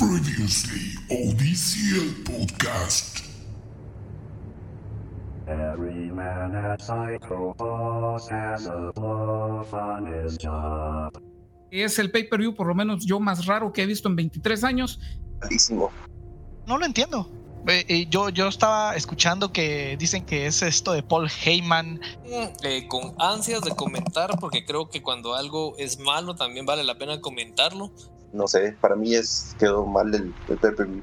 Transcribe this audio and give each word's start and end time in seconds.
Previously, 0.00 0.96
ODCL 1.10 2.24
Podcast. 2.24 3.22
Every 5.46 6.10
man 6.10 6.56
at 6.56 6.80
Psychobos 6.80 8.26
has 8.30 8.66
a 8.66 8.92
bluff 8.94 9.74
on 9.74 10.06
his 10.06 10.38
job. 10.38 11.12
Es 11.70 11.98
el 11.98 12.10
pay-per-view, 12.10 12.54
por 12.54 12.66
lo 12.68 12.74
menos 12.74 13.04
yo, 13.04 13.20
más 13.20 13.44
raro 13.44 13.74
que 13.74 13.82
he 13.82 13.86
visto 13.86 14.08
en 14.08 14.16
23 14.16 14.64
años. 14.64 14.98
malísimo. 15.42 15.90
no 16.66 16.78
lo 16.78 16.86
entiendo. 16.86 17.30
Eh, 17.68 17.84
eh, 17.88 18.06
yo, 18.08 18.30
yo 18.30 18.48
estaba 18.48 18.96
escuchando 18.96 19.52
que 19.52 19.98
dicen 19.98 20.24
que 20.24 20.46
es 20.46 20.62
esto 20.62 20.92
de 20.92 21.02
Paul 21.02 21.28
Heyman. 21.28 22.00
eh, 22.62 22.88
con 22.88 23.14
ansias 23.18 23.60
de 23.60 23.72
comentar 23.76 24.30
porque 24.40 24.64
creo 24.64 24.88
que 24.88 25.02
cuando 25.02 25.34
algo 25.34 25.76
es 25.76 25.98
malo 25.98 26.36
también 26.36 26.64
vale 26.64 26.84
la 26.84 26.96
pena 26.96 27.20
comentarlo. 27.20 27.92
No 28.32 28.46
sé, 28.46 28.76
para 28.80 28.96
mí 28.96 29.14
es 29.14 29.54
quedó 29.58 29.86
mal 29.86 30.14
el, 30.14 30.34
el 30.48 30.58
pay-per-view. 30.58 31.02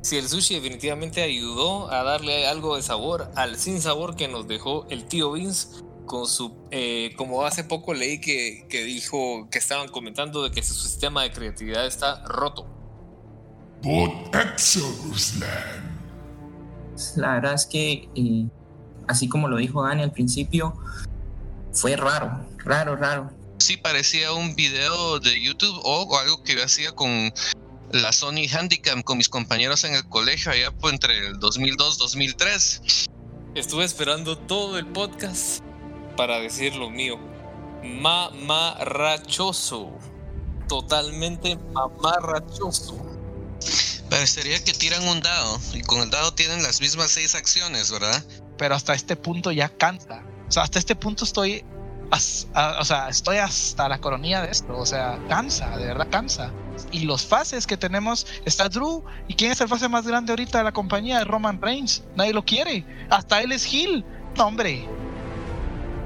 Si 0.00 0.16
el 0.16 0.28
sushi 0.28 0.54
definitivamente 0.54 1.22
ayudó 1.22 1.90
a 1.90 2.04
darle 2.04 2.46
algo 2.46 2.76
de 2.76 2.82
sabor 2.82 3.30
al 3.34 3.56
sin 3.56 3.80
sabor 3.80 4.14
que 4.14 4.28
nos 4.28 4.46
dejó 4.46 4.86
el 4.88 5.06
tío 5.06 5.32
Vince 5.32 5.82
con 6.06 6.26
su, 6.26 6.54
eh, 6.70 7.12
como 7.16 7.44
hace 7.44 7.64
poco 7.64 7.92
leí 7.92 8.20
que, 8.20 8.66
que 8.68 8.84
dijo 8.84 9.48
que 9.50 9.58
estaban 9.58 9.88
comentando 9.88 10.44
de 10.44 10.52
que 10.52 10.62
su 10.62 10.74
sistema 10.74 11.22
de 11.24 11.32
creatividad 11.32 11.86
está 11.86 12.24
roto. 12.26 12.66
La 17.16 17.34
verdad 17.34 17.54
es 17.54 17.66
que, 17.66 18.08
eh, 18.14 18.48
así 19.06 19.28
como 19.28 19.48
lo 19.48 19.56
dijo 19.56 19.82
Dani 19.82 20.02
al 20.02 20.12
principio, 20.12 20.74
fue 21.72 21.96
raro, 21.96 22.46
raro, 22.58 22.96
raro. 22.96 23.30
Sí 23.66 23.76
parecía 23.76 24.32
un 24.32 24.54
video 24.54 25.18
de 25.18 25.42
YouTube 25.42 25.80
o 25.82 26.16
algo 26.18 26.44
que 26.44 26.54
yo 26.54 26.62
hacía 26.62 26.92
con 26.92 27.34
la 27.90 28.12
Sony 28.12 28.46
Handicam 28.52 29.02
con 29.02 29.18
mis 29.18 29.28
compañeros 29.28 29.82
en 29.82 29.94
el 29.94 30.08
colegio 30.08 30.52
allá 30.52 30.70
pues, 30.70 30.92
entre 30.92 31.18
el 31.18 31.40
2002-2003. 31.40 33.08
Estuve 33.56 33.84
esperando 33.84 34.38
todo 34.38 34.78
el 34.78 34.86
podcast 34.86 35.64
para 36.16 36.38
decir 36.38 36.76
lo 36.76 36.90
mío. 36.90 37.18
Mamarrachoso. 37.82 39.90
Totalmente 40.68 41.58
mamarrachoso. 41.72 43.04
Parecería 44.08 44.62
que 44.62 44.74
tiran 44.74 45.08
un 45.08 45.20
dado 45.20 45.58
y 45.74 45.80
con 45.80 46.02
el 46.02 46.10
dado 46.10 46.32
tienen 46.34 46.62
las 46.62 46.80
mismas 46.80 47.10
seis 47.10 47.34
acciones, 47.34 47.90
¿verdad? 47.90 48.24
pero 48.56 48.74
hasta 48.74 48.94
este 48.94 49.16
punto 49.16 49.52
ya 49.52 49.68
cansa. 49.68 50.22
O 50.48 50.52
sea, 50.52 50.62
hasta 50.62 50.78
este 50.78 50.94
punto 50.94 51.24
estoy, 51.24 51.64
as- 52.10 52.46
a- 52.54 52.78
o 52.80 52.84
sea, 52.84 53.08
estoy 53.08 53.36
hasta 53.38 53.88
la 53.88 53.98
coronilla 54.00 54.42
de 54.42 54.50
esto. 54.50 54.76
O 54.76 54.86
sea, 54.86 55.18
cansa, 55.28 55.76
de 55.76 55.86
verdad 55.86 56.08
cansa. 56.10 56.50
Y 56.92 57.00
los 57.06 57.26
fases 57.26 57.66
que 57.66 57.76
tenemos, 57.76 58.26
está 58.44 58.68
Drew. 58.68 59.02
¿Y 59.28 59.34
quién 59.34 59.52
es 59.52 59.60
el 59.60 59.68
fase 59.68 59.88
más 59.88 60.06
grande 60.06 60.32
ahorita 60.32 60.58
de 60.58 60.64
la 60.64 60.72
compañía? 60.72 61.24
Roman 61.24 61.60
Reigns. 61.60 62.04
Nadie 62.16 62.32
lo 62.34 62.44
quiere. 62.44 62.84
Hasta 63.10 63.40
él 63.42 63.52
es 63.52 63.72
Hill. 63.72 64.04
No, 64.36 64.46
hombre. 64.46 64.86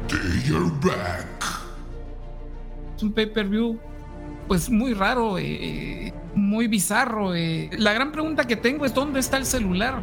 they 0.08 0.54
are 0.54 0.70
back. 0.82 1.44
Es 2.96 3.02
un 3.02 3.12
pay-per-view, 3.12 3.78
pues 4.46 4.68
muy 4.70 4.94
raro, 4.94 5.38
eh, 5.38 6.12
muy 6.34 6.66
bizarro. 6.68 7.34
eh. 7.34 7.70
La 7.78 7.92
gran 7.92 8.12
pregunta 8.12 8.44
que 8.46 8.56
tengo 8.56 8.84
es: 8.84 8.92
¿dónde 8.94 9.20
está 9.20 9.36
el 9.36 9.46
celular? 9.46 10.02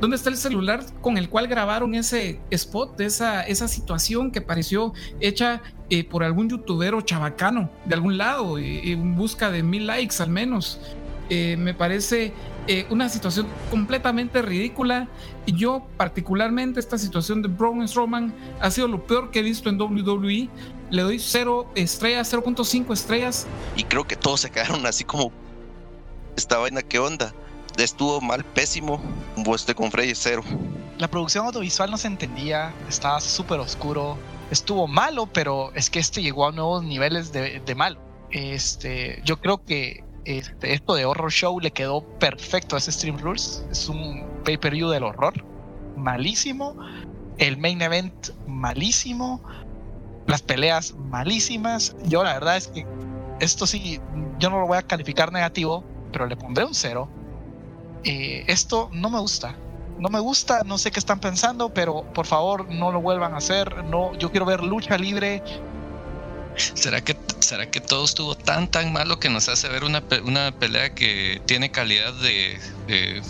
¿Dónde 0.00 0.16
está 0.16 0.28
el 0.28 0.36
celular 0.36 0.84
con 1.00 1.16
el 1.16 1.28
cual 1.30 1.46
grabaron 1.46 1.94
ese 1.94 2.38
spot, 2.50 3.00
esa, 3.00 3.42
esa 3.42 3.66
situación 3.66 4.30
que 4.30 4.40
pareció 4.40 4.92
hecha 5.20 5.62
eh, 5.88 6.04
por 6.04 6.22
algún 6.22 6.50
youtuber 6.50 6.94
o 6.94 7.00
chabacano 7.00 7.70
de 7.86 7.94
algún 7.94 8.18
lado, 8.18 8.58
eh, 8.58 8.92
en 8.92 9.16
busca 9.16 9.50
de 9.50 9.62
mil 9.62 9.86
likes 9.86 10.22
al 10.22 10.30
menos? 10.30 10.80
Eh, 11.28 11.56
me 11.58 11.74
parece 11.74 12.32
eh, 12.68 12.86
una 12.90 13.08
situación 13.08 13.46
completamente 13.70 14.42
ridícula. 14.42 15.08
Yo, 15.46 15.86
particularmente, 15.96 16.78
esta 16.78 16.98
situación 16.98 17.42
de 17.42 17.48
Braun 17.48 17.86
Strowman 17.86 18.32
ha 18.60 18.70
sido 18.70 18.88
lo 18.88 19.06
peor 19.06 19.30
que 19.30 19.40
he 19.40 19.42
visto 19.42 19.68
en 19.68 19.80
WWE. 19.80 20.48
Le 20.90 21.02
doy 21.02 21.18
0 21.18 21.70
estrellas, 21.74 22.32
0.5 22.32 22.92
estrellas. 22.92 23.46
Y 23.76 23.84
creo 23.84 24.06
que 24.06 24.16
todos 24.16 24.40
se 24.40 24.50
quedaron 24.50 24.86
así 24.86 25.04
como, 25.04 25.32
esta 26.36 26.58
vaina, 26.58 26.82
¿qué 26.82 26.98
onda? 26.98 27.34
Estuvo 27.78 28.20
mal, 28.20 28.44
pésimo. 28.44 29.00
Estoy 29.54 29.74
con 29.74 29.90
Freddy, 29.90 30.14
cero. 30.14 30.42
La 30.98 31.08
producción 31.08 31.46
audiovisual 31.46 31.90
no 31.90 31.98
se 31.98 32.06
entendía. 32.06 32.72
Estaba 32.88 33.20
súper 33.20 33.60
oscuro. 33.60 34.16
Estuvo 34.50 34.86
malo, 34.86 35.26
pero 35.26 35.72
es 35.74 35.90
que 35.90 35.98
este 35.98 36.22
llegó 36.22 36.48
a 36.48 36.52
nuevos 36.52 36.82
niveles 36.82 37.32
de, 37.32 37.60
de 37.60 37.74
malo. 37.74 38.00
Este, 38.30 39.20
yo 39.24 39.40
creo 39.40 39.62
que 39.62 40.04
este, 40.24 40.72
esto 40.72 40.94
de 40.94 41.04
Horror 41.04 41.30
Show 41.30 41.60
le 41.60 41.70
quedó 41.70 42.02
perfecto 42.18 42.76
a 42.76 42.78
ese 42.78 42.92
Stream 42.92 43.18
Rules. 43.18 43.64
Es 43.70 43.88
un 43.88 44.24
pay-per-view 44.44 44.88
del 44.88 45.04
horror. 45.04 45.34
Malísimo. 45.96 46.76
El 47.38 47.58
main 47.58 47.82
event 47.82 48.30
malísimo. 48.46 49.42
Las 50.26 50.42
peleas 50.42 50.94
malísimas. 50.94 51.94
Yo 52.04 52.24
la 52.24 52.32
verdad 52.34 52.56
es 52.56 52.68
que 52.68 52.86
esto 53.38 53.66
sí, 53.66 54.00
yo 54.38 54.48
no 54.48 54.60
lo 54.60 54.66
voy 54.66 54.78
a 54.78 54.82
calificar 54.82 55.30
negativo, 55.30 55.84
pero 56.10 56.26
le 56.26 56.36
pondré 56.36 56.64
un 56.64 56.74
cero. 56.74 57.08
Eh, 58.06 58.44
esto 58.46 58.88
no 58.92 59.10
me 59.10 59.18
gusta. 59.18 59.56
No 59.98 60.08
me 60.10 60.20
gusta, 60.20 60.62
no 60.64 60.78
sé 60.78 60.90
qué 60.90 61.00
están 61.00 61.20
pensando, 61.20 61.70
pero 61.70 62.02
por 62.12 62.26
favor 62.26 62.70
no 62.70 62.92
lo 62.92 63.00
vuelvan 63.00 63.34
a 63.34 63.38
hacer. 63.38 63.84
No, 63.84 64.14
yo 64.14 64.30
quiero 64.30 64.46
ver 64.46 64.62
lucha 64.62 64.96
libre. 64.96 65.42
¿Será 66.56 67.00
que, 67.02 67.16
¿Será 67.40 67.70
que 67.70 67.80
todo 67.80 68.04
estuvo 68.04 68.34
tan 68.34 68.68
tan 68.68 68.92
malo 68.92 69.18
que 69.18 69.28
nos 69.28 69.48
hace 69.48 69.68
ver 69.68 69.84
una, 69.84 70.02
una 70.24 70.52
pelea 70.52 70.94
que 70.94 71.42
tiene 71.46 71.70
calidad 71.70 72.14
de, 72.14 72.58
de 72.86 73.22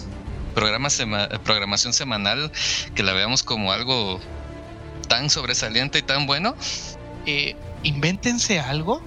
programa 0.55 0.91
sema- 0.91 1.29
programación 1.43 1.93
semanal 1.93 2.53
que 2.95 3.03
la 3.03 3.13
veamos 3.15 3.43
como 3.43 3.73
algo 3.73 4.21
tan 5.09 5.31
sobresaliente 5.31 5.99
y 5.99 6.03
tan 6.03 6.27
bueno? 6.27 6.55
Eh, 7.27 7.57
invéntense 7.83 8.61
algo. 8.61 9.01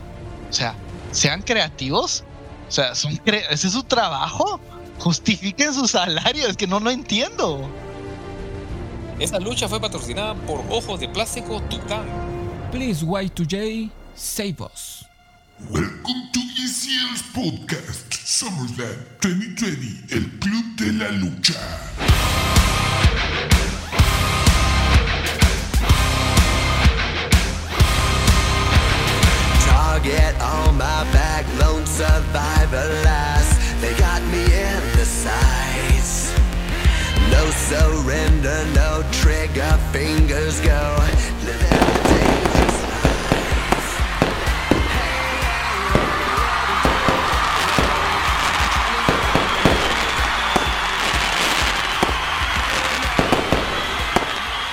O 0.50 0.54
sea, 0.54 0.76
sean 1.12 1.42
creativos. 1.42 2.24
O 2.68 2.72
sea, 2.72 2.96
son 2.96 3.14
cre- 3.18 3.46
ese 3.50 3.68
es 3.68 3.74
su 3.74 3.84
trabajo. 3.84 4.60
Justifiquen 5.00 5.74
su 5.74 5.88
salario. 5.88 6.48
Es 6.48 6.58
que 6.58 6.68
no 6.68 6.80
lo 6.80 6.92
entiendo. 6.92 7.70
Esta 9.20 9.40
lucha 9.40 9.68
fue 9.68 9.80
patrocinada 9.80 10.36
por 10.36 10.64
Ojos 10.70 11.00
de 11.00 11.10
Plástico 11.10 11.62
Tucán. 11.64 12.06
Please, 12.72 13.06
Y2J, 13.06 13.90
save 14.16 14.58
us. 14.62 15.06
Welcome 15.70 16.30
to 16.32 16.40
ECL's 16.40 17.22
Podcast, 17.34 18.14
SummerSlam 18.14 18.96
2020, 19.22 20.16
el 20.16 20.40
Club 20.40 20.76
de 20.78 20.94
la 20.94 21.12
Lucha. 21.12 21.60
Target 29.66 30.36
on 30.42 30.78
my 30.78 31.04
back, 31.12 31.46
lone 31.60 31.86
survivor 31.86 32.88
last. 33.04 33.60
They 33.82 33.94
got 33.98 34.22
me 34.32 34.44
in 34.46 34.79
sights. 35.10 36.34
No 37.34 37.44
surrender, 37.70 38.62
no 38.76 39.04
trigger, 39.12 39.74
fingers 39.92 40.60
go. 40.62 40.82
Living 41.46 41.78
a 41.82 41.98
dangerous 42.10 42.78
life. 42.94 43.98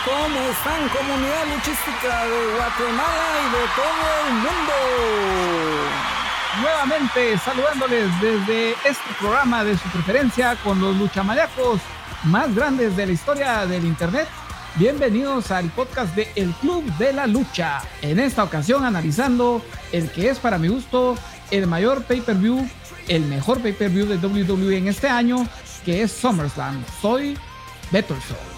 ¿Cómo 0.04 0.38
están, 0.52 0.88
comunidad 0.90 1.44
luchística 1.54 2.24
de 2.26 2.40
Guatemala 2.56 3.28
y 3.40 3.48
de 3.56 3.64
todo 3.74 4.02
el 4.20 4.32
mundo? 4.44 6.15
Nuevamente 6.60 7.36
saludándoles 7.38 8.08
desde 8.20 8.70
este 8.70 9.14
programa 9.18 9.62
de 9.62 9.76
su 9.76 9.88
preferencia 9.90 10.56
con 10.64 10.80
los 10.80 10.96
luchamayacos 10.96 11.80
más 12.24 12.54
grandes 12.54 12.96
de 12.96 13.06
la 13.06 13.12
historia 13.12 13.66
del 13.66 13.84
internet. 13.84 14.26
Bienvenidos 14.76 15.50
al 15.50 15.68
podcast 15.70 16.14
de 16.14 16.28
El 16.34 16.52
Club 16.54 16.82
de 16.96 17.12
la 17.12 17.26
Lucha. 17.26 17.82
En 18.00 18.18
esta 18.18 18.42
ocasión 18.42 18.86
analizando 18.86 19.62
el 19.92 20.10
que 20.10 20.30
es 20.30 20.38
para 20.38 20.56
mi 20.56 20.68
gusto 20.68 21.16
el 21.50 21.66
mayor 21.66 22.04
pay-per-view, 22.04 22.66
el 23.08 23.26
mejor 23.26 23.60
pay-per-view 23.60 24.06
de 24.06 24.16
WWE 24.16 24.78
en 24.78 24.88
este 24.88 25.08
año, 25.08 25.46
que 25.84 26.02
es 26.02 26.12
SummerSlam. 26.12 26.82
Soy 27.02 27.36
Betterson 27.90 28.55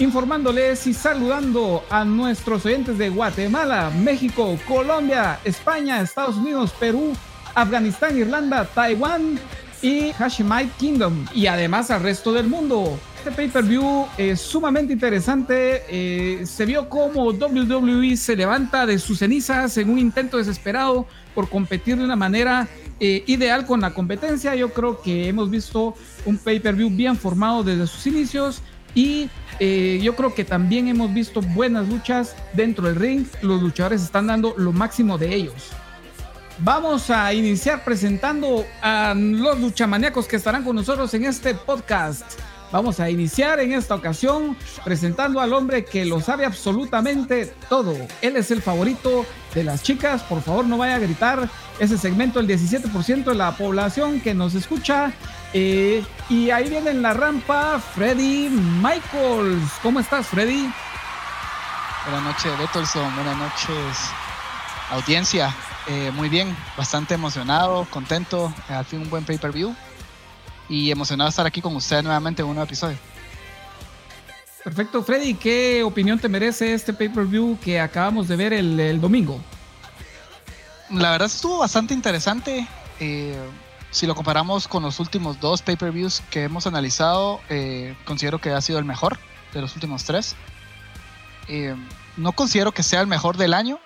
informándoles 0.00 0.86
y 0.86 0.94
saludando 0.94 1.84
a 1.90 2.06
nuestros 2.06 2.64
oyentes 2.64 2.96
de 2.96 3.10
Guatemala, 3.10 3.92
México, 4.02 4.58
Colombia, 4.66 5.38
España, 5.44 6.00
Estados 6.00 6.36
Unidos, 6.36 6.72
Perú, 6.80 7.12
Afganistán, 7.54 8.16
Irlanda, 8.16 8.64
Taiwán 8.64 9.38
y 9.82 10.12
Hashemite 10.12 10.70
Kingdom 10.78 11.26
y 11.34 11.46
además 11.46 11.90
al 11.90 12.02
resto 12.02 12.32
del 12.32 12.48
mundo. 12.48 12.98
Este 13.18 13.30
pay-per-view 13.30 14.06
es 14.16 14.40
sumamente 14.40 14.94
interesante. 14.94 15.82
eh, 15.90 16.46
se 16.46 16.64
vio 16.64 16.88
cómo 16.88 17.32
WWE 17.32 18.16
se 18.16 18.34
levanta 18.34 18.86
de 18.86 18.98
sus 18.98 19.18
cenizas 19.18 19.76
en 19.76 19.90
un 19.90 19.98
intento 19.98 20.38
desesperado 20.38 21.06
por 21.34 21.50
competir 21.50 21.98
de 21.98 22.04
una 22.04 22.16
manera 22.16 22.66
eh, 22.98 23.22
ideal 23.26 23.66
con 23.66 23.82
la 23.82 23.92
competencia. 23.92 24.54
Yo 24.54 24.72
creo 24.72 25.02
que 25.02 25.28
hemos 25.28 25.50
visto 25.50 25.94
un 26.24 26.38
pay-per-view 26.38 26.88
bien 26.88 27.16
formado 27.16 27.62
desde 27.62 27.86
sus 27.86 28.06
inicios 28.06 28.62
y 28.94 29.28
eh, 29.58 30.00
yo 30.02 30.16
creo 30.16 30.34
que 30.34 30.44
también 30.44 30.88
hemos 30.88 31.12
visto 31.12 31.40
buenas 31.40 31.88
luchas 31.88 32.34
dentro 32.54 32.86
del 32.86 32.96
ring. 32.96 33.26
Los 33.42 33.62
luchadores 33.62 34.02
están 34.02 34.26
dando 34.26 34.54
lo 34.56 34.72
máximo 34.72 35.18
de 35.18 35.34
ellos. 35.34 35.70
Vamos 36.58 37.08
a 37.08 37.32
iniciar 37.32 37.84
presentando 37.84 38.66
a 38.82 39.14
los 39.16 39.60
luchamaníacos 39.60 40.26
que 40.26 40.36
estarán 40.36 40.62
con 40.62 40.76
nosotros 40.76 41.12
en 41.14 41.24
este 41.24 41.54
podcast. 41.54 42.38
Vamos 42.72 43.00
a 43.00 43.10
iniciar 43.10 43.58
en 43.60 43.72
esta 43.72 43.96
ocasión 43.96 44.56
presentando 44.84 45.40
al 45.40 45.52
hombre 45.52 45.84
que 45.84 46.04
lo 46.04 46.20
sabe 46.20 46.44
absolutamente 46.44 47.52
todo. 47.68 47.96
Él 48.22 48.36
es 48.36 48.50
el 48.50 48.62
favorito 48.62 49.26
de 49.54 49.64
las 49.64 49.82
chicas. 49.82 50.22
Por 50.22 50.40
favor, 50.42 50.66
no 50.66 50.78
vaya 50.78 50.96
a 50.96 50.98
gritar 51.00 51.48
ese 51.80 51.98
segmento, 51.98 52.38
el 52.38 52.46
17% 52.46 53.24
de 53.24 53.34
la 53.34 53.56
población 53.56 54.20
que 54.20 54.34
nos 54.34 54.54
escucha. 54.54 55.12
Eh, 55.52 56.04
y 56.28 56.50
ahí 56.50 56.68
viene 56.70 56.90
en 56.90 57.02
la 57.02 57.12
rampa 57.12 57.80
Freddy 57.80 58.48
Michaels. 58.48 59.72
¿Cómo 59.82 59.98
estás, 59.98 60.28
Freddy? 60.28 60.70
Buenas 62.04 62.22
noches, 62.22 62.58
Bettelson. 62.58 63.14
Buenas 63.16 63.36
noches, 63.36 63.98
audiencia. 64.90 65.54
Eh, 65.88 66.12
muy 66.14 66.28
bien, 66.28 66.56
bastante 66.76 67.14
emocionado, 67.14 67.84
contento. 67.90 68.52
Al 68.68 68.84
fin 68.84 69.00
un 69.00 69.10
buen 69.10 69.24
pay-per-view. 69.24 69.74
Y 70.68 70.92
emocionado 70.92 71.26
de 71.28 71.30
estar 71.30 71.46
aquí 71.46 71.60
con 71.60 71.74
ustedes 71.74 72.04
nuevamente 72.04 72.42
en 72.42 72.48
un 72.48 72.54
nuevo 72.54 72.66
episodio. 72.66 72.96
Perfecto, 74.62 75.02
Freddy. 75.02 75.34
¿Qué 75.34 75.82
opinión 75.82 76.18
te 76.18 76.28
merece 76.28 76.74
este 76.74 76.92
pay-per-view 76.92 77.58
que 77.60 77.80
acabamos 77.80 78.28
de 78.28 78.36
ver 78.36 78.52
el, 78.52 79.00
domingo? 79.00 79.40
La 80.90 81.10
verdad 81.10 81.26
estuvo 81.26 81.58
bastante 81.58 81.92
interesante. 81.92 82.68
Eh, 83.00 83.36
si 83.90 84.06
lo 84.06 84.14
comparamos 84.14 84.68
con 84.68 84.82
los 84.82 85.00
últimos 85.00 85.40
dos 85.40 85.62
pay-per-views 85.62 86.22
que 86.30 86.44
hemos 86.44 86.66
analizado, 86.66 87.40
eh, 87.48 87.96
considero 88.04 88.40
que 88.40 88.50
ha 88.50 88.60
sido 88.60 88.78
el 88.78 88.84
mejor 88.84 89.18
de 89.52 89.60
los 89.60 89.74
últimos 89.74 90.04
tres. 90.04 90.36
no 92.16 92.32
considero 92.32 92.72
que 92.72 92.82
sea 92.82 93.00
el 93.00 93.08
mejor 93.08 93.36
del 93.36 93.54
año, 93.54 93.80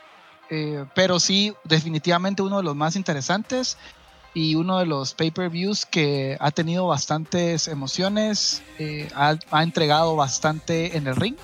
eh, 0.51 0.85
pero 0.95 1.19
sí, 1.19 1.55
definitivamente 1.65 2.43
uno 2.43 2.59
de 2.59 2.63
los 2.63 2.77
más 2.77 2.97
interesantes 2.97 3.79
y 4.35 4.57
uno 4.57 4.79
de 4.79 4.87
los 4.87 5.15
pay-per-views 5.15 5.87
que 5.87 6.37
ha 6.41 6.51
tenido 6.51 6.87
bastantes 6.87 7.69
emociones, 7.69 8.63
eh, 8.79 9.09
ha, 9.15 9.63
entregado 9.63 10.17
bastante 10.17 10.97
en 10.97 11.07
el 11.07 11.17
ring 11.17 11.37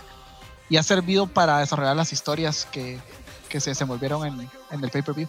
y 0.69 0.77
ha 0.77 0.83
servido 0.83 1.27
para 1.27 1.59
desarrollar 1.59 1.97
las 1.97 2.13
historias 2.13 2.67
que, 2.71 2.99
que 3.49 3.61
se 3.61 3.71
desenvolvieron 3.71 4.27
en, 4.27 4.51
en 4.71 4.85
el 4.85 4.91
pay-per-view. 4.91 5.29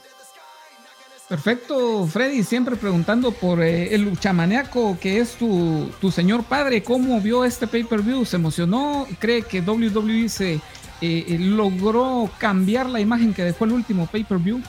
Perfecto, 1.32 2.06
Freddy, 2.08 2.44
siempre 2.44 2.76
preguntando 2.76 3.32
por 3.32 3.64
eh, 3.64 3.96
el 3.96 4.02
luchamaneaco 4.02 4.98
que 5.00 5.20
es 5.20 5.36
tu, 5.38 5.90
tu, 6.02 6.12
señor 6.12 6.44
padre, 6.44 6.84
¿cómo 6.84 7.22
vio 7.22 7.46
este 7.46 7.68
pay-per-view? 7.68 8.26
¿Se 8.26 8.36
emocionó? 8.36 9.08
¿Cree 9.18 9.42
que 9.42 9.62
WWE 9.62 10.26
eh, 10.26 10.60
eh, 11.00 11.38
logró 11.40 12.30
cambiar 12.38 12.90
la 12.90 13.00
imagen 13.00 13.34
que 13.34 13.46
dejó 13.46 13.64
el 13.64 13.72
último 13.72 14.08
pay-per-view? 14.08 14.62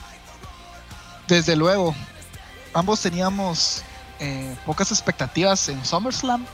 Desde 1.26 1.56
luego, 1.56 1.96
ambos 2.74 3.00
teníamos 3.00 3.82
pocas 4.64 4.92
expectativas 4.92 5.68
en 5.68 5.84
SummerSlam. 5.84 6.46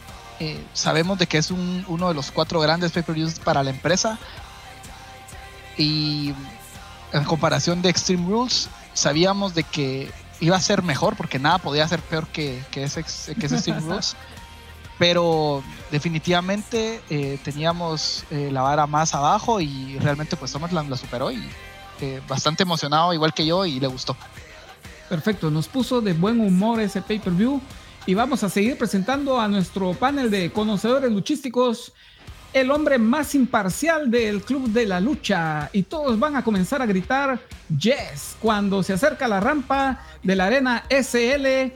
sabemos 0.73 1.19
de 1.19 1.27
que 1.27 1.37
es 1.37 1.51
uno 1.51 2.09
de 2.09 2.15
los 2.15 2.31
cuatro 2.31 2.61
grandes 2.61 2.93
pay-per-views 2.93 3.41
para 3.41 3.63
la 3.63 3.69
empresa. 3.69 4.19
Y 5.77 6.33
en 7.13 7.25
comparación 7.25 7.83
de 7.83 7.91
Extreme 7.91 8.27
Rules, 8.27 8.71
sabíamos 8.95 9.55
de 9.55 9.63
que 9.63 10.11
iba 10.41 10.57
a 10.57 10.61
ser 10.61 10.83
mejor 10.83 11.17
porque 11.17 11.39
nada 11.39 11.59
podía 11.59 11.87
ser 11.89 12.01
peor 12.01 12.27
que, 12.29 12.63
que 12.71 12.85
ese, 12.85 13.05
que 13.35 13.47
ese 13.47 13.73
Rules. 13.73 14.17
pero 14.99 15.63
definitivamente 15.91 17.01
eh, 17.09 17.39
teníamos 17.45 18.25
eh, 18.31 18.51
la 18.53 18.63
vara 18.63 18.87
más 18.87 19.15
abajo 19.15 19.61
y 19.61 19.97
realmente 20.01 20.37
pues 20.37 20.53
Thomas 20.53 20.73
la, 20.73 20.97
superó 20.97 21.31
y 21.31 21.41
eh, 22.01 22.21
bastante 22.29 22.65
emocionado 22.65 23.15
igual 23.15 23.33
que 23.33 23.47
yo 23.47 23.65
y 23.65 23.79
le 23.79 23.87
gustó. 23.87 24.17
Perfecto, 25.09 25.51
nos 25.51 25.69
puso 25.69 26.01
de 26.01 26.13
buen 26.13 26.41
humor 26.41 26.81
ese 26.81 27.01
pay-per-view 27.01 27.63
y 28.07 28.15
vamos 28.15 28.43
a 28.43 28.51
seguir 28.51 28.77
presentando 28.77 29.41
a 29.41 29.49
nuestro 29.49 29.95
panel 29.95 30.31
de 30.31 30.51
conocedores 30.51 31.11
luchísticos, 31.11 31.93
el 32.53 32.71
hombre 32.71 32.99
más 32.99 33.35
imparcial 33.35 34.11
del 34.11 34.43
club 34.43 34.69
de 34.69 34.87
la 34.87 35.01
lucha 35.01 35.69
y 35.73 35.83
todos 35.83 36.19
van 36.19 36.37
a 36.37 36.43
comenzar 36.43 36.81
a 36.81 36.87
gritar 36.87 37.39
yes 37.79 38.37
cuando 38.41 38.83
se 38.83 38.95
acerca 38.95 39.29
la 39.29 39.41
rampa 39.41 40.01
de 40.23 40.37
la 40.37 40.47
arena 40.47 40.85
SL 40.91 41.73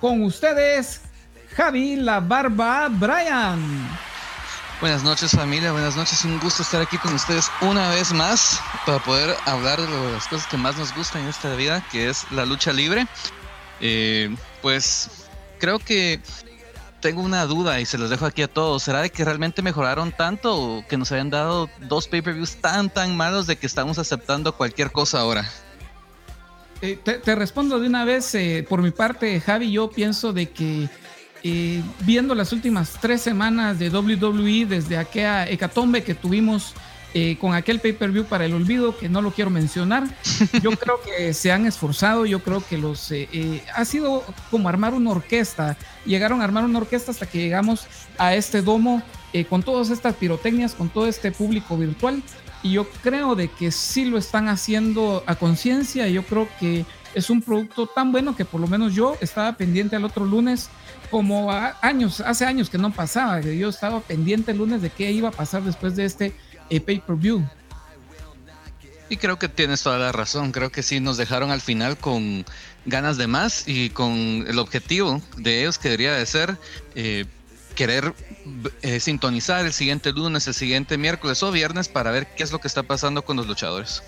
con 0.00 0.22
ustedes 0.22 1.02
Javi 1.56 1.96
La 1.96 2.20
Barba 2.20 2.88
Brian. 2.88 3.88
Buenas 4.80 5.04
noches 5.04 5.30
familia, 5.30 5.70
buenas 5.70 5.94
noches, 5.94 6.24
un 6.24 6.40
gusto 6.40 6.62
estar 6.62 6.82
aquí 6.82 6.98
con 6.98 7.14
ustedes 7.14 7.48
una 7.60 7.88
vez 7.90 8.12
más 8.12 8.60
para 8.84 8.98
poder 8.98 9.36
hablar 9.46 9.80
de 9.80 10.12
las 10.12 10.26
cosas 10.26 10.46
que 10.48 10.56
más 10.56 10.76
nos 10.76 10.92
gustan 10.94 11.22
en 11.22 11.28
esta 11.28 11.54
vida, 11.54 11.84
que 11.92 12.08
es 12.08 12.26
la 12.32 12.44
lucha 12.44 12.72
libre. 12.72 13.06
Eh, 13.80 14.34
pues 14.60 15.28
creo 15.60 15.78
que 15.78 16.20
tengo 17.02 17.20
una 17.20 17.44
duda 17.44 17.80
y 17.80 17.84
se 17.84 17.98
los 17.98 18.08
dejo 18.08 18.24
aquí 18.24 18.40
a 18.40 18.48
todos. 18.48 18.84
¿Será 18.84 19.02
de 19.02 19.10
que 19.10 19.24
realmente 19.24 19.60
mejoraron 19.60 20.12
tanto 20.12 20.56
o 20.56 20.86
que 20.88 20.96
nos 20.96 21.12
habían 21.12 21.28
dado 21.28 21.68
dos 21.80 22.08
pay-per-views 22.08 22.56
tan 22.56 22.88
tan 22.88 23.14
malos 23.14 23.46
de 23.46 23.56
que 23.56 23.66
estamos 23.66 23.98
aceptando 23.98 24.56
cualquier 24.56 24.90
cosa 24.90 25.20
ahora? 25.20 25.46
Eh, 26.80 26.96
te, 26.96 27.34
respondo 27.34 27.78
de 27.78 27.86
una 27.86 28.04
vez, 28.04 28.34
eh, 28.34 28.64
por 28.68 28.82
mi 28.82 28.90
parte, 28.90 29.40
Javi, 29.40 29.70
yo 29.70 29.90
pienso 29.90 30.32
de 30.32 30.50
que 30.50 30.88
eh, 31.44 31.82
viendo 32.00 32.34
las 32.34 32.52
últimas 32.52 32.98
tres 33.00 33.20
semanas 33.20 33.78
de 33.78 33.90
WWE 33.90 34.66
desde 34.66 34.96
aquella 34.96 35.48
hecatombe 35.48 36.02
que 36.02 36.14
tuvimos 36.14 36.74
eh, 37.14 37.36
con 37.38 37.54
aquel 37.54 37.80
pay-per-view 37.80 38.24
para 38.24 38.44
el 38.44 38.54
olvido, 38.54 38.96
que 38.96 39.08
no 39.08 39.22
lo 39.22 39.32
quiero 39.32 39.50
mencionar, 39.50 40.04
yo 40.62 40.70
creo 40.72 41.00
que 41.00 41.34
se 41.34 41.52
han 41.52 41.66
esforzado, 41.66 42.26
yo 42.26 42.42
creo 42.42 42.64
que 42.66 42.78
los 42.78 43.10
eh, 43.10 43.62
ha 43.74 43.84
sido 43.84 44.24
como 44.50 44.68
armar 44.68 44.94
una 44.94 45.10
orquesta, 45.10 45.76
llegaron 46.04 46.40
a 46.40 46.44
armar 46.44 46.64
una 46.64 46.78
orquesta 46.78 47.10
hasta 47.10 47.26
que 47.26 47.38
llegamos 47.38 47.86
a 48.18 48.34
este 48.34 48.62
domo 48.62 49.02
con 49.48 49.62
todas 49.62 49.88
estas 49.88 50.14
pirotecnias, 50.16 50.74
con 50.74 50.90
todo 50.90 51.06
este 51.06 51.32
público 51.32 51.78
virtual, 51.78 52.22
y 52.62 52.72
yo 52.72 52.88
creo 53.02 53.34
de 53.34 53.48
que 53.48 53.70
sí 53.70 54.04
lo 54.04 54.18
están 54.18 54.48
haciendo 54.48 55.24
a 55.26 55.34
conciencia, 55.36 56.06
yo 56.08 56.22
creo 56.22 56.48
que 56.60 56.84
es 57.14 57.30
un 57.30 57.42
producto 57.42 57.86
tan 57.86 58.12
bueno 58.12 58.36
que 58.36 58.44
por 58.44 58.60
lo 58.60 58.66
menos 58.66 58.94
yo 58.94 59.16
estaba 59.20 59.52
pendiente 59.56 59.96
al 59.96 60.04
otro 60.04 60.24
lunes 60.24 60.70
como 61.10 61.50
años, 61.52 62.20
hace 62.20 62.46
años 62.46 62.70
que 62.70 62.78
no 62.78 62.90
pasaba. 62.90 63.40
Yo 63.40 63.68
estaba 63.68 64.00
pendiente 64.00 64.52
el 64.52 64.58
lunes 64.58 64.80
de 64.80 64.90
qué 64.90 65.10
iba 65.12 65.28
a 65.28 65.32
pasar 65.32 65.62
después 65.62 65.94
de 65.94 66.06
este 66.06 66.26
eh, 66.26 66.34
pay-per-view. 66.80 67.44
Y 69.08 69.16
creo 69.18 69.38
que 69.38 69.48
tienes 69.48 69.82
toda 69.82 69.98
la 69.98 70.12
razón. 70.12 70.52
Creo 70.52 70.72
que 70.72 70.82
sí 70.82 70.98
nos 70.98 71.18
dejaron 71.18 71.50
al 71.50 71.60
final 71.60 71.98
con 71.98 72.46
ganas 72.86 73.18
de 73.18 73.26
más 73.26 73.68
y 73.68 73.90
con 73.90 74.46
el 74.48 74.58
objetivo 74.58 75.20
de 75.36 75.60
ellos 75.60 75.78
que 75.78 75.90
debería 75.90 76.14
de 76.14 76.24
ser 76.24 76.56
eh, 76.94 77.26
querer 77.74 78.14
eh, 78.80 79.00
sintonizar 79.00 79.66
el 79.66 79.72
siguiente 79.72 80.12
lunes, 80.12 80.46
el 80.46 80.54
siguiente 80.54 80.96
miércoles 80.96 81.42
o 81.42 81.52
viernes 81.52 81.88
para 81.88 82.10
ver 82.10 82.26
qué 82.36 82.42
es 82.42 82.52
lo 82.52 82.58
que 82.58 82.68
está 82.68 82.82
pasando 82.82 83.22
con 83.22 83.36
los 83.36 83.46
luchadores. 83.46 84.02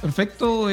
Perfecto, 0.00 0.68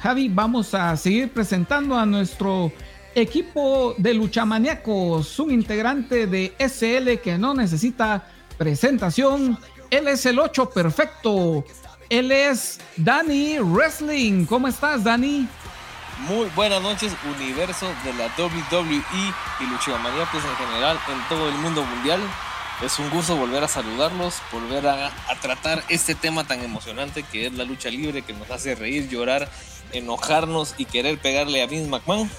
Javi. 0.00 0.28
Vamos 0.28 0.74
a 0.74 0.96
seguir 0.96 1.30
presentando 1.30 1.96
a 1.96 2.04
nuestro 2.04 2.72
equipo 3.14 3.94
de 3.98 4.14
luchamaniacos, 4.14 5.38
un 5.38 5.50
integrante 5.50 6.26
de 6.26 6.52
SL 6.58 7.20
que 7.22 7.38
no 7.38 7.54
necesita 7.54 8.24
presentación. 8.58 9.58
Él 9.90 10.06
es 10.06 10.24
el 10.26 10.38
8 10.38 10.70
perfecto. 10.70 11.64
Él 12.08 12.30
es 12.30 12.78
Dani 12.96 13.58
Wrestling. 13.58 14.46
¿Cómo 14.46 14.68
estás, 14.68 15.02
Dani? 15.02 15.48
Muy 16.28 16.48
buenas 16.54 16.80
noches, 16.82 17.12
universo 17.24 17.86
de 18.04 18.12
la 18.14 18.26
WWE 18.38 19.02
y 19.60 19.64
luchamaniacos 19.64 20.44
en 20.44 20.56
general 20.56 20.98
en 21.08 21.28
todo 21.28 21.48
el 21.48 21.54
mundo 21.56 21.82
mundial. 21.82 22.20
Es 22.84 22.98
un 22.98 23.10
gusto 23.10 23.36
volver 23.36 23.64
a 23.64 23.68
saludarlos, 23.68 24.36
volver 24.52 24.86
a, 24.86 25.06
a, 25.06 25.40
tratar 25.40 25.82
este 25.88 26.14
tema 26.14 26.46
tan 26.46 26.62
emocionante 26.62 27.22
que 27.24 27.46
es 27.46 27.52
la 27.54 27.64
lucha 27.64 27.90
libre, 27.90 28.22
que 28.22 28.32
nos 28.32 28.50
hace 28.50 28.74
reír, 28.74 29.08
llorar, 29.08 29.48
enojarnos 29.92 30.74
y 30.78 30.84
querer 30.84 31.18
pegarle 31.18 31.62
a 31.62 31.66
Vince 31.66 31.90
McMahon. 31.90 32.30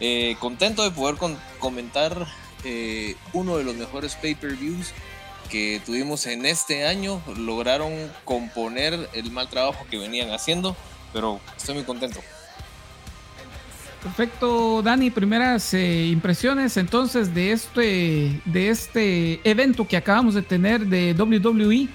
Eh, 0.00 0.36
contento 0.38 0.82
de 0.82 0.90
poder 0.90 1.16
comentar 1.58 2.26
eh, 2.64 3.16
uno 3.32 3.56
de 3.56 3.64
los 3.64 3.74
mejores 3.74 4.16
pay-per-views 4.16 4.92
que 5.54 5.80
tuvimos 5.86 6.26
en 6.26 6.46
este 6.46 6.84
año. 6.84 7.22
Lograron 7.36 7.92
componer 8.24 9.08
el 9.12 9.30
mal 9.30 9.48
trabajo 9.48 9.86
que 9.88 9.98
venían 9.98 10.32
haciendo, 10.32 10.76
pero 11.12 11.38
estoy 11.56 11.76
muy 11.76 11.84
contento. 11.84 12.18
Perfecto, 14.02 14.82
Dani. 14.82 15.12
Primeras 15.12 15.72
eh, 15.74 16.06
impresiones 16.06 16.76
entonces 16.76 17.32
de 17.32 17.52
este, 17.52 18.42
de 18.44 18.68
este 18.68 19.48
evento 19.48 19.86
que 19.86 19.96
acabamos 19.96 20.34
de 20.34 20.42
tener 20.42 20.86
de 20.86 21.14
WWE. 21.14 21.88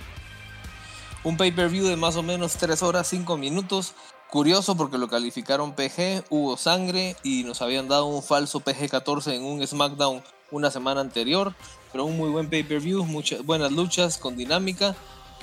Un 1.26 1.36
pay-per-view 1.36 1.86
de 1.86 1.98
más 1.98 2.16
o 2.16 2.24
menos 2.24 2.54
3 2.54 2.82
horas 2.82 3.10
5 3.10 3.36
minutos 3.36 3.94
Curioso 4.30 4.78
porque 4.78 5.00
lo 5.00 5.08
calificaron 5.08 5.74
PG, 5.74 6.26
hubo 6.30 6.56
sangre 6.56 7.16
y 7.24 7.44
nos 7.44 7.64
habían 7.64 7.88
dado 7.88 8.06
un 8.06 8.22
falso 8.22 8.60
PG-14 8.60 9.34
en 9.34 9.44
un 9.44 9.66
SmackDown 9.66 10.22
una 10.52 10.70
semana 10.70 11.02
anterior, 11.02 11.56
pero 11.92 12.06
un 12.06 12.18
muy 12.18 12.30
buen 12.30 12.50
pay-per-view, 12.50 13.06
muchas 13.06 13.46
buenas 13.46 13.72
luchas 13.72 14.18
con 14.18 14.36
dinámica 14.36 14.96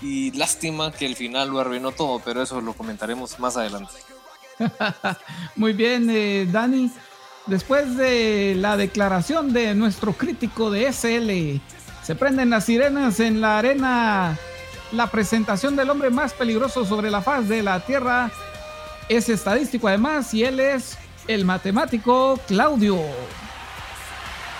y 0.02 0.30
lástima 0.32 0.92
que 0.92 1.06
el 1.06 1.16
final 1.16 1.50
lo 1.50 1.60
arruinó 1.60 1.92
todo, 1.92 2.20
pero 2.24 2.42
eso 2.42 2.60
lo 2.60 2.74
comentaremos 2.74 3.38
más 3.38 3.56
adelante. 3.56 3.94
muy 5.56 5.72
bien, 5.72 6.08
eh, 6.10 6.46
Dani. 6.50 6.90
Después 7.46 7.96
de 7.96 8.56
la 8.56 8.76
declaración 8.76 9.52
de 9.52 9.74
nuestro 9.74 10.12
crítico 10.12 10.70
de 10.70 10.92
SL, 10.92 11.60
se 12.02 12.14
prenden 12.14 12.50
las 12.50 12.64
sirenas 12.64 13.20
en 13.20 13.40
la 13.40 13.58
arena. 13.58 14.36
La 14.92 15.08
presentación 15.08 15.76
del 15.76 15.90
hombre 15.90 16.10
más 16.10 16.32
peligroso 16.32 16.84
sobre 16.84 17.10
la 17.10 17.20
faz 17.20 17.48
de 17.48 17.62
la 17.62 17.80
Tierra 17.80 18.30
es 19.08 19.28
estadístico 19.28 19.88
además 19.88 20.32
y 20.34 20.44
él 20.44 20.60
es 20.60 20.98
el 21.28 21.44
matemático 21.44 22.38
Claudio. 22.46 22.98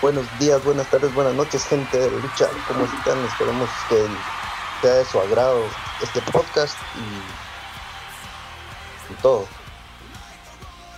Buenos 0.01 0.25
días, 0.39 0.63
buenas 0.63 0.89
tardes, 0.89 1.13
buenas 1.13 1.33
noches, 1.33 1.65
gente 1.65 1.97
de 1.97 2.09
lucha. 2.11 2.47
¿Cómo 2.67 2.85
están? 2.85 3.17
Esperemos 3.25 3.69
que 3.89 4.05
sea 4.81 4.93
de 4.95 5.05
su 5.05 5.19
agrado 5.19 5.63
este 6.03 6.21
podcast 6.31 6.75
y, 6.95 9.13
y 9.13 9.15
todo. 9.21 9.45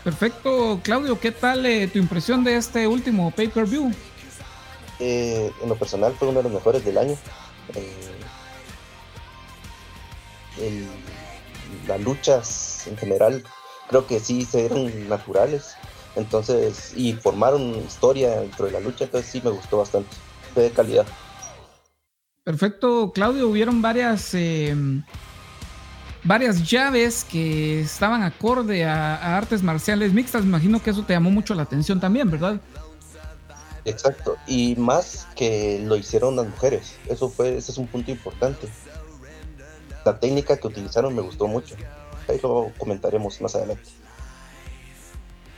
Perfecto, 0.03 0.79
Claudio, 0.83 1.19
¿qué 1.19 1.31
tal 1.31 1.65
eh, 1.65 1.87
tu 1.87 1.97
impresión 1.99 2.43
de 2.43 2.57
este 2.57 2.87
último 2.87 3.31
pay-per-view? 3.31 3.93
Eh, 4.99 5.51
en 5.61 5.69
lo 5.69 5.75
personal 5.75 6.13
fue 6.19 6.27
uno 6.27 6.39
de 6.39 6.43
los 6.43 6.51
mejores 6.53 6.83
del 6.83 6.97
año. 6.97 7.17
Eh, 7.75 8.19
el- 10.57 10.89
las 11.87 12.01
luchas 12.01 12.87
en 12.87 12.97
general 12.97 13.43
creo 13.87 14.05
que 14.07 14.19
sí 14.19 14.43
se 14.45 14.67
dieron 14.67 15.07
naturales. 15.07 15.75
Entonces, 16.15 16.93
y 16.95 17.13
formaron 17.13 17.75
historia 17.75 18.41
dentro 18.41 18.65
de 18.65 18.71
la 18.71 18.79
lucha, 18.79 19.05
entonces 19.05 19.29
sí 19.29 19.41
me 19.43 19.51
gustó 19.51 19.77
bastante. 19.77 20.09
Fue 20.53 20.63
de 20.63 20.71
calidad. 20.71 21.05
Perfecto, 22.43 23.11
Claudio, 23.13 23.47
hubieron 23.47 23.81
varias 23.81 24.33
eh, 24.33 24.75
varias 26.23 26.67
llaves 26.67 27.23
que 27.23 27.81
estaban 27.81 28.23
acorde 28.23 28.85
a, 28.85 29.15
a 29.15 29.37
artes 29.37 29.61
marciales 29.61 30.13
mixtas. 30.13 30.41
Me 30.43 30.49
imagino 30.49 30.81
que 30.81 30.89
eso 30.89 31.03
te 31.03 31.13
llamó 31.13 31.29
mucho 31.29 31.53
la 31.53 31.63
atención 31.63 31.99
también, 31.99 32.29
¿verdad? 32.29 32.59
Exacto. 33.85 34.35
Y 34.47 34.75
más 34.75 35.27
que 35.35 35.79
lo 35.83 35.95
hicieron 35.95 36.35
las 36.35 36.47
mujeres. 36.47 36.95
Eso 37.07 37.29
fue, 37.29 37.57
ese 37.57 37.71
es 37.71 37.77
un 37.77 37.87
punto 37.87 38.11
importante. 38.11 38.67
La 40.05 40.19
técnica 40.19 40.57
que 40.57 40.67
utilizaron 40.67 41.15
me 41.15 41.21
gustó 41.21 41.47
mucho. 41.47 41.75
Ahí 42.27 42.39
lo 42.41 42.71
comentaremos 42.77 43.39
más 43.41 43.55
adelante. 43.55 43.89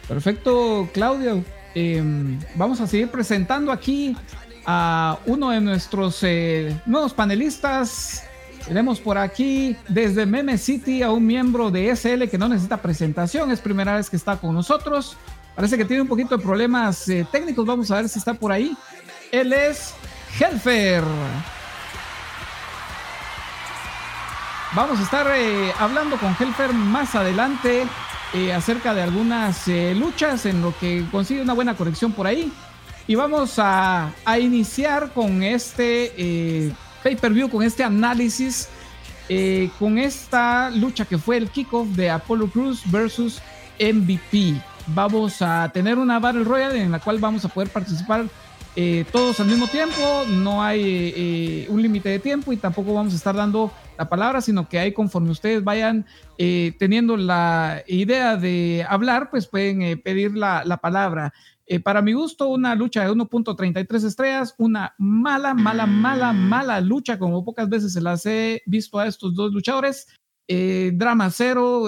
Perfecto, 0.08 0.90
Claudio. 0.94 1.44
Eh, 1.74 2.04
vamos 2.56 2.82
a 2.82 2.88
seguir 2.88 3.10
presentando 3.10 3.72
aquí 3.72 4.16
a 4.66 5.18
uno 5.26 5.52
de 5.52 5.62
nuestros 5.62 6.20
eh, 6.24 6.80
nuevos 6.86 7.14
panelistas. 7.14 8.24
Tenemos 8.66 9.00
por 9.00 9.18
aquí 9.18 9.76
desde 9.88 10.26
Meme 10.26 10.58
City 10.58 11.02
a 11.02 11.12
un 11.12 11.26
miembro 11.26 11.72
de 11.72 11.96
SL 11.96 12.30
que 12.30 12.38
no 12.38 12.48
necesita 12.48 12.78
presentación, 12.78 13.50
es 13.52 13.60
primera 13.60 13.96
vez 13.96 14.10
que 14.10 14.18
está 14.18 14.38
con 14.38 14.54
nosotros. 14.54 15.18
Parece 15.56 15.78
que 15.78 15.86
tiene 15.86 16.04
un 16.04 16.08
poquito 16.08 16.38
de 16.38 16.44
problemas 16.44 17.08
eh, 17.10 17.26
técnicos, 17.32 17.66
vamos 17.66 17.90
a 17.92 17.96
ver 17.96 18.10
si 18.10 18.20
está 18.20 18.34
por 18.34 18.52
ahí. 18.52 18.78
Él 19.32 19.52
es 19.52 19.94
Helfer. 20.40 21.04
Vamos 24.74 25.00
a 25.00 25.04
estar 25.04 25.28
eh, 25.36 25.74
hablando 25.80 26.18
con 26.18 26.36
Helfer 26.40 26.72
más 26.72 27.16
adelante 27.16 27.86
eh, 28.34 28.54
acerca 28.54 28.94
de 28.94 29.02
algunas 29.02 29.68
eh, 29.68 29.94
luchas 29.94 30.46
en 30.46 30.62
lo 30.62 30.74
que 30.80 31.06
consigue 31.12 31.42
una 31.42 31.54
buena 31.54 31.76
conexión 31.76 32.14
por 32.14 32.28
ahí. 32.28 32.52
Y 33.08 33.16
vamos 33.16 33.60
a, 33.60 34.14
a 34.24 34.40
iniciar 34.40 35.12
con 35.12 35.44
este 35.44 36.14
eh, 36.16 36.72
pay-per-view, 37.04 37.50
con 37.50 37.64
este 37.64 37.84
análisis, 37.84 38.70
con 39.80 39.98
esta 39.98 40.70
lucha 40.72 41.06
que 41.06 41.18
fue 41.18 41.38
el 41.38 41.50
kickoff 41.50 41.88
de 41.90 42.10
Apollo 42.10 42.48
Cruz 42.48 42.82
versus 42.92 43.42
MVP. 43.80 44.62
Vamos 44.88 45.42
a 45.42 45.70
tener 45.74 45.98
una 45.98 46.20
Battle 46.20 46.44
Royale 46.44 46.82
en 46.82 46.92
la 46.92 47.00
cual 47.00 47.18
vamos 47.20 47.46
a 47.46 47.48
poder 47.48 47.70
participar 47.70 48.26
eh, 48.76 49.06
todos 49.12 49.40
al 49.40 49.48
mismo 49.48 49.68
tiempo. 49.68 50.24
No 50.28 50.64
hay 50.64 51.14
eh, 51.16 51.68
un 51.70 51.82
límite 51.82 52.10
de 52.10 52.20
tiempo 52.20 52.54
y 52.54 52.58
tampoco 52.58 52.94
vamos 52.94 53.14
a 53.14 53.18
estar 53.18 53.36
dando 53.36 53.72
la 53.98 54.10
palabra, 54.10 54.42
sino 54.42 54.68
que 54.68 54.80
ahí 54.80 54.94
conforme 54.94 55.30
ustedes 55.30 55.64
vayan 55.64 56.06
eh, 56.38 56.74
teniendo 56.80 57.18
la 57.18 57.84
idea 57.86 58.36
de 58.36 58.86
hablar, 58.90 59.30
pues 59.30 59.48
pueden 59.48 59.82
eh, 59.82 59.98
pedir 59.98 60.36
la, 60.36 60.64
la 60.66 60.78
palabra. 60.78 61.34
Eh, 61.68 61.80
para 61.80 62.02
mi 62.02 62.14
gusto, 62.14 62.50
una 62.50 62.76
lucha 62.76 63.04
de 63.04 63.12
1.33 63.12 64.06
estrellas, 64.06 64.56
una 64.58 64.94
mala, 64.98 65.54
mala, 65.54 65.86
mala, 65.86 66.34
mala 66.34 66.82
lucha, 66.82 67.18
como 67.20 67.46
pocas 67.46 67.70
veces 67.70 67.94
se 67.94 68.02
las 68.02 68.26
he 68.26 68.62
visto 68.66 69.00
a 69.00 69.08
estos 69.08 69.36
dos 69.36 69.54
luchadores. 69.54 70.08
Eh, 70.48 70.92
drama 70.96 71.30
cero, 71.30 71.84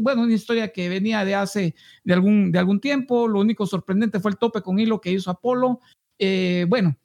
bueno, 0.00 0.22
una 0.22 0.32
historia 0.32 0.72
que 0.72 0.88
venía 0.88 1.22
de 1.22 1.34
hace 1.34 1.74
de 2.02 2.14
algún, 2.14 2.50
de 2.50 2.58
algún 2.58 2.80
tiempo. 2.80 3.28
Lo 3.28 3.40
único 3.40 3.66
sorprendente 3.66 4.20
fue 4.20 4.30
el 4.30 4.38
tope 4.38 4.62
con 4.62 4.78
hilo 4.78 5.00
que 5.02 5.12
hizo 5.12 5.30
Apolo. 5.30 5.80
Eh, 6.18 6.66
bueno, 6.68 6.96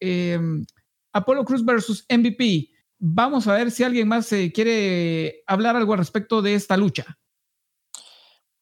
eh, 0.00 0.38
Apolo 1.12 1.44
Cruz 1.44 1.64
versus 1.64 2.04
MVP. 2.08 2.70
Vamos 2.98 3.46
a 3.46 3.54
ver 3.54 3.70
si 3.70 3.84
alguien 3.84 4.08
más 4.08 4.32
eh, 4.32 4.52
quiere 4.52 5.42
hablar 5.46 5.76
algo 5.76 5.92
al 5.92 5.98
respecto 5.98 6.42
de 6.42 6.54
esta 6.54 6.76
lucha. 6.76 7.18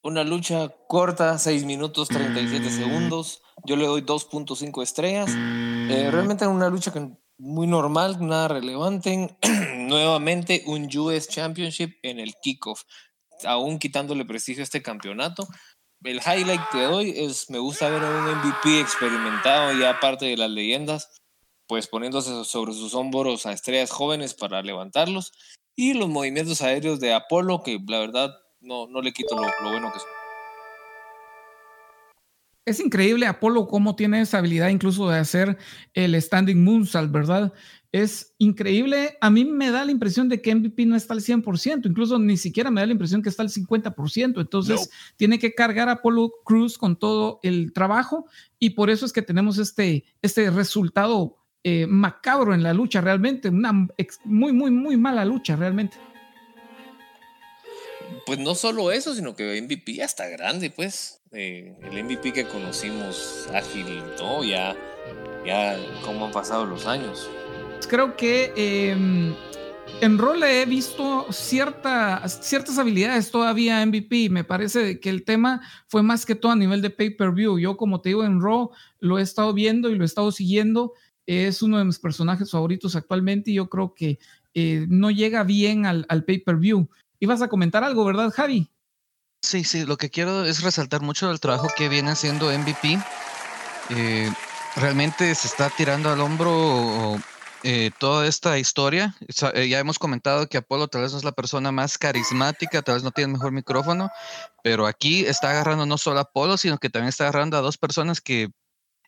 Una 0.02 0.23
lucha 0.23 0.68
corta, 0.87 1.38
6 1.38 1.64
minutos 1.64 2.08
37 2.08 2.70
segundos. 2.70 3.42
Yo 3.64 3.76
le 3.76 3.87
doy 3.87 4.02
2.5 4.02 4.82
estrellas. 4.82 5.30
Eh, 5.34 6.11
realmente 6.11 6.46
una 6.46 6.68
lucha 6.68 6.92
muy 7.38 7.66
normal, 7.66 8.18
nada 8.20 8.49
relevante. 8.49 9.37
Nuevamente 9.78 10.62
un 10.66 10.88
US 10.96 11.28
Championship 11.28 11.96
en 12.02 12.20
el 12.20 12.34
kickoff, 12.42 12.82
aún 13.44 13.78
quitándole 13.78 14.25
prestigio 14.25 14.62
a 14.62 14.64
este 14.64 14.82
campeonato. 14.82 15.46
El 16.04 16.20
highlight 16.20 16.61
que 16.70 16.82
doy 16.82 17.14
es, 17.16 17.49
me 17.49 17.58
gusta 17.58 17.88
ver 17.88 18.04
a 18.04 18.11
un 18.11 18.38
MVP 18.38 18.78
experimentado 18.78 19.73
ya 19.73 19.99
parte 20.00 20.26
de 20.26 20.37
las 20.37 20.50
leyendas, 20.50 21.23
pues 21.66 21.87
poniéndose 21.88 22.44
sobre 22.44 22.75
sus 22.75 22.94
hombros 22.94 23.46
a 23.46 23.52
estrellas 23.52 23.90
jóvenes 23.90 24.34
para 24.34 24.61
levantarlos. 24.61 25.32
Y 25.75 25.94
los 25.94 26.11
movimientos 26.11 26.61
aéreos 26.61 27.00
de 27.00 27.14
Apolo, 27.14 27.62
que 27.62 27.80
la 27.88 28.00
verdad 28.00 28.34
no, 28.61 28.87
no 28.87 29.00
le 29.00 29.14
quito 29.14 29.34
lo, 29.34 29.46
lo 29.62 29.70
bueno 29.70 29.90
que 29.94 29.99
son. 29.99 30.08
Es 32.66 32.80
increíble 32.80 33.26
Apolo 33.26 33.66
cómo 33.66 33.96
tiene 33.96 34.20
esa 34.20 34.38
habilidad 34.38 34.68
incluso 34.68 35.08
de 35.08 35.18
hacer 35.18 35.56
el 35.94 36.20
standing 36.20 36.62
moonsault, 36.64 37.12
¿verdad? 37.12 37.54
Es 37.96 38.34
increíble. 38.38 39.16
A 39.20 39.30
mí 39.30 39.44
me 39.44 39.70
da 39.70 39.84
la 39.84 39.92
impresión 39.92 40.28
de 40.28 40.42
que 40.42 40.52
MVP 40.52 40.84
no 40.84 40.96
está 40.96 41.14
al 41.14 41.20
100%, 41.20 41.86
incluso 41.88 42.18
ni 42.18 42.36
siquiera 42.36 42.68
me 42.72 42.80
da 42.80 42.86
la 42.88 42.92
impresión 42.92 43.22
que 43.22 43.28
está 43.28 43.44
al 43.44 43.50
50%. 43.50 44.40
Entonces 44.40 44.80
No. 44.80 44.86
tiene 45.16 45.38
que 45.38 45.54
cargar 45.54 45.88
a 45.88 45.92
Apolo 45.92 46.32
Cruz 46.44 46.76
con 46.76 46.98
todo 46.98 47.38
el 47.44 47.72
trabajo 47.72 48.26
y 48.58 48.70
por 48.70 48.90
eso 48.90 49.06
es 49.06 49.12
que 49.12 49.22
tenemos 49.22 49.58
este, 49.58 50.04
este 50.22 50.50
resultado 50.50 51.36
eh, 51.62 51.86
macabro 51.86 52.52
en 52.52 52.64
la 52.64 52.74
lucha 52.74 53.00
realmente. 53.00 53.48
Una 53.48 53.86
ex- 53.96 54.18
muy, 54.24 54.52
muy, 54.52 54.72
muy 54.72 54.96
mala 54.96 55.24
lucha 55.24 55.54
realmente. 55.54 55.96
Pues 58.26 58.40
no 58.40 58.56
solo 58.56 58.90
eso, 58.90 59.14
sino 59.14 59.36
que 59.36 59.60
MVP 59.62 60.02
hasta 60.02 60.28
grande, 60.28 60.70
pues. 60.70 61.20
Eh, 61.30 61.76
el 61.82 62.02
MVP 62.04 62.32
que 62.32 62.44
conocimos 62.44 63.48
ágil, 63.54 63.86
¿no? 64.18 64.42
Ya, 64.44 64.74
ya 65.46 65.78
cómo 66.04 66.26
han 66.26 66.32
pasado 66.32 66.64
los 66.66 66.86
años. 66.86 67.28
Creo 67.87 68.17
que 68.17 68.53
eh, 68.57 69.35
en 70.00 70.19
Raw 70.19 70.35
le 70.35 70.62
he 70.62 70.67
visto 70.67 71.26
cierta, 71.31 72.26
ciertas 72.29 72.79
habilidades 72.79 73.31
todavía 73.31 73.85
MVP. 73.85 74.29
Me 74.31 74.45
parece 74.45 75.00
que 75.00 75.11
el 75.11 75.25
tema 75.25 75.61
fue 75.88 76.03
más 76.03 76.26
que 76.26 76.35
todo 76.35 76.53
a 76.53 76.57
nivel 76.57 76.83
de 76.83 76.91
pay-per-view. 76.91 77.59
Yo, 77.59 77.76
como 77.76 78.00
te 78.00 78.11
digo, 78.11 78.25
en 78.25 78.41
Raw 78.41 78.71
lo 79.00 79.19
he 79.19 79.23
estado 79.23 79.53
viendo 79.53 79.91
y 79.91 79.97
lo 79.97 80.05
he 80.05 80.07
estado 80.07 80.33
siguiendo. 80.33 80.93
Es 81.26 81.62
uno 81.62 81.79
de 81.79 81.85
mis 81.85 81.99
personajes 81.99 82.50
favoritos 82.50 82.97
actualmente 82.97 83.50
y 83.50 83.55
yo 83.55 83.69
creo 83.69 83.95
que 83.95 84.19
eh, 84.53 84.87
no 84.88 85.11
llega 85.11 85.43
bien 85.43 85.87
al, 85.87 86.07
al 86.09 86.25
pay-per-view. 86.25 86.88
Ibas 87.21 87.43
a 87.43 87.49
comentar 87.49 87.85
algo, 87.85 88.05
¿verdad, 88.05 88.31
Javi? 88.31 88.71
Sí, 89.43 89.64
sí, 89.64 89.85
lo 89.85 89.97
que 89.97 90.11
quiero 90.11 90.45
es 90.45 90.62
resaltar 90.62 91.03
mucho 91.03 91.31
el 91.31 91.41
trabajo 91.41 91.69
que 91.76 91.88
viene 91.88 92.11
haciendo 92.11 92.47
MVP. 92.47 92.99
Eh, 93.91 94.31
realmente 94.76 95.35
se 95.35 95.47
está 95.47 95.71
tirando 95.71 96.11
al 96.11 96.21
hombro 96.21 97.17
eh, 97.64 97.90
toda 97.99 98.26
esta 98.28 98.56
historia. 98.59 99.16
Eh, 99.54 99.68
ya 99.68 99.80
hemos 99.80 99.99
comentado 99.99 100.47
que 100.47 100.59
Apolo 100.59 100.87
tal 100.87 101.02
vez 101.02 101.12
no 101.12 101.18
es 101.18 101.25
la 101.25 101.33
persona 101.33 101.73
más 101.73 101.99
carismática, 101.99 102.83
tal 102.83 102.94
vez 102.94 103.02
no 103.02 103.11
tiene 103.11 103.33
el 103.33 103.38
mejor 103.38 103.50
micrófono, 103.50 104.11
pero 104.62 104.87
aquí 104.87 105.26
está 105.26 105.50
agarrando 105.50 105.87
no 105.87 105.99
solo 105.99 106.18
a 106.18 106.23
Apolo, 106.23 106.56
sino 106.56 106.78
que 106.78 106.90
también 106.90 107.09
está 107.09 107.25
agarrando 107.25 107.56
a 107.56 107.62
dos 107.62 107.76
personas 107.76 108.21
que 108.21 108.50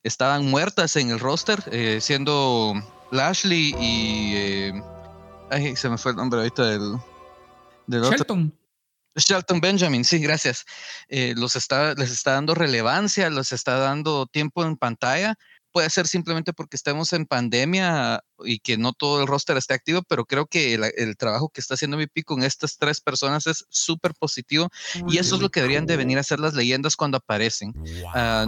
estaban 0.02 0.46
muertas 0.46 0.96
en 0.96 1.10
el 1.10 1.20
roster, 1.20 1.62
eh, 1.70 1.98
siendo 2.00 2.75
Lashley 3.12 3.75
y... 3.78 4.34
eh, 4.34 4.82
ay, 5.50 5.76
se 5.76 5.88
me 5.88 5.98
fue 5.98 6.10
el 6.12 6.16
nombre 6.16 6.40
ahorita 6.40 6.64
del, 6.64 6.96
del 7.86 8.02
otro. 8.02 8.16
Shelton. 8.16 8.58
Shelton 9.14 9.60
Benjamin, 9.60 10.04
sí, 10.04 10.18
gracias. 10.18 10.66
Los 11.08 11.56
está, 11.56 11.94
les 11.94 12.10
está 12.10 12.32
dando 12.32 12.54
relevancia, 12.54 13.30
les 13.30 13.50
está 13.50 13.78
dando 13.78 14.26
tiempo 14.26 14.62
en 14.62 14.76
pantalla. 14.76 15.38
Puede 15.76 15.90
ser 15.90 16.06
simplemente 16.06 16.54
porque 16.54 16.75
estamos 16.75 17.12
en 17.12 17.26
pandemia 17.26 18.25
y 18.47 18.61
que 18.61 18.78
no 18.78 18.95
todo 18.95 19.21
el 19.21 19.26
roster 19.26 19.59
esté 19.59 19.75
activo, 19.75 20.00
pero 20.09 20.25
creo 20.25 20.47
que 20.47 20.73
el, 20.73 21.16
trabajo 21.18 21.50
que 21.50 21.61
está 21.61 21.75
haciendo 21.75 21.99
MVP 21.99 22.25
con 22.25 22.42
estas 22.42 22.78
tres 22.78 23.02
personas 23.02 23.47
es 23.47 23.66
súper 23.68 24.14
positivo 24.14 24.71
y 25.06 25.18
eso 25.18 25.37
es 25.37 25.42
lo 25.42 25.50
que 25.50 25.61
deberían 25.61 25.85
de 25.85 25.99
venir 25.99 26.16
a 26.16 26.23
hacer 26.23 26.40
las 26.40 26.54
leyendas 26.54 26.97
cuando 26.97 27.18
aparecen. 27.18 27.75
Ah, 28.14 28.47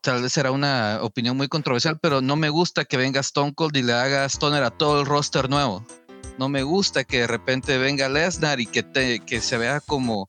tal 0.00 0.22
vez 0.22 0.32
será 0.32 0.50
una 0.50 0.98
opinión 1.02 1.36
muy 1.36 1.46
controversial, 1.46 2.00
pero 2.02 2.20
no 2.20 2.34
me 2.34 2.48
gusta 2.48 2.84
que 2.84 2.96
venga 2.96 3.20
Stone 3.20 3.54
Cold 3.54 3.76
y 3.76 3.82
le 3.82 3.92
haga 3.92 4.24
Stoner 4.24 4.64
a 4.64 4.72
todo 4.72 4.98
el 4.98 5.06
roster 5.06 5.48
nuevo. 5.48 5.86
No 6.36 6.48
me 6.48 6.64
gusta 6.64 7.04
que 7.04 7.20
de 7.20 7.26
repente 7.28 7.78
venga 7.78 8.08
Lesnar 8.08 8.58
y 8.58 8.66
que, 8.66 9.22
que 9.24 9.40
se 9.40 9.56
vea 9.56 9.80
como 9.80 10.28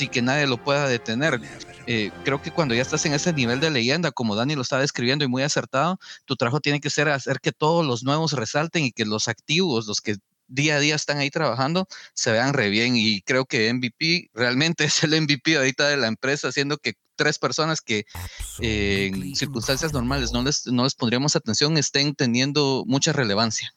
Y 0.00 0.08
que 0.08 0.20
nadie 0.20 0.46
lo 0.46 0.62
pueda 0.62 0.86
detener. 0.86 1.40
Eh, 1.86 2.10
creo 2.24 2.42
que 2.42 2.50
cuando 2.50 2.74
ya 2.74 2.82
estás 2.82 3.06
en 3.06 3.14
ese 3.14 3.32
nivel 3.32 3.58
de 3.58 3.70
leyenda, 3.70 4.10
como 4.10 4.36
Dani 4.36 4.54
lo 4.54 4.60
está 4.60 4.78
describiendo 4.78 5.24
y 5.24 5.28
muy 5.28 5.42
acertado, 5.42 5.98
tu 6.26 6.36
trabajo 6.36 6.60
tiene 6.60 6.80
que 6.80 6.90
ser 6.90 7.08
hacer 7.08 7.40
que 7.40 7.52
todos 7.52 7.86
los 7.86 8.02
nuevos 8.02 8.32
resalten 8.32 8.84
y 8.84 8.92
que 8.92 9.06
los 9.06 9.28
activos, 9.28 9.86
los 9.86 10.02
que 10.02 10.16
día 10.46 10.76
a 10.76 10.78
día 10.78 10.94
están 10.94 11.18
ahí 11.18 11.30
trabajando, 11.30 11.88
se 12.12 12.32
vean 12.32 12.52
re 12.52 12.68
bien. 12.68 12.96
Y 12.96 13.22
creo 13.22 13.46
que 13.46 13.72
MVP 13.72 14.30
realmente 14.34 14.84
es 14.84 15.02
el 15.04 15.18
MVP 15.18 15.56
ahorita 15.56 15.88
de 15.88 15.96
la 15.96 16.08
empresa, 16.08 16.48
haciendo 16.48 16.76
que 16.76 16.94
tres 17.16 17.38
personas 17.38 17.80
que 17.80 18.04
eh, 18.60 19.10
en 19.10 19.34
circunstancias 19.34 19.94
normales 19.94 20.32
no 20.32 20.42
les, 20.42 20.66
no 20.66 20.84
les 20.84 20.94
pondríamos 20.94 21.34
atención 21.34 21.78
estén 21.78 22.14
teniendo 22.14 22.84
mucha 22.86 23.14
relevancia. 23.14 23.72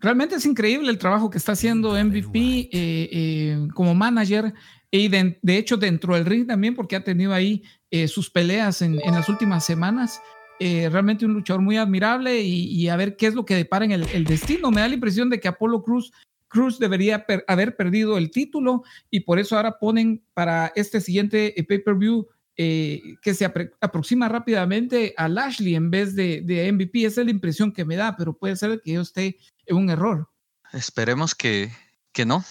Realmente 0.00 0.36
es 0.36 0.46
increíble 0.46 0.90
el 0.90 0.98
trabajo 0.98 1.28
que 1.28 1.38
está 1.38 1.52
haciendo 1.52 1.92
MVP 1.92 2.38
eh, 2.38 2.68
eh, 2.72 3.68
como 3.74 3.94
manager 3.94 4.54
y 4.90 5.08
de, 5.08 5.38
hecho 5.44 5.76
dentro 5.76 6.14
del 6.14 6.24
ring 6.24 6.46
también 6.46 6.74
porque 6.74 6.96
ha 6.96 7.02
tenido 7.02 7.34
ahí 7.34 7.62
eh, 7.90 8.06
sus 8.06 8.30
peleas 8.30 8.80
en, 8.82 8.96
las 8.96 9.28
últimas 9.28 9.64
semanas. 9.64 10.20
realmente 10.60 11.24
un 11.24 11.34
luchador 11.34 11.62
muy 11.62 11.76
admirable 11.76 12.40
y, 12.40 12.88
a 12.88 12.96
ver 12.96 13.16
qué 13.16 13.26
es 13.26 13.34
lo 13.34 13.44
que 13.44 13.56
depara 13.56 13.84
en 13.84 13.92
el, 13.92 14.24
destino. 14.24 14.70
Me 14.70 14.80
da 14.80 14.88
la 14.88 14.94
impresión 14.94 15.30
de 15.30 15.40
que 15.40 15.48
Apolo 15.48 15.82
Cruz, 15.82 16.12
Cruz 16.46 16.78
debería 16.78 17.26
haber 17.46 17.76
perdido 17.76 18.18
el 18.18 18.30
título 18.30 18.82
y 19.10 19.20
por 19.20 19.38
eso 19.38 19.56
ahora 19.56 19.78
ponen 19.78 20.22
para 20.32 20.72
este 20.74 21.00
siguiente 21.00 21.54
pay-per-view 21.68 22.26
eh, 22.60 23.14
que 23.22 23.34
se 23.34 23.44
aproxima 23.44 24.28
rápidamente 24.28 25.14
a 25.16 25.28
Lashley 25.28 25.76
en 25.76 25.92
vez 25.92 26.16
de, 26.16 26.40
de, 26.40 26.72
MVP. 26.72 27.04
Esa 27.04 27.20
es 27.20 27.26
la 27.26 27.30
impresión 27.30 27.70
que 27.70 27.84
me 27.84 27.94
da, 27.94 28.16
pero 28.16 28.36
puede 28.36 28.56
ser 28.56 28.80
que 28.82 28.94
yo 28.94 29.02
esté 29.02 29.26
en 29.26 29.36
un 29.74 29.90
error. 29.90 30.28
Esperemos 30.72 31.34
que, 31.34 31.72
que 32.12 32.24
no. 32.24 32.44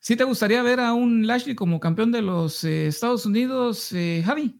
¿Sí 0.00 0.16
te 0.16 0.24
gustaría 0.24 0.62
ver 0.62 0.80
a 0.80 0.92
un 0.92 1.26
Lashley 1.26 1.54
como 1.54 1.80
campeón 1.80 2.12
de 2.12 2.22
los 2.22 2.64
eh, 2.64 2.86
Estados 2.88 3.26
Unidos, 3.26 3.92
eh, 3.92 4.22
Javi? 4.24 4.58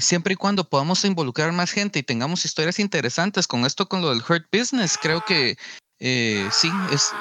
siempre 0.00 0.32
y 0.32 0.36
cuando 0.36 0.64
podamos 0.64 1.04
involucrar 1.04 1.52
más 1.52 1.70
gente 1.70 1.98
y 1.98 2.02
tengamos 2.02 2.46
historias 2.46 2.78
interesantes 2.78 3.46
con 3.46 3.66
esto, 3.66 3.86
con 3.86 4.00
lo 4.00 4.08
del 4.08 4.22
Hurt 4.26 4.46
Business, 4.50 4.96
creo 4.96 5.22
que 5.26 5.58
sí, 5.98 6.70
es 6.90 7.12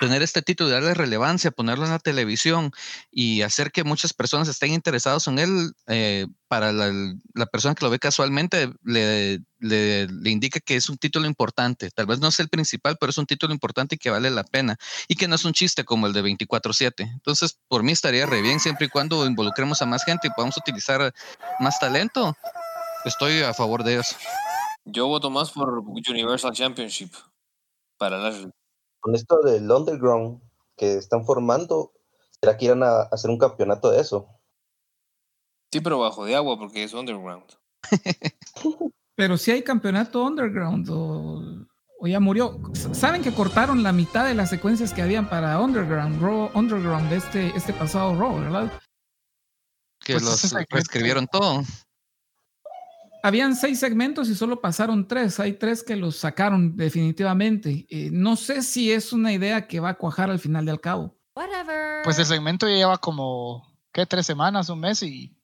tener 0.00 0.22
este 0.22 0.42
título 0.42 0.70
darle 0.70 0.94
relevancia, 0.94 1.50
ponerlo 1.50 1.84
en 1.84 1.92
la 1.92 1.98
televisión 1.98 2.72
y 3.10 3.42
hacer 3.42 3.72
que 3.72 3.84
muchas 3.84 4.12
personas 4.12 4.48
estén 4.48 4.72
interesados 4.72 5.26
en 5.28 5.38
él, 5.38 5.72
eh, 5.86 6.26
para 6.48 6.72
la, 6.72 7.46
persona 7.50 7.74
que 7.74 7.84
lo 7.84 7.90
ve 7.90 7.98
casualmente, 7.98 8.72
le, 8.84 9.40
le, 9.58 10.30
indica 10.30 10.60
que 10.60 10.76
es 10.76 10.88
un 10.88 10.98
título 10.98 11.26
importante. 11.26 11.90
Tal 11.90 12.06
vez 12.06 12.20
no 12.20 12.28
es 12.28 12.38
el 12.38 12.48
principal, 12.48 12.96
pero 13.00 13.10
es 13.10 13.18
un 13.18 13.26
título 13.26 13.52
importante 13.52 13.96
y 13.96 13.98
que 13.98 14.10
vale 14.10 14.30
la 14.30 14.44
pena. 14.44 14.76
Y 15.08 15.16
que 15.16 15.26
no 15.26 15.34
es 15.34 15.44
un 15.44 15.52
chiste 15.52 15.84
como 15.84 16.06
el 16.06 16.12
de 16.12 16.22
24-7. 16.22 17.10
Entonces, 17.12 17.58
por 17.66 17.82
mí 17.82 17.92
estaría 17.92 18.26
re 18.26 18.40
bien 18.40 18.60
siempre 18.60 18.86
y 18.86 18.88
cuando 18.88 19.26
involucremos 19.26 19.82
a 19.82 19.86
más 19.86 20.04
gente 20.04 20.28
y 20.28 20.30
podamos 20.30 20.56
utilizar 20.56 21.12
más 21.58 21.78
talento. 21.80 22.36
Estoy 23.04 23.42
a 23.42 23.52
favor 23.52 23.82
de 23.82 23.96
eso. 23.96 24.16
Yo 24.84 25.08
voto 25.08 25.30
más 25.30 25.50
por 25.50 25.78
Universal 25.78 26.52
Championship 26.52 27.10
para 27.96 28.18
las 28.18 28.46
con 29.04 29.14
esto 29.14 29.42
del 29.42 29.70
underground 29.70 30.40
que 30.78 30.96
están 30.96 31.26
formando, 31.26 31.92
¿será 32.40 32.56
que 32.56 32.64
irán 32.64 32.82
a 32.82 33.02
hacer 33.12 33.30
un 33.30 33.36
campeonato 33.36 33.90
de 33.90 34.00
eso? 34.00 34.26
Sí, 35.70 35.82
pero 35.82 35.98
bajo 35.98 36.24
de 36.24 36.34
agua 36.34 36.58
porque 36.58 36.84
es 36.84 36.94
underground. 36.94 37.44
pero 39.14 39.36
si 39.36 39.50
hay 39.50 39.62
campeonato 39.62 40.24
underground 40.24 40.88
o, 40.90 41.66
ya 42.06 42.18
murió. 42.18 42.58
Saben 42.92 43.22
que 43.22 43.34
cortaron 43.34 43.82
la 43.82 43.92
mitad 43.92 44.24
de 44.24 44.34
las 44.34 44.48
secuencias 44.48 44.94
que 44.94 45.02
habían 45.02 45.28
para 45.28 45.60
underground, 45.60 46.22
Raw, 46.22 46.50
underground 46.54 47.10
de 47.10 47.16
este, 47.16 47.48
este 47.54 47.74
pasado 47.74 48.18
Raw, 48.18 48.40
¿verdad? 48.40 48.72
Que 50.00 50.14
pues 50.14 50.22
los 50.24 50.66
reescribieron 50.70 51.26
todo 51.26 51.62
habían 53.24 53.56
seis 53.56 53.80
segmentos 53.80 54.28
y 54.28 54.34
solo 54.34 54.60
pasaron 54.60 55.08
tres. 55.08 55.40
Hay 55.40 55.54
tres 55.54 55.82
que 55.82 55.96
los 55.96 56.16
sacaron 56.16 56.76
definitivamente. 56.76 57.86
Eh, 57.88 58.10
no 58.12 58.36
sé 58.36 58.60
si 58.60 58.92
es 58.92 59.14
una 59.14 59.32
idea 59.32 59.66
que 59.66 59.80
va 59.80 59.90
a 59.90 59.94
cuajar 59.94 60.30
al 60.30 60.38
final 60.38 60.66
del 60.66 60.78
cabo. 60.78 61.16
Pues 62.04 62.18
el 62.18 62.26
segmento 62.26 62.68
ya 62.68 62.74
lleva 62.74 62.98
como, 62.98 63.66
¿qué? 63.92 64.04
Tres 64.04 64.26
semanas, 64.26 64.68
un 64.68 64.80
mes 64.80 65.02
y 65.02 65.34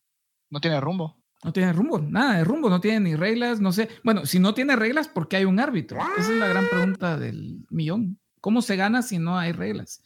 no 0.51 0.61
tiene 0.61 0.79
rumbo. 0.79 1.17
No 1.43 1.55
tiene 1.55 1.73
rumbo, 1.73 1.99
nada 1.99 2.37
de 2.37 2.45
rumbo, 2.45 2.69
no 2.69 2.83
tiene 2.83 3.01
ni 3.01 3.17
reglas, 3.17 3.63
no 3.63 3.73
sé. 3.73 3.89
Bueno, 4.05 4.27
si 4.27 4.39
no 4.39 4.53
tiene 4.53 4.77
reglas, 4.77 5.09
¿por 5.09 5.27
qué 5.27 5.37
hay 5.37 5.47
un 5.47 5.59
árbitro? 5.59 5.99
Esa 6.19 6.33
es 6.33 6.39
la 6.39 6.49
gran 6.49 6.69
pregunta 6.69 7.17
del 7.17 7.65
millón. 7.71 8.21
¿Cómo 8.43 8.61
se 8.61 8.77
gana 8.77 9.01
si 9.01 9.19
no 9.19 9.39
hay 9.39 9.53
reglas? 9.53 10.03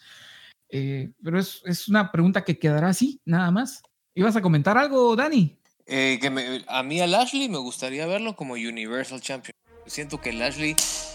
Eh, 0.68 1.12
pero 1.24 1.40
es, 1.40 1.60
es 1.64 1.88
una 1.88 2.12
pregunta 2.12 2.44
que 2.44 2.56
quedará 2.56 2.90
así, 2.90 3.20
nada 3.24 3.50
más. 3.50 3.82
¿Ibas 4.14 4.36
a 4.36 4.42
comentar 4.42 4.78
algo, 4.78 5.16
Dani? 5.16 5.58
Eh, 5.86 6.18
que 6.20 6.64
a 6.66 6.82
mí 6.82 7.00
a 7.00 7.06
Lashley 7.06 7.48
me 7.48 7.58
gustaría 7.58 8.06
verlo 8.06 8.34
como 8.34 8.54
Universal 8.54 9.20
Champion. 9.20 9.54
Siento 9.86 10.18
que 10.20 10.32
Lashley 10.32 10.74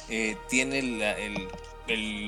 eh, 0.09 0.37
tiene 0.47 0.83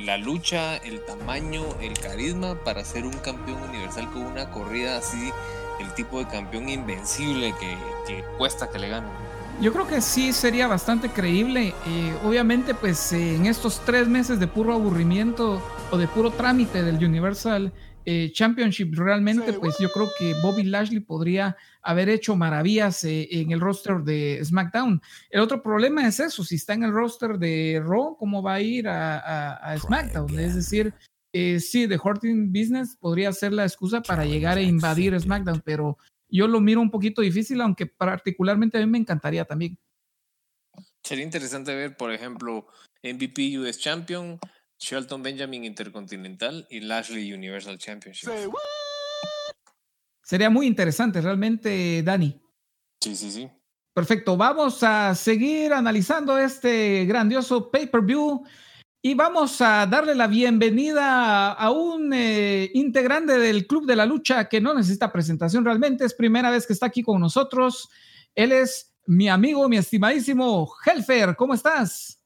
la, 0.06 0.18
lucha, 0.18 0.78
el 0.78 1.06
tamaño, 1.06 1.64
el 1.82 1.94
carisma 1.94 2.56
para 2.64 2.84
ser 2.84 3.06
un 3.06 3.14
campeón 3.14 3.62
universal 3.62 4.10
con 4.12 4.24
una 4.24 4.50
corrida 4.50 4.98
así, 4.98 5.32
el 5.80 5.94
tipo 5.94 6.18
de 6.18 6.28
campeón 6.28 6.68
invencible 6.68 7.54
que, 7.60 8.24
cuesta 8.40 8.70
que 8.72 8.80
le 8.80 8.90
gane. 8.90 9.08
Yo 9.62 9.72
creo 9.72 9.86
que 9.86 10.02
sí 10.02 10.34
sería 10.34 10.68
bastante 10.68 11.10
creíble. 11.10 11.76
Eh, 11.86 12.18
obviamente, 12.26 12.74
pues 12.74 13.14
en 13.14 13.46
estos 13.46 13.82
tres 13.86 14.08
meses 14.08 14.40
de 14.40 14.48
puro 14.48 14.74
aburrimiento 14.74 15.62
o 15.92 15.98
de 15.98 16.08
puro 16.08 16.32
trámite 16.32 16.82
del 16.82 16.96
Universal 17.06 17.72
eh, 18.06 18.32
Championship 18.34 18.94
realmente, 18.96 19.54
pues 19.54 19.76
yo 19.80 19.92
creo 19.92 20.10
que 20.18 20.34
Bobby 20.42 20.64
Lashley 20.64 21.00
podría 21.00 21.56
haber 21.82 22.10
hecho 22.10 22.36
maravillas 22.36 23.04
eh, 23.04 23.28
en 23.32 23.52
el 23.52 23.60
roster 23.60 23.98
de 23.98 24.42
SmackDown. 24.44 25.02
El 25.30 25.42
otro 25.42 25.62
problema 25.62 26.08
es 26.08 26.20
eso, 26.20 26.44
si 26.44 26.56
está 26.56 26.74
en 26.74 26.84
el 26.84 26.92
roster 26.92 27.38
de 27.38 27.82
Raw, 27.86 28.18
¿cómo 28.18 28.42
va 28.42 28.56
a 28.56 28.62
ir 28.62 28.88
a, 28.88 29.76
SmackDown? 29.80 30.40
Es 30.40 30.56
decir, 30.56 30.94
eh, 31.34 31.60
sí, 31.60 31.88
The 31.88 32.00
Horting 32.02 32.52
Business 32.52 32.98
podría 33.00 33.32
ser 33.34 33.54
la 33.54 33.64
excusa 33.64 34.02
para 34.02 34.26
llegar 34.26 34.58
a 34.58 34.62
invadir 34.62 35.20
SmackDown, 35.20 35.62
pero 35.64 35.98
yo 36.28 36.48
lo 36.48 36.60
miro 36.60 36.82
un 36.82 36.90
poquito 36.90 37.22
difícil, 37.22 37.62
aunque 37.62 37.86
particularmente 37.86 38.78
a 38.78 38.82
mí 38.82 38.88
me 38.88 38.98
encantaría 38.98 39.46
también. 39.46 39.78
Sería 41.04 41.24
interesante 41.24 41.76
ver, 41.76 41.98
por 41.98 42.12
ejemplo, 42.12 42.68
MVP 43.04 43.60
US 43.60 43.80
Champion, 43.80 44.40
Shelton 44.82 45.22
Benjamin 45.22 45.64
Intercontinental 45.64 46.66
y 46.70 46.80
Lashley 46.80 47.32
Universal 47.32 47.78
Championship. 47.78 48.30
Sería 50.24 50.50
muy 50.50 50.66
interesante 50.66 51.22
realmente, 51.22 52.02
Dani. 52.04 52.42
Sí, 53.00 53.16
sí, 53.16 53.32
sí. 53.32 53.50
Perfecto, 53.94 54.36
vamos 54.38 54.82
a 54.84 55.14
seguir 55.14 55.74
analizando 55.74 56.38
este 56.38 57.06
grandioso 57.06 57.70
pay-per-view 57.70 58.44
y 59.04 59.14
vamos 59.14 59.62
a 59.62 59.86
darle 59.86 60.16
la 60.16 60.28
bienvenida 60.28 61.52
a 61.52 61.72
un 61.72 62.12
eh, 62.14 62.72
integrante 62.74 63.38
del 63.38 63.68
Club 63.68 63.86
de 63.86 63.96
la 63.96 64.06
Lucha 64.06 64.48
que 64.48 64.62
no 64.62 64.74
necesita 64.74 65.12
presentación 65.12 65.64
realmente, 65.64 66.06
es 66.06 66.14
primera 66.14 66.50
vez 66.50 66.66
que 66.66 66.74
está 66.74 66.88
aquí 66.88 67.04
con 67.04 67.20
nosotros. 67.20 67.90
Él 68.34 68.52
es 68.52 68.94
mi 69.06 69.28
amigo, 69.28 69.68
mi 69.68 69.78
estimadísimo 69.78 70.74
Helfer, 70.86 71.36
¿cómo 71.36 71.54
estás? 71.54 72.20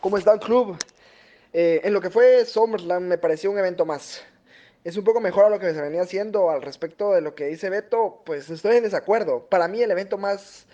¿Cómo 0.00 0.18
está 0.18 0.32
el 0.32 0.40
club? 0.40 0.76
Eh, 1.56 1.82
en 1.84 1.92
lo 1.92 2.00
que 2.00 2.10
fue 2.10 2.44
SummerSlam 2.44 3.04
me 3.04 3.16
pareció 3.16 3.48
un 3.48 3.58
evento 3.58 3.86
más. 3.86 4.24
Es 4.82 4.96
un 4.96 5.04
poco 5.04 5.20
mejor 5.20 5.44
a 5.44 5.50
lo 5.50 5.60
que 5.60 5.72
se 5.72 5.80
venía 5.80 6.02
haciendo 6.02 6.50
al 6.50 6.62
respecto 6.62 7.12
de 7.12 7.20
lo 7.20 7.36
que 7.36 7.46
dice 7.46 7.70
Beto, 7.70 8.22
pues 8.26 8.50
estoy 8.50 8.76
en 8.78 8.82
desacuerdo. 8.82 9.46
Para 9.46 9.68
mí 9.68 9.80
el 9.80 9.90
evento 9.92 10.18
más, 10.18 10.66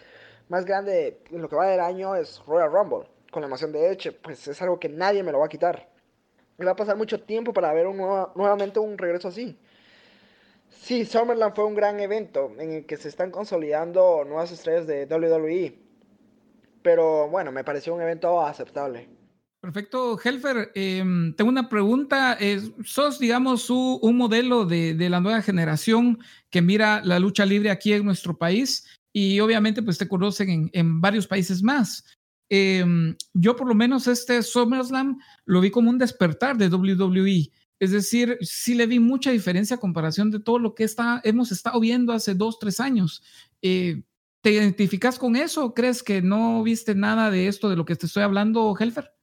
más 0.48 0.64
grande 0.64 1.20
en 1.30 1.42
lo 1.42 1.50
que 1.50 1.56
va 1.56 1.66
del 1.66 1.80
año 1.80 2.16
es 2.16 2.42
Royal 2.46 2.72
Rumble, 2.72 3.06
con 3.30 3.42
la 3.42 3.48
emoción 3.48 3.72
de 3.72 3.92
Eche, 3.92 4.10
pues 4.10 4.48
es 4.48 4.62
algo 4.62 4.80
que 4.80 4.88
nadie 4.88 5.22
me 5.22 5.32
lo 5.32 5.40
va 5.40 5.46
a 5.46 5.50
quitar. 5.50 5.86
Me 6.56 6.64
va 6.64 6.72
a 6.72 6.76
pasar 6.76 6.96
mucho 6.96 7.20
tiempo 7.20 7.52
para 7.52 7.74
ver 7.74 7.86
nuevamente 7.86 8.78
un 8.78 8.96
regreso 8.96 9.28
así. 9.28 9.58
Sí, 10.70 11.04
Summerland 11.04 11.54
fue 11.54 11.66
un 11.66 11.74
gran 11.74 12.00
evento 12.00 12.52
en 12.58 12.72
el 12.72 12.86
que 12.86 12.96
se 12.96 13.08
están 13.10 13.30
consolidando 13.30 14.24
nuevas 14.24 14.50
estrellas 14.50 14.86
de 14.86 15.04
WWE. 15.04 15.78
Pero 16.82 17.28
bueno, 17.28 17.52
me 17.52 17.64
pareció 17.64 17.94
un 17.94 18.00
evento 18.00 18.40
aceptable. 18.40 19.19
Perfecto, 19.60 20.18
Helfer. 20.18 20.72
em, 20.74 21.34
tengo 21.34 21.50
una 21.50 21.68
pregunta. 21.68 22.36
Eh, 22.40 22.62
¿Sos, 22.84 23.18
digamos, 23.18 23.68
un 23.68 24.16
modelo 24.16 24.64
de, 24.64 24.94
de 24.94 25.10
la 25.10 25.20
nueva 25.20 25.42
generación 25.42 26.18
que 26.48 26.62
mira 26.62 27.02
la 27.04 27.18
lucha 27.18 27.44
libre 27.44 27.70
aquí 27.70 27.92
en 27.92 28.06
nuestro 28.06 28.38
país? 28.38 28.86
Y 29.12 29.38
obviamente, 29.40 29.82
pues 29.82 29.98
te 29.98 30.08
conocen 30.08 30.48
en, 30.48 30.70
en 30.72 31.00
varios 31.02 31.26
países 31.26 31.62
más. 31.62 32.04
Em, 32.50 33.14
yo, 33.34 33.54
por 33.54 33.68
lo 33.68 33.74
menos, 33.74 34.06
este 34.06 34.42
SummerSlam 34.42 35.18
lo 35.44 35.60
vi 35.60 35.70
como 35.70 35.90
un 35.90 35.98
despertar 35.98 36.56
de 36.56 36.68
WWE. 36.68 37.52
Es 37.80 37.92
decir, 37.92 38.38
sí 38.40 38.74
le 38.74 38.86
vi 38.86 38.98
mucha 38.98 39.30
diferencia 39.30 39.76
a 39.76 39.80
comparación 39.80 40.30
de 40.30 40.40
todo 40.40 40.58
lo 40.58 40.74
que 40.74 40.84
está, 40.84 41.20
hemos 41.22 41.52
estado 41.52 41.80
viendo 41.80 42.12
hace 42.12 42.34
dos, 42.34 42.58
tres 42.58 42.80
años. 42.80 43.22
Eh, 43.62 44.02
¿Te 44.42 44.52
identificas 44.52 45.18
con 45.18 45.36
eso 45.36 45.74
crees 45.74 46.02
que 46.02 46.22
no 46.22 46.62
viste 46.62 46.94
nada 46.94 47.30
de 47.30 47.46
esto 47.46 47.68
de 47.68 47.76
lo 47.76 47.84
que 47.84 47.96
te 47.96 48.06
estoy 48.06 48.22
hablando, 48.22 48.74
Helfer? 48.78 49.19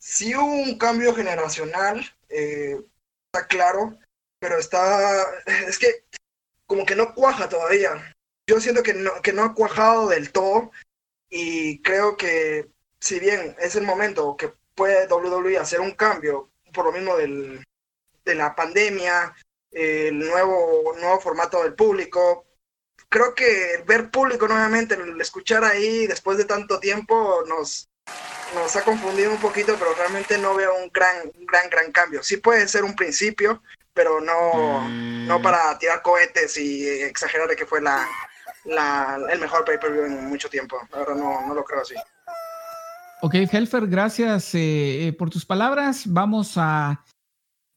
Sí 0.00 0.34
hubo 0.34 0.52
un 0.52 0.78
cambio 0.78 1.14
generacional, 1.14 2.04
eh, 2.30 2.80
está 3.26 3.46
claro, 3.46 3.98
pero 4.38 4.58
está, 4.58 5.24
es 5.68 5.78
que 5.78 6.04
como 6.66 6.86
que 6.86 6.96
no 6.96 7.14
cuaja 7.14 7.48
todavía. 7.48 8.14
Yo 8.48 8.60
siento 8.60 8.82
que 8.82 8.94
no, 8.94 9.20
que 9.22 9.32
no 9.32 9.44
ha 9.44 9.54
cuajado 9.54 10.08
del 10.08 10.32
todo 10.32 10.72
y 11.28 11.82
creo 11.82 12.16
que 12.16 12.70
si 12.98 13.20
bien 13.20 13.54
es 13.60 13.76
el 13.76 13.84
momento 13.84 14.36
que 14.36 14.52
puede 14.74 15.06
WWE 15.06 15.58
hacer 15.58 15.80
un 15.80 15.92
cambio, 15.92 16.50
por 16.72 16.86
lo 16.86 16.92
mismo 16.92 17.16
del, 17.16 17.64
de 18.24 18.34
la 18.34 18.54
pandemia, 18.54 19.34
el 19.70 20.18
nuevo, 20.18 20.94
nuevo 20.98 21.20
formato 21.20 21.62
del 21.62 21.74
público, 21.74 22.46
creo 23.08 23.34
que 23.34 23.82
ver 23.86 24.10
público 24.10 24.48
nuevamente, 24.48 24.94
el 24.94 25.20
escuchar 25.20 25.64
ahí 25.64 26.06
después 26.06 26.38
de 26.38 26.44
tanto 26.44 26.80
tiempo 26.80 27.44
nos, 27.46 27.88
nos 28.54 28.74
ha 28.76 28.82
confundido 28.82 29.30
un 29.30 29.38
poquito, 29.38 29.74
pero 29.78 29.94
realmente 29.94 30.38
no 30.38 30.54
veo 30.54 30.74
un 30.76 30.90
gran, 30.92 31.30
un 31.38 31.46
gran, 31.46 31.68
gran 31.70 31.92
cambio. 31.92 32.22
Sí 32.22 32.36
puede 32.36 32.66
ser 32.68 32.84
un 32.84 32.94
principio, 32.94 33.62
pero 33.94 34.20
no, 34.20 34.88
no 34.88 35.42
para 35.42 35.78
tirar 35.78 36.02
cohetes 36.02 36.56
y 36.56 36.88
exagerar 36.88 37.48
de 37.48 37.56
que 37.56 37.66
fue 37.66 37.80
la, 37.80 38.06
la, 38.64 39.18
el 39.30 39.40
mejor 39.40 39.64
pay-per-view 39.64 40.04
en 40.04 40.26
mucho 40.26 40.48
tiempo. 40.48 40.78
Ahora 40.92 41.14
no, 41.14 41.46
no 41.46 41.54
lo 41.54 41.64
creo 41.64 41.82
así. 41.82 41.94
Ok, 43.22 43.34
Helfer, 43.34 43.86
gracias 43.86 44.54
eh, 44.54 45.08
eh, 45.08 45.12
por 45.12 45.28
tus 45.28 45.44
palabras. 45.44 46.04
Vamos 46.06 46.54
a 46.56 47.04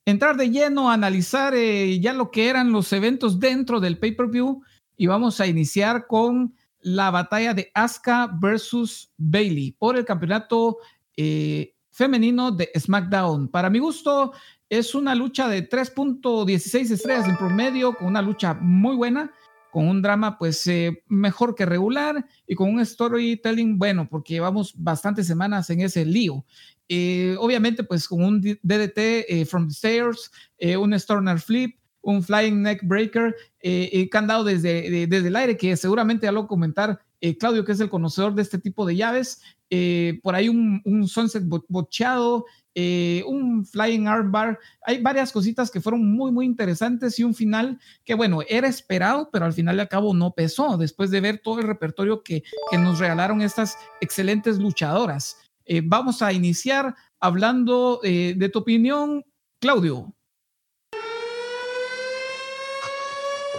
entrar 0.06 0.38
de 0.38 0.50
lleno 0.50 0.90
a 0.90 0.94
analizar 0.94 1.54
eh, 1.56 2.00
ya 2.00 2.14
lo 2.14 2.32
que 2.32 2.50
eran 2.50 2.72
los 2.72 2.94
eventos 2.94 3.40
dentro 3.40 3.80
del 3.80 4.00
pay-per-view 4.00 4.64
y 4.96 5.08
vamos 5.08 5.42
a 5.42 5.48
iniciar 5.48 6.08
con 6.08 6.56
la 6.84 7.12
batalla 7.12 7.54
de 7.54 7.72
Asuka 7.74 8.30
versus 8.40 9.12
Bailey 9.18 9.72
por 9.72 9.98
el 9.98 10.06
campeonato 10.06 10.78
eh, 11.16 11.76
femenino 11.92 12.52
de 12.52 12.70
SmackDown. 12.78 13.48
Para 13.48 13.70
mi 13.70 13.80
gusto, 13.80 14.34
es 14.70 14.96
una 14.96 15.16
lucha 15.16 15.48
de 15.48 15.70
3.16 15.70 16.92
estrellas 16.92 17.28
en 17.28 17.38
promedio, 17.38 17.96
con 17.96 18.08
una 18.08 18.22
lucha 18.22 18.54
muy 18.54 18.96
buena, 18.96 19.32
con 19.72 19.88
un 19.88 20.02
drama 20.02 20.38
pues 20.38 20.66
eh, 20.68 21.04
mejor 21.08 21.56
que 21.56 21.66
regular 21.66 22.26
y 22.48 22.56
con 22.56 22.70
un 22.70 22.86
storytelling 22.86 23.78
bueno, 23.78 24.08
porque 24.10 24.34
llevamos 24.36 24.74
bastantes 24.76 25.28
semanas 25.28 25.70
en 25.70 25.82
ese 25.82 26.06
lío. 26.06 26.46
Eh, 26.90 27.36
obviamente 27.40 27.84
pues 27.84 28.08
con 28.08 28.24
un 28.24 28.42
DDT 28.42 29.46
from 29.48 29.68
the 29.68 29.74
stairs, 29.74 30.32
un 30.78 31.00
Storner 31.00 31.40
Flip, 31.40 31.78
un 32.04 32.22
Flying 32.22 32.62
Neck 32.62 32.82
Breaker, 32.84 33.36
eh, 33.62 33.90
eh, 33.92 34.10
que 34.10 34.18
han 34.18 34.28
dado 34.28 34.44
desde, 34.44 34.90
de- 34.92 35.08
desde 35.08 35.30
el 35.30 35.36
aire, 35.36 35.58
que 35.58 35.76
seguramente 35.76 36.26
ya 36.28 36.32
lo 36.32 36.48
comentar 36.48 37.00
eh, 37.22 37.38
Claudio, 37.38 37.64
que 37.64 37.72
es 37.72 37.80
el 37.80 37.90
conocedor 37.90 38.36
de 38.36 38.42
este 38.42 38.60
tipo 38.60 38.86
de 38.86 38.96
llaves. 38.98 39.42
Eh, 39.70 40.20
por 40.22 40.36
ahí 40.36 40.50
un, 40.50 40.82
un 40.84 41.08
Sunset 41.08 41.44
bo- 41.48 41.64
bocheado, 41.70 42.46
eh, 42.76 43.24
un 43.26 43.66
Flying 43.66 44.08
Armbar. 44.08 44.60
Hay 44.86 45.02
varias 45.02 45.32
cositas 45.32 45.72
que 45.72 45.80
fueron 45.80 46.06
muy, 46.14 46.32
muy 46.34 46.46
interesantes 46.46 47.18
y 47.18 47.24
un 47.24 47.34
final 47.34 47.80
que, 48.04 48.14
bueno, 48.14 48.42
era 48.50 48.68
esperado, 48.68 49.30
pero 49.32 49.46
al 49.46 49.54
final 49.54 49.78
de 49.78 49.88
cabo 49.88 50.14
no 50.14 50.32
pesó, 50.34 50.76
después 50.78 51.10
de 51.12 51.22
ver 51.22 51.40
todo 51.42 51.60
el 51.62 51.68
repertorio 51.68 52.22
que, 52.22 52.44
que 52.70 52.78
nos 52.78 53.00
regalaron 53.00 53.42
estas 53.42 53.78
excelentes 54.02 54.60
luchadoras. 54.60 55.38
Vamos 55.86 56.22
a 56.22 56.34
iniciar 56.34 56.94
hablando 57.22 58.02
de 58.04 58.50
tu 58.52 58.60
opinión, 58.60 59.24
Claudio. 59.62 60.14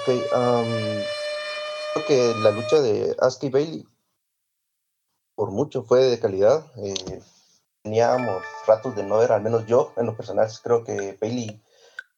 Ok, 0.04 0.10
am, 0.32 1.02
creo 1.94 2.04
que 2.04 2.34
la 2.38 2.50
lucha 2.50 2.82
de 2.82 3.16
Asuka 3.18 3.46
y 3.46 3.50
Bailey 3.50 3.88
por 5.34 5.50
mucho 5.50 5.82
fue 5.82 6.00
de 6.04 6.20
calidad. 6.20 6.66
eh, 6.76 7.22
teníamos 7.82 8.42
ratos 8.66 8.94
de 8.96 9.02
no 9.02 9.16
ver, 9.16 9.32
al 9.32 9.40
menos 9.40 9.64
yo 9.64 9.94
en 9.96 10.04
los 10.04 10.14
personajes, 10.14 10.60
creo 10.60 10.84
que 10.84 11.16
Bailey, 11.18 11.58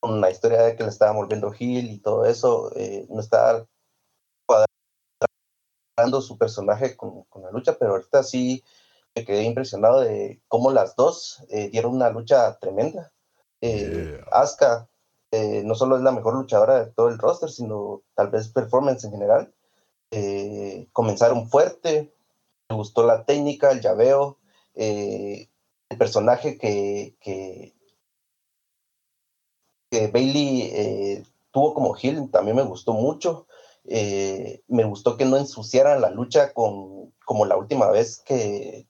con 0.01 0.21
la 0.21 0.33
historia 0.33 0.63
de 0.63 0.75
que 0.75 0.83
le 0.83 0.89
estaba 0.89 1.13
volviendo 1.13 1.53
heel 1.53 1.89
y 1.89 1.99
todo 1.99 2.25
eso, 2.25 2.73
eh, 2.75 3.07
no 3.09 3.21
estaba 3.21 3.65
cuadrando 5.97 6.21
su 6.21 6.37
personaje 6.37 6.97
con, 6.97 7.23
con 7.25 7.43
la 7.43 7.53
lucha, 7.53 7.77
pero 7.79 7.93
ahorita 7.93 8.25
sí 8.25 8.65
me 9.15 9.25
quedé 9.25 9.45
impresionado 9.45 10.01
de 10.01 10.43
cómo 10.49 10.73
las 10.73 10.97
dos 10.97 11.45
eh, 11.51 11.69
dieron 11.71 11.95
una 11.95 12.11
lucha 12.11 12.59
tremenda. 12.59 13.13
Eh, 13.61 14.21
Asuka 14.33 14.89
eh, 15.31 15.63
no 15.65 15.75
solo 15.75 15.97
es 15.97 16.03
la 16.03 16.13
mejor 16.13 16.35
luchadora 16.35 16.85
de 16.85 16.93
todo 16.93 17.09
el 17.09 17.19
roster, 17.19 17.51
sino 17.51 18.03
tal 18.15 18.31
vez 18.31 18.49
performance 18.49 19.05
en 19.05 19.13
general. 19.13 19.55
Eh, 20.11 20.89
comenzaron 20.93 21.49
fuerte, 21.49 22.15
me 22.69 22.77
gustó 22.77 23.05
la 23.05 23.25
técnica, 23.25 23.71
el 23.71 23.81
llaveo, 23.81 24.39
eh, 24.75 25.49
el 25.89 25.99
personaje 25.99 26.59
que, 26.59 27.17
que, 27.21 27.75
Bailey 30.13 30.63
eh, 30.73 31.23
tuvo 31.53 31.73
como 31.73 31.97
heel 31.97 32.31
también 32.31 32.57
me 32.57 32.63
gustó 32.63 32.93
mucho. 32.93 33.47
Eh, 33.85 34.63
me 34.69 34.85
gustó 34.85 35.17
que 35.17 35.25
no 35.25 35.37
ensuciaran 35.37 36.01
la 36.01 36.11
lucha 36.11 36.53
con, 36.53 37.15
como 37.25 37.47
la 37.47 37.57
última 37.57 37.91
vez 37.91 38.21
que 38.21 38.87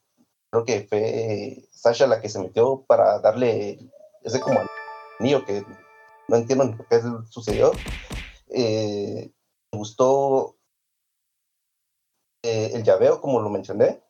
creo 0.51 0.65
que 0.65 0.87
fue 0.89 1.69
Sasha 1.71 2.07
la 2.07 2.21
que 2.21 2.29
se 2.29 2.39
metió 2.39 2.85
para 2.87 3.21
darle 3.21 3.79
ese 4.23 4.41
como 4.41 4.61
anillo 5.21 5.45
que 5.45 5.65
no 6.29 6.37
entiendo 6.37 6.77
qué 6.89 7.01
sucedió. 7.31 7.73
Eh, 8.51 9.31
me 9.73 9.79
gustó 9.79 10.57
eh, 12.43 12.71
el 12.75 12.85
llaveo, 12.85 13.21
como 13.21 13.41
lo 13.41 13.51
mencioné. 13.51 14.03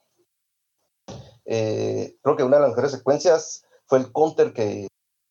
Eh, 1.45 2.17
creo 2.23 2.37
que 2.37 2.43
una 2.43 2.57
de 2.57 2.63
las 2.63 2.71
mejores 2.71 2.93
secuencias 2.93 3.65
fue 3.87 3.99
el 3.99 4.13
counter 4.13 4.53
que, 4.53 4.89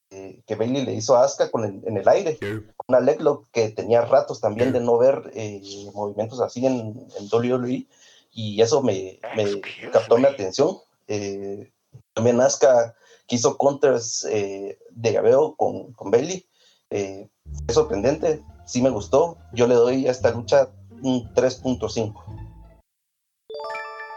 que, 0.10 0.56
Bailey 0.56 0.86
le 0.86 0.94
hizo 0.94 1.16
a 1.16 1.24
Asuka 1.26 1.52
con 1.52 1.66
el- 1.66 1.82
en 1.88 1.98
el 1.98 2.08
aire. 2.08 2.40
Una 2.88 3.00
leg 3.00 3.20
lock 3.22 3.48
que 3.52 3.70
tenía 3.70 4.02
ratos 4.02 4.40
también 4.40 4.72
de 4.72 4.80
no 4.80 4.98
ver 4.98 5.32
eh, 5.34 5.62
movimientos 5.94 6.40
así 6.40 6.66
en, 6.66 7.08
en 7.18 7.30
WWE 7.32 7.88
y 8.32 8.62
eso 8.62 8.82
me, 8.82 9.20
me 9.36 9.62
captó 9.92 10.18
mi 10.18 10.26
atención. 10.26 10.78
Eh, 11.08 11.72
también 12.14 12.40
Asuka 12.42 12.96
que 13.28 13.36
hizo 13.36 13.58
counters 13.58 14.22
de 14.24 14.78
llaveo 15.12 15.56
con, 15.56 15.94
con 15.94 16.12
Bailey. 16.12 16.46
Eh, 16.92 17.30
es 17.68 17.76
sorprendente, 17.76 18.44
sí 18.66 18.82
me 18.82 18.90
gustó. 18.90 19.38
Yo 19.54 19.68
le 19.68 19.76
doy 19.76 20.08
a 20.08 20.12
esta 20.12 20.32
lucha 20.32 20.70
un 21.02 21.34
3.5. 21.34 22.14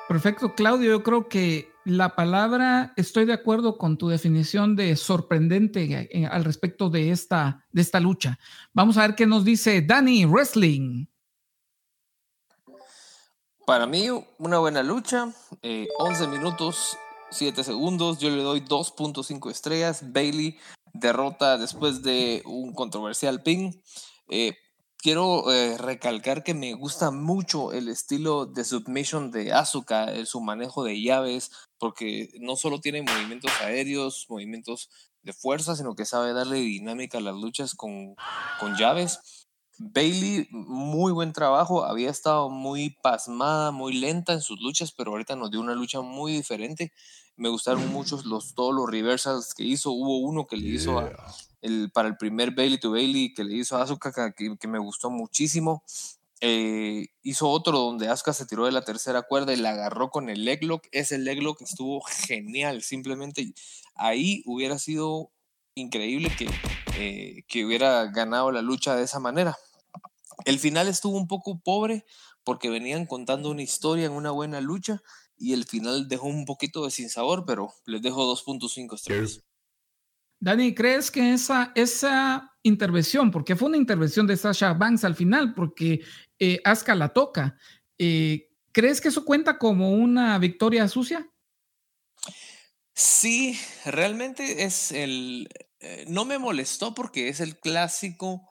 Perfecto, 0.08 0.54
Claudio. 0.54 0.90
Yo 0.90 1.02
creo 1.02 1.28
que 1.28 1.70
la 1.84 2.14
palabra, 2.14 2.92
estoy 2.96 3.24
de 3.24 3.32
acuerdo 3.32 3.78
con 3.78 3.98
tu 3.98 4.08
definición 4.08 4.76
de 4.76 4.96
sorprendente 4.96 6.08
eh, 6.10 6.26
al 6.26 6.44
respecto 6.44 6.90
de 6.90 7.10
esta, 7.10 7.66
de 7.72 7.82
esta 7.82 8.00
lucha. 8.00 8.38
Vamos 8.72 8.96
a 8.96 9.02
ver 9.02 9.14
qué 9.14 9.26
nos 9.26 9.44
dice 9.44 9.82
Dani 9.82 10.24
Wrestling. 10.24 11.06
Para 13.66 13.86
mí, 13.86 14.06
una 14.38 14.58
buena 14.58 14.82
lucha. 14.82 15.30
eh, 15.60 15.88
11 15.98 16.26
minutos, 16.28 16.96
7 17.30 17.62
segundos. 17.62 18.18
Yo 18.18 18.30
le 18.30 18.42
doy 18.42 18.60
2.5 18.60 19.50
estrellas. 19.50 20.02
Bailey 20.10 20.58
derrota 21.00 21.58
después 21.58 22.02
de 22.02 22.42
un 22.44 22.72
controversial 22.72 23.42
pin. 23.42 23.82
Eh, 24.28 24.56
quiero 24.98 25.50
eh, 25.52 25.78
recalcar 25.78 26.42
que 26.42 26.54
me 26.54 26.74
gusta 26.74 27.10
mucho 27.10 27.72
el 27.72 27.88
estilo 27.88 28.46
de 28.46 28.64
submission 28.64 29.30
de 29.30 29.52
Asuka, 29.52 30.12
eh, 30.12 30.26
su 30.26 30.40
manejo 30.40 30.84
de 30.84 31.00
llaves, 31.00 31.50
porque 31.78 32.30
no 32.40 32.56
solo 32.56 32.80
tiene 32.80 33.02
movimientos 33.02 33.50
aéreos, 33.62 34.26
movimientos 34.28 34.90
de 35.22 35.32
fuerza, 35.32 35.76
sino 35.76 35.94
que 35.94 36.04
sabe 36.04 36.32
darle 36.32 36.58
dinámica 36.58 37.18
a 37.18 37.20
las 37.22 37.34
luchas 37.34 37.74
con, 37.74 38.16
con 38.60 38.76
llaves. 38.76 39.46
Bailey, 39.80 40.48
muy 40.50 41.12
buen 41.12 41.32
trabajo, 41.32 41.84
había 41.84 42.10
estado 42.10 42.50
muy 42.50 42.90
pasmada, 43.00 43.70
muy 43.70 43.92
lenta 43.92 44.32
en 44.32 44.40
sus 44.40 44.60
luchas, 44.60 44.92
pero 44.92 45.12
ahorita 45.12 45.36
nos 45.36 45.52
dio 45.52 45.60
una 45.60 45.74
lucha 45.74 46.00
muy 46.00 46.32
diferente. 46.32 46.92
Me 47.38 47.48
gustaron 47.48 47.88
mucho 47.88 48.20
los, 48.24 48.54
todos 48.54 48.74
los 48.74 48.90
reversals 48.90 49.54
que 49.54 49.64
hizo. 49.64 49.92
Hubo 49.92 50.18
uno 50.18 50.46
que 50.46 50.56
le 50.56 50.68
hizo 50.68 50.98
a- 50.98 51.12
el, 51.62 51.90
para 51.92 52.08
el 52.08 52.16
primer 52.16 52.52
Bailey 52.52 52.78
to 52.78 52.90
Bailey 52.92 53.34
que 53.34 53.44
le 53.44 53.56
hizo 53.56 53.76
a 53.76 53.82
Asuka 53.82 54.32
que, 54.32 54.56
que 54.58 54.68
me 54.68 54.78
gustó 54.78 55.10
muchísimo. 55.10 55.82
eh, 56.40 57.08
hizo 57.22 57.48
otro 57.48 57.78
donde 57.80 58.08
Asuka 58.08 58.32
se 58.32 58.46
tiró 58.46 58.66
de 58.66 58.72
la 58.72 58.84
tercera 58.84 59.22
cuerda 59.22 59.52
y 59.52 59.56
la 59.56 59.70
agarró 59.70 60.10
con 60.10 60.28
el 60.28 60.44
leg 60.44 60.62
lock. 60.64 60.86
Ese 60.92 61.18
leg 61.18 61.42
lock 61.42 61.62
estuvo 61.62 62.00
genial. 62.02 62.82
Simplemente 62.82 63.54
ahí 63.94 64.42
hubiera 64.46 64.78
sido 64.78 65.30
increíble 65.74 66.30
que, 66.36 66.48
eh, 66.98 67.42
que 67.48 67.64
hubiera 67.64 68.04
ganado 68.06 68.52
la 68.52 68.62
lucha 68.62 68.94
de 68.96 69.04
esa 69.04 69.20
manera. 69.20 69.56
El 70.44 70.58
final 70.58 70.88
estuvo 70.88 71.16
un 71.16 71.28
poco 71.28 71.58
pobre 71.58 72.04
porque 72.44 72.70
venían 72.70 73.06
contando 73.06 73.50
una 73.50 73.62
historia 73.62 74.06
en 74.06 74.12
una 74.12 74.30
buena 74.30 74.60
lucha 74.60 75.02
y 75.38 75.52
el 75.52 75.64
final 75.64 76.08
dejó 76.08 76.26
un 76.26 76.44
poquito 76.44 76.84
de 76.84 76.90
sinsabor, 76.90 77.44
pero 77.46 77.72
les 77.86 78.02
dejo 78.02 78.30
2.5 78.34 78.94
estrellas. 78.94 79.40
Dani, 80.40 80.74
¿crees 80.74 81.10
que 81.10 81.32
esa, 81.32 81.72
esa 81.74 82.56
intervención, 82.62 83.30
porque 83.30 83.56
fue 83.56 83.68
una 83.68 83.76
intervención 83.76 84.26
de 84.26 84.36
Sasha 84.36 84.72
Banks 84.72 85.04
al 85.04 85.16
final, 85.16 85.54
porque 85.54 86.00
eh, 86.38 86.60
Asuka 86.64 86.94
la 86.94 87.08
toca, 87.08 87.56
eh, 87.98 88.50
¿crees 88.72 89.00
que 89.00 89.08
eso 89.08 89.24
cuenta 89.24 89.58
como 89.58 89.92
una 89.92 90.38
victoria 90.38 90.86
sucia? 90.86 91.28
Sí, 92.94 93.58
realmente 93.84 94.64
es 94.64 94.92
el... 94.92 95.48
Eh, 95.80 96.04
no 96.08 96.24
me 96.24 96.38
molestó 96.38 96.94
porque 96.94 97.28
es 97.28 97.40
el 97.40 97.58
clásico, 97.58 98.48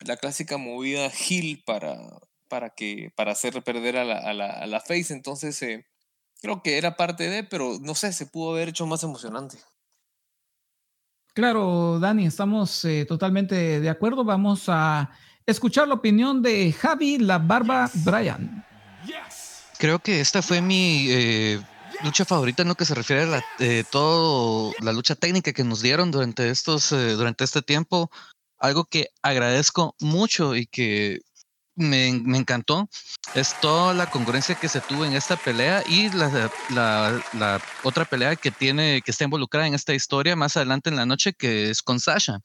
la 0.00 0.18
clásica 0.18 0.58
movida 0.58 1.10
Hill 1.28 1.62
para, 1.64 1.98
para, 2.48 2.70
que, 2.70 3.10
para 3.16 3.32
hacer 3.32 3.62
perder 3.62 3.96
a 3.96 4.04
la, 4.04 4.18
a 4.18 4.34
la, 4.34 4.50
a 4.50 4.66
la 4.66 4.80
Face, 4.80 5.12
entonces 5.12 5.60
eh, 5.62 5.86
creo 6.46 6.62
que 6.62 6.78
era 6.78 6.96
parte 6.96 7.28
de, 7.28 7.42
pero 7.42 7.78
no 7.80 7.96
sé, 7.96 8.12
se 8.12 8.26
pudo 8.26 8.52
haber 8.52 8.68
hecho 8.68 8.86
más 8.86 9.02
emocionante. 9.02 9.58
Claro, 11.34 11.98
Dani, 11.98 12.26
estamos 12.26 12.84
eh, 12.84 13.04
totalmente 13.04 13.80
de 13.80 13.90
acuerdo. 13.90 14.24
Vamos 14.24 14.68
a 14.68 15.10
escuchar 15.44 15.88
la 15.88 15.94
opinión 15.94 16.42
de 16.42 16.72
Javi 16.72 17.18
La 17.18 17.38
Barba 17.38 17.90
Bryan. 17.92 18.64
Creo 19.78 19.98
que 19.98 20.20
esta 20.20 20.40
fue 20.40 20.62
mi 20.62 21.06
eh, 21.10 21.60
lucha 22.04 22.24
favorita 22.24 22.62
en 22.62 22.68
lo 22.68 22.76
que 22.76 22.84
se 22.84 22.94
refiere 22.94 23.22
a 23.24 23.26
la, 23.26 23.44
eh, 23.58 23.82
todo 23.90 24.72
la 24.80 24.92
lucha 24.92 25.16
técnica 25.16 25.52
que 25.52 25.64
nos 25.64 25.82
dieron 25.82 26.12
durante 26.12 26.48
estos 26.48 26.92
eh, 26.92 27.14
durante 27.14 27.42
este 27.42 27.60
tiempo. 27.60 28.08
Algo 28.58 28.84
que 28.84 29.08
agradezco 29.20 29.96
mucho 29.98 30.54
y 30.54 30.66
que 30.66 31.22
me, 31.76 32.20
me, 32.24 32.38
encantó 32.38 32.88
es 33.34 33.54
toda 33.60 33.94
la 33.94 34.10
congruencia 34.10 34.54
que 34.54 34.68
se 34.68 34.80
tuvo 34.80 35.04
en 35.04 35.12
esta 35.12 35.36
pelea 35.36 35.84
y 35.88 36.10
la, 36.10 36.50
la, 36.70 37.22
la, 37.34 37.60
otra 37.84 38.04
pelea 38.04 38.34
que 38.36 38.50
tiene 38.50 39.02
que 39.02 39.10
está 39.10 39.24
involucrada 39.24 39.66
en 39.66 39.74
esta 39.74 39.94
historia 39.94 40.34
más 40.36 40.56
adelante 40.56 40.90
en 40.90 40.96
la 40.96 41.06
noche 41.06 41.32
que 41.34 41.70
es 41.70 41.82
con 41.82 42.00
Sasha. 42.00 42.40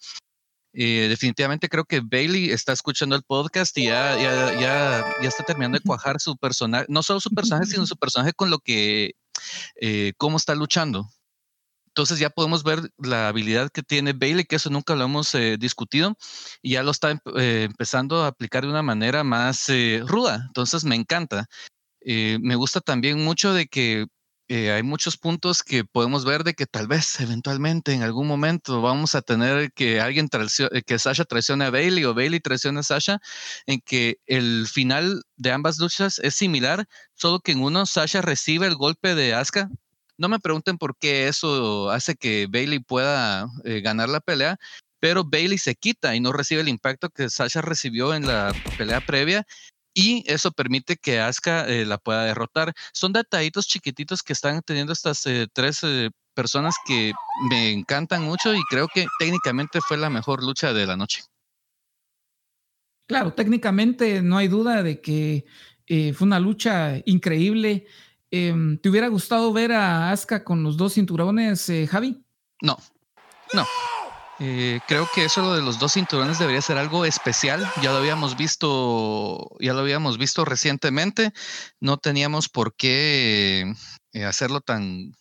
Eh, 0.74 1.08
definitivamente 1.10 1.68
creo 1.68 1.84
que 1.84 2.00
Bailey 2.00 2.52
está 2.52 2.72
escuchando 2.72 3.16
el 3.16 3.24
podcast 3.24 3.78
y 3.78 3.86
ya, 3.86 4.16
ya, 4.16 4.54
ya, 4.60 5.06
ya 5.22 5.28
está 5.28 5.44
terminando 5.44 5.78
de 5.78 5.84
cuajar 5.84 6.22
su 6.22 6.38
personaje, 6.38 6.86
no 6.88 7.04
solo 7.04 7.20
su 7.20 7.30
personaje, 7.30 7.66
sino 7.66 7.86
su 7.88 7.98
personaje 7.98 8.34
con 8.34 8.50
lo 8.50 8.60
que, 8.60 9.16
eh, 9.82 10.14
cómo 10.18 10.38
está 10.38 10.56
luchando. 10.56 11.10
Entonces 12.02 12.18
ya 12.18 12.32
podemos 12.32 12.64
ver 12.64 12.90
la 12.98 13.28
habilidad 13.28 13.70
que 13.70 13.84
tiene 13.84 14.14
Bailey, 14.14 14.46
que 14.46 14.56
eso 14.56 14.72
nunca 14.72 14.96
lo 14.96 15.04
hemos 15.04 15.36
eh, 15.36 15.58
discutido, 15.60 16.18
y 16.64 16.72
ya 16.72 16.82
lo 16.82 16.90
está 16.90 17.12
eh, 17.38 17.68
empezando 17.70 18.24
a 18.24 18.28
aplicar 18.28 18.64
de 18.64 18.72
una 18.72 18.82
manera 18.82 19.24
más 19.24 19.70
eh, 19.70 20.02
ruda. 20.04 20.46
Entonces 20.48 20.84
me 20.84 20.96
encanta. 20.96 21.46
Me 22.04 22.56
gusta 22.56 22.82
también 22.82 23.24
mucho 23.24 23.54
de 23.54 23.68
que 23.68 24.08
hay 24.50 24.82
muchos 24.82 25.16
puntos 25.16 25.62
que 25.62 25.86
podemos 25.86 26.26
ver 26.26 26.44
de 26.44 26.56
que 26.56 26.66
tal 26.66 26.88
vez 26.88 27.20
eventualmente 27.20 27.94
en 27.94 28.02
algún 28.02 28.28
momento 28.28 28.82
vamos 28.82 29.14
a 29.14 29.22
tener 29.22 29.72
que 29.74 30.02
alguien 30.02 30.28
que 30.88 31.00
Sasha 31.00 31.26
traicione 31.26 31.66
a 31.66 31.70
Bailey 31.70 32.04
o 32.06 32.16
Bailey 32.16 32.40
traicione 32.40 32.80
a 32.80 32.84
Sasha, 32.84 33.20
en 33.68 33.80
que 33.82 34.18
el 34.26 34.68
final 34.68 35.22
de 35.36 35.52
ambas 35.52 35.78
luchas 35.78 36.18
es 36.20 36.34
similar, 36.34 36.88
solo 37.14 37.40
que 37.40 37.52
en 37.52 37.62
uno 37.62 37.86
Sasha 37.86 38.22
recibe 38.22 38.66
el 38.66 38.76
golpe 38.76 39.14
de 39.14 39.36
Asuka 39.36 39.70
no 40.22 40.30
me 40.30 40.40
pregunten 40.40 40.78
por 40.78 40.96
qué 40.96 41.28
eso 41.28 41.90
hace 41.90 42.16
que 42.16 42.48
Bailey 42.48 42.78
pueda 42.78 43.48
eh, 43.66 43.82
ganar 43.82 44.08
la 44.08 44.20
pelea, 44.20 44.58
pero 45.00 45.24
Bailey 45.26 45.58
se 45.58 45.74
quita 45.74 46.16
y 46.16 46.20
no 46.20 46.32
recibe 46.32 46.62
el 46.62 46.70
impacto 46.70 47.10
que 47.10 47.28
Sasha 47.30 47.62
recibió 47.62 48.14
en 48.14 48.28
la 48.28 48.54
pelea 48.78 49.02
previa 49.02 49.48
y 49.96 50.24
eso 50.32 50.52
permite 50.52 50.96
que 50.96 51.20
Asuka 51.20 51.68
eh, 51.68 51.86
la 51.86 51.98
pueda 51.98 52.24
derrotar. 52.24 52.72
Son 52.94 53.12
detallitos 53.12 53.68
chiquititos 53.68 54.22
que 54.22 54.34
están 54.34 54.62
teniendo 54.62 54.94
estas 54.94 55.26
eh, 55.26 55.48
tres 55.52 55.82
personas 56.36 56.76
que 56.86 57.14
me 57.50 57.72
encantan 57.72 58.22
mucho 58.22 58.54
y 58.54 58.62
creo 58.70 58.88
que 58.94 59.08
técnicamente 59.18 59.80
fue 59.82 59.98
la 59.98 60.12
mejor 60.12 60.44
lucha 60.44 60.72
de 60.72 60.86
la 60.86 60.96
noche. 60.96 61.24
Claro, 63.08 63.34
técnicamente 63.34 64.22
no 64.22 64.38
hay 64.38 64.48
duda 64.48 64.84
de 64.84 65.02
que 65.02 65.46
fue 66.14 66.26
una 66.26 66.40
lucha 66.40 67.02
increíble. 67.06 67.88
Eh, 68.32 68.78
¿Te 68.82 68.90
hubiera 68.90 69.10
gustado 69.10 69.52
ver 69.52 69.74
a 69.74 70.12
Asuka 70.12 70.44
con 70.44 70.64
los 70.64 70.78
dos 70.78 70.94
cinturones, 70.94 71.68
eh, 71.70 71.86
Javi? 71.88 72.24
No, 72.62 72.78
no. 73.54 73.66
Eh, 74.44 74.80
creo 74.88 75.08
que 75.14 75.26
eso 75.26 75.54
de 75.54 75.62
los 75.62 75.78
dos 75.78 75.94
cinturones 75.94 76.40
debería 76.40 76.64
ser 76.64 76.80
algo 76.80 77.06
especial. 77.06 77.64
Ya 77.84 77.92
lo 77.92 77.98
habíamos 77.98 78.36
visto, 78.36 79.56
ya 79.60 79.74
lo 79.74 79.82
habíamos 79.82 80.18
visto 80.18 80.46
recientemente. 80.46 81.32
No 81.80 81.98
teníamos 81.98 82.50
por 82.50 82.74
qué 82.76 83.72
eh, 84.14 84.26
hacerlo 84.26 84.62
tan, 84.62 85.14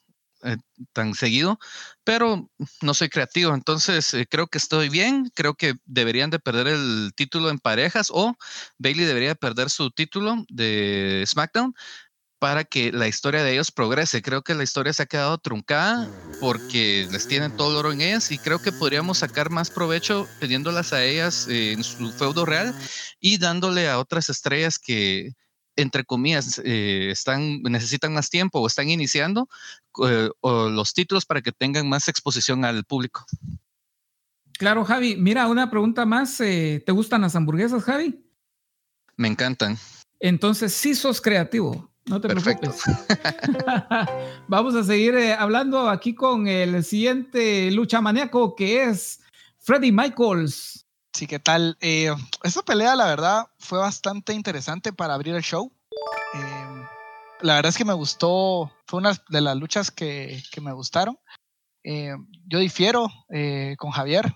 eh, 0.43 0.57
tan 0.95 1.13
seguido, 1.15 1.59
pero 2.03 2.51
no 2.81 2.95
soy 2.95 3.11
creativo. 3.11 3.53
Entonces 3.53 4.17
creo 4.31 4.47
que 4.47 4.57
estoy 4.57 4.89
bien. 4.89 5.31
Creo 5.35 5.53
que 5.53 5.75
deberían 5.85 6.31
de 6.31 6.39
perder 6.39 6.69
el 6.69 7.13
título 7.15 7.51
en 7.51 7.59
parejas 7.59 8.09
o 8.11 8.35
Bailey 8.79 9.05
debería 9.05 9.35
perder 9.35 9.69
su 9.69 9.91
título 9.91 10.47
de 10.49 11.25
SmackDown 11.27 11.75
para 12.41 12.65
que 12.65 12.91
la 12.91 13.07
historia 13.07 13.45
de 13.45 13.53
ellos 13.53 13.71
progrese. 13.71 14.23
Creo 14.23 14.43
que 14.43 14.55
la 14.55 14.63
historia 14.65 14.95
se 14.95 15.03
ha 15.03 15.07
quedado 15.07 15.37
truncada 15.39 16.09
porque 16.41 17.07
les 17.13 17.29
tienen 17.29 17.55
todo 17.55 17.71
el 17.71 17.77
oro 17.77 17.93
en 17.93 18.01
ellas 18.01 18.33
y 18.33 18.39
creo 18.39 18.61
que 18.61 18.73
podríamos 18.73 19.19
sacar 19.19 19.51
más 19.51 19.71
provecho 19.71 20.27
pidiéndolas 20.41 20.95
a 20.95 21.05
ellas 21.05 21.47
eh, 21.49 21.73
en 21.73 21.85
su 21.85 22.11
feudo 22.11 22.47
real 22.47 22.75
y 23.21 23.37
dándole 23.37 23.91
a 23.91 23.99
otras 23.99 24.31
estrellas 24.31 24.79
que 24.79 25.35
entre 25.77 26.03
comillas 26.05 26.61
eh, 26.65 27.11
están 27.11 27.61
necesitan 27.63 28.15
más 28.15 28.31
tiempo 28.31 28.59
o 28.59 28.67
están 28.67 28.89
iniciando 28.89 29.47
eh, 30.09 30.31
o 30.41 30.71
los 30.71 30.95
títulos 30.95 31.27
para 31.27 31.43
que 31.43 31.53
tengan 31.53 31.91
más 31.91 32.09
exposición 32.09 32.65
al 32.65 32.85
público. 32.85 33.27
Claro, 34.59 34.85
Javi. 34.87 35.17
Mira, 35.17 35.47
una 35.47 35.71
pregunta 35.71 36.07
más. 36.07 36.39
¿Te 36.39 36.85
gustan 36.89 37.21
las 37.21 37.37
hamburguesas, 37.37 37.83
Javi? 37.83 38.25
Me 39.17 39.29
encantan. 39.29 39.79
Entonces 40.19 40.73
sí 40.73 40.95
sos 40.95 41.21
creativo. 41.21 41.90
No 42.07 42.21
te 42.21 42.29
Perfecto. 42.29 42.73
preocupes. 42.73 44.09
Vamos 44.49 44.75
a 44.75 44.83
seguir 44.85 45.15
eh, 45.15 45.35
hablando 45.35 45.89
aquí 45.89 46.15
con 46.15 46.49
el 46.49 46.83
siguiente 46.83 47.71
lucha 47.71 48.01
maníaco 48.01 48.57
que 48.57 48.85
es 48.85 49.21
Freddy 49.59 49.93
Michaels. 49.93 50.87
Sí, 51.13 51.27
¿qué 51.27 51.39
tal? 51.39 51.77
Eh, 51.81 52.13
esta 52.43 52.63
pelea, 52.63 52.97
la 52.97 53.07
verdad, 53.07 53.47
fue 53.59 53.79
bastante 53.79 54.33
interesante 54.33 54.93
para 54.93 55.15
abrir 55.15 55.35
el 55.35 55.43
show. 55.43 55.73
Eh, 56.35 56.87
la 57.43 57.55
verdad 57.57 57.71
es 57.71 57.77
que 57.77 57.85
me 57.85 57.93
gustó, 57.95 58.71
fue 58.87 58.99
una 58.99 59.13
de 59.29 59.41
las 59.41 59.57
luchas 59.57 59.91
que, 59.91 60.43
que 60.51 60.61
me 60.61 60.73
gustaron. 60.73 61.19
Eh, 61.85 62.15
yo 62.47 62.59
difiero 62.59 63.09
eh, 63.31 63.75
con 63.79 63.91
Javier. 63.91 64.35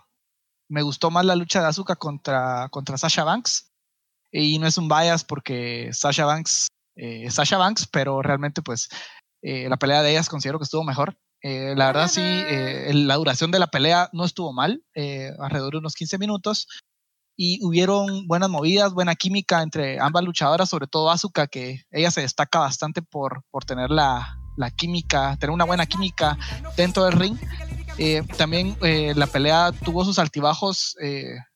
Me 0.69 0.83
gustó 0.83 1.11
más 1.11 1.25
la 1.25 1.37
lucha 1.37 1.61
de 1.61 1.69
Asuka 1.69 1.97
contra, 1.97 2.69
contra 2.71 2.99
Sasha 2.99 3.25
Banks. 3.25 3.71
Y 4.33 4.59
no 4.59 4.67
es 4.67 4.79
un 4.79 4.89
bias 4.89 5.23
porque 5.25 5.91
Sasha 5.93 6.25
Banks 6.25 6.69
eh, 6.97 7.31
Sasha 7.31 7.59
Banks, 7.59 7.89
pero 7.91 8.23
realmente 8.23 8.63
pues 8.63 8.89
eh, 9.43 9.69
la 9.69 9.77
pelea 9.77 10.03
de 10.03 10.13
ellas 10.13 10.29
considero 10.29 10.59
que 10.59 10.65
estuvo 10.65 10.85
mejor. 10.85 11.17
Eh, 11.43 11.75
la 11.77 11.87
verdad 11.87 12.09
sí, 12.09 12.23
la 12.23 13.17
duración 13.17 13.51
de 13.51 13.59
la 13.59 13.67
pelea 13.67 14.09
no 14.13 14.25
estuvo 14.25 14.53
mal, 14.53 14.83
alrededor 15.39 15.73
de 15.73 15.79
unos 15.79 15.95
15 15.95 16.19
minutos. 16.19 16.67
Y 17.37 17.59
hubieron 17.65 18.29
buenas 18.29 18.49
movidas, 18.49 18.95
buena 18.95 19.17
química 19.17 19.61
entre 19.61 19.99
ambas 19.99 20.23
luchadoras, 20.23 20.69
sobre 20.69 20.87
todo 20.87 21.11
Asuka, 21.11 21.49
que 21.49 21.83
ella 21.91 22.13
se 22.13 22.21
destaca 22.21 22.61
bastante 22.61 23.03
por, 23.03 23.43
por 23.51 23.65
tener 23.65 23.91
la, 23.91 24.39
la 24.57 24.71
química, 24.71 25.37
tener 25.41 25.53
una 25.53 25.65
buena 25.65 25.85
química 25.85 26.39
dentro 26.77 27.05
del 27.05 27.15
ring. 27.15 27.37
También 28.39 28.77
la 28.81 29.27
pelea 29.27 29.73
tuvo 29.73 30.05
sus 30.05 30.19
altibajos 30.21 30.97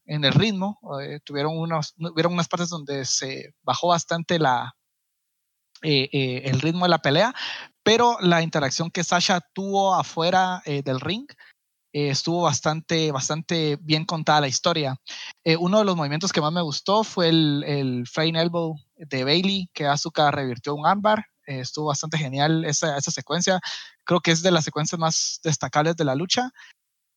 en 0.05 0.24
el 0.24 0.33
ritmo. 0.33 0.81
tuvieron 1.24 1.57
unos, 1.57 1.94
hubieron 1.96 2.33
unas 2.33 2.48
partes 2.48 2.68
donde 2.68 3.05
se 3.05 3.55
bajó 3.62 3.88
bastante 3.88 4.40
la, 4.40 4.74
eh, 5.83 6.09
eh, 6.12 6.43
el 6.45 6.61
ritmo 6.61 6.85
de 6.85 6.91
la 6.91 7.03
pelea, 7.03 7.35
pero 7.83 8.19
la 8.21 8.43
interacción 8.43 8.91
que 8.91 9.05
Sasha 9.05 9.41
tuvo 9.53 9.95
afuera 9.95 10.62
eh, 10.64 10.83
del 10.83 11.01
ring 11.01 11.27
estuvo 11.93 12.43
bastante, 12.43 13.11
bastante 13.11 13.79
bien 13.81 14.05
contada 14.05 14.43
la 14.43 14.49
historia. 14.49 15.01
Uno 15.59 15.79
de 15.79 15.85
los 15.85 15.97
movimientos 15.97 16.33
que 16.33 16.41
más 16.41 16.53
me 16.53 16.61
gustó 16.61 17.03
fue 17.03 17.29
el, 17.31 17.64
el 17.67 18.07
Flying 18.07 18.37
Elbow 18.37 18.77
de 18.97 19.25
Bailey, 19.25 19.69
que 19.73 19.87
Asuka 19.87 20.31
revirtió 20.31 20.75
un 20.77 20.87
ámbar. 20.87 21.25
Estuvo 21.45 21.87
bastante 21.87 22.19
genial 22.19 22.64
esa, 22.67 22.97
esa 22.99 23.11
secuencia. 23.11 23.59
Creo 24.05 24.21
que 24.21 24.31
es 24.31 24.43
de 24.43 24.53
las 24.53 24.64
secuencias 24.64 24.99
más 24.99 25.41
destacables 25.43 25.97
de 25.97 26.05
la 26.05 26.14
lucha. 26.14 26.53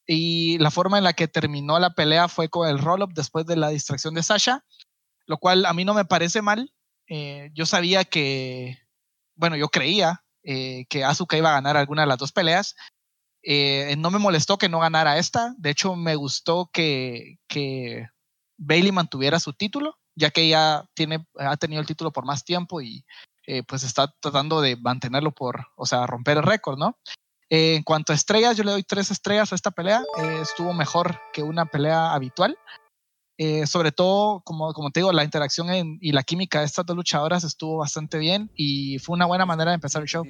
Y 0.08 0.58
la 0.58 0.72
forma 0.72 0.98
en 0.98 1.04
la 1.04 1.14
que 1.14 1.28
terminó 1.28 1.78
la 1.78 1.94
pelea 1.94 2.28
fue 2.28 2.50
con 2.50 2.68
el 2.68 2.80
roll-up 2.80 3.14
después 3.14 3.46
de 3.46 3.58
la 3.58 3.70
distracción 3.70 4.16
de 4.16 4.24
Sasha. 4.24 4.64
lo 5.26 5.38
cual 5.38 5.66
a 5.66 5.74
mí 5.74 5.86
no 5.86 5.94
me 5.94 6.06
parece 6.06 6.42
mal. 6.42 6.74
Eh, 7.14 7.52
yo 7.54 7.66
sabía 7.66 8.06
que, 8.06 8.78
bueno, 9.36 9.58
yo 9.58 9.68
creía 9.68 10.24
eh, 10.44 10.86
que 10.88 11.04
Asuka 11.04 11.36
iba 11.36 11.50
a 11.50 11.56
ganar 11.56 11.76
alguna 11.76 12.04
de 12.04 12.08
las 12.08 12.18
dos 12.18 12.32
peleas. 12.32 12.78
Eh, 13.44 13.96
no 13.98 14.12
me 14.12 14.18
molestó 14.18 14.58
que 14.58 14.70
no 14.70 14.80
ganara 14.80 15.18
esta. 15.18 15.54
De 15.58 15.72
hecho, 15.72 15.98
me 15.98 16.16
gustó 16.16 16.70
que, 16.72 17.38
que 17.50 18.08
Bailey 18.58 18.94
mantuviera 18.94 19.42
su 19.42 19.52
título, 19.52 20.00
ya 20.16 20.30
que 20.30 20.44
ella 20.44 20.86
tiene, 20.94 21.28
ha 21.38 21.58
tenido 21.58 21.82
el 21.82 21.88
título 21.88 22.14
por 22.14 22.26
más 22.26 22.46
tiempo 22.46 22.82
y 22.82 23.04
pues 23.68 23.84
está 23.84 24.08
tratando 24.22 24.62
de 24.62 24.78
mantenerlo 24.78 25.34
por, 25.34 25.68
o 25.76 25.86
sea, 25.86 26.08
romper 26.08 26.38
el 26.38 26.44
récord, 26.44 26.78
¿no? 26.78 26.98
en 27.50 27.84
cuanto 27.84 28.14
a 28.14 28.16
estrellas, 28.16 28.56
yo 28.56 28.64
le 28.64 28.72
doy 28.72 28.84
tres 28.84 29.12
estrellas 29.12 29.52
a 29.52 29.56
esta 29.56 29.72
pelea. 29.72 30.02
estuvo 30.42 30.72
mejor 30.74 31.20
que 31.34 31.44
una 31.44 31.66
pelea 31.66 32.14
habitual. 32.14 32.58
Eh, 33.38 33.66
sobre 33.66 33.92
todo, 33.92 34.42
como, 34.42 34.74
como 34.74 34.92
te 34.92 35.00
digo, 35.00 35.12
la 35.12 35.24
interacción 35.24 35.68
y 36.00 36.12
la 36.12 36.24
química 36.24 36.60
de 36.60 36.66
estas 36.66 36.86
dos 36.86 36.96
luchadoras 36.96 37.44
estuvo 37.44 37.78
bastante 37.78 38.20
bien 38.20 38.52
y 38.56 39.00
fue 39.00 39.16
una 39.16 39.26
buena 39.26 39.46
manera 39.46 39.72
de 39.72 39.76
empezar 39.76 40.02
el 40.02 40.08
show. 40.08 40.24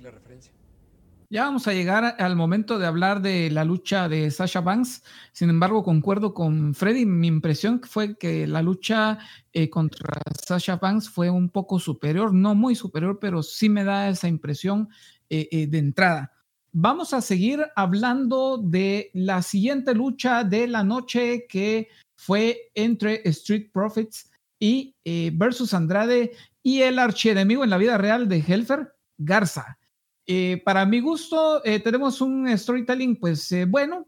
Ya 1.29 1.45
vamos 1.45 1.65
a 1.67 1.73
llegar 1.73 2.15
al 2.19 2.35
momento 2.35 2.77
de 2.77 2.85
hablar 2.85 3.21
de 3.21 3.49
la 3.51 3.63
lucha 3.63 4.09
de 4.09 4.29
Sasha 4.31 4.59
Banks. 4.59 5.01
Sin 5.31 5.49
embargo, 5.49 5.81
concuerdo 5.81 6.33
con 6.33 6.75
Freddy. 6.75 7.05
Mi 7.05 7.27
impresión 7.27 7.81
fue 7.83 8.17
que 8.17 8.45
la 8.47 8.61
lucha 8.61 9.17
eh, 9.53 9.69
contra 9.69 10.21
Sasha 10.45 10.75
Banks 10.75 11.09
fue 11.09 11.29
un 11.29 11.49
poco 11.49 11.79
superior, 11.79 12.33
no 12.33 12.53
muy 12.53 12.75
superior, 12.75 13.17
pero 13.19 13.43
sí 13.43 13.69
me 13.69 13.85
da 13.85 14.09
esa 14.09 14.27
impresión 14.27 14.89
eh, 15.29 15.67
de 15.67 15.77
entrada. 15.77 16.33
Vamos 16.73 17.13
a 17.13 17.19
seguir 17.19 17.65
hablando 17.75 18.57
de 18.57 19.09
la 19.13 19.41
siguiente 19.41 19.93
lucha 19.93 20.45
de 20.45 20.67
la 20.67 20.83
noche 20.83 21.45
que 21.49 21.89
fue 22.21 22.69
entre 22.75 23.27
Street 23.29 23.71
Profits 23.73 24.29
y 24.60 24.95
eh, 25.03 25.31
versus 25.34 25.73
Andrade 25.73 26.34
y 26.62 26.81
el 26.84 26.99
archienemigo 26.99 27.63
en 27.63 27.71
la 27.71 27.79
vida 27.79 27.97
real 27.97 28.29
de 28.29 28.43
Helfer, 28.47 28.93
Garza. 29.17 29.79
Eh, 30.27 30.62
para 30.63 30.86
mi 30.86 30.99
gusto, 30.99 31.65
eh, 31.65 31.79
tenemos 31.79 32.21
un 32.21 32.47
storytelling, 32.55 33.15
pues 33.15 33.51
bueno, 33.67 34.05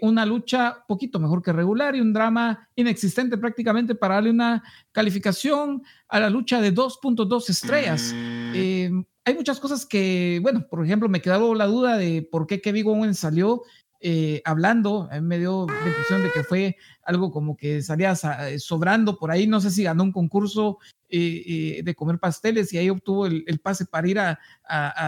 una 0.00 0.26
lucha 0.26 0.84
poquito 0.86 1.18
mejor 1.18 1.42
que 1.42 1.52
regular 1.52 1.96
y 1.96 2.00
un 2.00 2.12
drama 2.12 2.68
inexistente 2.76 3.38
prácticamente 3.38 3.94
para 3.94 4.16
darle 4.16 4.30
una 4.30 4.62
calificación 4.92 5.82
a 6.08 6.20
la 6.20 6.28
lucha 6.28 6.60
de 6.60 6.74
2.2 6.74 7.48
estrellas. 7.48 8.14
hay 8.14 9.34
muchas 9.34 9.60
cosas 9.60 9.86
que, 9.86 10.38
bueno, 10.42 10.66
por 10.68 10.84
ejemplo, 10.84 11.08
me 11.08 11.22
quedó 11.22 11.54
la 11.54 11.66
duda 11.66 11.96
de 11.96 12.26
por 12.30 12.46
qué 12.46 12.60
Kevin 12.60 12.88
Owens 12.88 13.18
salió 13.18 13.62
eh, 14.06 14.42
hablando, 14.44 15.08
a 15.10 15.14
mí 15.14 15.26
me 15.26 15.38
dio 15.38 15.66
la 15.66 15.88
impresión 15.88 16.22
de 16.22 16.30
que 16.30 16.44
fue 16.44 16.76
algo 17.04 17.30
como 17.30 17.56
que 17.56 17.80
salía 17.80 18.12
eh, 18.12 18.58
sobrando 18.58 19.16
por 19.18 19.30
ahí, 19.30 19.46
no 19.46 19.62
sé 19.62 19.70
si 19.70 19.82
ganó 19.82 20.02
un 20.02 20.12
concurso 20.12 20.76
eh, 21.08 21.80
de 21.82 21.94
comer 21.94 22.18
pasteles 22.18 22.70
y 22.74 22.76
ahí 22.76 22.90
obtuvo 22.90 23.24
el, 23.24 23.60
pase 23.62 23.86
para 23.86 24.06
ir 24.06 24.18
a, 24.18 24.38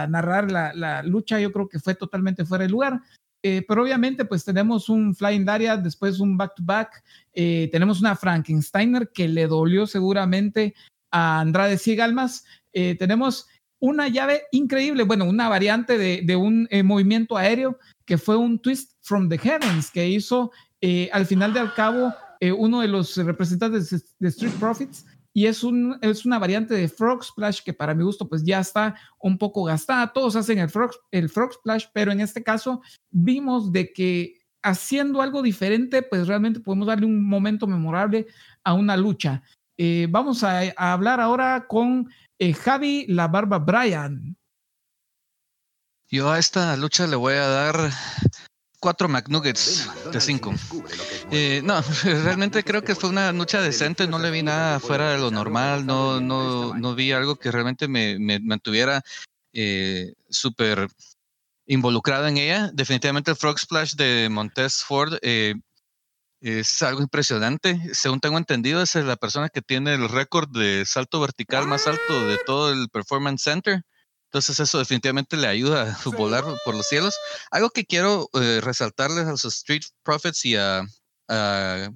narrar 0.09 0.51
la, 0.51 1.03
lucha, 1.03 1.39
yo 1.39 1.51
creo 1.51 1.69
que 1.69 1.77
fue 1.77 1.93
totalmente 1.93 2.43
fuera 2.43 2.63
de 2.63 2.71
lugar. 2.71 2.99
pero 3.39 3.83
obviamente 3.83 4.25
pues 4.25 4.43
tenemos 4.43 4.89
un 4.89 5.13
Flying 5.13 5.45
Daria, 5.45 5.77
después 5.77 6.19
un 6.19 6.35
back-to-back, 6.35 7.03
tenemos 7.71 7.99
una 7.99 8.15
Frankensteiner 8.15 9.11
que 9.13 9.27
le 9.27 9.45
dolió 9.45 9.85
seguramente 9.85 10.73
a 11.11 11.41
Andrade 11.41 11.77
Ciegalmas, 11.77 12.45
tenemos 12.71 13.47
una 13.79 14.07
llave 14.07 14.43
increíble, 14.51 15.03
bueno, 15.03 15.25
una 15.25 15.49
variante 15.49 15.97
de, 15.97 16.35
un 16.35 16.67
movimiento 16.83 17.37
aéreo 17.37 17.77
que 18.05 18.17
fue 18.17 18.35
un 18.35 18.59
twist 18.59 18.93
from 19.01 19.29
the 19.29 19.37
heavens 19.37 19.91
que 19.91 20.07
hizo 20.07 20.51
eh, 20.81 21.09
al 21.11 21.25
final 21.25 21.53
de 21.53 21.59
al 21.59 21.73
cabo 21.73 22.13
eh, 22.39 22.51
uno 22.51 22.81
de 22.81 22.87
los 22.87 23.17
representantes 23.17 24.15
de 24.19 24.29
Street 24.29 24.53
Profits 24.59 25.05
y 25.37 25.45
es, 25.45 25.63
un, 25.63 25.99
es 26.01 26.25
una 26.25 26.39
variante 26.39 26.73
de 26.73 26.87
Frog 26.87 27.23
Splash 27.23 27.61
que 27.63 27.71
para 27.71 27.93
mi 27.93 28.03
gusto 28.03 28.27
pues 28.27 28.43
ya 28.43 28.59
está 28.59 28.95
un 29.19 29.37
poco 29.37 29.63
gastada. 29.63 30.11
Todos 30.11 30.35
hacen 30.35 30.57
el 30.57 30.67
Frog, 30.67 30.91
el 31.11 31.29
Splash, 31.29 31.85
pero 31.93 32.11
en 32.11 32.21
este 32.21 32.41
caso 32.41 32.81
vimos 33.11 33.71
de 33.71 33.93
que 33.93 34.39
haciendo 34.63 35.21
algo 35.21 35.43
diferente 35.43 36.01
pues 36.01 36.27
realmente 36.27 36.59
podemos 36.59 36.87
darle 36.87 37.05
un 37.05 37.23
momento 37.23 37.67
memorable 37.67 38.25
a 38.63 38.73
una 38.73 38.97
lucha. 38.97 39.43
Eh, 39.77 40.07
vamos 40.09 40.43
a, 40.43 40.61
hablar 40.75 41.19
ahora 41.19 41.67
con 41.67 42.09
Javi 42.39 43.05
La 43.07 43.27
Barba 43.27 43.59
Bryan. 43.59 44.37
Yo 46.09 46.31
a 46.31 46.39
esta 46.39 46.77
lucha 46.77 47.05
le 47.07 47.15
voy 47.15 47.33
a 47.33 47.47
dar 47.47 47.91
cuatro 48.79 49.09
McNuggets 49.09 49.89
de 50.11 50.21
cinco. 50.21 50.53
Eh, 51.31 51.61
no, 51.63 51.81
realmente 52.03 52.63
creo 52.63 52.83
que 52.83 52.95
fue 52.95 53.09
una 53.09 53.31
lucha 53.31 53.61
decente, 53.61 54.07
no 54.07 54.19
le 54.19 54.31
vi 54.31 54.43
nada 54.43 54.79
fuera 54.79 55.11
de 55.11 55.17
lo 55.17 55.31
normal, 55.31 55.85
no, 55.85 56.21
no, 56.21 56.73
no 56.75 56.95
vi 56.95 57.11
algo 57.11 57.35
que 57.35 57.51
realmente 57.51 57.87
me, 57.87 58.17
mantuviera 58.39 59.01
eh, 59.51 60.13
súper 60.29 60.87
involucrado 61.65 62.27
en 62.27 62.37
ella. 62.37 62.71
Definitivamente 62.73 63.31
el 63.31 63.37
Frog 63.37 63.59
Splash 63.59 63.95
de 63.95 64.29
Montez 64.29 64.83
Ford 64.83 65.15
eh, 65.21 65.55
es 66.41 66.81
algo 66.81 67.01
impresionante. 67.01 67.79
Según 67.93 68.19
tengo 68.19 68.37
entendido, 68.37 68.81
es 68.81 68.95
la 68.95 69.15
persona 69.15 69.49
que 69.49 69.61
tiene 69.61 69.93
el 69.93 70.09
récord 70.09 70.49
de 70.49 70.85
salto 70.85 71.19
vertical 71.19 71.67
más 71.67 71.87
alto 71.87 72.27
de 72.27 72.37
todo 72.45 72.71
el 72.71 72.89
Performance 72.89 73.43
Center. 73.43 73.81
Entonces 74.27 74.59
eso 74.59 74.79
definitivamente 74.79 75.37
le 75.37 75.47
ayuda 75.47 75.93
a 75.93 76.09
volar 76.09 76.43
por 76.65 76.75
los 76.75 76.87
cielos. 76.87 77.15
Algo 77.49 77.69
que 77.69 77.85
quiero 77.85 78.29
eh, 78.33 78.59
resaltarles 78.61 79.25
a 79.25 79.31
los 79.31 79.45
Street 79.45 79.83
Profits 80.03 80.45
y 80.45 80.55
a, 80.55 80.83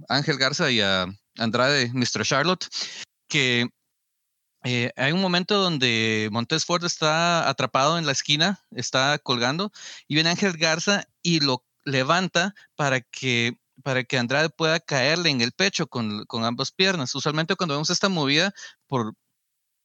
Ángel 0.09 0.37
Garza 0.37 0.69
y 0.71 0.81
a 0.81 1.07
Andrade, 1.37 1.89
Mr. 1.93 2.25
Charlotte, 2.25 2.67
que 3.29 3.69
eh, 4.63 4.91
hay 4.97 5.11
un 5.13 5.21
momento 5.21 5.57
donde 5.57 6.29
Montes 6.31 6.65
Ford 6.65 6.83
está 6.83 7.47
atrapado 7.47 7.97
en 7.97 8.05
la 8.05 8.11
esquina, 8.11 8.59
está 8.71 9.17
colgando, 9.19 9.71
y 10.07 10.15
viene 10.15 10.31
Ángel 10.31 10.57
Garza 10.57 11.05
y 11.21 11.39
lo 11.39 11.65
levanta 11.85 12.53
para 12.75 12.99
que 13.01 13.57
para 13.81 14.03
que 14.03 14.17
Andrade 14.17 14.49
pueda 14.49 14.79
caerle 14.79 15.29
en 15.29 15.41
el 15.41 15.51
pecho 15.51 15.87
con, 15.87 16.25
con 16.25 16.45
ambas 16.45 16.71
piernas. 16.71 17.13
Usualmente 17.15 17.55
cuando 17.55 17.75
vemos 17.75 17.89
esta 17.89 18.09
movida 18.09 18.53
por, 18.87 19.13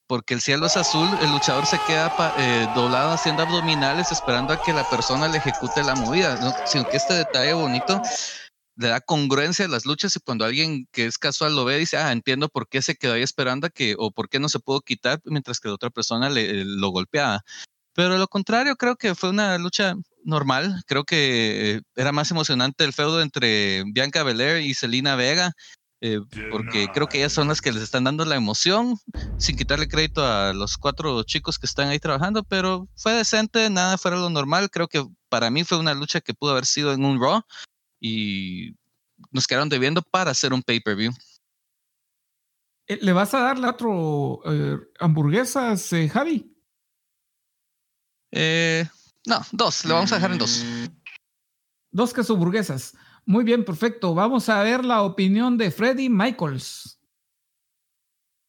porque 0.06 0.34
el 0.34 0.40
cielo 0.40 0.66
es 0.66 0.76
azul, 0.76 1.08
el 1.20 1.30
luchador 1.32 1.66
se 1.66 1.78
queda 1.86 2.12
eh, 2.38 2.66
doblado 2.74 3.12
haciendo 3.12 3.42
abdominales 3.42 4.12
esperando 4.12 4.52
a 4.52 4.62
que 4.62 4.72
la 4.72 4.88
persona 4.88 5.28
le 5.28 5.38
ejecute 5.38 5.82
la 5.82 5.94
movida, 5.94 6.36
¿no? 6.40 6.54
sino 6.66 6.88
que 6.88 6.96
este 6.96 7.14
detalle 7.14 7.52
bonito 7.54 8.00
le 8.76 8.88
da 8.88 9.00
congruencia 9.00 9.64
a 9.64 9.68
las 9.68 9.86
luchas 9.86 10.14
y 10.16 10.20
cuando 10.20 10.44
alguien 10.44 10.86
que 10.92 11.06
es 11.06 11.18
casual 11.18 11.56
lo 11.56 11.64
ve 11.64 11.78
dice, 11.78 11.96
ah, 11.96 12.12
entiendo 12.12 12.48
por 12.48 12.68
qué 12.68 12.82
se 12.82 12.94
quedó 12.94 13.14
ahí 13.14 13.22
esperando 13.22 13.66
a 13.66 13.70
que, 13.70 13.94
o 13.98 14.10
por 14.10 14.28
qué 14.28 14.38
no 14.38 14.48
se 14.48 14.60
pudo 14.60 14.80
quitar 14.80 15.20
mientras 15.24 15.60
que 15.60 15.68
la 15.68 15.74
otra 15.74 15.90
persona 15.90 16.28
le, 16.28 16.64
lo 16.64 16.90
golpeaba. 16.90 17.42
Pero 17.94 18.12
de 18.12 18.18
lo 18.18 18.28
contrario, 18.28 18.76
creo 18.76 18.96
que 18.96 19.14
fue 19.14 19.30
una 19.30 19.56
lucha 19.56 19.94
normal, 20.26 20.82
creo 20.86 21.04
que 21.04 21.80
era 21.94 22.12
más 22.12 22.30
emocionante 22.30 22.84
el 22.84 22.92
feudo 22.92 23.22
entre 23.22 23.84
Bianca 23.86 24.22
Belair 24.22 24.62
y 24.62 24.74
Selina 24.74 25.16
Vega, 25.16 25.52
eh, 26.00 26.20
porque 26.48 26.90
creo 26.90 27.06
que 27.06 27.18
ellas 27.18 27.32
son 27.32 27.48
las 27.48 27.60
que 27.60 27.72
les 27.72 27.82
están 27.82 28.04
dando 28.04 28.24
la 28.24 28.36
emoción, 28.36 28.96
sin 29.38 29.56
quitarle 29.56 29.88
crédito 29.88 30.24
a 30.24 30.52
los 30.52 30.76
cuatro 30.76 31.22
chicos 31.22 31.58
que 31.58 31.66
están 31.66 31.88
ahí 31.88 31.98
trabajando, 31.98 32.44
pero 32.44 32.88
fue 32.96 33.12
decente, 33.12 33.70
nada 33.70 33.98
fuera 33.98 34.16
lo 34.16 34.30
normal. 34.30 34.70
Creo 34.70 34.88
que 34.88 35.04
para 35.28 35.50
mí 35.50 35.64
fue 35.64 35.78
una 35.78 35.94
lucha 35.94 36.20
que 36.20 36.34
pudo 36.34 36.52
haber 36.52 36.66
sido 36.66 36.92
en 36.92 37.04
un 37.04 37.20
Raw 37.20 37.42
y 38.00 38.74
nos 39.30 39.46
quedaron 39.46 39.68
debiendo 39.68 40.02
para 40.02 40.30
hacer 40.30 40.52
un 40.52 40.62
pay-per-view. 40.62 41.12
Eh, 42.88 42.98
¿Le 43.02 43.12
vas 43.12 43.34
a 43.34 43.40
dar 43.40 43.58
la 43.58 43.70
otro 43.70 44.40
eh, 44.44 44.78
hamburguesas, 45.00 45.90
Javi? 46.12 46.52
No, 49.26 49.40
dos, 49.52 49.84
le 49.84 49.92
vamos 49.92 50.12
a 50.12 50.16
dejar 50.16 50.32
en 50.32 50.38
dos. 50.38 50.64
Dos 51.90 52.12
queso 52.12 52.34
hamburguesas. 52.34 52.94
Muy 53.24 53.44
bien, 53.44 53.64
perfecto. 53.64 54.14
Vamos 54.14 54.48
a 54.48 54.62
ver 54.62 54.84
la 54.84 55.02
opinión 55.02 55.58
de 55.58 55.70
Freddy 55.70 56.08
Michaels. 56.08 57.00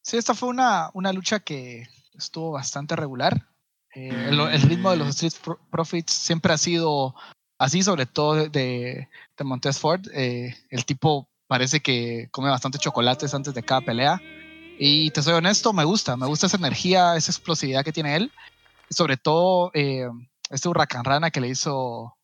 Sí, 0.03 0.17
esta 0.17 0.35
fue 0.35 0.49
una, 0.49 0.91
una 0.93 1.11
lucha 1.11 1.39
que 1.39 1.87
estuvo 2.13 2.51
bastante 2.51 2.95
regular. 2.95 3.47
Eh, 3.95 4.27
el, 4.29 4.61
ritmo 4.61 4.91
de 4.91 4.97
los 4.97 5.09
Street 5.09 5.57
Profits 5.71 6.13
siempre 6.13 6.53
ha 6.53 6.57
sido 6.57 7.15
así, 7.57 7.81
sobre 7.81 8.05
todo 8.05 8.35
de, 8.35 9.09
de 9.37 9.43
Montez 9.43 9.79
Ford. 9.79 10.07
Eh, 10.13 10.55
el 10.69 10.85
tipo 10.85 11.27
parece 11.47 11.79
que 11.79 12.27
come 12.31 12.49
bastante 12.49 12.77
chocolates 12.77 13.33
antes 13.33 13.53
de 13.53 13.63
cada 13.63 13.81
pelea. 13.81 14.21
Y 14.79 15.09
te 15.11 15.23
soy 15.23 15.33
honesto, 15.33 15.73
me 15.73 15.83
gusta, 15.83 16.15
me 16.15 16.27
gusta 16.27 16.45
esa 16.45 16.57
energía, 16.57 17.15
esa 17.15 17.31
explosividad 17.31 17.83
que 17.83 17.93
tiene 17.93 18.15
él. 18.15 18.31
Sobre 18.89 19.17
todo 19.17 19.71
eh, 19.73 20.07
este 20.49 20.69
huracán 20.69 21.03
rana 21.03 21.31
que 21.31 21.41
le 21.41 21.49
hizo 21.49 22.17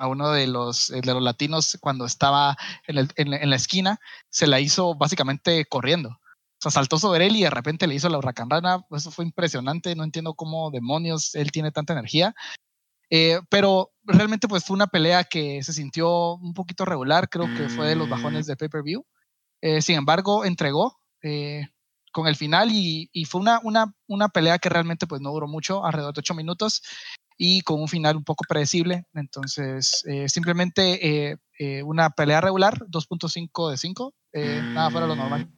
a 0.00 0.06
uno 0.06 0.30
de 0.30 0.46
los, 0.46 0.90
eh, 0.90 1.02
de 1.02 1.12
los 1.12 1.22
latinos 1.22 1.76
cuando 1.80 2.06
estaba 2.06 2.56
en, 2.86 3.08
en, 3.16 3.50
la 3.50 3.56
esquina, 3.56 4.00
se 4.30 4.46
la 4.46 4.58
hizo 4.58 4.94
básicamente 4.94 5.66
corriendo. 5.66 6.08
O 6.08 6.62
sea, 6.62 6.70
saltó 6.70 6.98
sobre 6.98 7.26
él 7.26 7.36
y 7.36 7.42
de 7.42 7.50
repente 7.50 7.86
le 7.86 7.94
hizo 7.94 8.08
la 8.08 8.16
huracanrana. 8.16 8.84
Eso 8.90 9.10
fue 9.10 9.26
impresionante. 9.26 9.94
No 9.94 10.04
entiendo 10.04 10.34
cómo 10.34 10.70
demonios 10.70 11.34
él 11.34 11.52
tiene 11.52 11.70
tanta 11.70 11.92
energía. 11.92 12.34
Eh, 13.10 13.40
pero 13.50 13.92
realmente 14.04 14.48
pues 14.48 14.64
fue 14.64 14.74
una 14.74 14.86
pelea 14.86 15.24
que 15.24 15.62
se 15.62 15.74
sintió 15.74 16.34
un 16.34 16.54
poquito 16.54 16.86
regular. 16.86 17.28
Creo 17.28 17.46
que 17.54 17.68
fue 17.68 17.86
de 17.86 17.96
los 17.96 18.08
bajones 18.08 18.46
de 18.46 18.56
pay-per-view. 18.56 19.04
Eh, 19.60 19.82
sin 19.82 19.96
embargo, 19.96 20.44
entregó. 20.46 20.98
eh, 21.22 21.68
con 22.12 22.26
el 22.26 22.36
final 22.36 22.70
y, 22.72 23.08
y 23.12 23.24
fue 23.24 23.40
una, 23.40 23.60
una, 23.62 23.94
una, 24.06 24.28
pelea 24.28 24.58
que 24.58 24.68
realmente 24.68 25.06
pues 25.06 25.20
no 25.20 25.30
duró 25.30 25.48
mucho, 25.48 25.84
alrededor 25.84 26.14
de 26.14 26.20
8 26.20 26.34
minutos 26.34 26.82
y 27.36 27.62
con 27.62 27.80
un 27.80 27.88
final 27.88 28.16
un 28.16 28.24
poco 28.24 28.44
predecible. 28.48 29.04
Entonces, 29.14 30.02
eh, 30.06 30.28
simplemente 30.28 31.38
eh, 31.58 31.82
una 31.82 32.10
pelea 32.10 32.40
regular, 32.40 32.78
2.5 32.88 33.70
de 33.70 33.76
5, 33.76 34.14
nada 34.34 34.90
fuera 34.90 35.06
de 35.06 35.14
lo 35.14 35.16
normal. 35.16 35.50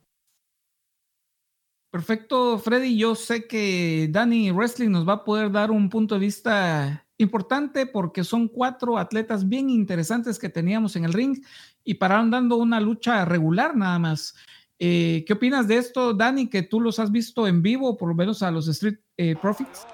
Perfecto, 1.92 2.58
Freddy. 2.58 2.96
Yo 2.96 3.14
sé 3.14 3.46
que 3.46 4.08
Danny 4.10 4.50
Wrestling 4.50 4.88
nos 4.88 5.06
va 5.06 5.12
a 5.12 5.24
poder 5.24 5.52
dar 5.52 5.70
un 5.70 5.90
punto 5.90 6.14
de 6.14 6.22
vista 6.22 7.06
importante 7.18 7.84
porque 7.84 8.24
son 8.24 8.48
cuatro 8.48 8.96
atletas 8.96 9.46
bien 9.46 9.68
interesantes 9.68 10.38
que 10.38 10.48
teníamos 10.48 10.96
en 10.96 11.04
el 11.04 11.12
ring 11.12 11.44
y 11.84 11.94
pararon 11.94 12.30
dando 12.30 12.56
una 12.56 12.80
lucha 12.80 13.26
regular 13.26 13.76
nada 13.76 13.98
más. 13.98 14.34
Eh, 14.78 15.24
¿Qué 15.26 15.32
opinas 15.32 15.68
de 15.68 15.76
esto, 15.76 16.14
Danny, 16.14 16.48
que 16.48 16.62
tú 16.62 16.80
los 16.80 16.98
has 16.98 17.12
visto 17.12 17.46
en 17.46 17.62
vivo, 17.62 17.96
por 17.96 18.08
lo 18.08 18.14
menos 18.14 18.42
a 18.42 18.50
los 18.50 18.68
Street 18.68 18.96
eh, 19.16 19.36
Profits? 19.40 19.86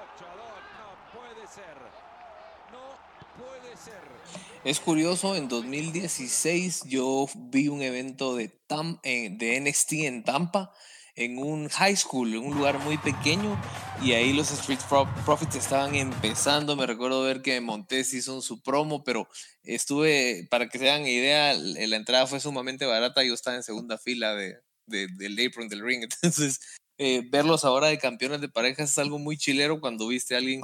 Es 4.63 4.79
curioso, 4.79 5.35
en 5.35 5.47
2016 5.47 6.83
yo 6.85 7.27
vi 7.35 7.69
un 7.69 7.81
evento 7.81 8.35
de, 8.35 8.49
Tam, 8.49 8.99
eh, 9.03 9.29
NXT 9.29 9.93
en 9.93 10.23
Tampa 10.23 10.73
en 11.19 11.37
un 11.37 11.67
high 11.69 11.95
school, 11.95 12.33
en 12.33 12.43
un 12.43 12.55
lugar 12.55 12.79
muy 12.79 12.97
pequeño, 12.97 13.59
y 14.01 14.13
ahí 14.13 14.31
los 14.31 14.51
Street 14.51 14.79
Profits 15.25 15.55
estaban 15.55 15.95
empezando. 15.95 16.75
Me 16.75 16.85
recuerdo 16.85 17.21
ver 17.23 17.41
que 17.41 17.59
Montes 17.59 18.13
hizo 18.13 18.41
su 18.41 18.61
promo, 18.61 19.03
pero 19.03 19.27
estuve, 19.63 20.47
para 20.49 20.69
que 20.69 20.79
se 20.79 20.89
hagan 20.89 21.05
idea, 21.05 21.53
la 21.53 21.95
entrada 21.95 22.25
fue 22.25 22.39
sumamente 22.39 22.85
barata. 22.85 23.23
Yo 23.23 23.33
estaba 23.33 23.57
en 23.57 23.63
segunda 23.63 23.97
fila 23.97 24.33
de, 24.33 24.59
del 24.89 25.47
apron 25.47 25.67
del 25.67 25.83
ring, 25.83 26.03
entonces 26.21 26.59
eh, 26.97 27.23
verlos 27.29 27.63
ahora 27.63 27.87
de 27.87 27.97
campeones 27.97 28.41
de 28.41 28.49
parejas 28.49 28.91
es 28.91 28.97
algo 28.97 29.19
muy 29.19 29.37
chilero 29.37 29.79
cuando 29.79 30.07
viste 30.07 30.35
a 30.35 30.39
alguien 30.39 30.61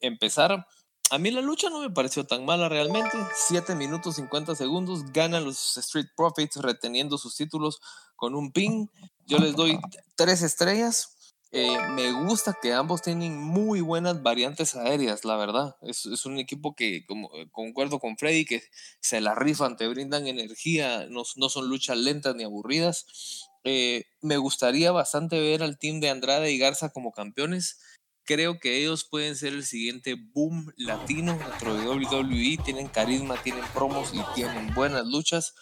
empezar. 0.00 0.64
A 1.10 1.18
mí 1.18 1.30
la 1.30 1.42
lucha 1.42 1.68
no 1.68 1.80
me 1.80 1.90
pareció 1.90 2.24
tan 2.24 2.44
mala 2.44 2.68
realmente. 2.68 3.18
7 3.48 3.74
minutos 3.74 4.16
50 4.16 4.54
segundos. 4.54 5.12
Ganan 5.12 5.44
los 5.44 5.76
Street 5.76 6.06
Profits 6.16 6.56
reteniendo 6.56 7.18
sus 7.18 7.36
títulos 7.36 7.80
con 8.16 8.34
un 8.34 8.52
pin. 8.52 8.90
Yo 9.26 9.38
les 9.38 9.54
doy 9.54 9.78
tres 10.14 10.42
estrellas. 10.42 11.36
Eh, 11.50 11.76
me 11.90 12.12
gusta 12.12 12.56
que 12.62 12.72
ambos 12.72 13.02
tienen 13.02 13.36
muy 13.36 13.82
buenas 13.82 14.22
variantes 14.22 14.74
aéreas, 14.74 15.26
la 15.26 15.36
verdad. 15.36 15.76
Es, 15.82 16.06
es 16.06 16.24
un 16.24 16.38
equipo 16.38 16.74
que, 16.74 17.04
como, 17.04 17.30
eh, 17.34 17.46
concuerdo 17.50 17.98
con 17.98 18.16
Freddy, 18.16 18.46
que 18.46 18.62
se 19.00 19.20
la 19.20 19.34
rifan, 19.34 19.76
te 19.76 19.86
brindan 19.88 20.26
energía, 20.26 21.06
no, 21.10 21.24
no 21.36 21.48
son 21.50 21.68
luchas 21.68 21.98
lentas 21.98 22.34
ni 22.36 22.44
aburridas. 22.44 23.50
Eh, 23.64 24.04
me 24.20 24.36
gustaría 24.36 24.92
bastante 24.92 25.40
ver 25.40 25.62
al 25.62 25.78
team 25.78 26.00
de 26.00 26.10
Andrade 26.10 26.50
y 26.52 26.58
Garza 26.58 26.90
como 26.90 27.12
campeones. 27.12 27.78
Creo 28.24 28.58
que 28.60 28.78
ellos 28.78 29.04
pueden 29.04 29.36
ser 29.36 29.52
el 29.52 29.64
siguiente 29.64 30.14
boom 30.14 30.72
latino 30.76 31.36
dentro 31.36 31.74
de 31.74 31.88
WWE. 31.88 32.58
Tienen 32.64 32.88
carisma, 32.88 33.40
tienen 33.42 33.64
promos 33.74 34.12
y 34.14 34.20
tienen 34.34 34.74
buenas 34.74 35.06
luchas. 35.06 35.54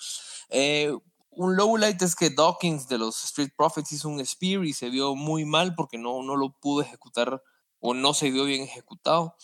Eh, 0.51 0.93
un 1.31 1.57
lowlight 1.57 2.03
es 2.03 2.15
que 2.15 2.31
Dawkins 2.31 2.89
de 2.89 2.99
los 2.99 3.25
Street 3.25 3.51
Profits 3.57 3.93
hizo 3.93 4.09
un 4.09 4.25
spear 4.25 4.65
y 4.65 4.73
se 4.73 4.91
vio 4.91 5.15
muy 5.15 5.45
mal 5.45 5.75
porque 5.75 5.97
no, 5.97 6.23
no 6.23 6.37
lo 6.37 6.59
pudo 6.61 6.83
ejecutar 6.83 7.43
o 7.79 7.95
no 7.95 8.15
se 8.15 8.31
vio 8.31 8.45
bien 8.45 8.63
ejecutado. 8.63 9.37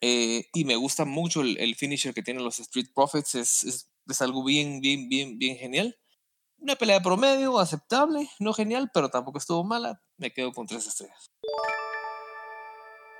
Eh, 0.00 0.46
y 0.52 0.64
me 0.64 0.76
gusta 0.76 1.04
mucho 1.04 1.42
el, 1.42 1.74
finisher 1.76 2.14
que 2.14 2.22
tienen 2.22 2.44
los 2.44 2.58
Street 2.58 2.88
Profits, 2.94 3.34
es, 3.34 3.64
es, 3.64 3.90
es, 4.08 4.22
algo 4.22 4.44
bien, 4.44 4.80
bien, 4.80 5.08
bien, 5.08 5.38
bien 5.38 5.56
genial. 5.56 5.96
Una 6.66 6.74
pelea 6.74 7.00
promedio, 7.00 7.60
aceptable, 7.60 8.28
no 8.40 8.52
genial, 8.52 8.90
pero 8.92 9.08
tampoco 9.08 9.38
estuvo 9.38 9.62
mala. 9.62 10.02
Me 10.18 10.32
quedo 10.32 10.50
con 10.50 10.66
tres 10.66 10.84
estrellas. 10.84 11.30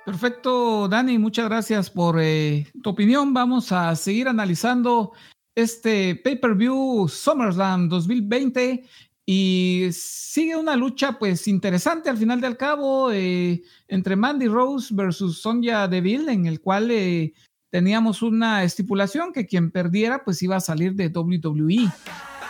Perfecto, 0.05 0.89
Dani, 0.89 1.17
muchas 1.17 1.45
gracias 1.45 1.89
por 1.89 2.19
eh, 2.19 2.69
tu 2.83 2.89
opinión. 2.89 3.33
Vamos 3.33 3.71
a 3.71 3.95
seguir 3.95 4.27
analizando 4.27 5.13
este 5.55 6.17
pay-per-view 6.17 7.07
SummerSlam 7.07 7.87
2020 7.87 8.83
y 9.25 9.87
sigue 9.93 10.57
una 10.57 10.75
lucha 10.75 11.17
pues 11.17 11.47
interesante 11.47 12.09
al 12.09 12.17
final 12.17 12.41
del 12.41 12.57
cabo 12.57 13.13
eh, 13.13 13.63
entre 13.87 14.17
Mandy 14.17 14.49
Rose 14.49 14.93
versus 14.93 15.39
Sonja 15.39 15.87
Deville 15.87 16.33
en 16.33 16.47
el 16.47 16.59
cual 16.59 16.91
eh, 16.91 17.33
teníamos 17.71 18.21
una 18.21 18.63
estipulación 18.63 19.31
que 19.31 19.47
quien 19.47 19.71
perdiera 19.71 20.25
pues 20.25 20.43
iba 20.43 20.57
a 20.57 20.59
salir 20.59 20.95
de 20.95 21.07
WWE. 21.07 21.89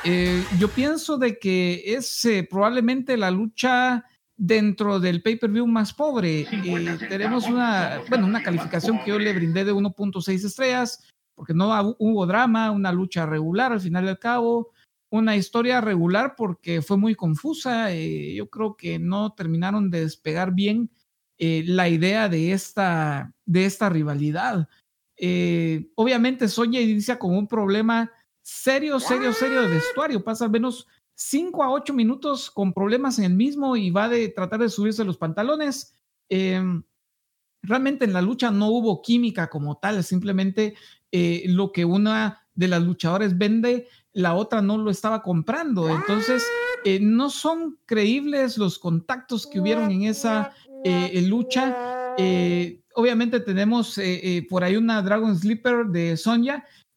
Eh, 0.04 0.43
yo 0.60 0.70
pienso 0.70 1.18
de 1.18 1.39
que 1.39 1.84
es 1.86 2.28
probablemente 2.50 3.18
la 3.18 3.32
lucha 3.32 4.06
dentro 4.38 5.00
del 5.00 5.22
pay-per-view 5.22 5.66
más 5.66 5.93
pobre. 5.93 6.48
tenemos 7.10 7.48
una, 7.48 8.02
bueno, 8.10 8.28
una 8.28 8.43
calificación 8.43 9.00
que 9.00 9.10
yo 9.10 9.20
le 9.20 9.34
brindé 9.34 9.66
de 9.66 9.74
1.6 9.74 10.45
estrellas 10.45 11.04
porque 11.38 11.54
no 11.54 11.95
hubo 12.00 12.26
drama, 12.26 12.72
una 12.72 12.91
lucha 12.91 13.28
regular 13.28 13.72
al 13.72 13.80
final 13.80 14.06
del 14.08 14.18
cabo, 14.18 14.72
una 15.12 15.36
historia 15.36 15.82
regular 15.82 16.34
porque 16.36 16.82
fue 16.82 16.98
muy 16.98 17.14
confusa. 17.14 17.93
Eh, 17.93 18.34
yo 18.36 18.50
creo 18.50 18.76
que 18.76 18.98
no 18.98 19.34
terminaron 19.34 19.91
de 19.91 20.02
despegar 20.02 20.54
bien 20.54 20.89
eh, 21.38 21.64
la 21.68 21.89
idea 21.89 22.28
de 22.28 22.54
esta, 22.54 23.36
de 23.45 23.66
esta 23.66 23.88
rivalidad. 23.88 24.68
Eh, 25.16 25.91
obviamente 25.93 26.48
Sonia 26.48 26.82
inicia 26.82 27.20
con 27.20 27.36
un 27.36 27.48
problema 27.48 28.12
serio, 28.48 28.98
serio, 29.02 29.34
serio 29.34 29.62
de 29.62 29.68
vestuario. 29.68 30.24
Pasa 30.24 30.45
al 30.45 30.52
menos 30.52 30.88
5 31.16 31.64
a 31.64 31.70
8 31.70 31.93
minutos 31.93 32.50
con 32.50 32.74
problemas 32.74 33.20
en 33.20 33.26
el 33.26 33.34
mismo 33.34 33.76
y 33.76 33.89
va 33.89 34.08
de 34.08 34.30
tratar 34.30 34.62
de 34.62 34.70
subirse 34.70 35.04
los 35.04 35.18
pantalones. 35.18 35.93
Em, 36.30 36.82
realmente 37.62 38.06
en 38.06 38.14
la 38.14 38.22
lucha 38.22 38.50
no 38.50 38.70
hubo 38.70 39.02
química 39.02 39.50
como 39.50 39.78
tal, 39.80 40.02
simplemente 40.02 40.76
eh, 41.12 41.43
lo 41.48 41.74
que 41.74 41.84
una 41.84 42.48
de 42.54 42.70
las 42.70 42.82
luchadoras 42.84 43.38
vende, 43.38 43.89
la 44.14 44.34
otra 44.34 44.62
no 44.62 44.78
lo 44.78 44.91
estaba 44.91 45.22
comprando. 45.22 45.89
Entonces, 45.89 46.48
eh, 46.86 47.00
no 47.02 47.30
son 47.30 47.78
creíbles 47.86 48.58
los 48.58 48.80
contactos 48.80 49.45
que 49.45 49.60
hubieron 49.60 49.91
en 49.91 50.04
esa 50.04 50.54
eh, 50.86 51.22
lucha. 51.24 52.16
obviamente 52.95 53.41
tenemos 53.41 54.00
por 54.50 54.64
ahí 54.64 54.78
una 54.78 55.02
Dragon 55.02 55.38
Sleeper 55.38 55.88
de 55.88 56.16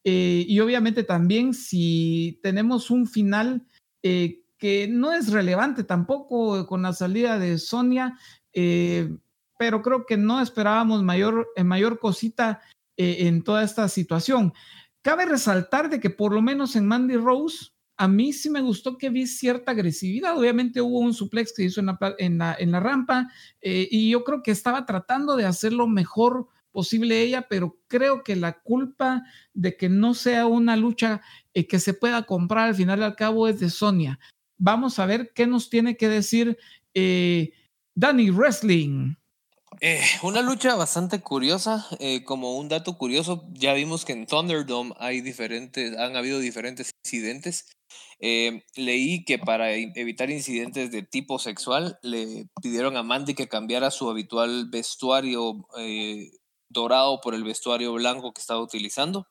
Sonya 0.03 0.45
y 0.47 0.59
obviamente 0.59 1.03
también 1.03 1.53
si 1.53 2.39
tenemos 2.41 2.89
un 2.89 3.07
final 3.07 3.65
que 4.01 4.87
no 4.89 5.13
es 5.13 5.31
relevante 5.31 5.83
tampoco 5.83 6.65
con 6.65 6.81
la 6.81 6.93
salida 6.93 7.37
de 7.37 7.59
Sonia, 7.59 8.17
pero 9.61 9.83
creo 9.83 10.07
que 10.07 10.17
no 10.17 10.41
esperábamos 10.41 11.03
mayor, 11.03 11.47
mayor 11.63 11.99
cosita 11.99 12.61
eh, 12.97 13.27
en 13.27 13.43
toda 13.43 13.63
esta 13.63 13.87
situación. 13.87 14.53
Cabe 15.01 15.25
resaltar 15.25 15.89
de 15.89 15.99
que 15.99 16.09
por 16.09 16.33
lo 16.33 16.41
menos 16.41 16.75
en 16.75 16.87
Mandy 16.87 17.15
Rose, 17.15 17.67
a 17.97 18.07
mí 18.07 18.33
sí 18.33 18.49
me 18.49 18.61
gustó 18.61 18.97
que 18.97 19.09
vi 19.09 19.27
cierta 19.27 19.71
agresividad. 19.71 20.37
Obviamente 20.37 20.81
hubo 20.81 20.99
un 20.99 21.13
suplex 21.13 21.53
que 21.55 21.63
hizo 21.63 21.79
en 21.79 22.37
la, 22.37 22.55
en 22.57 22.71
la, 22.71 22.79
rampa 22.79 23.27
eh, 23.61 23.87
y 23.89 24.09
yo 24.09 24.23
creo 24.23 24.41
que 24.43 24.51
estaba 24.51 24.85
tratando 24.85 25.35
de 25.35 25.45
hacer 25.45 25.73
lo 25.73 25.87
mejor 25.87 26.47
posible 26.71 27.21
ella, 27.21 27.47
pero 27.49 27.77
creo 27.87 28.23
que 28.23 28.35
la 28.35 28.61
culpa 28.61 29.23
de 29.53 29.77
que 29.77 29.89
no 29.89 30.13
sea 30.13 30.47
una 30.47 30.75
lucha 30.75 31.21
eh, 31.53 31.67
que 31.67 31.79
se 31.79 31.93
pueda 31.93 32.23
comprar 32.23 32.69
al 32.69 32.75
final 32.75 33.03
al 33.03 33.15
cabo 33.15 33.47
es 33.47 33.59
de 33.59 33.69
Sonia. 33.69 34.19
Vamos 34.57 34.99
a 34.99 35.05
ver 35.05 35.31
qué 35.33 35.47
nos 35.47 35.69
tiene 35.69 35.97
que 35.97 36.07
decir 36.07 36.57
Danny 37.95 38.29
Wrestling. 38.29 39.15
Eh, 39.79 39.99
una 40.21 40.41
lucha 40.41 40.75
bastante 40.75 41.21
curiosa, 41.21 41.87
eh, 41.99 42.23
como 42.23 42.55
un 42.55 42.69
dato 42.69 42.99
curioso, 42.99 43.47
ya 43.53 43.73
vimos 43.73 44.05
que 44.05 44.13
en 44.13 44.27
Thunderdome 44.27 44.93
hay 44.99 45.21
diferentes, 45.21 45.97
han 45.97 46.15
habido 46.15 46.39
diferentes 46.39 46.91
incidentes. 47.03 47.71
Eh, 48.19 48.63
leí 48.75 49.25
que 49.25 49.39
para 49.39 49.73
evitar 49.73 50.29
incidentes 50.29 50.91
de 50.91 51.01
tipo 51.01 51.39
sexual 51.39 51.97
le 52.03 52.47
pidieron 52.61 52.95
a 52.95 53.01
Mandy 53.01 53.33
que 53.33 53.47
cambiara 53.47 53.89
su 53.89 54.07
habitual 54.09 54.69
vestuario 54.69 55.65
dorado 56.71 57.21
por 57.21 57.35
el 57.35 57.43
vestuario 57.43 57.93
blanco 57.93 58.33
que 58.33 58.41
estaba 58.41 58.61
utilizando. 58.61 59.27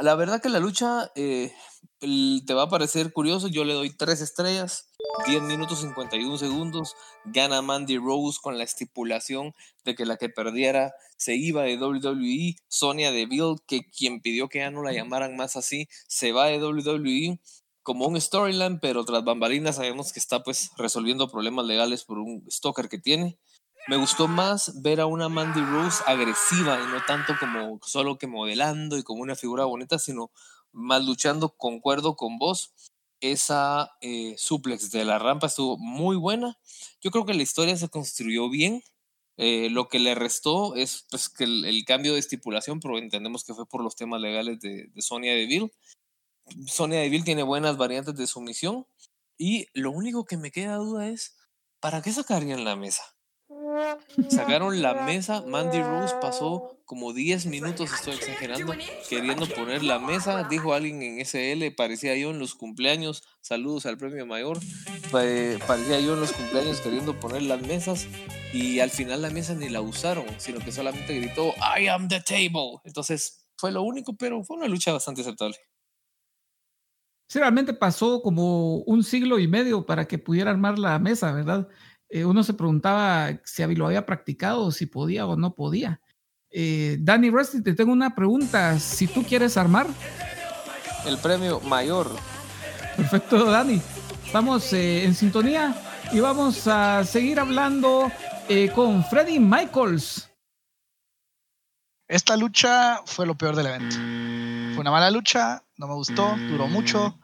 La 0.00 0.14
verdad 0.14 0.40
que 0.40 0.48
la 0.48 0.60
lucha 0.60 1.10
te 1.14 2.54
va 2.54 2.62
a 2.62 2.68
parecer 2.68 3.12
curioso, 3.12 3.48
yo 3.48 3.64
le 3.64 3.74
doy 3.74 3.96
tres 3.96 4.20
estrellas. 4.20 4.86
10 5.26 5.42
minutos 5.42 5.80
51 5.80 6.38
segundos, 6.38 6.94
gana 7.24 7.62
Mandy 7.62 7.98
Rose 7.98 8.38
con 8.40 8.56
la 8.56 8.64
estipulación 8.64 9.54
de 9.84 9.96
que 9.96 10.06
la 10.06 10.16
que 10.16 10.28
perdiera 10.28 10.94
se 11.16 11.34
iba 11.34 11.64
de 11.64 11.76
WWE. 11.76 12.54
Sonia 12.68 13.10
Deville, 13.10 13.56
que 13.66 13.90
quien 13.90 14.20
pidió 14.20 14.48
que 14.48 14.60
ya 14.60 14.70
no 14.70 14.82
la 14.82 14.92
llamaran 14.92 15.36
más 15.36 15.56
así, 15.56 15.88
se 16.06 16.30
va 16.30 16.46
de 16.46 16.62
WWE 16.62 17.40
como 17.82 18.06
un 18.06 18.20
storyline, 18.20 18.78
pero 18.78 19.04
tras 19.04 19.24
bambalinas 19.24 19.76
sabemos 19.76 20.12
que 20.12 20.20
está 20.20 20.42
pues 20.42 20.70
resolviendo 20.76 21.28
problemas 21.28 21.66
legales 21.66 22.04
por 22.04 22.18
un 22.18 22.44
stalker 22.48 22.88
que 22.88 22.98
tiene. 22.98 23.38
Me 23.88 23.96
gustó 23.96 24.28
más 24.28 24.82
ver 24.82 25.00
a 25.00 25.06
una 25.06 25.28
Mandy 25.28 25.60
Rose 25.60 26.02
agresiva 26.06 26.78
y 26.80 26.86
no 26.86 27.02
tanto 27.06 27.34
como 27.40 27.80
solo 27.82 28.18
que 28.18 28.26
modelando 28.26 28.98
y 28.98 29.02
como 29.02 29.22
una 29.22 29.34
figura 29.34 29.64
bonita, 29.64 29.98
sino 29.98 30.30
más 30.72 31.04
luchando, 31.04 31.56
concuerdo 31.56 32.14
con 32.14 32.38
vos 32.38 32.72
esa 33.20 33.92
eh, 34.00 34.34
suplex 34.38 34.90
de 34.90 35.04
la 35.04 35.18
rampa 35.18 35.46
estuvo 35.46 35.76
muy 35.78 36.16
buena. 36.16 36.58
Yo 37.00 37.10
creo 37.10 37.26
que 37.26 37.34
la 37.34 37.42
historia 37.42 37.76
se 37.76 37.88
construyó 37.88 38.48
bien. 38.48 38.82
Eh, 39.36 39.70
lo 39.70 39.88
que 39.88 39.98
le 39.98 40.14
restó 40.14 40.74
es 40.74 41.06
pues, 41.10 41.28
que 41.28 41.44
el, 41.44 41.84
cambio 41.86 42.12
de 42.12 42.18
estipulación, 42.18 42.80
pero 42.80 42.98
entendemos 42.98 43.44
que 43.44 43.54
fue 43.54 43.66
por 43.66 43.82
los 43.82 43.96
temas 43.96 44.20
legales 44.20 44.60
de, 44.60 44.88
de 44.88 45.02
Sonia 45.02 45.32
Deville. 45.32 45.72
Sonia 46.66 47.00
Deville 47.00 47.24
tiene 47.24 47.42
buenas 47.42 47.76
variantes 47.76 48.16
de 48.16 48.26
sumisión. 48.26 48.86
Y 49.38 49.66
lo 49.72 49.90
único 49.90 50.24
que 50.24 50.36
me 50.36 50.50
queda 50.50 50.76
duda 50.76 51.08
es, 51.08 51.36
¿para 51.80 52.02
qué 52.02 52.12
sacarían 52.12 52.64
la 52.64 52.76
mesa? 52.76 53.02
Sacaron 54.28 54.80
la 54.80 54.94
mesa, 54.94 55.42
Mandy 55.46 55.82
Rose 55.82 56.14
pasó 56.16 56.64
como 56.84 57.12
10 57.12 57.46
minutos, 57.46 57.92
estoy 57.92 58.14
exagerando, 58.16 58.78
queriendo 59.06 59.52
poner 59.52 59.82
la 59.82 59.98
mesa, 59.98 60.44
dijo 60.44 60.72
alguien 60.74 61.02
en 61.02 61.20
SL, 61.20 61.72
parecía 61.72 62.16
yo 62.16 62.30
en 62.30 62.38
los 62.38 62.54
cumpleaños, 62.54 63.22
saludos 63.40 63.86
al 63.86 63.98
premio 63.98 64.26
mayor, 64.26 64.64
pa- 65.10 65.22
parecía 65.66 66.00
yo 66.00 66.14
en 66.14 66.20
los 66.20 66.32
cumpleaños 66.32 66.80
queriendo 66.80 67.18
poner 67.18 67.42
las 67.42 67.60
mesas 67.60 68.08
y 68.52 68.80
al 68.80 68.90
final 68.90 69.22
la 69.22 69.30
mesa 69.30 69.54
ni 69.54 69.68
la 69.68 69.80
usaron, 69.82 70.38
sino 70.40 70.62
que 70.62 70.72
solamente 70.72 71.14
gritó, 71.14 71.54
I 71.78 71.88
am 71.88 72.08
the 72.08 72.20
table. 72.20 72.78
Entonces 72.84 73.46
fue 73.56 73.72
lo 73.72 73.82
único, 73.82 74.16
pero 74.16 74.42
fue 74.44 74.56
una 74.56 74.66
lucha 74.68 74.92
bastante 74.92 75.20
aceptable. 75.22 75.56
Sí, 77.28 77.38
realmente 77.38 77.72
pasó 77.74 78.22
como 78.22 78.78
un 78.78 79.04
siglo 79.04 79.38
y 79.38 79.46
medio 79.46 79.86
para 79.86 80.08
que 80.08 80.18
pudiera 80.18 80.50
armar 80.50 80.78
la 80.80 80.98
mesa, 80.98 81.32
¿verdad? 81.32 81.68
Eh, 82.10 82.24
uno 82.24 82.42
se 82.42 82.54
preguntaba 82.54 83.40
si 83.44 83.64
lo 83.74 83.86
había 83.86 84.04
practicado, 84.04 84.70
si 84.72 84.86
podía 84.86 85.26
o 85.26 85.36
no 85.36 85.54
podía. 85.54 86.00
Eh, 86.50 86.96
Danny 87.00 87.30
Rusty, 87.30 87.62
te 87.62 87.74
tengo 87.74 87.92
una 87.92 88.14
pregunta. 88.14 88.78
Si 88.78 89.06
tú 89.06 89.22
quieres 89.22 89.56
armar, 89.56 89.86
El 91.06 91.16
premio 91.18 91.60
mayor 91.60 92.10
perfecto, 92.96 93.44
Dani. 93.50 93.80
Estamos 94.26 94.72
eh, 94.72 95.04
en 95.04 95.14
sintonía 95.14 95.74
y 96.12 96.20
vamos 96.20 96.66
a 96.66 97.04
seguir 97.04 97.40
hablando 97.40 98.10
eh, 98.48 98.70
con 98.74 99.04
Freddy 99.04 99.38
Michaels. 99.38 100.30
Esta 102.08 102.36
lucha 102.36 103.00
fue 103.06 103.24
lo 103.24 103.36
peor 103.36 103.56
del 103.56 103.66
evento. 103.66 103.96
Fue 104.74 104.80
una 104.80 104.90
mala 104.90 105.10
lucha, 105.10 105.62
no 105.78 105.86
me 105.86 105.94
gustó, 105.94 106.36
duró 106.50 106.66
mucho. 106.66 107.18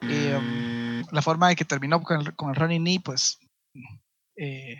la 0.00 1.22
forma 1.22 1.48
de 1.48 1.56
que 1.56 1.64
terminó 1.64 2.02
con 2.02 2.20
el, 2.20 2.36
con 2.36 2.50
el 2.50 2.56
running 2.56 2.82
knee, 2.82 3.00
pues, 3.00 3.38
eh, 4.36 4.76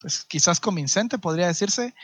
pues 0.00 0.24
quizás 0.24 0.60
convincente, 0.60 1.18
podría 1.18 1.46
decirse. 1.48 1.94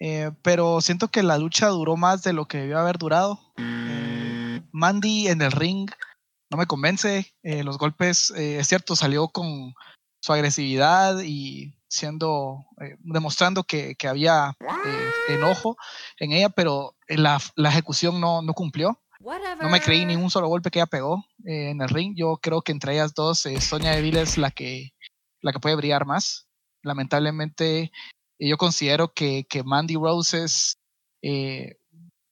eh, 0.00 0.30
pero 0.42 0.80
siento 0.80 1.08
que 1.08 1.22
la 1.22 1.38
lucha 1.38 1.68
duró 1.68 1.96
más 1.96 2.22
de 2.22 2.32
lo 2.32 2.46
que 2.46 2.58
debió 2.58 2.78
haber 2.78 2.98
durado. 2.98 3.38
Eh, 3.56 4.60
Mandy 4.72 5.28
en 5.28 5.40
el 5.42 5.52
ring 5.52 5.88
no 6.50 6.56
me 6.58 6.66
convence. 6.66 7.32
eh, 7.42 7.62
los 7.64 7.78
golpes, 7.78 8.30
eh, 8.32 8.58
es 8.58 8.68
cierto, 8.68 8.96
salió 8.96 9.28
con 9.28 9.74
su 10.20 10.32
agresividad 10.32 11.20
y 11.22 11.74
siendo, 11.88 12.64
eh, 12.80 12.96
demostrando 13.00 13.62
que, 13.64 13.94
que 13.94 14.08
había 14.08 14.56
eh, 14.60 15.10
enojo 15.34 15.76
en 16.18 16.32
ella, 16.32 16.48
pero 16.48 16.96
la, 17.08 17.40
la 17.56 17.68
ejecución 17.68 18.20
no, 18.20 18.40
no 18.42 18.52
cumplió. 18.54 19.00
No 19.64 19.68
me 19.70 19.80
creí 19.80 20.04
ni 20.04 20.16
un 20.16 20.30
solo 20.30 20.48
golpe 20.48 20.70
que 20.70 20.78
ella 20.80 20.86
pegó 20.86 21.24
eh, 21.46 21.70
en 21.70 21.80
el 21.82 21.88
ring. 21.88 22.14
Yo 22.16 22.38
creo 22.42 22.62
que 22.62 22.72
entre 22.72 22.94
ellas 22.94 23.14
dos, 23.14 23.46
eh, 23.46 23.60
Sonia 23.60 23.92
Deville 23.92 24.22
es 24.22 24.36
la 24.38 24.50
que, 24.50 24.93
la 25.44 25.52
que 25.52 25.60
puede 25.60 25.76
brillar 25.76 26.06
más. 26.06 26.48
Lamentablemente, 26.82 27.92
eh, 28.38 28.48
yo 28.48 28.56
considero 28.56 29.12
que, 29.12 29.46
que 29.48 29.62
Mandy 29.62 29.94
Roses 29.94 30.78
eh, 31.22 31.76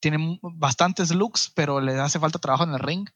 tiene 0.00 0.40
bastantes 0.42 1.14
looks, 1.14 1.52
pero 1.54 1.80
le 1.80 1.92
hace 2.00 2.18
falta 2.18 2.38
trabajo 2.38 2.64
en 2.64 2.72
el 2.72 2.80
ring. 2.80 3.08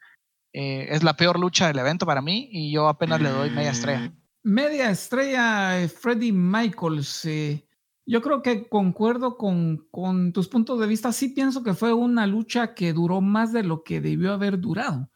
Eh, 0.52 0.86
es 0.90 1.02
la 1.02 1.16
peor 1.16 1.38
lucha 1.38 1.66
del 1.66 1.78
evento 1.78 2.06
para 2.06 2.22
mí 2.22 2.48
y 2.50 2.72
yo 2.72 2.88
apenas 2.88 3.20
le 3.20 3.30
doy 3.30 3.50
media 3.50 3.70
estrella. 3.70 4.12
Media 4.42 4.90
estrella, 4.90 5.88
Freddy 5.88 6.30
Michaels. 6.30 7.24
eh, 7.24 7.66
yo 8.06 8.22
creo 8.22 8.40
que 8.40 8.68
concuerdo 8.68 9.36
con, 9.36 9.88
con 9.90 10.32
tus 10.32 10.46
puntos 10.46 10.78
de 10.78 10.86
vista. 10.86 11.10
Sí 11.12 11.30
pienso 11.30 11.64
que 11.64 11.74
fue 11.74 11.92
una 11.92 12.26
lucha 12.26 12.74
que 12.74 12.92
duró 12.92 13.20
más 13.20 13.52
de 13.52 13.64
lo 13.64 13.82
que 13.82 14.00
debió 14.00 14.32
haber 14.32 14.60
durado. 14.60 15.10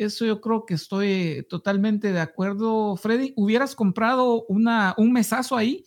Eso 0.00 0.24
yo 0.24 0.40
creo 0.40 0.64
que 0.64 0.72
estoy 0.72 1.46
totalmente 1.50 2.10
de 2.10 2.22
acuerdo, 2.22 2.96
Freddy. 2.96 3.34
¿Hubieras 3.36 3.74
comprado 3.74 4.46
una, 4.48 4.94
un 4.96 5.12
mesazo 5.12 5.58
ahí? 5.58 5.84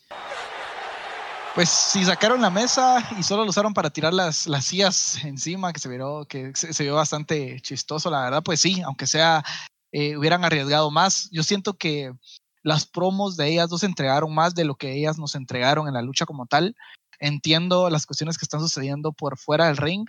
Pues 1.55 1.67
si 1.69 2.05
sacaron 2.05 2.39
la 2.39 2.51
mesa 2.51 3.03
y 3.17 3.23
solo 3.23 3.43
lo 3.43 3.49
usaron 3.49 3.73
para 3.73 3.89
tirar 3.89 4.13
las, 4.13 4.45
las 4.45 4.65
sillas 4.65 5.25
encima, 5.25 5.73
que 5.73 5.79
se 5.79 5.89
vio, 5.89 6.27
que 6.27 6.51
se, 6.53 6.83
vio 6.83 6.93
bastante 6.93 7.59
chistoso, 7.61 8.11
la 8.11 8.21
verdad, 8.21 8.43
pues 8.43 8.61
sí, 8.61 8.83
aunque 8.85 9.07
sea, 9.07 9.43
eh, 9.91 10.15
hubieran 10.15 10.45
arriesgado 10.45 10.91
más. 10.91 11.27
Yo 11.31 11.41
siento 11.41 11.73
que 11.73 12.13
las 12.61 12.85
promos 12.85 13.35
de 13.35 13.47
ellas 13.47 13.67
dos 13.67 13.81
entregaron 13.81 14.31
más 14.31 14.53
de 14.53 14.65
lo 14.65 14.75
que 14.75 14.93
ellas 14.93 15.17
nos 15.17 15.33
entregaron 15.33 15.87
en 15.87 15.95
la 15.95 16.03
lucha 16.03 16.27
como 16.27 16.45
tal. 16.45 16.75
Entiendo 17.17 17.89
las 17.89 18.05
cuestiones 18.05 18.37
que 18.37 18.45
están 18.45 18.59
sucediendo 18.59 19.11
por 19.11 19.39
fuera 19.39 19.65
del 19.65 19.77
ring, 19.77 20.07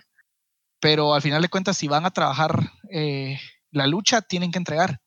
pero 0.79 1.15
al 1.15 1.23
final 1.23 1.41
de 1.41 1.49
cuentas, 1.49 1.77
si 1.77 1.87
van 1.87 2.05
a 2.05 2.11
trabajar 2.11 2.71
eh, 2.91 3.39
la 3.75 3.87
lucha, 3.87 4.21
tienen 4.23 4.51
que 4.51 4.59
entregar. 4.59 4.99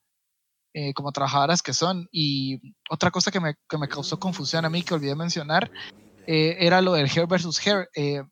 eh, 0.75 0.95
como 0.95 1.12
trabajadoras 1.12 1.62
que 1.62 1.73
son. 1.75 2.09
Y 2.12 2.61
otra 2.91 3.11
cosa 3.11 3.31
que 3.33 3.41
me, 3.41 3.55
que 3.69 3.79
me 3.79 3.89
causó 3.89 4.19
confusión 4.21 4.64
a 4.64 4.71
mí, 4.71 4.83
que 4.85 4.95
olvidé 4.95 5.16
mencionar, 5.16 5.71
eh, 6.27 6.57
era 6.61 6.81
lo 6.83 6.93
del 6.95 7.09
hair 7.11 7.27
versus 7.29 7.59
hair. 7.66 7.89
Eh, 7.97 8.23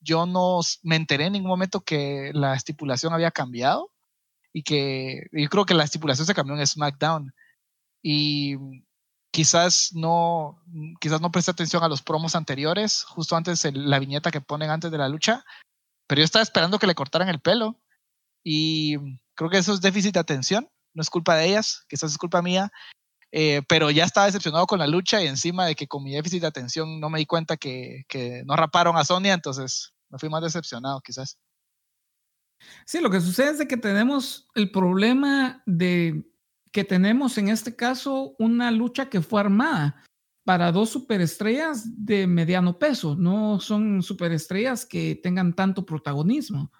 yo 0.00 0.26
no 0.26 0.60
me 0.84 0.96
enteré 0.96 1.26
en 1.26 1.34
ningún 1.34 1.50
momento 1.50 1.80
que 1.82 2.30
la 2.34 2.54
estipulación 2.54 3.12
había 3.14 3.30
cambiado 3.32 3.90
y 4.52 4.62
que 4.64 5.24
yo 5.32 5.48
creo 5.50 5.66
que 5.66 5.74
la 5.74 5.84
estipulación 5.84 6.26
se 6.26 6.34
cambió 6.34 6.56
en 6.56 6.66
SmackDown 6.66 7.32
y 8.02 8.56
quizás 9.32 9.92
no 9.94 10.62
quizás 11.00 11.20
no 11.20 11.30
presté 11.32 11.50
atención 11.52 11.82
a 11.84 11.88
los 11.88 12.02
promos 12.02 12.34
anteriores 12.34 13.04
justo 13.04 13.36
antes 13.36 13.64
el- 13.64 13.90
la 13.90 13.98
viñeta 13.98 14.30
que 14.30 14.40
ponen 14.40 14.70
antes 14.70 14.90
de 14.90 14.98
la 14.98 15.08
lucha 15.08 15.44
pero 16.08 16.20
yo 16.20 16.24
estaba 16.24 16.42
esperando 16.42 16.78
que 16.78 16.86
le 16.86 16.94
cortaran 16.94 17.28
el 17.28 17.40
pelo 17.40 17.76
y 18.44 18.96
creo 19.38 19.48
que 19.48 19.58
eso 19.58 19.72
es 19.72 19.80
déficit 19.80 20.12
de 20.14 20.20
atención 20.20 20.68
no 20.92 21.00
es 21.00 21.08
culpa 21.08 21.36
de 21.36 21.46
ellas 21.46 21.84
quizás 21.88 22.10
es 22.10 22.18
culpa 22.18 22.42
mía 22.42 22.70
eh, 23.30 23.62
pero 23.68 23.90
ya 23.90 24.04
estaba 24.04 24.26
decepcionado 24.26 24.66
con 24.66 24.78
la 24.78 24.86
lucha 24.86 25.22
y 25.22 25.26
encima 25.26 25.66
de 25.66 25.74
que 25.74 25.86
con 25.86 26.02
mi 26.02 26.14
déficit 26.14 26.40
de 26.40 26.46
atención 26.46 26.98
no 26.98 27.10
me 27.10 27.18
di 27.18 27.26
cuenta 27.26 27.56
que, 27.56 28.04
no 28.46 28.56
raparon 28.56 28.96
a 28.96 29.04
Sonia, 29.04 29.34
entonces 29.34 29.92
me 30.08 30.18
fui 30.18 30.28
más 30.28 30.42
decepcionado 30.42 31.00
quizás. 31.02 31.38
Sí, 32.86 33.00
lo 33.00 33.10
que 33.10 33.20
sucede 33.20 33.50
es 33.50 33.68
que 33.68 33.76
tenemos 33.76 34.48
el 34.54 34.70
problema 34.70 35.62
de 35.66 36.26
que 36.72 36.84
tenemos 36.84 37.38
en 37.38 37.48
este 37.48 37.76
caso 37.76 38.34
una 38.38 38.70
lucha 38.70 39.08
que 39.08 39.20
fue 39.20 39.40
armada 39.40 40.02
para 40.44 40.72
dos 40.72 40.90
superestrellas 40.90 41.84
de 42.04 42.26
mediano 42.26 42.78
peso, 42.78 43.14
no 43.14 43.60
son 43.60 44.02
superestrellas 44.02 44.86
que 44.86 45.14
tengan 45.22 45.54
tanto 45.54 45.84
protagonismo. 45.84 46.72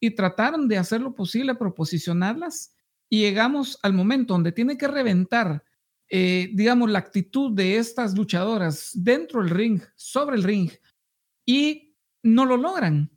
Y 0.00 0.12
trataron 0.12 0.68
de 0.68 0.78
hacer 0.78 1.00
lo 1.00 1.14
posible 1.14 1.54
para 1.54 1.72
posicionarlas 1.72 2.74
y 3.08 3.20
llegamos 3.20 3.78
al 3.82 3.94
momento 3.94 4.34
donde 4.34 4.52
tiene 4.52 4.76
que 4.76 4.86
reventar, 4.86 5.64
eh, 6.10 6.50
digamos, 6.52 6.90
la 6.90 6.98
actitud 6.98 7.52
de 7.52 7.76
estas 7.76 8.16
luchadoras 8.16 8.90
dentro 8.94 9.42
del 9.42 9.50
ring, 9.50 9.80
sobre 9.96 10.36
el 10.36 10.42
ring, 10.42 10.70
y 11.46 11.94
no 12.22 12.44
lo 12.44 12.56
logran. 12.56 13.10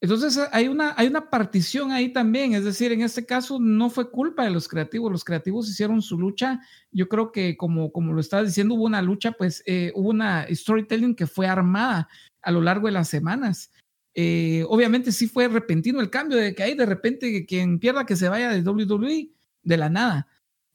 Entonces 0.00 0.38
hay 0.52 0.68
una, 0.68 0.94
hay 0.96 1.08
una 1.08 1.28
partición 1.28 1.90
ahí 1.90 2.12
también, 2.12 2.54
es 2.54 2.64
decir, 2.64 2.92
en 2.92 3.02
este 3.02 3.26
caso 3.26 3.58
no 3.60 3.90
fue 3.90 4.10
culpa 4.10 4.44
de 4.44 4.50
los 4.50 4.68
creativos, 4.68 5.10
los 5.10 5.24
creativos 5.24 5.68
hicieron 5.68 6.02
su 6.02 6.16
lucha, 6.16 6.60
yo 6.92 7.08
creo 7.08 7.32
que 7.32 7.56
como, 7.56 7.90
como 7.90 8.12
lo 8.12 8.20
estás 8.20 8.46
diciendo, 8.46 8.76
hubo 8.76 8.84
una 8.84 9.02
lucha, 9.02 9.32
pues 9.32 9.60
eh, 9.66 9.90
hubo 9.96 10.10
una 10.10 10.46
storytelling 10.48 11.16
que 11.16 11.26
fue 11.26 11.48
armada 11.48 12.08
a 12.42 12.52
lo 12.52 12.60
largo 12.60 12.86
de 12.86 12.92
las 12.92 13.08
semanas. 13.08 13.72
Eh, 14.14 14.64
obviamente 14.68 15.12
sí 15.12 15.28
fue 15.28 15.46
repentino 15.48 16.00
el 16.00 16.10
cambio 16.10 16.38
de 16.38 16.54
que 16.54 16.64
hay 16.64 16.74
de 16.74 16.86
repente 16.86 17.46
quien 17.46 17.78
pierda 17.78 18.06
que 18.06 18.16
se 18.16 18.28
vaya 18.28 18.50
de 18.50 18.68
WWE 18.68 19.30
de 19.62 19.76
la 19.76 19.88
nada. 19.88 20.26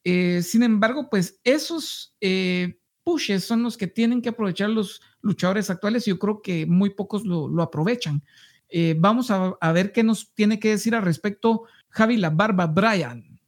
Eh, 0.05 0.41
sin 0.43 0.63
embargo, 0.63 1.09
pues 1.09 1.41
esos 1.43 2.15
eh, 2.21 2.79
pushes 3.03 3.43
son 3.43 3.63
los 3.63 3.77
que 3.77 3.87
tienen 3.87 4.21
que 4.21 4.29
aprovechar 4.29 4.69
los 4.69 5.01
luchadores 5.21 5.69
actuales 5.69 6.07
y 6.07 6.11
yo 6.11 6.19
creo 6.19 6.41
que 6.41 6.65
muy 6.65 6.91
pocos 6.91 7.25
lo, 7.25 7.47
lo 7.47 7.63
aprovechan. 7.63 8.23
Vamos 8.97 9.29
a, 9.29 9.71
ver 9.71 9.91
qué 9.91 10.01
nos 10.01 10.33
tiene 10.33 10.59
que 10.59 10.69
decir 10.69 10.95
al 10.95 11.03
respecto 11.03 11.65
Javi 11.89 12.17
La 12.17 12.31
Barba 12.31 12.65
Brian. 12.65 13.39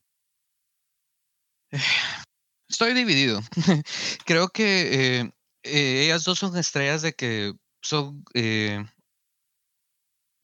Estoy 2.69 2.93
dividido. 2.93 3.41
Creo 4.25 4.49
que 4.49 5.31
ellas 5.63 6.25
dos 6.25 6.37
son 6.37 6.55
estrellas 6.57 7.01
de 7.01 7.13
que 7.13 7.53
son 7.81 8.23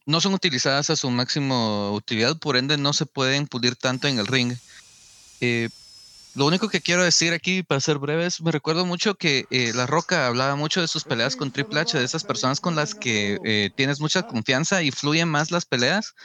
no 0.05 0.21
son 0.21 0.33
utilizadas 0.33 0.89
a 0.89 0.95
su 0.95 1.09
máximo 1.09 1.93
utilidad, 1.93 2.37
por 2.37 2.57
ende 2.57 2.77
no 2.77 2.93
se 2.93 3.05
pueden 3.05 3.47
pulir 3.47 3.75
tanto 3.75 4.07
en 4.07 4.19
el 4.19 4.27
ring. 4.27 4.55
Eh, 5.41 5.69
lo 6.33 6.45
único 6.45 6.69
que 6.69 6.81
quiero 6.81 7.03
decir 7.03 7.33
aquí, 7.33 7.61
para 7.61 7.81
ser 7.81 7.97
breves, 7.97 8.41
me 8.41 8.51
recuerdo 8.51 8.85
mucho 8.85 9.15
que 9.15 9.45
eh, 9.49 9.73
La 9.75 9.85
Roca 9.85 10.27
hablaba 10.27 10.55
mucho 10.55 10.79
de 10.79 10.87
sus 10.87 11.03
peleas 11.03 11.35
con 11.35 11.51
Triple 11.51 11.81
H, 11.81 11.97
de 11.97 12.05
esas 12.05 12.23
personas 12.23 12.61
con 12.61 12.75
las 12.75 12.95
que 12.95 13.37
eh, 13.43 13.69
tienes 13.75 13.99
mucha 13.99 14.23
confianza 14.23 14.81
y 14.81 14.91
fluyen 14.91 15.27
más 15.27 15.51
las 15.51 15.65
peleas. 15.65 16.15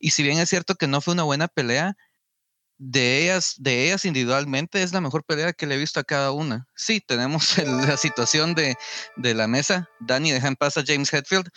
Y 0.00 0.10
si 0.10 0.22
bien 0.22 0.38
es 0.38 0.50
cierto 0.50 0.74
que 0.74 0.86
no 0.86 1.00
fue 1.00 1.14
una 1.14 1.22
buena 1.22 1.48
pelea, 1.48 1.96
de 2.76 3.22
ellas, 3.22 3.54
de 3.56 3.86
ellas 3.86 4.04
individualmente 4.04 4.82
es 4.82 4.92
la 4.92 5.00
mejor 5.00 5.24
pelea 5.24 5.52
que 5.52 5.66
le 5.66 5.76
he 5.76 5.78
visto 5.78 6.00
a 6.00 6.04
cada 6.04 6.32
una. 6.32 6.66
Sí, 6.74 7.00
tenemos 7.00 7.56
la 7.58 7.96
situación 7.96 8.54
de, 8.54 8.76
de, 9.16 9.34
la 9.34 9.46
mesa, 9.46 9.88
Dani 10.00 10.32
deja 10.32 10.48
en 10.48 10.56
paz 10.56 10.76
a 10.76 10.84
James 10.86 11.12
Hetfield, 11.12 11.48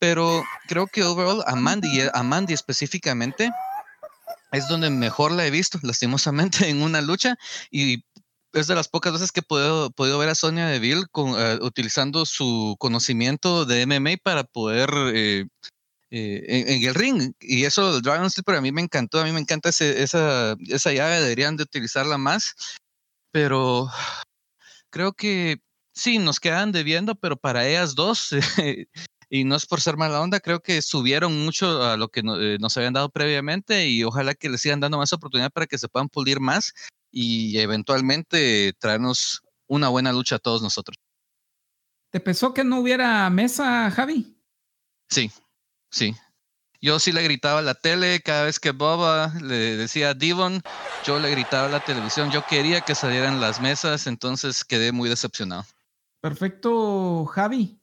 pero 0.00 0.42
creo 0.66 0.88
que 0.88 1.04
overall 1.04 1.44
a 1.46 1.54
Mandy, 1.54 2.00
a 2.12 2.22
Mandy 2.24 2.54
específicamente 2.54 3.50
es 4.50 4.66
donde 4.66 4.90
mejor 4.90 5.30
la 5.30 5.46
he 5.46 5.50
visto, 5.50 5.78
lastimosamente, 5.82 6.68
en 6.68 6.82
una 6.82 7.00
lucha 7.00 7.36
y 7.70 8.02
es 8.52 8.66
de 8.66 8.74
las 8.74 8.88
pocas 8.88 9.12
veces 9.12 9.30
que 9.30 9.40
he 9.40 9.42
podido, 9.44 10.18
ver 10.18 10.28
a 10.28 10.34
Sonia 10.34 10.66
Deville 10.66 11.04
uh, 11.12 11.64
utilizando 11.64 12.26
su 12.26 12.74
conocimiento 12.80 13.64
de 13.64 13.86
MMA 13.86 14.16
para 14.24 14.42
poder 14.42 14.90
eh, 15.14 15.46
eh, 16.10 16.44
en, 16.48 16.68
en, 16.68 16.88
el 16.88 16.94
ring. 16.96 17.32
Y 17.38 17.64
eso 17.64 17.92
del 17.92 18.02
Dragon 18.02 18.28
Sleeper 18.28 18.56
a 18.56 18.60
mí 18.60 18.72
me 18.72 18.80
encantó, 18.80 19.20
a 19.20 19.24
mí 19.24 19.30
me 19.30 19.38
encanta 19.38 19.68
ese, 19.68 20.02
esa, 20.02 20.56
esa 20.66 20.92
llave, 20.92 21.20
deberían 21.20 21.56
de 21.56 21.62
utilizarla 21.62 22.18
más, 22.18 22.54
pero 23.30 23.88
creo 24.90 25.12
que 25.12 25.60
sí, 25.92 26.18
nos 26.18 26.40
quedan 26.40 26.72
debiendo, 26.72 27.14
pero 27.14 27.36
para 27.36 27.68
ellas 27.68 27.94
dos, 27.94 28.30
y 29.30 29.44
no 29.44 29.54
es 29.54 29.64
por 29.64 29.80
ser 29.80 29.96
mala 29.96 30.20
onda, 30.20 30.40
creo 30.40 30.60
que 30.60 30.82
subieron 30.82 31.44
mucho 31.44 31.84
a 31.84 31.96
lo 31.96 32.08
que 32.08 32.22
no, 32.22 32.38
eh, 32.38 32.58
nos 32.58 32.76
habían 32.76 32.92
dado 32.92 33.08
previamente 33.10 33.88
y 33.88 34.02
ojalá 34.02 34.34
que 34.34 34.50
les 34.50 34.60
sigan 34.60 34.80
dando 34.80 34.98
más 34.98 35.12
oportunidad 35.12 35.52
para 35.52 35.66
que 35.66 35.78
se 35.78 35.88
puedan 35.88 36.08
pulir 36.08 36.40
más 36.40 36.74
y 37.12 37.56
eventualmente 37.58 38.74
traernos 38.78 39.42
una 39.68 39.88
buena 39.88 40.12
lucha 40.12 40.36
a 40.36 40.40
todos 40.40 40.62
nosotros. 40.62 40.96
¿Te 42.10 42.18
pensó 42.18 42.52
que 42.52 42.64
no 42.64 42.80
hubiera 42.80 43.30
mesa, 43.30 43.88
Javi? 43.92 44.36
Sí, 45.08 45.30
sí. 45.90 46.16
Yo 46.82 46.98
sí 46.98 47.12
le 47.12 47.22
gritaba 47.22 47.60
a 47.60 47.62
la 47.62 47.74
tele 47.74 48.20
cada 48.20 48.44
vez 48.44 48.58
que 48.58 48.72
Boba 48.72 49.32
le 49.40 49.76
decía 49.76 50.10
a 50.10 50.14
Devon, 50.14 50.60
yo 51.06 51.20
le 51.20 51.30
gritaba 51.30 51.66
a 51.66 51.70
la 51.70 51.80
televisión, 51.80 52.32
yo 52.32 52.42
quería 52.42 52.80
que 52.80 52.96
salieran 52.96 53.40
las 53.40 53.60
mesas, 53.60 54.08
entonces 54.08 54.64
quedé 54.64 54.90
muy 54.90 55.08
decepcionado. 55.08 55.64
Perfecto, 56.20 57.26
Javi. 57.26 57.79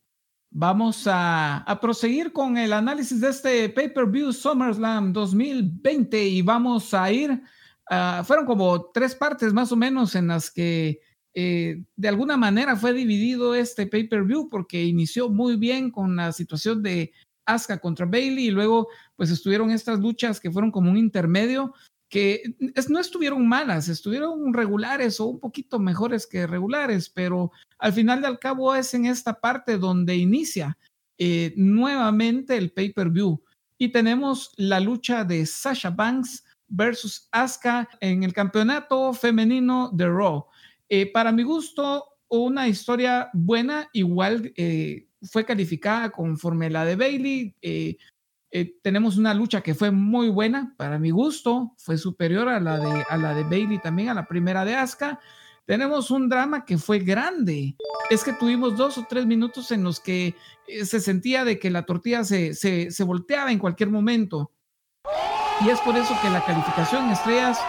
Vamos 0.50 1.06
a, 1.08 1.58
a, 1.58 1.80
proseguir 1.80 2.32
con 2.32 2.58
el 2.58 2.74
análisis 2.74 3.20
de 3.20 3.30
este 3.30 3.70
pay-per-view 3.70 4.32
SummerSlam 4.32 5.12
2020 5.14 6.26
y 6.26 6.42
vamos 6.42 6.94
a 6.94 7.12
ir, 7.12 7.44
uh, 7.92 8.24
fueron 8.24 8.46
como 8.46 8.90
tres 8.92 9.14
partes 9.14 9.54
más 9.54 9.72
o 9.72 9.76
menos 9.76 10.16
en 10.16 10.28
las 10.28 10.50
que 10.50 11.02
eh, 11.40 11.84
de 11.96 12.08
alguna 12.08 12.36
manera 12.36 12.76
fue 12.76 12.94
dividido 12.94 13.54
este 13.54 13.86
pay-per-view 13.86 14.50
porque 14.50 14.84
inició 14.84 15.30
muy 15.30 15.56
bien 15.56 15.92
con 15.92 16.16
la 16.16 16.32
situación 16.32 16.82
de 16.82 17.12
Asuka 17.46 17.78
contra 17.78 18.08
Bailey 18.08 18.48
y 18.48 18.52
luego 18.52 18.88
pues 19.16 19.30
estuvieron 19.30 19.70
estas 19.70 20.00
luchas 20.00 20.40
que 20.40 20.50
fueron 20.50 20.72
como 20.72 20.90
un 20.90 20.98
intermedio 20.98 21.76
que 22.10 22.42
no 22.90 23.00
estuvieron 23.00 23.48
malas, 23.48 23.90
estuvieron 23.90 24.54
regulares 24.54 25.20
o 25.20 25.26
un 25.26 25.40
poquito 25.40 25.78
mejores 25.80 26.26
que 26.26 26.48
regulares, 26.48 27.10
pero 27.10 27.52
al 27.80 27.94
final 27.94 28.22
del 28.22 28.40
cabo 28.40 28.74
es 28.76 28.94
en 28.94 29.06
esta 29.06 29.34
parte 29.40 29.78
donde 29.78 30.16
inicia 30.16 30.78
eh, 31.18 31.54
nuevamente 31.58 32.56
el 32.56 32.72
pay-per-view 32.72 33.42
y 33.78 33.90
tenemos 33.90 34.54
la 34.56 34.80
lucha 34.80 35.24
de 35.24 35.46
Sasha 35.46 35.90
Banks 35.90 36.46
versus 36.68 37.28
Asuka 37.32 37.88
en 38.00 38.24
el 38.24 38.34
campeonato 38.34 39.14
femenino 39.14 39.90
de 39.94 40.08
Raw. 40.08 40.46
Eh, 40.90 41.12
para 41.12 41.32
mi 41.32 41.44
gusto, 41.44 42.06
una 42.30 42.68
historia 42.68 43.30
buena, 43.34 43.90
igual 43.94 44.52
eh, 44.56 45.08
fue 45.24 45.46
calificada 45.46 46.10
conforme 46.10 46.70
la 46.70 46.86
de 46.86 46.96
Bailey. 46.96 47.56
Eh, 48.52 48.76
tenemos 48.82 49.18
una 49.18 49.34
lucha 49.34 49.62
que 49.62 49.76
fue 49.76 49.92
muy 49.92 50.30
buena, 50.30 50.74
para 50.78 51.00
mi 51.00 51.10
gusto, 51.10 51.74
fue 51.78 51.98
superior 51.98 52.48
a 52.48 52.60
la 52.60 52.80
de, 52.80 53.06
a 53.10 53.18
la 53.18 53.34
de 53.34 53.44
Bailey 53.44 53.80
también, 53.80 54.10
a 54.10 54.14
la 54.14 54.28
primera 54.28 54.64
de 54.64 54.76
Asuka. 54.76 55.20
Tenemos 55.66 56.12
un 56.12 56.30
drama 56.30 56.64
que 56.64 56.78
fue 56.78 57.00
grande. 57.00 57.76
Es 58.10 58.24
que 58.24 58.32
tuvimos 58.32 58.78
dos 58.78 58.98
o 58.98 59.06
tres 59.10 59.26
minutos 59.26 59.72
en 59.72 59.84
los 59.84 60.00
que 60.00 60.34
eh, 60.68 60.86
se 60.86 61.02
sentía 61.02 61.44
de 61.44 61.60
que 61.60 61.70
la 61.70 61.84
tortilla 61.84 62.24
se, 62.24 62.54
se, 62.54 62.90
se 62.90 63.04
volteaba 63.04 63.52
en 63.52 63.60
cualquier 63.60 63.90
momento. 63.90 64.52
Y 65.66 65.70
es 65.70 65.80
por 65.82 65.98
eso 65.98 66.16
que 66.22 66.30
la 66.30 66.46
calificación 66.46 67.06
en 67.06 67.12
estrellas 67.12 67.60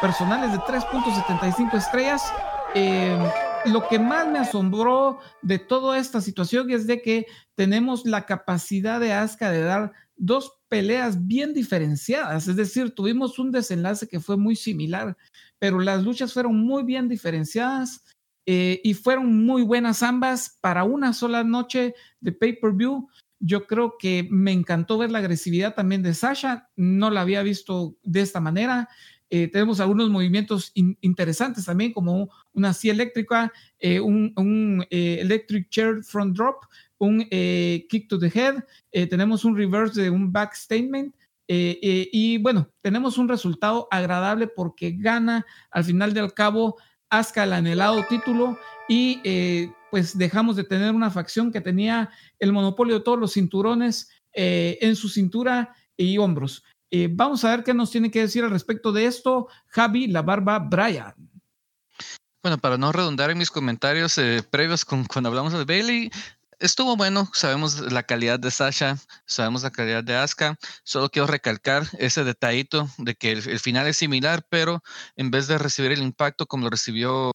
personales 0.00 0.52
de 0.52 0.58
3.75 0.58 1.74
estrellas, 1.74 2.32
eh, 2.74 3.18
lo 3.64 3.88
que 3.88 3.98
más 3.98 4.28
me 4.28 4.38
asombró 4.38 5.18
de 5.42 5.58
toda 5.58 5.98
esta 5.98 6.20
situación 6.20 6.70
es 6.70 6.86
de 6.86 7.02
que 7.02 7.26
tenemos 7.54 8.04
la 8.04 8.26
capacidad 8.26 9.00
de 9.00 9.12
Asuka 9.12 9.50
de 9.50 9.62
dar 9.62 9.92
dos 10.18 10.60
peleas 10.68 11.26
bien 11.26 11.54
diferenciadas, 11.54 12.48
es 12.48 12.56
decir, 12.56 12.94
tuvimos 12.94 13.38
un 13.38 13.50
desenlace 13.50 14.08
que 14.08 14.20
fue 14.20 14.36
muy 14.36 14.56
similar, 14.56 15.16
pero 15.58 15.80
las 15.80 16.02
luchas 16.02 16.32
fueron 16.32 16.58
muy 16.58 16.82
bien 16.82 17.08
diferenciadas 17.08 18.04
eh, 18.46 18.80
y 18.84 18.94
fueron 18.94 19.44
muy 19.44 19.62
buenas 19.62 20.02
ambas 20.02 20.58
para 20.60 20.84
una 20.84 21.12
sola 21.12 21.44
noche 21.44 21.94
de 22.20 22.32
pay-per-view. 22.32 23.08
Yo 23.40 23.66
creo 23.66 23.94
que 23.98 24.26
me 24.30 24.52
encantó 24.52 24.98
ver 24.98 25.10
la 25.10 25.18
agresividad 25.20 25.74
también 25.74 26.02
de 26.02 26.14
Sasha, 26.14 26.68
no 26.76 27.10
la 27.10 27.20
había 27.20 27.42
visto 27.42 27.96
de 28.02 28.20
esta 28.20 28.40
manera. 28.40 28.88
Eh, 29.30 29.48
tenemos 29.48 29.78
algunos 29.78 30.08
movimientos 30.08 30.70
in 30.74 30.96
interesantes 31.02 31.66
también, 31.66 31.92
como 31.92 32.30
una 32.52 32.72
silla 32.72 32.94
eléctrica, 32.94 33.52
eh, 33.78 34.00
un, 34.00 34.86
eh, 34.90 35.18
electric 35.20 35.68
chair 35.68 36.02
front 36.02 36.34
drop, 36.34 36.64
un 36.98 37.26
eh, 37.30 37.86
kick 37.88 38.08
to 38.08 38.18
the 38.18 38.30
head, 38.34 38.64
eh, 38.92 39.06
tenemos 39.06 39.44
un 39.44 39.56
reverse 39.56 40.02
de 40.02 40.10
un 40.10 40.32
back 40.32 40.54
statement. 40.54 41.14
Eh, 41.50 42.10
y 42.12 42.36
bueno, 42.36 42.70
tenemos 42.82 43.16
un 43.16 43.26
resultado 43.26 43.88
agradable 43.90 44.48
porque 44.48 44.94
gana 44.98 45.46
al 45.70 45.84
final 45.84 46.12
del 46.12 46.34
cabo 46.34 46.76
Asuka 47.08 47.44
el 47.44 47.54
anhelado 47.54 48.04
título 48.06 48.58
y 48.86 49.22
pues 49.90 50.18
dejamos 50.18 50.56
de 50.56 50.64
tener 50.64 50.94
una 50.94 51.10
facción 51.10 51.50
que 51.50 51.62
tenía 51.62 52.10
el 52.38 52.52
monopolio 52.52 52.98
de 52.98 53.04
todos 53.04 53.18
los 53.18 53.32
cinturones 53.32 54.10
en 54.34 54.94
su 54.94 55.08
cintura 55.08 55.74
y 55.96 56.18
hombros. 56.18 56.62
vamos 57.12 57.46
a 57.46 57.56
ver 57.56 57.64
qué 57.64 57.72
nos 57.72 57.90
tiene 57.90 58.10
que 58.10 58.20
decir 58.20 58.44
al 58.44 58.50
respecto 58.50 58.92
de 58.92 59.06
esto 59.06 59.48
Javi 59.68 60.06
La 60.06 60.20
Barba 60.20 60.58
Brian. 60.58 61.14
Bueno, 62.42 62.58
para 62.58 62.76
no 62.76 62.92
redundar 62.92 63.30
en 63.30 63.38
mis 63.38 63.50
comentarios 63.50 64.20
previos 64.50 64.84
con, 64.84 65.06
cuando 65.06 65.30
hablamos 65.30 65.54
de 65.54 65.64
Bailey, 65.64 66.10
estuvo 66.58 66.96
bueno, 66.96 67.30
sabemos 67.32 67.80
la 67.92 68.02
calidad 68.02 68.38
de 68.38 68.50
Sasha, 68.50 68.98
sabemos 69.26 69.62
la 69.62 69.70
calidad 69.70 70.04
de 70.04 70.16
Asuka, 70.16 70.56
solo 70.84 71.10
quiero 71.10 71.26
recalcar 71.26 71.84
ese 71.98 72.24
detallito 72.24 72.88
de 72.98 73.14
que 73.14 73.32
el, 73.32 73.60
final 73.60 73.86
es 73.86 73.96
similar, 73.96 74.46
pero 74.50 74.82
en 75.16 75.30
vez 75.30 75.46
de 75.46 75.58
recibir 75.58 75.92
el 75.92 76.02
impacto 76.02 76.46
como 76.46 76.64
lo 76.64 76.70
recibió 76.70 77.32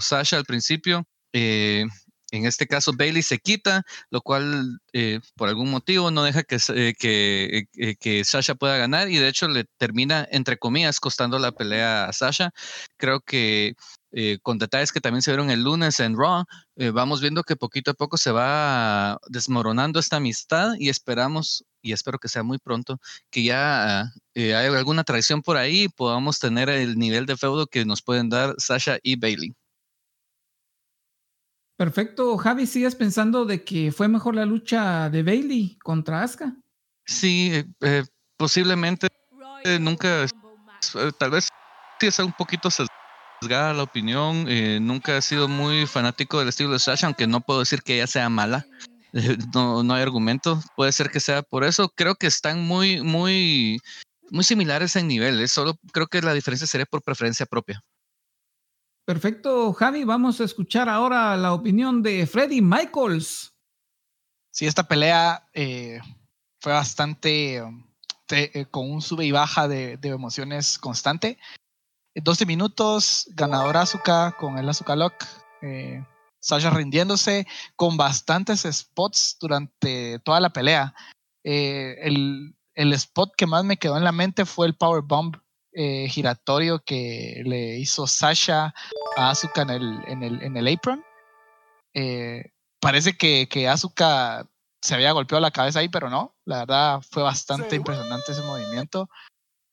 Sasha 0.00 0.36
al 0.36 0.44
principio, 0.44 1.06
eh, 1.32 1.86
en 2.30 2.46
este 2.46 2.66
caso 2.66 2.92
Bailey 2.94 3.22
se 3.22 3.38
quita, 3.38 3.84
lo 4.10 4.20
cual 4.20 4.80
eh, 4.92 5.20
por 5.36 5.48
algún 5.48 5.70
motivo 5.70 6.10
no 6.10 6.24
deja 6.24 6.42
que, 6.42 6.56
eh, 6.74 6.94
que, 6.98 7.68
eh, 7.74 7.96
que, 7.96 8.24
Sasha 8.24 8.54
pueda 8.54 8.76
ganar 8.76 9.08
y 9.08 9.16
de 9.16 9.28
hecho 9.28 9.48
le 9.48 9.64
termina, 9.78 10.26
entre 10.30 10.58
comillas, 10.58 11.00
costando 11.00 11.38
la 11.38 11.52
pelea 11.52 12.04
a 12.06 12.12
Sasha. 12.12 12.52
Creo 12.96 13.20
que 13.20 13.76
eh, 14.10 14.38
con 14.42 14.56
detalles 14.56 14.90
que 14.90 15.00
también 15.00 15.20
se 15.20 15.30
vieron 15.30 15.50
el 15.50 15.62
lunes 15.62 16.00
en 16.00 16.16
Raw, 16.16 16.44
eh, 16.76 16.90
vamos 16.90 17.20
viendo 17.20 17.42
que 17.42 17.56
poquito 17.56 17.90
a 17.90 17.94
poco 17.94 18.16
se 18.16 18.30
va 18.30 19.18
desmoronando 19.28 20.00
esta 20.00 20.16
amistad 20.16 20.72
y 20.78 20.88
esperamos, 20.88 21.64
y 21.82 21.92
espero 21.92 22.18
que 22.18 22.28
sea 22.28 22.42
muy 22.42 22.58
pronto, 22.58 22.98
que 23.30 23.42
ya 23.42 24.10
eh, 24.34 24.54
haya 24.54 24.76
alguna 24.78 25.04
traición 25.04 25.42
por 25.42 25.58
ahí 25.58 25.84
y 25.84 25.88
podamos 25.88 26.38
tener 26.38 26.70
el 26.70 26.96
nivel 26.96 27.26
de 27.26 27.36
feudo 27.36 27.66
que 27.66 27.84
nos 27.84 28.00
pueden 28.00 28.30
dar 28.30 28.54
Sasha 28.56 28.98
y 29.02 29.16
Bailey. 29.16 29.54
Perfecto. 31.76 32.36
Javi, 32.38 32.66
¿sigues 32.66 32.94
pensando 32.94 33.44
de 33.44 33.62
que 33.62 33.92
fue 33.92 34.08
mejor 34.08 34.34
la 34.34 34.46
lucha 34.46 35.10
de 35.10 35.22
Bailey 35.22 35.78
contra 35.78 36.22
Asuka? 36.22 36.56
Sí, 37.04 37.52
posiblemente 38.36 39.08
nunca, 39.78 40.26
tal 41.18 41.30
vez 41.30 41.48
sí 42.00 42.06
es 42.06 42.18
un 42.18 42.32
poquito 42.32 42.68
la 43.42 43.82
opinión. 43.82 44.46
Eh, 44.48 44.78
nunca 44.80 45.16
he 45.16 45.22
sido 45.22 45.48
muy 45.48 45.86
fanático 45.86 46.38
del 46.38 46.48
estilo 46.48 46.72
de 46.72 46.78
Sasha, 46.78 47.06
aunque 47.06 47.26
no 47.26 47.40
puedo 47.40 47.60
decir 47.60 47.82
que 47.82 47.96
ella 47.96 48.06
sea 48.06 48.28
mala. 48.28 48.66
no, 49.54 49.82
no 49.82 49.94
hay 49.94 50.02
argumento. 50.02 50.60
Puede 50.76 50.92
ser 50.92 51.10
que 51.10 51.20
sea 51.20 51.42
por 51.42 51.64
eso. 51.64 51.88
Creo 51.90 52.14
que 52.14 52.26
están 52.26 52.60
muy, 52.66 53.02
muy, 53.02 53.80
muy 54.30 54.44
similares 54.44 54.96
en 54.96 55.08
niveles. 55.08 55.52
Solo 55.52 55.74
creo 55.92 56.06
que 56.06 56.22
la 56.22 56.34
diferencia 56.34 56.66
sería 56.66 56.86
por 56.86 57.02
preferencia 57.02 57.46
propia. 57.46 57.82
Perfecto, 59.04 59.72
Javi. 59.72 60.04
Vamos 60.04 60.40
a 60.40 60.44
escuchar 60.44 60.88
ahora 60.88 61.36
la 61.36 61.54
opinión 61.54 62.02
de 62.02 62.26
Freddy 62.26 62.60
Michaels. 62.60 63.54
Sí, 64.50 64.66
esta 64.66 64.86
pelea 64.86 65.48
eh, 65.54 66.00
fue 66.60 66.72
bastante 66.72 67.62
eh, 68.30 68.66
con 68.70 68.90
un 68.90 69.00
sube 69.00 69.24
y 69.24 69.30
baja 69.30 69.68
de, 69.68 69.96
de 69.96 70.08
emociones 70.08 70.78
constante. 70.78 71.38
12 72.22 72.46
minutos, 72.46 73.26
ganador 73.34 73.76
Azuka 73.76 74.36
con 74.38 74.58
el 74.58 74.68
Azuka 74.68 74.96
Lock. 74.96 75.24
Eh, 75.62 76.04
Sasha 76.40 76.70
rindiéndose 76.70 77.46
con 77.76 77.96
bastantes 77.96 78.62
spots 78.62 79.36
durante 79.40 80.18
toda 80.20 80.40
la 80.40 80.50
pelea. 80.50 80.94
Eh, 81.44 81.96
el, 82.02 82.54
el, 82.74 82.92
spot 82.92 83.32
que 83.36 83.46
más 83.46 83.64
me 83.64 83.76
quedó 83.76 83.96
en 83.96 84.04
la 84.04 84.12
mente 84.12 84.44
fue 84.44 84.66
el 84.66 84.74
Power 84.76 85.02
Bomb 85.02 85.36
eh, 85.72 86.08
giratorio 86.08 86.80
que 86.84 87.42
le 87.44 87.78
hizo 87.78 88.06
Sasha 88.06 88.74
a 89.16 89.30
Asuka 89.30 89.62
en 89.62 89.70
el, 89.70 90.00
en 90.06 90.22
el, 90.22 90.42
en 90.42 90.56
el 90.56 90.68
apron. 90.68 91.04
Eh, 91.94 92.52
parece 92.80 93.16
que, 93.16 93.48
que 93.48 93.68
Asuka 93.68 94.48
se 94.80 94.94
había 94.94 95.12
golpeado 95.12 95.40
la 95.40 95.50
cabeza 95.50 95.80
ahí, 95.80 95.88
pero 95.88 96.08
no. 96.08 96.36
La 96.44 96.60
verdad 96.60 97.00
fue 97.08 97.22
bastante 97.22 97.76
impresionante 97.76 98.32
ese 98.32 98.42
movimiento. 98.42 99.08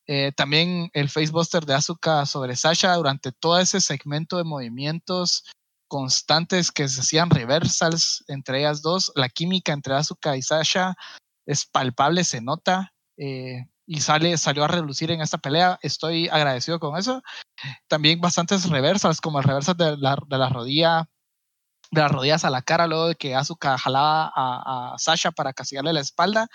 Eh, 0.08 0.32
también 0.36 0.90
el 0.92 1.08
facebuster 1.08 1.66
de 1.66 1.74
Asuka 1.74 2.26
sobre 2.26 2.56
Sasha 2.56 2.94
durante 2.94 3.32
todo 3.32 3.58
ese 3.58 3.80
segmento 3.80 4.36
de 4.36 4.44
movimientos 4.44 5.44
constantes 5.88 6.70
que 6.70 6.88
se 6.88 7.00
hacían 7.00 7.30
reversals 7.30 8.24
entre 8.28 8.60
ellas 8.60 8.82
dos. 8.82 9.12
La 9.14 9.28
química 9.28 9.72
entre 9.72 9.94
Asuka 9.94 10.36
y 10.36 10.42
Sasha 10.42 10.94
es 11.46 11.66
palpable, 11.66 12.24
se 12.24 12.40
nota. 12.40 12.92
Eh, 13.16 13.66
y 13.86 14.00
sale, 14.00 14.36
salió 14.36 14.64
a 14.64 14.68
relucir 14.68 15.10
en 15.10 15.20
esta 15.20 15.38
pelea. 15.38 15.78
Estoy 15.80 16.28
agradecido 16.28 16.80
con 16.80 16.96
eso. 16.98 17.22
También 17.88 18.20
bastantes 18.20 18.68
reversals, 18.68 19.20
como 19.20 19.38
el 19.38 19.44
reversal 19.44 19.76
de 19.76 19.96
la, 19.96 20.18
de 20.26 20.38
la 20.38 20.48
rodilla, 20.48 21.08
de 21.92 22.00
las 22.00 22.10
rodillas 22.10 22.44
a 22.44 22.50
la 22.50 22.62
cara, 22.62 22.88
luego 22.88 23.08
de 23.08 23.14
que 23.14 23.34
Asuka 23.34 23.78
jalaba 23.78 24.32
a, 24.34 24.94
Sasha 24.98 25.30
para 25.30 25.52
castigarle 25.52 25.92
la 25.92 26.00
espalda. 26.00 26.48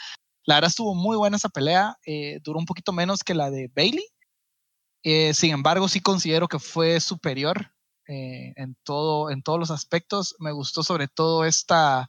La 0.46 0.56
verdad 0.56 0.70
estuvo 0.70 0.96
muy 0.96 1.18
buena 1.18 1.38
esa 1.38 1.50
pelea. 1.50 1.98
Eh, 2.06 2.40
duró 2.44 2.60
un 2.60 2.66
poquito 2.66 2.92
menos 2.92 3.24
que 3.24 3.34
la 3.34 3.52
de 3.52 3.70
Bailey. 3.76 4.06
Eh, 5.04 5.34
sin 5.34 5.52
embargo, 5.52 5.88
sí 5.88 6.00
considero 6.00 6.48
que 6.48 6.60
fue 6.60 7.00
superior 7.00 7.72
eh, 8.08 8.54
en, 8.56 8.76
todo, 8.84 9.30
en 9.30 9.42
todos 9.44 9.60
los 9.60 9.72
aspectos. 9.72 10.36
Me 10.40 10.52
gustó 10.52 10.84
sobre 10.84 11.08
todo 11.08 11.46
esta 11.46 12.08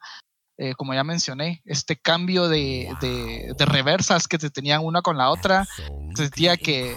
eh, 0.59 0.75
como 0.75 0.93
ya 0.93 1.03
mencioné, 1.03 1.63
este 1.65 2.01
cambio 2.01 2.47
de, 2.47 2.95
de, 3.01 3.65
reversas 3.65 4.29
que 4.29 4.39
se 4.39 4.51
tenían 4.51 4.85
una 4.85 5.01
con 5.01 5.17
la 5.17 5.31
otra, 5.31 5.67
se 6.15 6.25
sentía 6.25 6.59
que 6.59 6.95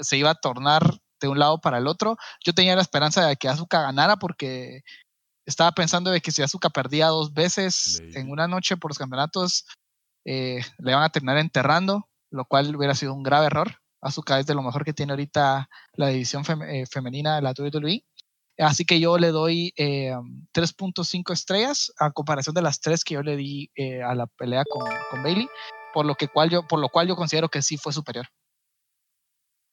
se 0.00 0.16
iba 0.16 0.30
a 0.30 0.36
tornar 0.36 1.00
de 1.20 1.28
un 1.28 1.38
lado 1.38 1.60
para 1.60 1.78
el 1.78 1.86
otro. 1.88 2.16
Yo 2.44 2.54
tenía 2.54 2.76
la 2.76 2.82
esperanza 2.82 3.26
de 3.26 3.36
que 3.36 3.48
Azuka 3.48 3.82
ganara 3.82 4.16
porque 4.16 4.82
estaba 5.44 5.72
pensando 5.72 6.10
de 6.10 6.20
que 6.20 6.30
si 6.30 6.40
Azuka 6.40 6.70
perdía 6.70 7.08
dos 7.08 7.34
veces 7.34 8.00
en 8.14 8.30
una 8.30 8.46
noche 8.46 8.76
por 8.76 8.90
los 8.90 8.98
campeonatos, 8.98 9.66
eh, 10.24 10.60
le 10.78 10.94
van 10.94 11.04
a 11.04 11.10
terminar 11.10 11.38
enterrando, 11.38 12.08
lo 12.30 12.44
cual 12.44 12.74
hubiera 12.74 12.94
sido 12.94 13.14
un 13.14 13.22
grave 13.22 13.46
error. 13.46 13.78
Azuka 14.00 14.40
es 14.40 14.46
de 14.46 14.54
lo 14.54 14.62
mejor 14.62 14.84
que 14.84 14.92
tiene 14.92 15.12
ahorita 15.12 15.68
la 15.94 16.08
división 16.08 16.44
femenina 16.44 17.36
de 17.36 17.42
la 17.42 17.54
WWE. 17.56 18.04
Así 18.58 18.84
que 18.84 19.00
yo 19.00 19.18
le 19.18 19.28
doy 19.28 19.72
3.5 19.76 21.30
eh, 21.30 21.32
estrellas 21.32 21.92
a 21.98 22.10
comparación 22.10 22.54
de 22.54 22.62
las 22.62 22.80
tres 22.80 23.04
que 23.04 23.14
yo 23.14 23.22
le 23.22 23.36
di 23.36 23.70
eh, 23.74 24.02
a 24.02 24.14
la 24.14 24.26
pelea 24.26 24.64
con, 24.68 24.88
con, 25.10 25.22
Bailey, 25.22 25.48
por 25.94 26.04
lo, 26.04 26.14
que 26.14 26.28
cual 26.28 26.50
yo, 26.50 26.66
por 26.66 26.78
lo 26.78 26.88
cual 26.88 27.08
yo 27.08 27.16
considero 27.16 27.48
que 27.48 27.62
sí 27.62 27.76
fue 27.76 27.92
superior. 27.92 28.26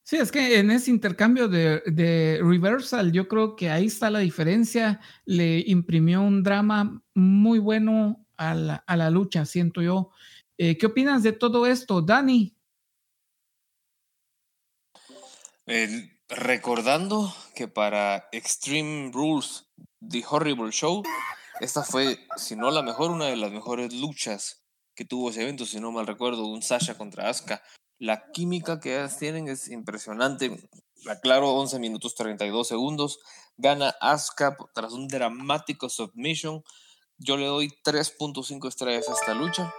Sí, 0.04 0.16
es 0.16 0.32
que 0.32 0.58
en 0.58 0.72
ese 0.72 0.90
intercambio 0.90 1.48
de, 1.48 1.84
de, 1.86 2.40
reversal, 2.42 3.12
yo 3.12 3.28
creo 3.28 3.56
que 3.56 3.70
ahí 3.70 3.86
está 3.86 4.10
la 4.10 4.20
diferencia. 4.20 5.00
Le 5.26 5.60
imprimió 5.68 6.22
un 6.22 6.42
drama 6.42 7.04
muy 7.14 7.60
bueno 7.60 8.26
a 8.36 8.56
la, 8.56 8.76
a 8.88 8.98
la 8.98 9.12
lucha, 9.12 9.46
siento 9.46 9.84
yo. 9.84 10.10
Eh, 10.62 10.78
¿Qué 10.78 10.88
opinas 10.88 11.24
de 11.24 11.32
todo 11.32 11.66
esto, 11.66 12.02
Dani? 12.02 12.54
recordando 16.28 17.34
que 17.56 17.68
para 17.68 18.28
Extreme 18.32 19.12
Rules 19.14 19.68
The 20.02 20.24
Horrible 20.28 20.72
Show, 20.72 21.04
esta 21.62 21.84
fue, 21.84 22.28
si 22.38 22.56
no 22.56 22.72
la 22.72 22.82
mejor, 22.82 23.12
una 23.12 23.28
de 23.28 23.38
las 23.38 23.52
mejores 23.52 23.94
luchas 23.94 24.66
que 24.96 25.06
tuvo 25.06 25.30
ese 25.30 25.44
evento, 25.44 25.66
si 25.66 25.80
no 25.80 25.92
mal 25.92 26.08
recuerdo, 26.08 26.46
un 26.48 26.62
Sasha 26.62 26.98
contra 26.98 27.30
Asuka. 27.30 27.64
La 27.98 28.32
química 28.32 28.80
que 28.80 28.96
ellas 28.96 29.18
tienen 29.18 29.48
es 29.48 29.70
impresionante. 29.70 30.70
Aclaro, 31.08 31.54
11 31.54 31.80
minutos 31.80 32.16
32 32.16 32.68
segundos. 32.68 33.20
Gana 33.56 33.96
Asuka 34.02 34.58
tras 34.74 34.92
un 34.92 35.08
dramático 35.08 35.88
submission. 35.88 36.64
Yo 37.18 37.38
le 37.38 37.46
doy 37.46 37.70
3.5 37.84 38.68
estrellas 38.68 39.08
a 39.08 39.14
esta 39.14 39.34
lucha. 39.34 39.74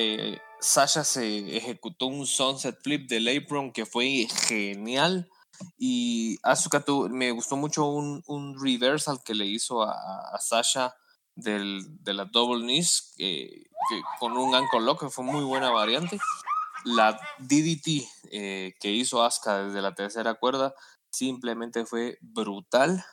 Eh, 0.00 0.38
Sasha 0.60 1.02
se 1.02 1.56
ejecutó 1.56 2.06
un 2.06 2.24
sunset 2.24 2.80
flip 2.84 3.08
del 3.08 3.26
apron 3.26 3.72
que 3.72 3.84
fue 3.84 4.28
genial. 4.46 5.28
Y 5.76 6.38
Asuka 6.44 6.84
me 7.10 7.32
gustó 7.32 7.56
mucho 7.56 7.86
un, 7.86 8.22
un, 8.28 8.56
reversal 8.62 9.20
que 9.24 9.34
le 9.34 9.46
hizo 9.46 9.82
a, 9.82 10.38
Sasha 10.40 10.94
del, 11.34 11.82
de 12.04 12.14
la 12.14 12.26
double 12.26 12.62
knees 12.62 13.12
que, 13.16 13.66
con 14.20 14.36
un 14.36 14.54
ankle 14.54 14.82
lock 14.82 15.00
que 15.00 15.10
fue 15.10 15.24
muy 15.24 15.42
buena 15.42 15.70
variante. 15.70 16.20
La 16.84 17.18
DDT 17.38 18.08
eh, 18.30 18.74
que 18.78 18.92
hizo 18.92 19.24
Asuka 19.24 19.64
desde 19.64 19.82
la 19.82 19.96
tercera 19.96 20.34
cuerda 20.34 20.74
simplemente 21.10 21.86
fue 21.86 22.18
brutal. 22.20 23.04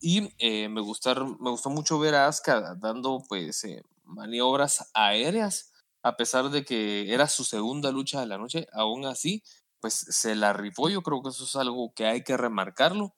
Y 0.00 0.32
eh, 0.38 0.70
me, 0.70 0.80
gustaron, 0.80 1.36
me 1.40 1.50
gustó 1.50 1.68
mucho 1.68 1.98
ver 1.98 2.14
a 2.14 2.26
Asuka 2.26 2.74
dando 2.76 3.22
pues 3.28 3.64
eh, 3.64 3.82
maniobras 4.04 4.90
aéreas, 4.94 5.71
a 6.02 6.16
pesar 6.16 6.50
de 6.50 6.64
que 6.64 7.12
era 7.12 7.28
su 7.28 7.44
segunda 7.44 7.90
lucha 7.92 8.20
de 8.20 8.26
la 8.26 8.38
noche, 8.38 8.66
aún 8.72 9.06
así 9.06 9.42
pues 9.82 9.94
se 9.94 10.36
la 10.36 10.52
rifó. 10.52 10.88
Yo 10.88 11.02
creo 11.02 11.22
que 11.22 11.30
eso 11.30 11.44
es 11.44 11.56
algo 11.56 11.92
que 11.92 12.06
hay 12.06 12.22
que 12.22 12.36
remarcarlo. 12.36 13.14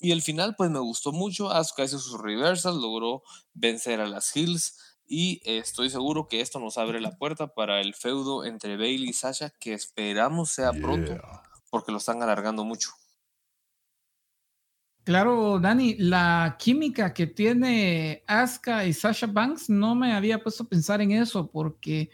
Y 0.00 0.10
el 0.10 0.20
final, 0.20 0.56
pues 0.56 0.68
me 0.68 0.80
gustó 0.80 1.12
mucho. 1.12 1.50
Asuka 1.50 1.84
hizo 1.84 2.00
sus 2.00 2.20
reversals, 2.20 2.76
logró 2.76 3.22
vencer 3.54 4.00
a 4.00 4.08
las 4.08 4.36
Hills. 4.36 4.76
Y 5.06 5.40
estoy 5.44 5.90
seguro 5.90 6.26
que 6.26 6.40
esto 6.40 6.58
nos 6.58 6.76
abre 6.76 7.00
la 7.00 7.16
puerta 7.16 7.54
para 7.54 7.80
el 7.80 7.94
feudo 7.94 8.44
entre 8.44 8.76
Bailey 8.76 9.10
y 9.10 9.12
Sasha, 9.12 9.50
que 9.60 9.72
esperamos 9.72 10.50
sea 10.50 10.72
pronto, 10.72 11.16
porque 11.70 11.92
lo 11.92 11.98
están 11.98 12.20
alargando 12.20 12.64
mucho. 12.64 12.90
Claro, 15.04 15.58
Dani, 15.58 15.94
la 15.98 16.56
química 16.58 17.14
que 17.14 17.28
tiene 17.28 18.22
Asuka 18.26 18.84
y 18.84 18.92
Sasha 18.92 19.26
Banks 19.28 19.70
no 19.70 19.94
me 19.94 20.12
había 20.12 20.42
puesto 20.42 20.64
a 20.64 20.68
pensar 20.68 21.00
en 21.00 21.12
eso, 21.12 21.48
porque, 21.50 22.10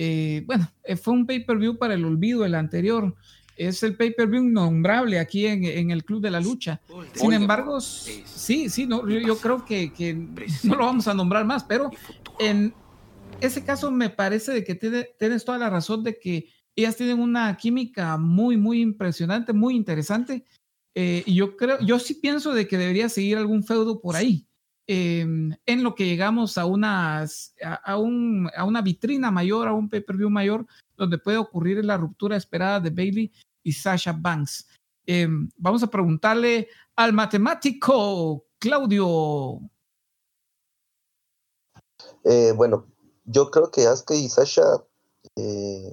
eh, 0.00 0.44
bueno, 0.46 0.70
eh, 0.84 0.94
fue 0.94 1.12
un 1.12 1.26
pay-per-view 1.26 1.76
para 1.76 1.94
el 1.94 2.04
olvido 2.04 2.44
el 2.44 2.54
anterior 2.54 3.16
es 3.56 3.82
el 3.82 3.96
pay-per-view 3.96 4.44
innombrable 4.44 5.18
aquí 5.18 5.46
en, 5.46 5.90
el 5.90 6.04
Club 6.04 6.22
de 6.22 6.30
la 6.30 6.38
Lucha. 6.38 6.80
Sin 7.12 7.32
embargo, 7.32 7.80
sí, 7.80 8.70
sí, 8.70 8.86
no, 8.86 9.08
yo, 9.08 9.36
creo 9.38 9.64
que, 9.64 10.14
no 10.62 10.76
lo 10.76 10.86
vamos 10.86 11.08
a 11.08 11.14
nombrar 11.14 11.44
más, 11.44 11.64
pero 11.64 11.90
en 12.38 12.72
ese 13.40 13.64
caso 13.64 13.90
me 13.90 14.10
parece 14.10 14.52
de 14.52 14.62
que 14.62 14.76
tienes 14.76 15.44
toda 15.44 15.58
la 15.58 15.70
razón 15.70 16.04
de 16.04 16.18
que 16.18 16.48
ellas 16.76 16.96
tienen 16.96 17.18
una 17.18 17.56
química 17.56 18.16
muy, 18.16 18.56
muy 18.56 18.80
impresionante, 18.80 19.52
muy 19.52 19.74
interesante. 19.74 20.44
Eh, 20.94 21.24
y 21.26 21.34
yo 21.34 21.56
creo, 21.56 21.80
yo 21.80 21.98
sí 21.98 22.14
pienso 22.14 22.54
de 22.54 22.68
que 22.68 22.78
debería 22.78 23.08
seguir 23.08 23.38
algún 23.38 23.64
feudo 23.64 24.00
por 24.00 24.14
ahí. 24.14 24.47
Em, 24.90 25.54
en 25.66 25.82
lo 25.82 25.94
que 25.94 26.06
llegamos 26.06 26.56
a, 26.56 26.64
unas, 26.64 27.54
a, 27.62 27.98
un, 27.98 28.50
a 28.56 28.64
una 28.64 28.80
vitrina 28.80 29.30
mayor, 29.30 29.68
a 29.68 29.74
un 29.74 29.90
pay-per-view 29.90 30.30
mayor, 30.30 30.66
donde 30.96 31.18
puede 31.18 31.36
ocurrir 31.36 31.84
la 31.84 31.98
ruptura 31.98 32.38
esperada 32.38 32.80
de 32.80 32.88
Bailey 32.88 33.30
y 33.62 33.72
Sasha 33.72 34.14
Banks. 34.18 34.66
Em, 35.04 35.50
vamos 35.58 35.82
a 35.82 35.88
preguntarle 35.88 36.68
al 36.96 37.12
matemático 37.12 38.46
Claudio. 38.58 39.60
Eh, 42.24 42.54
bueno, 42.56 42.86
yo 43.26 43.50
creo 43.50 43.70
que 43.70 43.86
Asuka 43.86 44.14
y 44.14 44.30
Sasha 44.30 44.64
eh, 45.36 45.92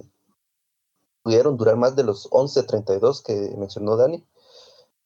pudieron 1.22 1.58
durar 1.58 1.76
más 1.76 1.94
de 1.96 2.04
los 2.04 2.30
11.32 2.30 3.22
que 3.22 3.54
mencionó 3.58 3.98
Dani. 3.98 4.16
De 4.16 4.24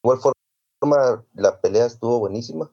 igual 0.04 0.20
forma, 0.20 1.24
la 1.34 1.60
pelea 1.60 1.86
estuvo 1.86 2.20
buenísima. 2.20 2.70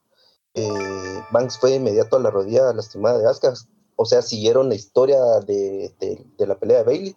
Eh, 0.57 1.23
Banks 1.29 1.59
fue 1.59 1.75
inmediato 1.75 2.17
a 2.17 2.19
la 2.19 2.31
rodilla 2.31 2.73
lastimada 2.73 3.19
de 3.19 3.29
Asuka. 3.29 3.53
O 3.95 4.05
sea, 4.05 4.23
siguieron 4.23 4.69
la 4.69 4.75
historia 4.75 5.19
de, 5.45 5.93
la 6.39 6.55
pelea 6.55 6.79
de 6.79 6.83
Bailey. 6.83 7.15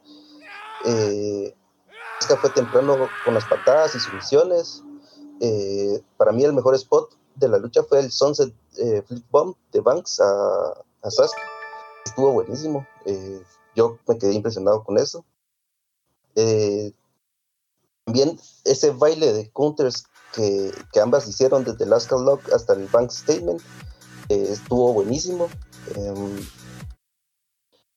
Eh, 0.85 1.55
fue 2.41 2.51
temprano 2.51 3.09
con 3.25 3.35
las 3.35 3.47
patadas 3.47 3.95
y 3.95 4.01
sumisiones. 4.01 4.85
Eh, 5.41 6.03
para 6.19 6.33
mí 6.33 6.45
el 6.45 6.53
mejor 6.53 6.75
spot 6.75 7.17
de 7.37 7.49
la 7.49 7.59
lucha 7.59 7.83
fue 7.83 8.01
el 8.01 8.11
Sunset 8.11 8.55
eh, 8.77 9.03
Flip 9.07 9.25
Bomb 9.31 9.57
de 9.73 9.81
Banks 9.81 10.21
a, 10.21 10.73
a. 11.03 11.09
Estuvo 12.05 12.33
buenísimo. 12.33 12.87
Eh, 13.07 13.43
yo 13.75 13.99
me 14.07 14.19
quedé 14.19 14.35
impresionado 14.35 14.85
con 14.85 14.99
eso. 14.99 15.25
también 18.05 18.39
ese 18.65 18.91
baile 18.91 19.33
de 19.33 19.51
counters 19.51 20.05
que, 20.35 20.73
que 20.93 21.01
ambas 21.01 21.29
hicieron 21.29 21.65
desde 21.65 21.85
el 21.85 21.93
Alaska 21.93 22.17
Lock 22.17 22.53
hasta 22.53 22.75
el 22.75 22.87
Bank 22.87 23.11
Statement 23.11 23.61
estuvo 24.29 24.93
buenísimo. 24.93 25.49
Em, 25.97 26.47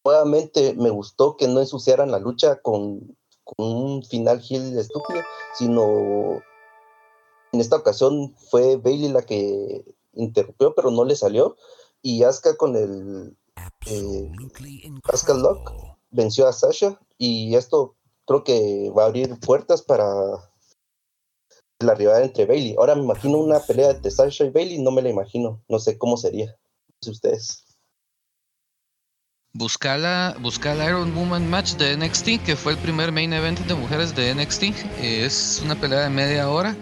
nuevamente 0.04 0.74
me 0.74 0.90
gustó 0.90 1.38
que 1.38 1.48
no 1.48 1.60
ensuciaran 1.60 2.12
la 2.12 2.20
lucha 2.20 2.56
con 2.62 3.16
con 3.44 3.68
un 3.68 4.04
final 4.04 4.42
Hill 4.48 4.78
estúpido, 4.78 5.22
sino 5.58 6.42
en 7.52 7.60
esta 7.60 7.76
ocasión 7.76 8.34
fue 8.50 8.78
Bailey 8.78 9.10
la 9.10 9.24
que 9.24 9.84
interrumpió, 10.14 10.74
pero 10.76 10.92
no 10.92 11.04
le 11.06 11.16
salió. 11.16 11.56
Y 12.02 12.24
Asuka 12.24 12.58
con 12.58 12.76
el 12.76 13.38
eh, 13.86 14.32
Asuka 15.04 15.34
Lock 15.34 15.72
venció 16.12 16.48
a 16.48 16.54
Sasha. 16.54 17.00
Y 17.18 17.56
esto 17.56 17.96
creo 18.26 18.44
que 18.44 18.92
va 18.96 19.04
a 19.04 19.08
abrir 19.08 19.40
puertas 19.40 19.82
para 19.82 20.08
la 21.84 21.96
rivalidad 21.96 22.24
entre 22.24 22.46
Bailey. 22.46 22.76
Ahora 22.78 22.96
me 22.96 23.04
imagino 23.04 23.38
una 23.38 23.60
pelea 23.60 23.94
de 23.94 24.12
Sasha 24.12 24.46
y 24.46 24.50
Bailey, 24.50 24.80
no 24.80 24.92
me 24.92 25.02
la 25.02 25.10
imagino. 25.10 25.62
No 25.68 25.80
sé 25.80 25.98
cómo 25.98 26.18
sería. 26.18 26.56
No 27.06 27.12
ustedes. 27.12 27.66
Busca 29.56 29.98
la, 29.98 30.36
busca 30.42 30.74
la 30.74 30.88
Iron 30.88 31.14
Woman 31.14 31.48
match 31.48 31.74
de 31.74 31.96
NXT, 31.96 32.44
que 32.44 32.56
fue 32.56 32.72
el 32.72 32.78
primer 32.80 33.12
main 33.12 33.34
event 33.34 33.60
de 33.60 33.76
mujeres 33.76 34.16
de 34.16 34.34
NXT. 34.34 34.64
Es 35.00 35.62
una 35.64 35.76
pelea 35.76 36.00
de 36.02 36.10
media 36.10 36.50
hora 36.50 36.76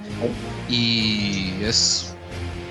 y 0.69 1.61
es 1.63 2.15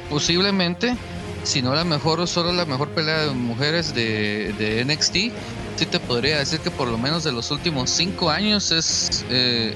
posiblemente, 0.08 0.96
si 1.44 1.60
no 1.60 1.74
la 1.74 1.84
mejor 1.84 2.18
o 2.20 2.26
solo 2.26 2.50
la 2.52 2.64
mejor 2.64 2.88
pelea 2.90 3.26
de 3.26 3.30
mujeres 3.32 3.94
de, 3.94 4.54
de 4.54 4.82
NXT, 4.86 5.14
sí 5.80 5.86
te 5.86 6.00
podría 6.00 6.38
decir 6.38 6.60
que 6.60 6.70
por 6.70 6.88
lo 6.88 6.98
menos 6.98 7.24
de 7.24 7.32
los 7.32 7.50
últimos 7.50 7.88
cinco 7.90 8.28
años 8.28 8.70
es, 8.70 9.24
eh, 9.30 9.74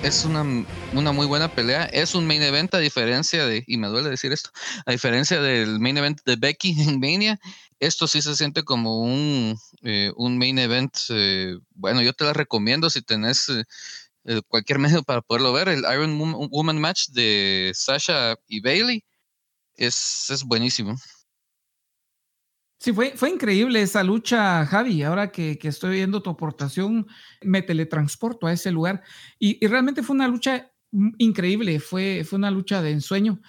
es 0.00 0.24
una, 0.24 0.44
una 0.90 1.12
muy 1.12 1.26
buena 1.26 1.48
pelea. 1.48 1.84
Es 1.86 2.14
un 2.14 2.26
main 2.26 2.42
event 2.42 2.74
a 2.74 2.78
diferencia 2.78 3.46
de, 3.46 3.64
y 3.66 3.76
me 3.78 3.88
duele 3.88 4.10
decir 4.10 4.32
esto, 4.32 4.50
a 4.86 4.92
diferencia 4.92 5.40
del 5.40 5.80
main 5.80 5.96
event 5.98 6.20
de 6.24 6.36
Becky 6.36 6.74
en 6.82 7.00
Mania, 7.00 7.38
esto 7.80 8.08
sí 8.08 8.22
se 8.22 8.34
siente 8.36 8.62
como 8.64 9.00
un, 9.02 9.56
eh, 9.82 10.12
un 10.16 10.38
main 10.38 10.58
event. 10.58 10.96
eh, 11.10 11.56
bueno, 11.74 12.02
yo 12.02 12.12
te 12.12 12.24
la 12.24 12.32
recomiendo 12.32 12.90
si 12.90 13.02
tenés 13.02 13.48
eh, 14.24 14.42
cualquier 14.48 14.78
medio 15.00 15.02
para 15.02 15.22
poderlo 15.22 15.52
ver. 15.52 15.68
El 15.68 15.80
Iron 15.80 16.18
Wom- 16.20 16.48
Woman 16.50 16.78
match 16.80 17.08
de 17.10 17.72
Sasha 17.74 18.36
y 18.48 18.60
Bailey 18.60 19.04
es, 19.76 20.26
es 20.30 20.44
buenísimo. 20.44 20.96
Sí, 22.78 22.92
fue, 22.92 23.12
fue 23.16 23.30
increíble 23.30 23.82
esa 23.82 24.04
lucha, 24.04 24.64
Javi. 24.64 25.02
Ahora 25.02 25.32
que, 25.32 25.58
que 25.58 25.68
estoy 25.68 25.96
viendo 25.96 26.22
tu 26.22 26.30
aportación, 26.30 27.06
me 27.42 27.62
teletransporto 27.62 28.46
a 28.46 28.52
ese 28.52 28.70
lugar. 28.70 29.02
Y, 29.38 29.62
y 29.64 29.66
realmente 29.66 30.02
fue 30.04 30.14
una 30.14 30.28
lucha 30.28 30.70
increíble, 31.18 31.80
fue, 31.80 32.24
fue 32.24 32.38
una 32.38 32.52
lucha 32.52 32.80
de 32.80 32.92
ensueño. 32.92 33.40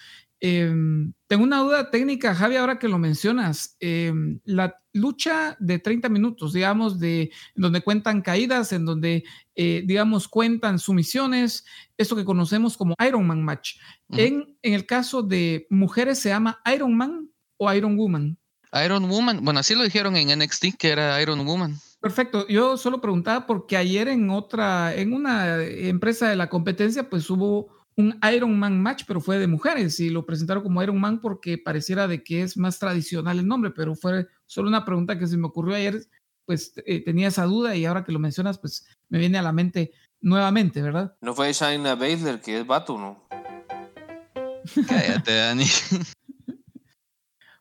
Em, 0.42 1.14
tengo 1.28 1.44
una 1.44 1.60
duda 1.60 1.92
técnica, 1.92 2.34
Javi, 2.34 2.56
ahora 2.56 2.80
que 2.80 2.88
lo 2.88 2.98
mencionas. 2.98 3.76
Em, 3.80 4.40
la 4.46 4.76
lucha 4.94 5.56
de 5.60 5.78
30 5.78 6.10
minutos, 6.10 6.54
digamos, 6.54 7.00
de 7.00 7.32
donde 7.56 7.82
cuentan 7.82 8.22
caídas, 8.24 8.72
en 8.74 8.86
donde, 8.86 9.24
eh, 9.56 9.84
digamos, 9.86 10.28
cuentan 10.28 10.80
sumisiones, 10.80 11.66
esto 11.98 12.16
que 12.16 12.26
conocemos 12.26 12.78
como 12.78 12.96
Iron 13.06 13.28
Man 13.28 13.44
Match. 13.44 13.78
En, 14.12 14.58
en 14.64 14.74
el 14.74 14.88
caso 14.88 15.22
de 15.22 15.68
mujeres, 15.70 16.18
¿se 16.18 16.30
llama 16.30 16.60
Iron 16.74 16.98
Man 16.98 17.30
o 17.58 17.72
Iron 17.72 17.96
Woman? 17.96 18.39
Iron 18.84 19.10
Woman, 19.10 19.44
bueno, 19.44 19.60
así 19.60 19.76
lo 19.76 19.84
dijeron 19.84 20.16
en 20.16 20.38
NXT 20.40 20.78
que 20.78 20.90
era 20.90 21.22
Iron 21.22 21.46
Woman. 21.46 21.76
Perfecto. 22.00 22.48
Yo 22.48 22.78
solo 22.78 23.02
preguntaba 23.02 23.46
porque 23.46 23.76
ayer 23.76 24.08
en 24.08 24.30
otra, 24.30 24.96
en 24.96 25.14
una 25.14 25.62
empresa 25.64 26.30
de 26.30 26.36
la 26.36 26.50
competencia, 26.50 27.10
pues 27.10 27.30
hubo 27.30 27.68
un 27.98 28.18
Iron 28.34 28.58
Man 28.58 28.82
match, 28.82 29.04
pero 29.06 29.20
fue 29.20 29.38
de 29.38 29.48
mujeres 29.48 30.00
y 30.00 30.10
lo 30.10 30.26
presentaron 30.26 30.64
como 30.64 30.82
Iron 30.82 31.00
Man 31.00 31.20
porque 31.20 31.58
pareciera 31.58 32.08
de 32.08 32.24
que 32.24 32.44
es 32.44 32.56
más 32.56 32.80
tradicional 32.80 33.40
el 33.40 33.48
nombre, 33.48 33.72
pero 33.72 33.96
fue 33.96 34.28
solo 34.46 34.70
una 34.70 34.86
pregunta 34.86 35.20
que 35.20 35.28
se 35.28 35.36
me 35.36 35.48
ocurrió 35.48 35.76
ayer, 35.76 36.02
pues 36.46 36.72
eh, 36.86 37.04
tenía 37.04 37.28
esa 37.28 37.44
duda 37.44 37.76
y 37.76 37.86
ahora 37.86 38.06
que 38.06 38.14
lo 38.14 38.20
mencionas, 38.20 38.58
pues 38.58 38.86
me 39.10 39.20
viene 39.20 39.38
a 39.38 39.42
la 39.42 39.52
mente 39.52 39.92
nuevamente, 40.22 40.82
¿verdad? 40.82 41.16
No 41.20 41.34
fue 41.34 41.52
Shayna 41.52 41.96
Baszler, 41.96 42.40
que 42.40 42.60
es 42.60 42.66
vato, 42.66 42.98
¿no? 42.98 43.28
Cállate, 44.88 45.36
Dani. 45.36 45.66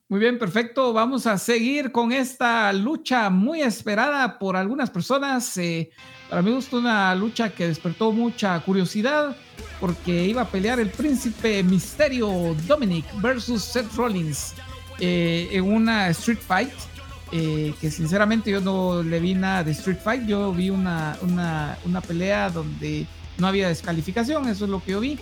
Muy 0.09 0.21
bien, 0.21 0.39
perfecto. 0.39 0.95
Vamos 0.95 1.27
a 1.27 1.37
seguir 1.37 1.93
con 1.93 2.13
esta 2.13 2.73
lucha 2.73 3.29
muy 3.29 3.61
esperada 3.61 4.39
por 4.39 4.57
algunas 4.57 4.89
personas. 4.89 5.55
Eh, 5.59 5.91
para 6.31 6.41
mí 6.41 6.51
gustó 6.51 6.79
una 6.79 7.15
lucha 7.15 7.51
que 7.51 7.69
despertó 7.69 8.11
mucha 8.11 8.59
curiosidad 8.61 9.37
porque 9.81 10.25
iba 10.25 10.43
a 10.43 10.49
pelear 10.49 10.81
el 10.81 10.89
príncipe 10.89 11.63
misterio 11.63 12.57
Dominic 12.67 13.05
versus 13.21 13.63
Seth 13.63 13.93
Rollins 13.97 14.55
eh, 14.99 15.49
en 15.53 15.65
una 15.65 16.09
Street 16.09 16.39
Fight. 16.41 16.73
eh, 17.31 17.75
que 17.79 17.91
sinceramente 17.91 18.51
yo 18.51 18.63
no 18.63 19.03
le 19.03 19.21
vi 19.21 19.35
nada 19.35 19.63
de 19.65 19.73
Street 19.73 19.99
Fight. 20.03 20.27
Yo 20.27 20.53
vi 20.53 20.71
una, 20.71 21.19
una, 21.21 21.77
una 21.85 22.01
pelea 22.01 22.49
donde 22.49 23.07
no 23.37 23.47
había 23.47 23.69
descalificación, 23.69 24.49
eso 24.49 24.65
es 24.65 24.71
lo 24.71 24.83
que 24.83 24.93
yo 24.93 25.01
vi. 25.01 25.19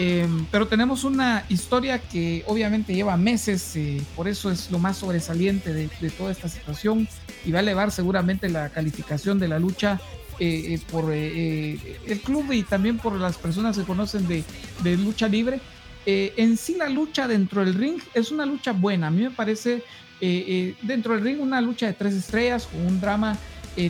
Eh, 0.00 0.28
pero 0.52 0.68
tenemos 0.68 1.02
una 1.02 1.44
historia 1.48 1.98
que 1.98 2.44
obviamente 2.46 2.94
lleva 2.94 3.16
meses, 3.16 3.74
eh, 3.74 4.00
por 4.14 4.28
eso 4.28 4.48
es 4.48 4.70
lo 4.70 4.78
más 4.78 4.96
sobresaliente 4.96 5.74
de, 5.74 5.88
toda 6.10 6.30
esta 6.30 6.48
situación 6.48 7.08
y 7.44 7.50
va 7.50 7.58
a 7.58 7.62
elevar 7.62 7.90
seguramente 7.90 8.48
la 8.48 8.68
calificación 8.68 9.40
de 9.40 9.48
la 9.48 9.58
lucha 9.58 10.00
eh, 10.38 10.74
eh, 10.74 10.80
por 10.88 11.12
el 11.12 12.20
club 12.24 12.52
y 12.52 12.62
también 12.62 12.98
por 12.98 13.14
las 13.14 13.36
personas 13.38 13.76
que 13.76 13.82
conocen 13.82 14.28
de, 14.28 14.44
de 14.84 14.96
lucha 14.96 15.26
libre. 15.26 15.60
En 16.06 16.56
sí 16.56 16.76
la 16.78 16.88
lucha 16.88 17.28
dentro 17.28 17.62
del 17.62 17.74
ring 17.74 18.00
es 18.14 18.30
una 18.30 18.46
lucha 18.46 18.72
buena, 18.72 19.08
a 19.08 19.10
mí 19.10 19.24
me 19.24 19.30
parece 19.30 19.82
dentro 20.20 21.14
del 21.14 21.22
ring 21.22 21.40
una 21.40 21.60
lucha 21.60 21.86
de 21.86 21.92
tres 21.92 22.14
estrellas 22.14 22.66
con 22.66 22.86
un 22.86 23.00
drama 23.00 23.36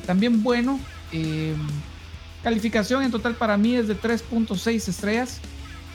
también 0.07 0.43
bueno. 0.43 0.81
Eh, 1.13 1.55
calificación 2.43 3.03
en 3.03 3.11
total 3.11 3.35
para 3.35 3.57
mí 3.57 3.75
es 3.75 3.89
de 3.89 3.97
3.6 3.97 4.89
estrellas. 4.89 5.41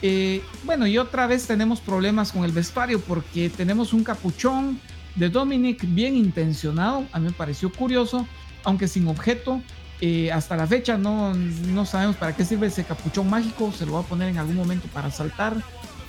Eh, 0.05 0.41
bueno, 0.65 0.85
y 0.85 0.97
otra 0.97 1.27
vez 1.27 1.47
tenemos 1.47 1.79
problemas 1.79 2.33
con 2.33 2.43
el 2.43 2.51
vestuario 2.51 2.99
porque 2.99 3.49
tenemos 3.49 3.93
un 3.93 4.03
capuchón 4.03 4.77
de 5.15 5.29
Dominic 5.29 5.85
bien 5.87 6.17
intencionado. 6.17 7.05
A 7.13 7.19
mí 7.19 7.27
me 7.27 7.31
pareció 7.31 7.71
curioso, 7.71 8.27
aunque 8.65 8.89
sin 8.89 9.07
objeto. 9.07 9.61
Eh, 10.01 10.29
hasta 10.33 10.57
la 10.57 10.67
fecha 10.67 10.97
no, 10.97 11.33
no 11.33 11.85
sabemos 11.85 12.17
para 12.17 12.35
qué 12.35 12.43
sirve 12.43 12.67
ese 12.67 12.83
capuchón 12.83 13.29
mágico. 13.29 13.71
Se 13.71 13.85
lo 13.85 13.93
va 13.93 14.01
a 14.01 14.03
poner 14.03 14.27
en 14.27 14.39
algún 14.39 14.57
momento 14.57 14.89
para 14.89 15.09
saltar 15.09 15.55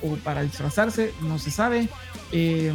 o 0.02 0.16
para 0.16 0.42
disfrazarse, 0.42 1.14
no 1.22 1.38
se 1.38 1.52
sabe. 1.52 1.88
Eh, 2.32 2.72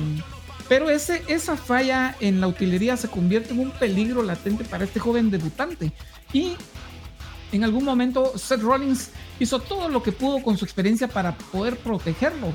pero 0.70 0.90
esa 0.90 1.58
falla 1.58 2.16
en 2.22 2.40
la 2.40 2.48
utilería 2.48 2.96
se 2.96 3.10
convierte 3.10 3.54
en 3.54 3.60
un 3.60 3.72
peligro 3.72 4.24
latente 4.24 4.64
para 4.64 4.86
este 4.86 5.02
joven 5.02 5.32
debutante. 5.32 5.92
Y 6.32 6.56
en 7.52 7.64
algún 7.64 7.84
momento 7.84 8.38
Seth 8.38 8.62
Rollins 8.62 9.12
hizo 9.40 9.60
todo 9.60 9.90
lo 9.90 10.04
que 10.04 10.12
pudo 10.12 10.44
con 10.44 10.58
su 10.58 10.66
experiencia 10.66 11.08
para 11.08 11.36
poder 11.38 11.78
protegerlo. 11.78 12.54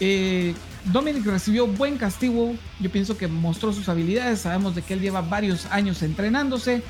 Eh, 0.00 0.54
Dominic 0.86 1.26
recibió 1.26 1.66
buen 1.66 1.98
castigo, 1.98 2.54
yo 2.80 2.90
pienso 2.90 3.18
que 3.18 3.28
mostró 3.28 3.72
sus 3.72 3.88
habilidades, 3.88 4.40
sabemos 4.40 4.74
de 4.74 4.82
que 4.82 4.94
él 4.94 5.00
lleva 5.00 5.20
varios 5.20 5.66
años 5.66 6.02
entrenándose. 6.02 6.82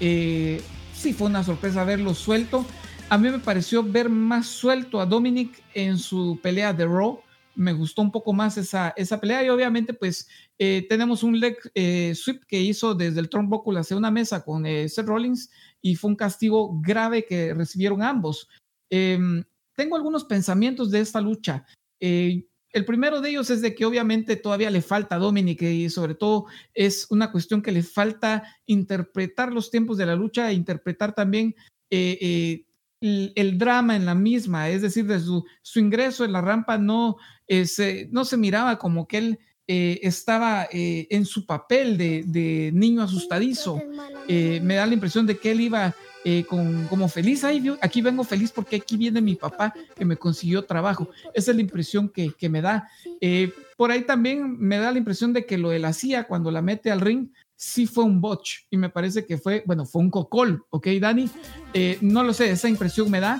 Eh, 0.00 0.60
sí 0.94 1.14
fue 1.14 1.28
una 1.28 1.42
sorpresa 1.42 1.84
verlo 1.84 2.14
suelto. 2.14 2.66
A 3.08 3.16
mí 3.16 3.30
me 3.30 3.38
pareció 3.38 3.82
ver 3.82 4.10
más 4.10 4.46
suelto 4.46 5.00
a 5.00 5.06
Dominic 5.06 5.62
en 5.72 5.96
su 5.96 6.38
pelea 6.42 6.74
de 6.74 6.84
Raw. 6.84 7.20
Me 7.54 7.72
gustó 7.72 8.02
un 8.02 8.12
poco 8.12 8.34
más 8.34 8.58
esa, 8.58 8.92
esa 8.96 9.18
pelea 9.18 9.42
y 9.42 9.48
obviamente 9.48 9.94
pues 9.94 10.28
eh, 10.58 10.86
tenemos 10.88 11.22
un 11.22 11.40
leg 11.40 11.56
sweep 12.14 12.44
que 12.46 12.60
hizo 12.60 12.94
desde 12.94 13.18
el 13.18 13.30
turnbuckle 13.30 13.80
hacia 13.80 13.96
una 13.96 14.10
mesa 14.10 14.44
con 14.44 14.64
Seth 14.64 15.06
Rollins 15.06 15.50
y 15.82 15.96
fue 15.96 16.10
un 16.10 16.16
castigo 16.16 16.80
grave 16.80 17.24
que 17.24 17.54
recibieron 17.54 18.02
ambos. 18.02 18.48
Eh, 18.90 19.18
tengo 19.78 19.94
algunos 19.94 20.24
pensamientos 20.24 20.90
de 20.90 20.98
esta 20.98 21.20
lucha. 21.20 21.64
Eh, 22.00 22.48
el 22.72 22.84
primero 22.84 23.20
de 23.20 23.30
ellos 23.30 23.48
es 23.48 23.62
de 23.62 23.76
que 23.76 23.84
obviamente 23.84 24.34
todavía 24.34 24.70
le 24.70 24.82
falta 24.82 25.14
a 25.14 25.18
Dominic 25.20 25.62
y 25.62 25.88
sobre 25.88 26.16
todo 26.16 26.46
es 26.74 27.06
una 27.10 27.30
cuestión 27.30 27.62
que 27.62 27.70
le 27.70 27.84
falta 27.84 28.42
interpretar 28.66 29.52
los 29.52 29.70
tiempos 29.70 29.96
de 29.96 30.06
la 30.06 30.16
lucha 30.16 30.50
e 30.50 30.54
interpretar 30.54 31.14
también 31.14 31.54
eh, 31.90 32.18
eh, 32.20 33.32
el, 33.36 33.56
drama 33.56 33.94
en 33.94 34.04
la 34.04 34.16
misma, 34.16 34.68
es 34.68 34.82
decir, 34.82 35.06
de 35.06 35.20
su, 35.20 35.44
su 35.62 35.78
ingreso 35.78 36.24
en 36.24 36.32
la 36.32 36.40
rampa 36.40 36.76
no, 36.76 37.16
se, 37.46 38.08
no 38.10 38.24
se 38.24 38.36
miraba 38.36 38.78
como 38.78 39.06
que 39.06 39.18
él 39.18 39.38
eh, 39.70 40.00
estaba 40.02 40.66
eh, 40.72 41.06
en 41.10 41.26
su 41.26 41.44
papel 41.44 41.98
de, 41.98 42.24
de 42.26 42.70
niño 42.72 43.02
asustadizo. 43.02 43.80
Eh, 44.26 44.60
me 44.62 44.76
da 44.76 44.86
la 44.86 44.94
impresión 44.94 45.26
de 45.26 45.36
que 45.36 45.50
él 45.50 45.60
iba 45.60 45.94
eh, 46.24 46.44
con, 46.48 46.86
como 46.86 47.06
feliz. 47.06 47.44
Ay, 47.44 47.62
aquí 47.82 48.00
vengo 48.00 48.24
feliz 48.24 48.50
porque 48.50 48.76
aquí 48.76 48.96
viene 48.96 49.20
mi 49.20 49.34
papá 49.34 49.74
que 49.94 50.06
me 50.06 50.16
consiguió 50.16 50.64
trabajo. 50.64 51.10
Esa 51.34 51.50
es 51.50 51.56
la 51.56 51.60
impresión 51.60 52.08
que, 52.08 52.32
que 52.32 52.48
me 52.48 52.62
da. 52.62 52.88
Por 53.76 53.90
ahí 53.90 54.06
también 54.06 54.58
me 54.58 54.78
da 54.78 54.90
la 54.90 54.98
impresión 54.98 55.34
de 55.34 55.44
que 55.44 55.58
lo 55.58 55.68
de 55.68 55.78
la 55.78 55.92
CIA 55.92 56.24
cuando 56.24 56.50
la 56.50 56.62
mete 56.62 56.90
al 56.90 57.02
ring 57.02 57.28
sí 57.54 57.86
fue 57.86 58.04
un 58.04 58.22
botch 58.22 58.60
y 58.70 58.78
me 58.78 58.88
parece 58.88 59.26
que 59.26 59.36
fue, 59.36 59.62
bueno, 59.66 59.84
fue 59.84 60.00
un 60.00 60.10
cocol, 60.10 60.64
¿ok, 60.70 60.86
Dani? 60.98 61.28
No 62.00 62.22
lo 62.22 62.32
sé, 62.32 62.50
esa 62.50 62.70
impresión 62.70 63.10
me 63.10 63.20
da. 63.20 63.38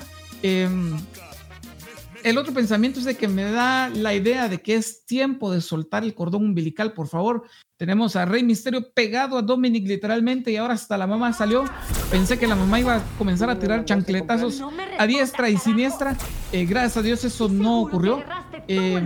Em, 2.22 2.30
el 2.30 2.38
otro 2.38 2.52
pensamiento 2.52 2.98
es 2.98 3.04
de 3.04 3.16
que 3.16 3.28
me 3.28 3.44
da 3.44 3.88
la 3.88 4.14
idea 4.14 4.48
de 4.48 4.60
que 4.60 4.74
es 4.74 5.04
tiempo 5.06 5.52
de 5.52 5.60
soltar 5.60 6.04
el 6.04 6.14
cordón 6.14 6.44
umbilical, 6.44 6.92
por 6.92 7.08
favor. 7.08 7.44
Tenemos 7.76 8.16
a 8.16 8.24
Rey 8.24 8.42
Misterio 8.42 8.90
pegado 8.92 9.38
a 9.38 9.42
Dominic 9.42 9.86
literalmente 9.86 10.50
y 10.50 10.56
ahora 10.56 10.74
hasta 10.74 10.96
la 10.98 11.06
mamá 11.06 11.32
salió. 11.32 11.64
Pensé 12.10 12.38
que 12.38 12.46
la 12.46 12.56
mamá 12.56 12.80
iba 12.80 12.96
a 12.96 13.02
comenzar 13.16 13.50
a 13.50 13.58
tirar 13.58 13.84
chancletazos 13.84 14.62
a 14.98 15.06
diestra 15.06 15.48
y 15.48 15.56
siniestra. 15.56 16.16
Eh, 16.52 16.64
gracias 16.66 16.96
a 16.96 17.02
Dios 17.02 17.24
eso 17.24 17.48
no 17.48 17.82
ocurrió. 17.82 18.22
Eh, 18.66 19.00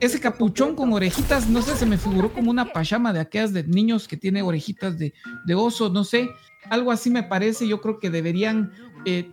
ese 0.00 0.20
capuchón 0.20 0.74
con 0.74 0.92
orejitas, 0.92 1.48
no 1.48 1.60
sé, 1.60 1.76
se 1.76 1.86
me 1.86 1.98
figuró 1.98 2.32
como 2.32 2.50
una 2.50 2.72
pachama 2.72 3.12
de 3.12 3.20
aquellas 3.20 3.52
de 3.52 3.64
niños 3.64 4.08
que 4.08 4.16
tiene 4.16 4.42
orejitas 4.42 4.98
de, 4.98 5.12
de 5.44 5.54
oso, 5.54 5.90
no 5.90 6.04
sé. 6.04 6.30
Algo 6.70 6.90
así 6.90 7.10
me 7.10 7.22
parece. 7.22 7.68
Yo 7.68 7.80
creo 7.80 7.98
que 7.98 8.08
deberían 8.08 8.72
eh, 9.04 9.30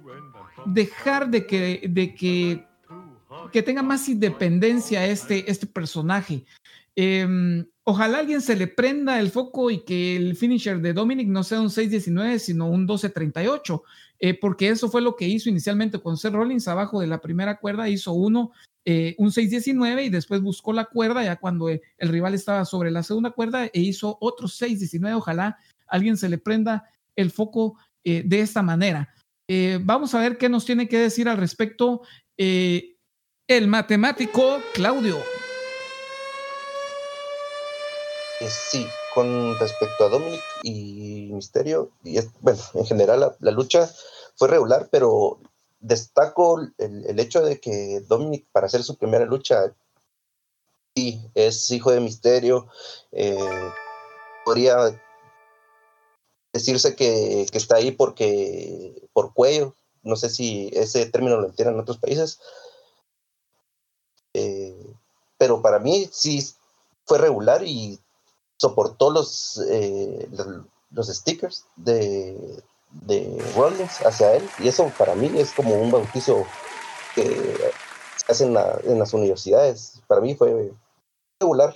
dejar 0.66 1.30
de 1.30 1.46
que, 1.46 1.84
de 1.90 2.14
que 2.14 2.69
que 3.52 3.64
tenga 3.64 3.84
más 3.84 4.08
independencia 4.10 5.06
este, 5.06 5.50
este 5.50 5.68
personaje. 5.68 6.46
Em, 7.02 7.66
ojalá 7.86 8.20
alguien 8.20 8.42
se 8.42 8.58
le 8.58 8.68
prenda 8.68 9.22
el 9.22 9.30
foco 9.30 9.72
y 9.72 9.86
que 9.86 10.18
el 10.18 10.36
finisher 10.36 10.82
de 10.82 10.92
Dominic 10.92 11.30
no 11.30 11.44
sea 11.44 11.62
un 11.62 11.70
6.19, 11.70 12.40
sino 12.40 12.70
un 12.70 12.86
12.38, 12.86 13.82
eh, 14.20 14.34
porque 14.34 14.68
eso 14.68 14.90
fue 14.90 15.02
lo 15.02 15.16
que 15.16 15.26
hizo 15.26 15.48
inicialmente 15.50 16.00
con 16.00 16.18
Seth 16.18 16.34
Rollins 16.34 16.68
abajo 16.68 17.00
de 17.00 17.08
la 17.08 17.22
primera 17.22 17.58
cuerda, 17.58 17.88
hizo 17.88 18.12
uno, 18.12 18.52
eh, 18.84 19.16
un 19.18 19.30
6.19 19.30 20.08
y 20.08 20.10
después 20.10 20.42
buscó 20.42 20.74
la 20.74 20.86
cuerda 20.86 21.24
ya 21.24 21.38
cuando 21.38 21.70
el 21.70 22.10
rival 22.10 22.34
estaba 22.34 22.66
sobre 22.66 22.92
la 22.92 23.02
segunda 23.02 23.32
cuerda 23.32 23.68
e 23.68 23.80
hizo 23.80 24.18
otro 24.20 24.48
6.19. 24.48 25.16
Ojalá 25.16 25.58
alguien 25.88 26.18
se 26.18 26.28
le 26.28 26.38
prenda 26.38 26.84
el 27.16 27.32
foco 27.32 27.78
eh, 28.04 28.24
de 28.26 28.42
esta 28.42 28.62
manera. 28.62 29.14
vamos 29.82 30.14
a 30.14 30.20
ver 30.20 30.38
qué 30.38 30.50
nos 30.50 30.66
tiene 30.66 30.90
que 30.90 31.00
decir 31.00 31.30
al 31.30 31.38
respecto 31.38 32.02
el 33.50 33.68
matemático 33.68 34.62
Claudio. 34.74 35.18
sí, 38.48 38.86
con 39.16 39.58
respecto 39.58 40.06
a 40.06 40.10
Dominic 40.10 40.42
y 40.62 41.30
Misterio, 41.34 41.90
y 42.04 42.20
bueno, 42.42 42.60
en 42.76 42.86
general 42.86 43.36
la, 43.40 43.52
lucha 43.52 43.90
fue 44.36 44.50
regular, 44.50 44.88
pero 44.92 45.40
destaco 45.80 46.62
el, 46.78 47.20
hecho 47.20 47.42
de 47.42 47.60
que 47.60 48.02
Dominic, 48.08 48.46
para 48.52 48.68
hacer 48.68 48.84
su 48.84 48.96
primera 48.98 49.26
lucha, 49.26 49.74
sí, 50.96 51.20
es 51.34 51.72
hijo 51.72 51.92
de 51.92 52.02
Misterio, 52.02 52.68
eh, 53.12 53.36
podría 54.46 55.02
decirse 56.54 56.96
que, 56.96 57.48
está 57.52 57.78
ahí 57.78 57.92
porque 57.92 59.10
por 59.12 59.34
cuello, 59.34 59.74
no 60.04 60.16
sé 60.16 60.30
si 60.30 60.70
ese 60.74 61.08
término 61.08 61.42
lo 61.42 61.48
entienden 61.48 61.76
en 61.76 61.82
otros 61.82 61.98
países, 61.98 62.40
eh, 62.40 62.69
pero 65.50 65.64
para 65.64 65.80
mí 65.80 66.08
sí 66.12 66.48
fue 67.06 67.18
regular 67.18 67.64
y 67.64 68.00
soportó 68.58 69.10
los, 69.10 69.60
eh, 69.68 70.30
los, 70.92 71.08
stickers 71.08 71.66
de, 71.76 72.62
de 72.92 73.52
Rollins 73.56 74.06
hacia 74.06 74.36
él. 74.36 74.48
Y 74.60 74.68
eso 74.68 74.94
para 74.96 75.16
mí 75.16 75.32
es 75.40 75.52
como 75.54 75.74
un 75.74 75.90
bautizo 75.90 76.46
que 77.16 77.24
se 77.24 78.32
hace 78.32 78.44
en, 78.44 78.54
las 78.54 79.12
universidades. 79.16 80.00
Para 80.06 80.22
mí 80.22 80.36
fue 80.36 80.72
regular. 81.40 81.76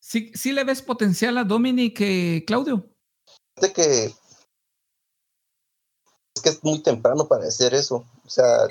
¿Sí, 0.00 0.32
sí 0.34 0.50
le 0.50 0.64
ves 0.64 0.82
potencial 0.82 1.38
a 1.38 1.44
Dominic, 1.44 2.00
eh, 2.00 2.42
Claudio? 2.44 2.84
De 3.60 3.72
que 3.72 4.06
es 6.34 6.42
que 6.42 6.48
es 6.48 6.64
muy 6.64 6.82
temprano 6.82 7.28
para 7.28 7.46
hacer 7.46 7.74
eso. 7.74 8.04
O 8.26 8.28
sea, 8.28 8.66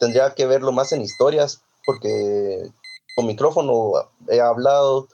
tendría 0.00 0.34
que 0.34 0.44
verlo 0.46 0.72
más 0.72 0.90
en 0.90 1.02
historias, 1.02 1.62
porque 1.84 2.72
con 3.14 3.26
micrófono 3.26 3.92
he 4.28 4.40
hablado, 4.40 5.08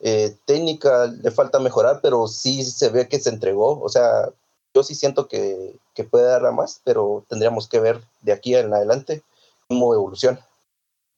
eh, 0.00 0.36
técnica 0.44 1.06
le 1.06 1.30
falta 1.30 1.58
mejorar, 1.58 2.00
pero 2.02 2.26
sí 2.28 2.64
se 2.64 2.90
ve 2.90 3.08
que 3.08 3.18
se 3.18 3.30
entregó. 3.30 3.80
O 3.80 3.88
sea, 3.88 4.30
yo 4.74 4.82
sí 4.82 4.94
siento 4.94 5.28
que, 5.28 5.78
puede 6.10 6.26
dar 6.26 6.44
a 6.44 6.52
más, 6.52 6.80
pero 6.84 7.24
tendríamos 7.28 7.68
que 7.68 7.80
ver 7.80 8.02
de 8.20 8.32
aquí 8.32 8.54
en 8.54 8.72
adelante 8.72 9.22
cómo 9.68 9.94
evoluciona. 9.94 10.46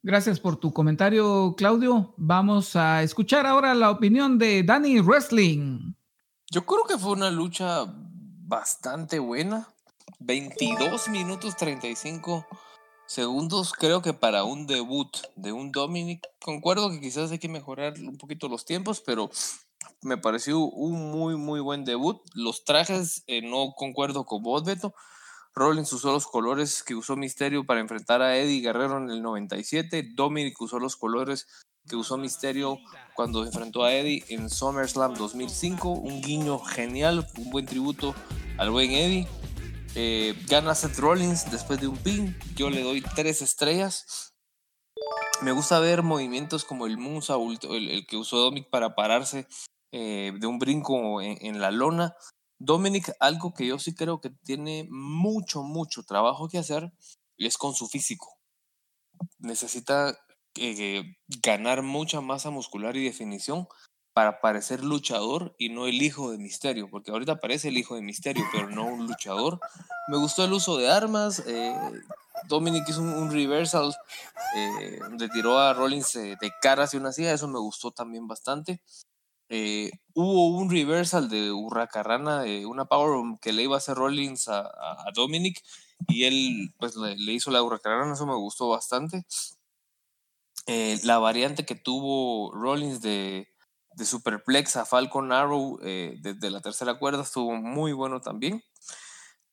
Gracias 0.02 0.38
por 0.38 0.56
tu 0.56 0.72
comentario, 0.72 1.54
Claudio. 1.56 2.14
Vamos 2.16 2.76
a 2.76 3.02
escuchar 3.02 3.46
ahora 3.46 3.74
la 3.74 3.90
opinión 3.90 4.38
de 4.38 4.62
Danny 4.62 5.00
Wrestling. 5.00 5.94
Yo 6.50 6.64
creo 6.64 6.84
que 6.84 6.96
fue 6.96 7.12
una 7.12 7.30
lucha 7.30 7.84
bastante 7.88 9.18
buena. 9.18 9.68
22 10.20 11.08
minutos 11.08 11.56
35 11.56 12.46
segundos, 13.08 13.72
creo 13.72 14.02
que 14.02 14.12
para 14.12 14.44
un 14.44 14.66
debut 14.66 15.08
de 15.34 15.50
un 15.52 15.72
Dominic, 15.72 16.28
concuerdo 16.40 16.90
que 16.90 17.00
quizás 17.00 17.30
hay 17.30 17.38
que 17.38 17.48
mejorar 17.48 17.94
un 17.98 18.18
poquito 18.18 18.48
los 18.48 18.64
tiempos, 18.64 19.00
pero 19.00 19.30
me 20.02 20.18
pareció 20.18 20.60
un 20.60 21.10
muy, 21.10 21.36
muy 21.36 21.60
buen 21.60 21.84
debut. 21.84 22.20
Los 22.34 22.64
trajes, 22.64 23.24
eh, 23.26 23.40
no 23.42 23.72
concuerdo 23.76 24.26
con 24.26 24.42
vos, 24.42 24.62
Beto. 24.62 24.94
Rollins 25.54 25.92
usó 25.92 26.12
los 26.12 26.26
colores 26.26 26.84
que 26.84 26.94
usó 26.94 27.16
Misterio 27.16 27.64
para 27.64 27.80
enfrentar 27.80 28.22
a 28.22 28.36
Eddie 28.36 28.60
Guerrero 28.60 28.98
en 28.98 29.10
el 29.10 29.22
97. 29.22 30.10
Dominic 30.14 30.60
usó 30.60 30.78
los 30.78 30.96
colores 30.96 31.46
que 31.88 31.96
usó 31.96 32.18
Misterio 32.18 32.78
cuando 33.14 33.44
enfrentó 33.44 33.82
a 33.82 33.92
Eddie 33.92 34.22
en 34.28 34.50
SummerSlam 34.50 35.14
2005. 35.14 35.90
Un 35.90 36.20
guiño 36.20 36.58
genial, 36.60 37.26
un 37.38 37.50
buen 37.50 37.66
tributo 37.66 38.14
al 38.58 38.70
buen 38.70 38.90
Eddie. 38.92 39.26
Eh, 40.00 40.36
gana 40.46 40.76
Seth 40.76 40.96
Rollins 40.98 41.50
después 41.50 41.80
de 41.80 41.88
un 41.88 41.96
pin. 41.96 42.38
Yo 42.54 42.70
le 42.70 42.84
doy 42.84 43.02
tres 43.02 43.42
estrellas. 43.42 44.32
Me 45.42 45.50
gusta 45.50 45.80
ver 45.80 46.04
movimientos 46.04 46.64
como 46.64 46.86
el 46.86 46.98
moonsault, 46.98 47.64
el, 47.64 48.06
que 48.06 48.16
usó 48.16 48.36
Dominic 48.36 48.70
para 48.70 48.94
pararse 48.94 49.48
eh, 49.90 50.32
de 50.38 50.46
un 50.46 50.60
brinco 50.60 51.20
en, 51.20 51.60
la 51.60 51.72
lona. 51.72 52.14
Dominic, 52.60 53.10
algo 53.18 53.52
que 53.52 53.66
yo 53.66 53.80
sí 53.80 53.92
creo 53.92 54.20
que 54.20 54.30
tiene 54.30 54.86
mucho, 54.88 55.64
mucho 55.64 56.04
trabajo 56.04 56.48
que 56.48 56.58
hacer 56.58 56.92
es 57.36 57.58
con 57.58 57.74
su 57.74 57.88
físico. 57.88 58.38
Necesita 59.40 60.16
eh, 60.54 61.16
ganar 61.42 61.82
mucha 61.82 62.20
masa 62.20 62.50
muscular 62.50 62.96
y 62.96 63.02
definición 63.02 63.66
para 64.18 64.40
parecer 64.40 64.82
luchador 64.82 65.54
y 65.58 65.68
no 65.68 65.86
el 65.86 66.02
hijo 66.02 66.32
de 66.32 66.38
Misterio, 66.38 66.90
porque 66.90 67.12
ahorita 67.12 67.38
parece 67.38 67.68
el 67.68 67.78
hijo 67.78 67.94
de 67.94 68.02
Misterio, 68.02 68.44
pero 68.50 68.68
no 68.68 68.84
un 68.84 69.06
luchador. 69.06 69.60
Me 70.08 70.16
gustó 70.16 70.44
el 70.44 70.52
uso 70.52 70.76
de 70.76 70.90
armas. 70.90 71.40
Eh, 71.46 71.72
Dominic 72.48 72.88
hizo 72.88 73.00
un, 73.00 73.30
reversal, 73.30 73.94
eh, 74.56 74.98
donde 74.98 75.28
tiró 75.28 75.60
a 75.60 75.72
Rollins 75.72 76.16
eh, 76.16 76.36
de 76.40 76.50
cara 76.60 76.82
hacia 76.82 76.98
una 76.98 77.12
silla, 77.12 77.32
eso 77.32 77.46
me 77.46 77.60
gustó 77.60 77.92
también 77.92 78.26
bastante. 78.26 78.82
Eh, 79.50 79.92
hubo 80.14 80.48
un 80.48 80.68
reversal 80.68 81.28
de 81.28 81.52
Hurracarrana, 81.52 82.42
una 82.66 82.86
power 82.86 83.38
que 83.40 83.52
le 83.52 83.62
iba 83.62 83.76
a 83.76 83.78
hacer 83.78 83.94
Rollins 83.94 84.48
a, 84.48 84.68
Dominic, 85.14 85.62
y 86.08 86.24
él 86.24 86.74
pues 86.76 86.96
le, 86.96 87.32
hizo 87.32 87.52
la 87.52 87.62
Hurracarrana, 87.62 88.14
eso 88.14 88.26
me 88.26 88.34
gustó 88.34 88.68
bastante. 88.68 89.24
la 91.04 91.20
variante 91.20 91.64
que 91.64 91.76
tuvo 91.76 92.50
Rollins 92.52 93.00
de 93.00 93.46
de 93.98 94.06
Superplex 94.06 94.76
a 94.76 94.86
Falcon 94.86 95.32
Arrow 95.32 95.78
eh, 95.82 96.14
desde 96.20 96.50
la 96.50 96.60
tercera 96.60 96.98
cuerda 96.98 97.22
estuvo 97.22 97.54
muy 97.56 97.92
bueno 97.92 98.20
también. 98.20 98.62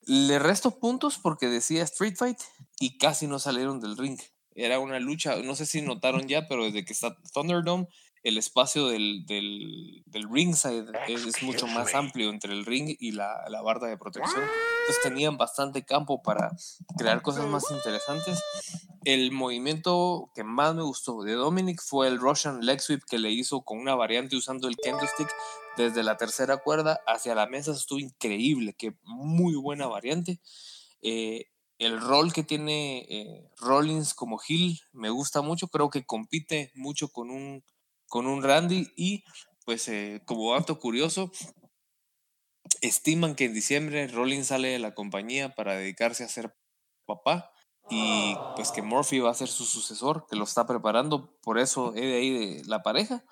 Le 0.02 0.38
resto 0.38 0.80
puntos 0.80 1.18
porque 1.18 1.48
decía 1.48 1.84
Street 1.84 2.16
Fight 2.16 2.38
y 2.80 2.98
casi 3.00 3.26
no 3.26 3.40
salieron 3.40 3.82
del 3.82 3.98
ring. 3.98 4.20
Era 4.54 4.80
una 4.80 5.00
lucha, 5.00 5.36
no 5.38 5.56
sé 5.56 5.66
si 5.66 5.82
notaron 5.82 6.28
ya, 6.28 6.48
pero 6.48 6.64
desde 6.64 6.86
que 6.86 6.94
está 6.94 7.18
Thunderdome 7.34 7.88
el 8.26 8.40
espacio 8.40 8.88
del, 8.88 9.24
del, 9.28 10.02
del 10.08 10.28
ringside 10.28 10.92
es, 11.08 11.44
mucho 11.44 11.68
más 11.68 11.94
amplio 11.94 12.32
entre 12.32 12.54
el 12.54 12.66
ring 12.66 12.98
y 13.00 13.12
la, 13.12 13.46
la, 13.50 13.62
barda 13.62 13.86
de 13.86 14.00
protección. 14.00 14.42
Entonces 14.42 15.04
tenían 15.04 15.38
bastante 15.38 15.86
campo 15.86 16.24
para 16.24 16.52
crear 16.98 17.22
cosas 17.22 17.46
más 17.46 17.70
interesantes. 17.70 18.42
El 19.04 19.32
movimiento 19.32 20.32
que 20.34 20.44
más 20.44 20.74
me 20.74 20.82
gustó 20.82 21.22
de 21.22 21.34
Dominic 21.34 21.80
fue 21.84 22.08
el 22.08 22.18
Russian 22.18 22.66
leg 22.66 22.82
sweep 22.82 23.04
que 23.08 23.20
le 23.20 23.30
hizo 23.30 23.62
con 23.62 23.78
una 23.78 23.94
variante 23.94 24.36
usando 24.36 24.68
el 24.68 24.78
kendo 24.78 25.06
stick 25.06 25.32
desde 25.78 26.02
la 26.02 26.18
tercera 26.18 26.58
cuerda 26.58 27.00
hacia 27.06 27.36
la 27.36 27.46
mesa. 27.46 27.74
Estuvo 27.74 28.00
increíble, 28.00 28.74
que 28.74 28.96
muy 29.04 29.54
buena 29.54 29.86
variante. 29.86 30.40
Eh, 31.04 31.52
el 31.78 32.02
rol 32.02 32.34
que 32.34 32.42
tiene 32.42 33.06
eh, 33.08 33.52
Rollins 33.60 34.16
como 34.16 34.40
Hill 34.48 34.80
me 34.94 35.12
gusta 35.12 35.44
mucho. 35.44 35.68
Creo 35.68 35.92
que 35.92 36.08
compite 36.08 36.72
mucho 36.74 37.10
con 37.10 37.30
un 37.30 37.64
con 38.16 38.28
un 38.28 38.42
Randy 38.42 38.94
y 38.96 39.26
pues 39.66 39.90
eh, 39.90 40.22
como 40.24 40.54
dato 40.54 40.80
curioso, 40.80 41.34
estiman 42.80 43.36
que 43.36 43.44
en 43.44 43.54
diciembre 43.54 44.08
Rollins 44.08 44.48
sale 44.48 44.70
de 44.70 44.80
la 44.80 44.94
compañía 44.94 45.54
para 45.54 45.76
dedicarse 45.76 46.24
a 46.24 46.30
ser 46.30 46.56
papá 47.06 47.52
y 47.90 48.34
pues 48.56 48.72
que 48.72 48.82
Murphy 48.82 49.20
va 49.20 49.32
a 49.32 49.34
ser 49.34 49.50
su 49.50 49.66
sucesor, 49.66 50.28
que 50.30 50.38
lo 50.38 50.46
está 50.46 50.66
preparando, 50.66 51.38
por 51.42 51.60
eso 51.60 51.94
he 51.94 52.06
de 52.06 52.16
ahí 52.16 52.30
de 52.32 52.64
la 52.68 52.84
pareja. 52.84 53.26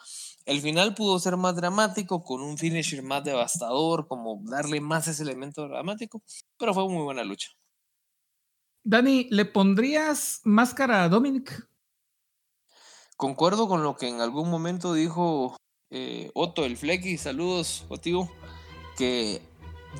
El 0.43 0.59
final 0.59 0.95
pudo 0.95 1.17
ser 1.17 1.37
más 1.37 1.55
dramático, 1.55 2.21
con 2.21 2.41
un 2.41 2.57
finisher 2.57 3.03
más 3.03 3.23
devastador, 3.23 4.09
como 4.09 4.41
darle 4.43 4.81
más 4.81 5.07
ese 5.07 5.23
elemento 5.23 5.65
dramático, 5.65 6.21
pero 6.57 6.73
fue 6.73 6.89
muy 6.89 7.03
buena 7.03 7.23
lucha. 7.23 7.51
Dani, 8.83 9.29
¿le 9.29 9.45
pondrías 9.45 10.41
máscara 10.43 11.05
a 11.05 11.07
Dominic? 11.07 11.69
Concuerdo 13.17 13.67
con 13.67 13.83
lo 13.83 13.95
que 13.95 14.07
en 14.07 14.21
algún 14.21 14.49
momento 14.49 14.93
dijo 14.93 15.55
eh, 15.91 16.31
Otto 16.33 16.65
el 16.65 16.77
Flecky, 16.77 17.17
saludos, 17.17 17.85
Otto, 17.89 18.29
que 18.97 19.41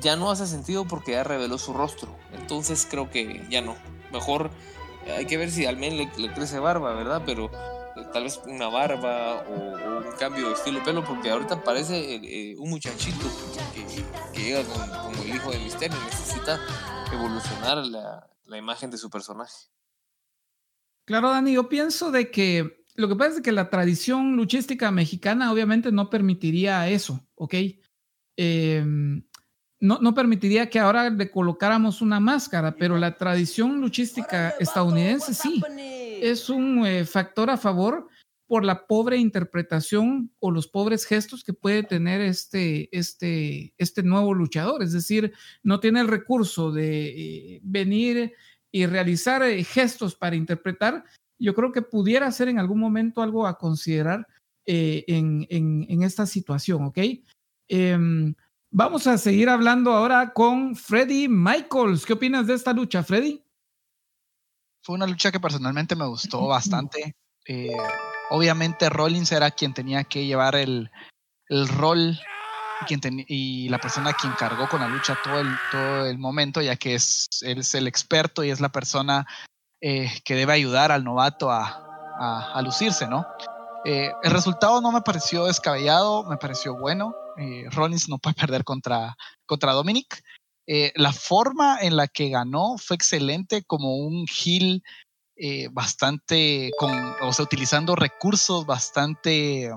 ya 0.00 0.16
no 0.16 0.30
hace 0.30 0.46
sentido 0.46 0.86
porque 0.86 1.12
ya 1.12 1.24
reveló 1.24 1.58
su 1.58 1.72
rostro. 1.72 2.16
Entonces 2.32 2.86
creo 2.90 3.10
que 3.10 3.46
ya 3.48 3.60
no. 3.60 3.76
Mejor 4.12 4.50
hay 5.16 5.26
que 5.26 5.36
ver 5.36 5.50
si 5.50 5.66
al 5.66 5.76
menos 5.76 6.18
le, 6.18 6.32
crece 6.32 6.58
barba, 6.58 6.94
¿verdad? 6.94 7.22
Pero 7.24 7.46
eh, 7.96 8.04
tal 8.12 8.24
vez 8.24 8.40
una 8.46 8.68
barba 8.68 9.42
o, 9.42 9.98
un 9.98 10.12
cambio 10.18 10.48
de 10.48 10.54
estilo 10.54 10.80
de 10.80 10.84
pelo, 10.84 11.04
porque 11.04 11.30
ahorita 11.30 11.62
parece 11.62 12.16
eh, 12.16 12.56
un 12.58 12.70
muchachito 12.70 13.26
que, 14.32 14.40
llega 14.40 14.64
con, 14.64 15.14
el 15.22 15.34
hijo 15.34 15.50
de 15.50 15.58
Misterio. 15.60 15.96
Necesita 16.04 16.60
evolucionar 17.12 17.78
la, 17.78 18.28
la 18.46 18.58
imagen 18.58 18.90
de 18.90 18.98
su 18.98 19.10
personaje. 19.10 19.68
Claro, 21.04 21.30
Dani, 21.30 21.52
yo 21.52 21.68
pienso 21.68 22.10
de 22.10 22.30
que 22.30 22.83
lo 22.96 23.08
que 23.08 23.16
pasa 23.16 23.36
es 23.36 23.40
que 23.40 23.52
la 23.52 23.70
tradición 23.70 24.36
luchística 24.36 24.90
mexicana 24.90 25.52
obviamente 25.52 25.90
no 25.90 26.10
permitiría 26.10 26.88
eso, 26.88 27.26
¿ok? 27.34 27.54
Em, 28.36 29.22
no, 29.80 29.98
no, 30.00 30.14
permitiría 30.14 30.70
que 30.70 30.78
ahora 30.78 31.10
le 31.10 31.30
colocáramos 31.30 32.00
una 32.00 32.20
máscara, 32.20 32.76
pero 32.76 32.96
la 32.96 33.16
tradición 33.16 33.80
luchística 33.80 34.50
estadounidense 34.58 35.34
sí 35.34 35.62
es 36.22 36.48
un 36.48 36.86
eh, 36.86 37.04
factor 37.04 37.50
a 37.50 37.56
favor 37.56 38.08
por 38.46 38.64
la 38.64 38.86
pobre 38.86 39.16
interpretación 39.16 40.30
o 40.38 40.50
los 40.50 40.68
pobres 40.68 41.04
gestos 41.06 41.44
que 41.44 41.52
puede 41.52 41.82
tener 41.82 42.20
este, 42.20 42.88
este, 42.96 43.74
este 43.78 44.02
nuevo 44.02 44.34
luchador. 44.34 44.82
Es 44.82 44.92
decir, 44.92 45.32
no 45.62 45.80
tiene 45.80 46.00
el 46.00 46.08
recurso 46.08 46.70
de 46.70 47.06
eh, 47.06 47.60
venir 47.62 48.32
y 48.70 48.86
realizar 48.86 49.42
eh, 49.42 49.62
gestos 49.64 50.14
para 50.14 50.36
interpretar, 50.36 51.04
yo 51.38 51.54
creo 51.54 51.72
que 51.72 51.82
pudiera 51.82 52.30
ser 52.32 52.48
en 52.48 52.58
algún 52.58 52.80
momento 52.80 53.22
algo 53.22 53.46
a 53.46 53.58
considerar 53.58 54.26
eh, 54.66 55.04
en, 55.08 55.46
en, 55.50 56.02
esta 56.02 56.26
situación, 56.26 56.84
¿ok? 56.84 56.98
Em, 57.68 58.34
vamos 58.70 59.06
a 59.06 59.18
seguir 59.18 59.48
hablando 59.48 59.92
ahora 59.92 60.32
con 60.32 60.74
Freddy 60.74 61.28
Michaels. 61.28 62.06
¿Qué 62.06 62.14
opinas 62.14 62.46
de 62.46 62.54
esta 62.54 62.72
lucha, 62.72 63.02
Freddy? 63.02 63.44
Fue 64.82 64.94
una 64.94 65.06
lucha 65.06 65.32
que 65.32 65.40
personalmente 65.40 65.96
me 65.96 66.06
gustó 66.06 66.46
bastante. 66.46 67.14
Eh, 67.46 67.76
obviamente 68.30 68.88
Rollins 68.88 69.32
era 69.32 69.50
quien 69.50 69.74
tenía 69.74 70.04
que 70.04 70.26
llevar 70.26 70.54
el, 70.54 70.90
el 71.48 71.68
rol 71.68 72.18
y 73.28 73.68
la 73.68 73.78
persona 73.78 74.12
quien 74.12 74.32
cargó 74.34 74.68
con 74.68 74.80
la 74.80 74.88
lucha 74.88 75.18
todo 75.22 75.40
el, 75.40 75.48
todo 75.70 76.06
el 76.06 76.18
momento, 76.18 76.60
ya 76.60 76.76
que 76.76 76.94
es, 76.94 77.26
él 77.42 77.58
es 77.58 77.74
el 77.74 77.86
experto 77.86 78.44
y 78.44 78.50
es 78.50 78.60
la 78.60 78.70
persona 78.70 79.26
eh, 79.86 80.10
que 80.24 80.34
debe 80.34 80.54
ayudar 80.54 80.92
al 80.92 81.04
novato 81.04 81.50
a, 81.50 81.80
lucirse, 82.62 83.06
¿no? 83.06 83.26
Eh, 83.84 84.10
el 84.22 84.30
resultado 84.30 84.80
no 84.80 84.92
me 84.92 85.02
pareció 85.02 85.44
descabellado, 85.44 86.24
me 86.24 86.38
pareció 86.38 86.78
bueno. 86.78 87.14
Eh, 87.36 87.64
Rollins 87.70 88.08
no 88.08 88.18
puede 88.18 88.34
perder 88.48 88.64
contra, 88.64 89.16
contra 89.44 89.72
Dominic. 89.72 90.22
la 90.66 91.12
forma 91.12 91.78
en 91.80 91.96
la 91.96 92.08
que 92.08 92.30
ganó 92.30 92.78
fue 92.78 92.96
excelente, 92.96 93.64
como 93.64 93.96
un 93.96 94.26
heel 94.26 94.82
bastante, 95.72 96.70
o 97.20 97.32
sea, 97.32 97.44
utilizando 97.44 97.96
recursos 97.96 98.64
bastante, 98.64 99.70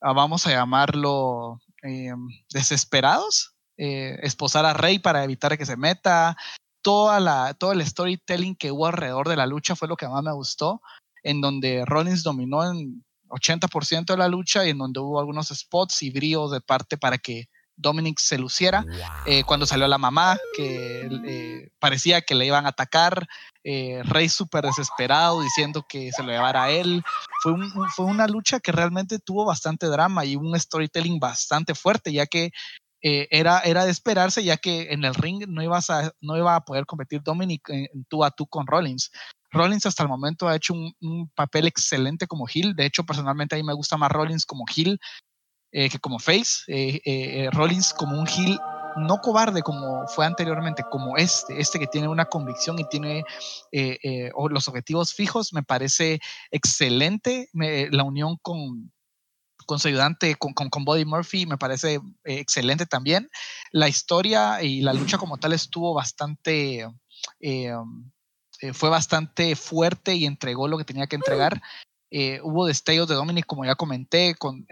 ah, 0.00 0.12
vamos 0.12 0.46
a 0.46 0.50
llamarlo, 0.50 1.60
eh, 1.84 2.14
desesperados, 2.50 3.54
eh, 3.76 4.16
esposar 4.22 4.64
a 4.64 4.72
Rey 4.72 4.98
para 4.98 5.22
evitar 5.22 5.58
que 5.58 5.66
se 5.66 5.76
meta. 5.76 6.34
Toda 6.84 7.18
la, 7.18 7.54
todo 7.54 7.72
el 7.72 7.84
storytelling 7.84 8.54
que 8.54 8.70
hubo 8.70 8.86
alrededor 8.86 9.28
de 9.28 9.36
la 9.36 9.46
lucha 9.46 9.74
fue 9.74 9.88
lo 9.88 9.96
que 9.96 10.06
más 10.06 10.22
me 10.22 10.32
gustó, 10.32 10.80
en 11.22 11.40
donde 11.40 11.84
Rollins 11.84 12.22
dominó 12.22 12.70
en 12.70 13.02
80% 13.28 14.04
de 14.04 14.16
la 14.16 14.28
lucha 14.28 14.64
y 14.64 14.70
en 14.70 14.78
donde 14.78 15.00
hubo 15.00 15.18
algunos 15.18 15.48
spots 15.48 16.02
y 16.02 16.10
bríos 16.10 16.52
de 16.52 16.60
parte 16.60 16.96
para 16.98 17.18
que 17.18 17.48
Dominic 17.76 18.18
se 18.20 18.38
luciera. 18.38 18.84
Eh, 19.26 19.42
cuando 19.44 19.66
salió 19.66 19.88
la 19.88 19.98
mamá, 19.98 20.38
que 20.56 21.08
eh, 21.26 21.70
parecía 21.78 22.20
que 22.20 22.34
le 22.34 22.46
iban 22.46 22.66
a 22.66 22.70
atacar, 22.70 23.26
eh, 23.64 24.02
Rey 24.04 24.28
súper 24.28 24.64
desesperado 24.64 25.40
diciendo 25.40 25.84
que 25.88 26.12
se 26.12 26.22
lo 26.22 26.30
llevara 26.30 26.64
a 26.64 26.70
él. 26.70 27.02
Fue, 27.42 27.52
fue 27.96 28.04
una 28.04 28.28
lucha 28.28 28.60
que 28.60 28.72
realmente 28.72 29.18
tuvo 29.18 29.44
bastante 29.44 29.86
drama 29.86 30.24
y 30.24 30.36
un 30.36 30.58
storytelling 30.58 31.18
bastante 31.18 31.74
fuerte, 31.74 32.12
ya 32.12 32.26
que 32.26 32.52
era, 33.06 33.60
era 33.60 33.84
de 33.84 33.90
esperarse, 33.90 34.42
ya 34.42 34.56
que 34.56 34.92
en 34.92 35.04
el 35.04 35.14
ring 35.14 35.44
no, 35.46 35.62
ibas 35.62 35.90
a, 35.90 36.10
no 36.22 36.38
iba 36.38 36.56
a 36.56 36.64
poder 36.64 36.86
competir 36.86 37.22
Dominic 37.22 37.68
en, 37.68 38.04
tú 38.08 38.24
a 38.24 38.30
tú 38.30 38.46
con 38.46 38.66
Rollins. 38.66 39.10
Rollins 39.54 39.86
hasta 39.86 40.02
el 40.02 40.08
momento 40.08 40.48
ha 40.48 40.56
hecho 40.56 40.74
un, 40.74 41.30
papel 41.34 41.66
excelente 41.66 42.26
como 42.26 42.46
Hill. 42.52 42.74
De 42.74 42.84
hecho, 42.84 43.04
personalmente 43.04 43.54
a 43.54 43.58
mí 43.58 43.62
me 43.62 43.72
gusta 43.72 43.96
más 43.96 44.10
Rollins 44.10 44.44
como 44.44 44.64
Hill 44.74 44.98
eh, 45.72 45.88
que 45.88 45.98
como 45.98 46.18
face, 46.18 46.62
eh, 46.68 47.00
eh, 47.04 47.48
Rollins 47.52 47.92
como 47.94 48.18
un 48.18 48.28
heel 48.28 48.60
no 48.96 49.18
cobarde 49.20 49.60
como 49.62 50.06
fue 50.06 50.24
anteriormente, 50.24 50.84
como 50.88 51.16
este, 51.16 51.60
este 51.60 51.80
que 51.80 51.88
tiene 51.88 52.06
una 52.06 52.26
convicción 52.26 52.78
y 52.78 52.88
tiene 52.88 53.24
los 54.50 54.68
objetivos 54.68 55.12
fijos, 55.12 55.52
me 55.52 55.64
parece 55.64 56.20
excelente. 56.52 57.48
la 57.52 58.04
unión 58.04 58.36
con, 58.40 58.92
con 59.66 59.78
su 59.78 59.88
ayudante, 59.88 60.34
con, 60.36 60.52
con, 60.52 60.70
con 60.70 60.84
Murphy, 60.84 61.46
me 61.46 61.58
parece 61.58 62.00
excelente 62.24 62.86
también. 62.86 63.28
La 63.72 63.88
historia 63.88 64.62
y 64.62 64.80
la 64.80 64.92
lucha 64.92 65.18
como 65.18 65.38
tal 65.38 65.52
estuvo 65.52 65.94
bastante, 65.94 66.88
fue 68.72 68.88
bastante 68.88 69.56
fuerte 69.56 70.14
y 70.14 70.26
entregó 70.26 70.68
lo 70.68 70.78
que 70.78 70.84
tenía 70.84 71.06
que 71.06 71.16
entregar. 71.16 71.60
hubo 72.42 72.66
destellos 72.66 73.08
de 73.08 73.14
Dominic, 73.14 73.46
como 73.46 73.64
ya 73.64 73.74
comenté, 73.74 74.34
con, 74.36 74.66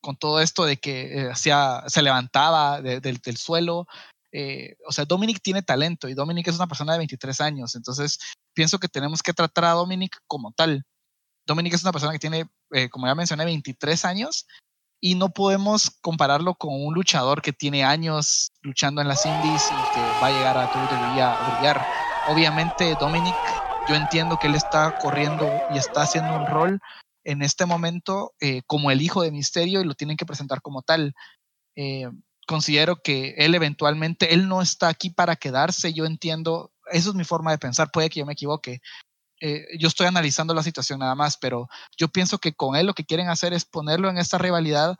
con 0.00 0.16
todo 0.16 0.40
esto 0.40 0.64
de 0.64 0.76
que 0.78 1.28
eh, 1.28 1.34
se 1.34 2.02
levantaba 2.02 2.80
del 2.80 3.36
suelo. 3.36 3.86
Eh, 4.32 4.76
o 4.86 4.92
sea, 4.92 5.04
Dominic 5.04 5.40
tiene 5.42 5.62
talento 5.62 6.08
y 6.08 6.14
Dominic 6.14 6.48
es 6.48 6.56
una 6.56 6.68
persona 6.68 6.92
de 6.92 6.98
23 6.98 7.40
años, 7.40 7.74
entonces 7.74 8.20
pienso 8.54 8.78
que 8.78 8.86
tenemos 8.86 9.22
que 9.22 9.32
tratar 9.32 9.64
a 9.64 9.72
Dominic 9.72 10.18
como 10.26 10.52
tal. 10.52 10.84
Dominic 11.46 11.74
es 11.74 11.82
una 11.82 11.92
persona 11.92 12.12
que 12.12 12.18
tiene, 12.18 12.48
eh, 12.72 12.88
como 12.88 13.06
ya 13.06 13.14
mencioné, 13.14 13.44
23 13.44 14.04
años 14.04 14.46
y 15.00 15.14
no 15.14 15.30
podemos 15.30 15.90
compararlo 16.02 16.54
con 16.54 16.74
un 16.74 16.94
luchador 16.94 17.40
que 17.42 17.52
tiene 17.52 17.84
años 17.84 18.50
luchando 18.62 19.00
en 19.00 19.08
las 19.08 19.24
indies 19.24 19.70
y 19.70 19.86
que 19.86 20.12
va 20.14 20.28
a 20.28 20.32
llegar 20.32 20.58
a 20.58 20.68
WWE 20.72 21.20
a 21.22 21.42
brillar. 21.42 21.86
Obviamente 22.22 22.96
Dominic, 22.96 23.38
yo 23.86 23.94
entiendo 23.94 24.36
que 24.36 24.46
él 24.48 24.54
está 24.54 24.92
corriendo 24.92 25.64
y 25.68 25.78
está 25.78 26.02
haciendo 26.02 26.34
un 26.34 26.46
rol 26.46 26.80
en 27.24 27.42
este 27.42 27.66
momento 27.66 28.32
eh, 28.40 28.62
como 28.66 28.90
el 28.90 29.00
hijo 29.02 29.22
de 29.22 29.32
Misterio 29.32 29.80
y 29.80 29.84
lo 29.84 29.94
tienen 29.94 30.16
que 30.16 30.26
presentar 30.26 30.60
como 30.60 30.82
tal. 30.82 31.14
Eh, 31.76 32.10
considero 32.46 32.96
que 33.02 33.34
él 33.38 33.54
eventualmente, 33.54 34.34
él 34.34 34.48
no 34.48 34.60
está 34.60 34.88
aquí 34.88 35.10
para 35.10 35.36
quedarse, 35.36 35.92
yo 35.92 36.04
entiendo, 36.04 36.72
eso 36.90 37.10
es 37.10 37.14
mi 37.16 37.24
forma 37.24 37.52
de 37.52 37.58
pensar, 37.58 37.90
puede 37.92 38.10
que 38.10 38.20
yo 38.20 38.26
me 38.26 38.32
equivoque. 38.32 38.80
Eh, 39.40 39.66
yo 39.78 39.88
estoy 39.88 40.06
analizando 40.06 40.54
la 40.54 40.62
situación 40.62 41.00
nada 41.00 41.14
más, 41.14 41.36
pero 41.38 41.68
yo 41.96 42.08
pienso 42.08 42.38
que 42.38 42.52
con 42.54 42.76
él 42.76 42.86
lo 42.86 42.94
que 42.94 43.04
quieren 43.04 43.28
hacer 43.28 43.52
es 43.52 43.64
ponerlo 43.64 44.10
en 44.10 44.18
esta 44.18 44.38
rivalidad 44.38 44.96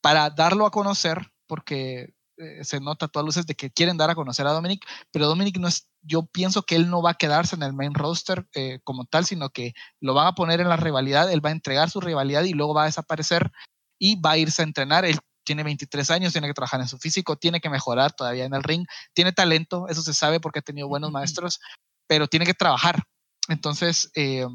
para 0.00 0.30
darlo 0.30 0.66
a 0.66 0.70
conocer, 0.70 1.32
porque 1.46 2.14
eh, 2.38 2.64
se 2.64 2.80
nota 2.80 3.08
todas 3.08 3.26
luces 3.26 3.46
de 3.46 3.54
que 3.54 3.70
quieren 3.70 3.96
dar 3.96 4.10
a 4.10 4.14
conocer 4.14 4.46
a 4.46 4.52
Dominic, 4.52 4.86
pero 5.10 5.26
Dominic 5.26 5.58
no 5.58 5.66
es, 5.66 5.88
yo 6.02 6.24
pienso 6.26 6.62
que 6.62 6.76
él 6.76 6.88
no 6.88 7.02
va 7.02 7.10
a 7.10 7.14
quedarse 7.14 7.56
en 7.56 7.64
el 7.64 7.72
main 7.72 7.94
roster 7.94 8.46
eh, 8.54 8.78
como 8.84 9.06
tal, 9.06 9.26
sino 9.26 9.50
que 9.50 9.74
lo 10.00 10.14
van 10.14 10.28
a 10.28 10.34
poner 10.34 10.60
en 10.60 10.68
la 10.68 10.76
rivalidad, 10.76 11.32
él 11.32 11.44
va 11.44 11.50
a 11.50 11.52
entregar 11.52 11.90
su 11.90 12.00
rivalidad 12.00 12.44
y 12.44 12.52
luego 12.52 12.74
va 12.74 12.82
a 12.82 12.86
desaparecer 12.86 13.50
y 13.98 14.20
va 14.20 14.32
a 14.32 14.38
irse 14.38 14.62
a 14.62 14.66
entrenar. 14.66 15.04
Él 15.04 15.18
tiene 15.44 15.64
23 15.64 16.10
años, 16.12 16.32
tiene 16.32 16.46
que 16.46 16.54
trabajar 16.54 16.80
en 16.80 16.88
su 16.88 16.98
físico, 16.98 17.36
tiene 17.36 17.60
que 17.60 17.70
mejorar 17.70 18.12
todavía 18.12 18.44
en 18.44 18.54
el 18.54 18.62
ring, 18.62 18.86
tiene 19.14 19.32
talento, 19.32 19.88
eso 19.88 20.02
se 20.02 20.14
sabe 20.14 20.38
porque 20.38 20.60
ha 20.60 20.62
tenido 20.62 20.86
buenos 20.88 21.10
maestros, 21.10 21.58
pero 22.06 22.28
tiene 22.28 22.46
que 22.46 22.54
trabajar. 22.54 23.02
Entonces, 23.48 24.10
eh, 24.14 24.46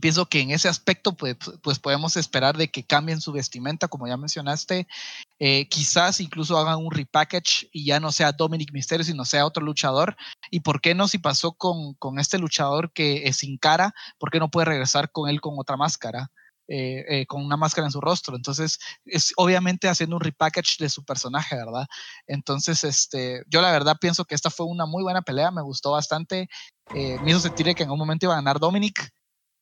pienso 0.00 0.26
que 0.26 0.40
en 0.40 0.50
ese 0.50 0.68
aspecto 0.68 1.16
pues, 1.16 1.36
pues 1.62 1.78
podemos 1.78 2.16
esperar 2.16 2.56
de 2.56 2.68
que 2.70 2.84
cambien 2.84 3.20
su 3.20 3.32
vestimenta, 3.32 3.88
como 3.88 4.06
ya 4.06 4.16
mencionaste, 4.16 4.86
eh, 5.38 5.68
quizás 5.68 6.20
incluso 6.20 6.58
hagan 6.58 6.78
un 6.78 6.90
repackage 6.90 7.68
y 7.72 7.84
ya 7.86 8.00
no 8.00 8.12
sea 8.12 8.32
Dominic 8.32 8.72
Mysterio, 8.72 9.04
sino 9.04 9.24
sea 9.24 9.46
otro 9.46 9.64
luchador. 9.64 10.16
¿Y 10.50 10.60
por 10.60 10.80
qué 10.80 10.94
no 10.94 11.08
si 11.08 11.18
pasó 11.18 11.52
con, 11.52 11.94
con 11.94 12.18
este 12.18 12.38
luchador 12.38 12.92
que 12.92 13.28
es 13.28 13.38
sin 13.38 13.58
cara, 13.58 13.94
por 14.18 14.30
qué 14.30 14.38
no 14.38 14.50
puede 14.50 14.66
regresar 14.66 15.10
con 15.12 15.28
él 15.28 15.40
con 15.40 15.54
otra 15.58 15.76
máscara? 15.76 16.30
Eh, 16.70 17.04
eh, 17.08 17.26
con 17.26 17.42
una 17.42 17.56
máscara 17.56 17.86
en 17.86 17.92
su 17.92 18.00
rostro. 18.00 18.36
Entonces, 18.36 18.78
es 19.06 19.32
obviamente 19.36 19.88
haciendo 19.88 20.16
un 20.16 20.20
repackage 20.20 20.76
de 20.78 20.90
su 20.90 21.02
personaje, 21.02 21.56
¿verdad? 21.56 21.86
Entonces, 22.26 22.84
este, 22.84 23.42
yo 23.48 23.62
la 23.62 23.72
verdad 23.72 23.96
pienso 23.98 24.26
que 24.26 24.34
esta 24.34 24.50
fue 24.50 24.66
una 24.66 24.84
muy 24.84 25.02
buena 25.02 25.22
pelea, 25.22 25.50
me 25.50 25.62
gustó 25.62 25.92
bastante. 25.92 26.48
me 26.92 27.30
hizo 27.30 27.40
sentir 27.40 27.74
que 27.74 27.84
en 27.84 27.90
un 27.90 27.98
momento 27.98 28.26
iba 28.26 28.34
a 28.34 28.36
ganar 28.36 28.58
Dominic, 28.60 29.12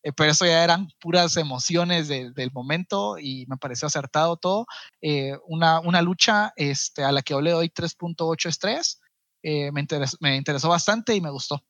eh, 0.06 0.12
pero 0.12 0.30
eso 0.30 0.46
ya 0.46 0.62
eran 0.62 0.88
puras 1.00 1.36
emociones 1.36 2.06
del 2.06 2.52
momento 2.52 3.18
y 3.18 3.44
me 3.48 3.56
pareció 3.56 3.86
acertado 3.88 4.36
todo. 4.36 4.66
Eh, 5.02 5.36
una, 5.48 5.80
una, 5.80 6.00
lucha 6.00 6.52
este, 6.54 7.02
a 7.02 7.10
la 7.10 7.22
que 7.22 7.32
yo 7.32 7.40
le 7.40 7.50
doy 7.50 7.70
3.8 7.70 8.48
estrellas. 8.48 9.00
Eh, 9.42 9.72
me, 9.72 9.84
me 10.20 10.36
interesó 10.36 10.68
bastante 10.68 11.14
y 11.16 11.20
me 11.20 11.30
gustó. 11.30 11.60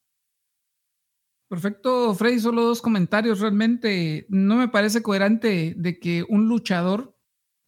Perfecto, 1.48 2.14
Freddy, 2.14 2.40
solo 2.40 2.62
dos 2.62 2.82
comentarios. 2.82 3.40
Realmente 3.40 4.27
no 4.28 4.56
me 4.56 4.68
parece 4.68 5.02
coherente 5.02 5.74
de 5.77 5.98
que 5.98 6.24
un 6.28 6.48
luchador 6.48 7.16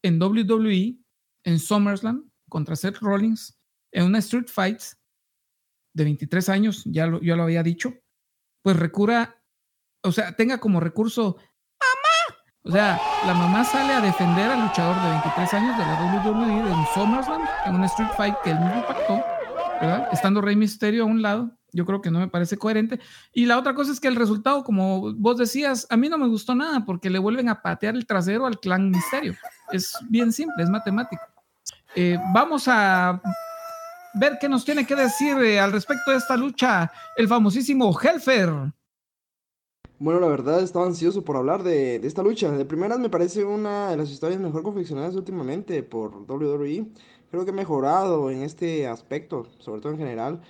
en 0.03 0.21
WWE, 0.21 0.99
en 1.45 1.59
SummerSlam, 1.59 2.31
contra 2.49 2.77
Seth 2.77 2.99
Rollins, 2.99 3.59
en 3.93 4.05
una 4.05 4.19
Street 4.19 4.49
Fight 4.49 4.81
de 5.95 6.05
23 6.05 6.49
años, 6.49 6.83
ya 6.87 7.07
lo, 7.07 7.21
ya 7.21 7.37
lo 7.37 7.45
había 7.45 7.63
dicho, 7.63 7.95
pues 8.63 8.77
recurra 8.77 9.39
o 10.03 10.13
sea, 10.13 10.33
tenga 10.33 10.59
como 10.59 10.81
recurso 10.81 11.37
mamá. 11.81 12.43
O 12.63 12.71
sea, 12.71 13.01
la 13.27 13.35
mamá 13.35 13.65
sale 13.65 13.93
a 13.93 14.01
defender 14.01 14.51
al 14.51 14.63
luchador 14.63 14.97
de 15.03 15.11
23 15.11 15.55
años 15.55 15.79
de 15.79 15.85
la 15.85 16.23
WWE 16.23 16.63
de 16.63 16.73
un 16.73 16.87
SummerSlam 16.95 17.43
en 17.67 17.75
un 17.75 17.85
Street 17.85 18.11
Fight 18.17 18.35
que 18.43 18.51
él 18.51 18.61
mismo 18.61 18.87
pactó, 18.87 19.23
¿verdad? 19.81 20.09
Estando 20.13 20.41
Rey 20.41 20.57
Misterio 20.57 21.05
a 21.05 21.07
un 21.07 21.23
lado 21.23 21.58
Yo 21.73 21.85
creo 21.85 22.01
que 22.01 22.11
no 22.11 22.19
me 22.19 22.29
parece 22.29 22.57
coherente. 22.57 22.99
Y 23.33 23.47
la 23.47 23.59
otra 23.59 23.75
cosa 23.75 23.93
es 23.93 24.01
que 24.01 24.09
el 24.09 24.17
resultado, 24.17 24.65
como 24.65 25.13
vos 25.15 25.37
decías, 25.37 25.87
a 25.91 25.97
mí 25.97 26.09
no 26.09 26.19
me 26.19 26.27
gustó 26.27 26.55
nada 26.55 26.85
porque 26.85 27.11
le 27.11 27.19
vuelven 27.19 27.49
a 27.49 27.61
patear 27.61 27.95
el 27.95 28.07
trasero 28.07 28.47
al 28.47 28.59
clan 28.59 28.91
Misterio. 28.91 29.35
Es 29.71 29.95
bien 30.09 30.33
simple, 30.33 30.65
es 30.65 30.71
matemático. 30.71 31.23
Eh, 31.95 32.19
vamos 32.33 32.65
a 32.69 33.21
ver 34.15 34.39
qué 34.41 34.49
nos 34.49 34.65
tiene 34.65 34.87
que 34.87 34.97
decir 34.97 35.37
eh, 35.39 35.61
al 35.61 35.73
respecto 35.73 36.11
de 36.11 36.17
esta 36.17 36.37
lucha 36.37 36.91
el 37.17 37.29
famosísimo 37.29 37.97
Helfer. 37.99 38.73
Bueno, 40.01 40.21
la 40.21 40.29
verdad 40.29 40.63
estaba 40.63 40.87
ansioso 40.87 41.25
por 41.25 41.37
hablar 41.37 41.65
de, 41.65 41.99
de 41.99 42.07
esta 42.07 42.23
lucha. 42.23 42.53
De 42.53 42.65
primeras 42.65 43.01
me 43.01 43.11
parece 43.11 43.45
una 43.45 43.91
de 43.91 43.97
las 43.97 44.11
historias 44.11 44.41
mejor 44.41 44.63
confeccionadas 44.63 45.17
últimamente 45.17 45.83
por 45.83 46.15
WWE. 46.31 46.87
Creo 47.31 47.45
que 47.45 47.51
ha 47.51 47.55
mejorado 47.55 48.31
en 48.31 48.43
este 48.43 48.87
aspecto, 48.87 49.49
sobre 49.59 49.81
todo 49.81 49.93
en 49.93 49.99
general. 49.99 50.41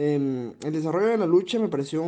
Em, 0.00 0.54
el 0.62 0.72
desarrollo 0.72 1.08
de 1.08 1.18
la 1.18 1.26
lucha 1.26 1.58
me 1.58 1.66
pareció 1.66 2.04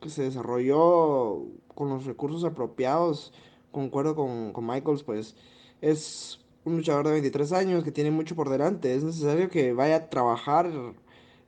que 0.00 0.10
se 0.10 0.24
desarrolló 0.24 1.44
con 1.72 1.88
los 1.88 2.06
recursos 2.06 2.42
apropiados. 2.42 3.32
Concuerdo 3.70 4.16
con, 4.16 4.52
con 4.52 4.66
Michaels, 4.66 5.04
pues 5.04 5.36
es 5.80 6.40
un 6.64 6.76
luchador 6.76 7.06
de 7.06 7.12
23 7.12 7.52
años 7.52 7.84
que 7.84 7.92
tiene 7.92 8.10
mucho 8.10 8.34
por 8.34 8.48
delante. 8.50 8.96
Es 8.96 9.04
necesario 9.04 9.48
que 9.48 9.72
vaya 9.72 9.94
a 9.96 10.10
trabajar 10.10 10.72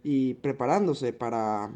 y 0.04 0.34
preparándose 0.34 1.12
para, 1.12 1.72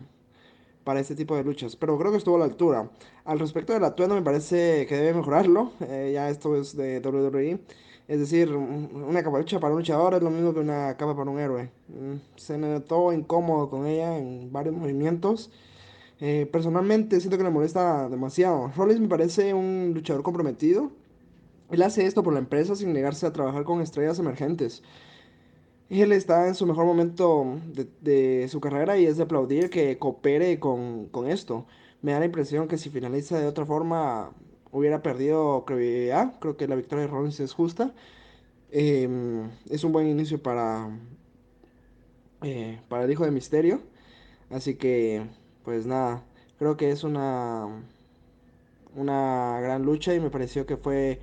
para 0.85 1.01
este 1.01 1.17
tipo 1.17 1.35
de 1.35 1.43
luchas. 1.43 1.75
Pero 1.75 1.99
creo 1.99 2.13
que 2.13 2.19
estuvo 2.19 2.37
a 2.37 2.39
la 2.41 2.45
altura. 2.45 2.91
Al 3.25 3.41
respecto 3.41 3.73
del 3.73 3.83
atuendo, 3.83 4.15
me 4.15 4.23
parece 4.23 4.87
que 4.87 4.97
debe 4.97 5.15
mejorarlo. 5.15 5.73
eh, 5.81 6.13
ya 6.15 6.31
esto 6.31 6.55
es 6.55 6.77
de 6.77 7.01
WWE. 7.01 7.59
Es 8.11 8.19
decir, 8.19 8.53
un- 8.57 8.91
una 9.09 9.23
capachucha 9.23 9.61
para 9.61 9.73
un 9.75 9.81
luchador 9.81 10.15
es 10.15 10.23
lo 10.23 10.31
mismo 10.31 10.53
que 10.55 10.61
una 10.61 10.97
capa 10.97 11.15
para 11.17 11.31
un 11.31 11.39
héroe. 11.39 11.71
Mm, 11.89 12.17
Se 12.37 12.59
notó 12.59 13.13
incómodo 13.13 13.71
con 13.71 13.87
ella 13.87 14.19
en 14.19 14.53
varios 14.53 14.75
movimientos. 14.75 15.51
Eh, 16.21 16.49
personalmente 16.53 17.21
siento 17.21 17.39
que 17.39 17.45
le 17.45 17.51
molesta 17.51 18.09
demasiado. 18.11 18.73
Rollins 18.77 19.01
me 19.01 19.09
parece 19.09 19.55
un 19.55 19.93
luchador 19.95 20.23
comprometido. 20.25 20.91
Él 21.71 21.83
hace 21.83 22.07
esto 22.07 22.23
por 22.25 22.33
la 22.35 22.41
empresa 22.41 22.77
sin 22.77 22.93
negarse 22.95 23.27
a 23.27 23.33
trabajar 23.33 23.65
con 23.65 23.81
estrellas 23.83 24.19
emergentes. 24.21 24.83
Él 25.89 26.13
está 26.13 26.47
en 26.47 26.55
su 26.55 26.67
mejor 26.67 26.85
momento 26.87 27.59
de, 27.75 27.89
de 28.01 28.49
su 28.49 28.61
carrera 28.61 28.97
y 28.97 29.07
es 29.07 29.17
de 29.17 29.25
aplaudir 29.25 29.71
que 29.71 29.99
coopere 29.99 30.61
con, 30.61 31.07
con 31.09 31.27
esto. 31.29 31.67
Me 32.03 32.13
da 32.13 32.21
la 32.21 32.27
impresión 32.27 32.69
que 32.69 32.79
si 32.79 32.91
finaliza 32.91 33.39
de 33.41 33.47
otra 33.47 33.67
forma 33.67 34.31
hubiera 34.73 35.03
perdido 35.03 35.65
credibilidad. 35.65 36.39
Creo 36.41 36.57
que 36.57 36.69
la 36.69 36.77
victoria 36.77 37.07
de 37.07 37.11
Rollins 37.11 37.41
es 37.41 37.53
justa. 37.53 37.93
Em, 38.71 39.51
es 39.69 39.85
un 39.85 39.93
buen 39.93 40.07
inicio 40.09 40.43
para, 40.43 40.89
eh, 42.43 42.81
para 42.89 43.05
el 43.05 43.11
hijo 43.11 43.25
de 43.25 43.31
Misterio. 43.31 43.81
Así 44.51 44.75
que, 44.77 45.27
pues 45.65 45.87
nada, 45.87 46.25
creo 46.59 46.77
que 46.77 46.91
es 46.91 47.05
una, 47.05 47.67
una 48.95 49.61
gran 49.61 49.83
lucha 49.85 50.15
y 50.15 50.21
me 50.21 50.31
pareció 50.31 50.67
que 50.67 50.77
fue 50.77 51.21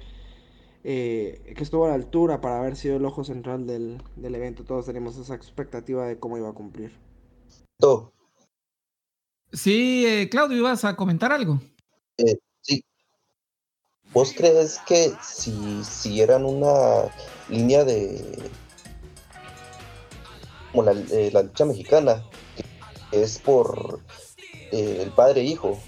eh, 0.83 1.53
que 1.55 1.63
estuvo 1.63 1.85
a 1.85 1.89
la 1.89 1.95
altura 1.95 2.39
para 2.39 2.59
haber 2.59 2.75
sido 2.77 2.97
el 2.97 3.05
ojo 3.05 3.23
central 3.23 3.67
del, 3.67 4.01
del 4.15 4.35
evento. 4.35 4.63
Todos 4.63 4.85
teníamos 4.85 5.17
esa 5.17 5.35
expectativa 5.35 6.05
de 6.05 6.17
cómo 6.17 6.37
iba 6.37 6.49
a 6.49 6.53
cumplir. 6.53 6.93
Todo. 7.77 8.13
Sí, 9.51 10.05
eh, 10.05 10.29
Claudio, 10.29 10.57
ibas 10.57 10.85
a 10.85 10.95
comentar 10.95 11.31
algo. 11.31 11.59
Eh, 12.17 12.25
sí. 12.27 12.39
¿Vos 14.13 14.33
crees 14.35 14.79
que 14.87 15.13
si 15.21 15.83
siguieran 15.83 16.45
una 16.45 17.11
línea 17.49 17.83
de 17.83 18.49
como 20.71 20.83
la, 20.83 20.91
eh, 20.91 21.29
la 21.31 21.43
lucha 21.43 21.65
mexicana, 21.65 22.23
que 23.11 23.21
es 23.23 23.37
por 23.39 24.01
eh, 24.71 24.99
el 25.01 25.11
padre 25.11 25.41
e 25.41 25.45
hijo, 25.45 25.79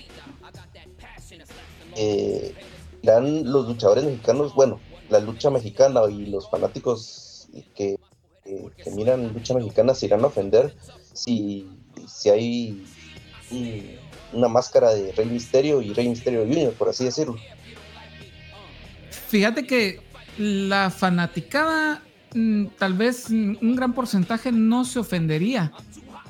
eh, 1.97 2.53
irán 3.01 3.51
los 3.51 3.67
luchadores 3.67 4.03
mexicanos, 4.03 4.53
bueno, 4.55 4.79
la 5.09 5.19
lucha 5.19 5.49
mexicana 5.49 6.01
y 6.09 6.27
los 6.27 6.49
fanáticos 6.49 7.47
que, 7.75 7.97
que- 8.43 8.71
miran 8.91 9.33
lucha 9.33 9.53
mexicana 9.53 9.93
se 9.93 10.05
irán 10.07 10.23
a 10.23 10.27
ofender 10.27 10.75
si, 11.13 11.67
si 12.07 12.29
hay 12.29 12.83
un- 13.51 13.97
una 14.33 14.47
máscara 14.47 14.91
de 14.93 15.11
Rey 15.13 15.25
Misterio 15.25 15.81
y 15.81 15.93
Rey 15.93 16.07
Misterio 16.07 16.45
Jr., 16.45 16.73
por 16.73 16.89
así 16.89 17.05
decirlo. 17.05 17.35
Fíjate 19.29 19.67
que 19.67 20.01
la 20.39 20.89
fanaticada, 20.89 22.01
mm, 22.33 22.65
tal 22.79 22.93
vez 22.93 23.29
mm, 23.29 23.57
un 23.61 23.75
gran 23.75 23.93
porcentaje 23.93 24.51
no 24.51 24.85
se 24.85 24.99
ofendería. 24.99 25.71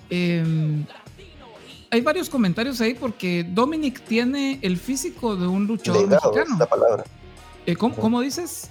Em, 0.10 0.86
hay 1.92 2.02
varios 2.02 2.30
comentarios 2.30 2.82
ahí 2.82 2.94
porque 2.94 3.46
Dominic 3.48 4.02
tiene 4.02 4.60
el 4.62 4.78
físico 4.78 5.36
de 5.36 5.48
un 5.48 5.66
luchador 5.66 6.04
Legado 6.04 6.32
mexicano. 6.34 6.54
es 6.54 6.60
la 6.60 6.66
palabra. 6.66 7.04
Eh, 7.66 7.76
¿cómo, 7.76 7.96
cómo 7.96 8.20
dices? 8.20 8.70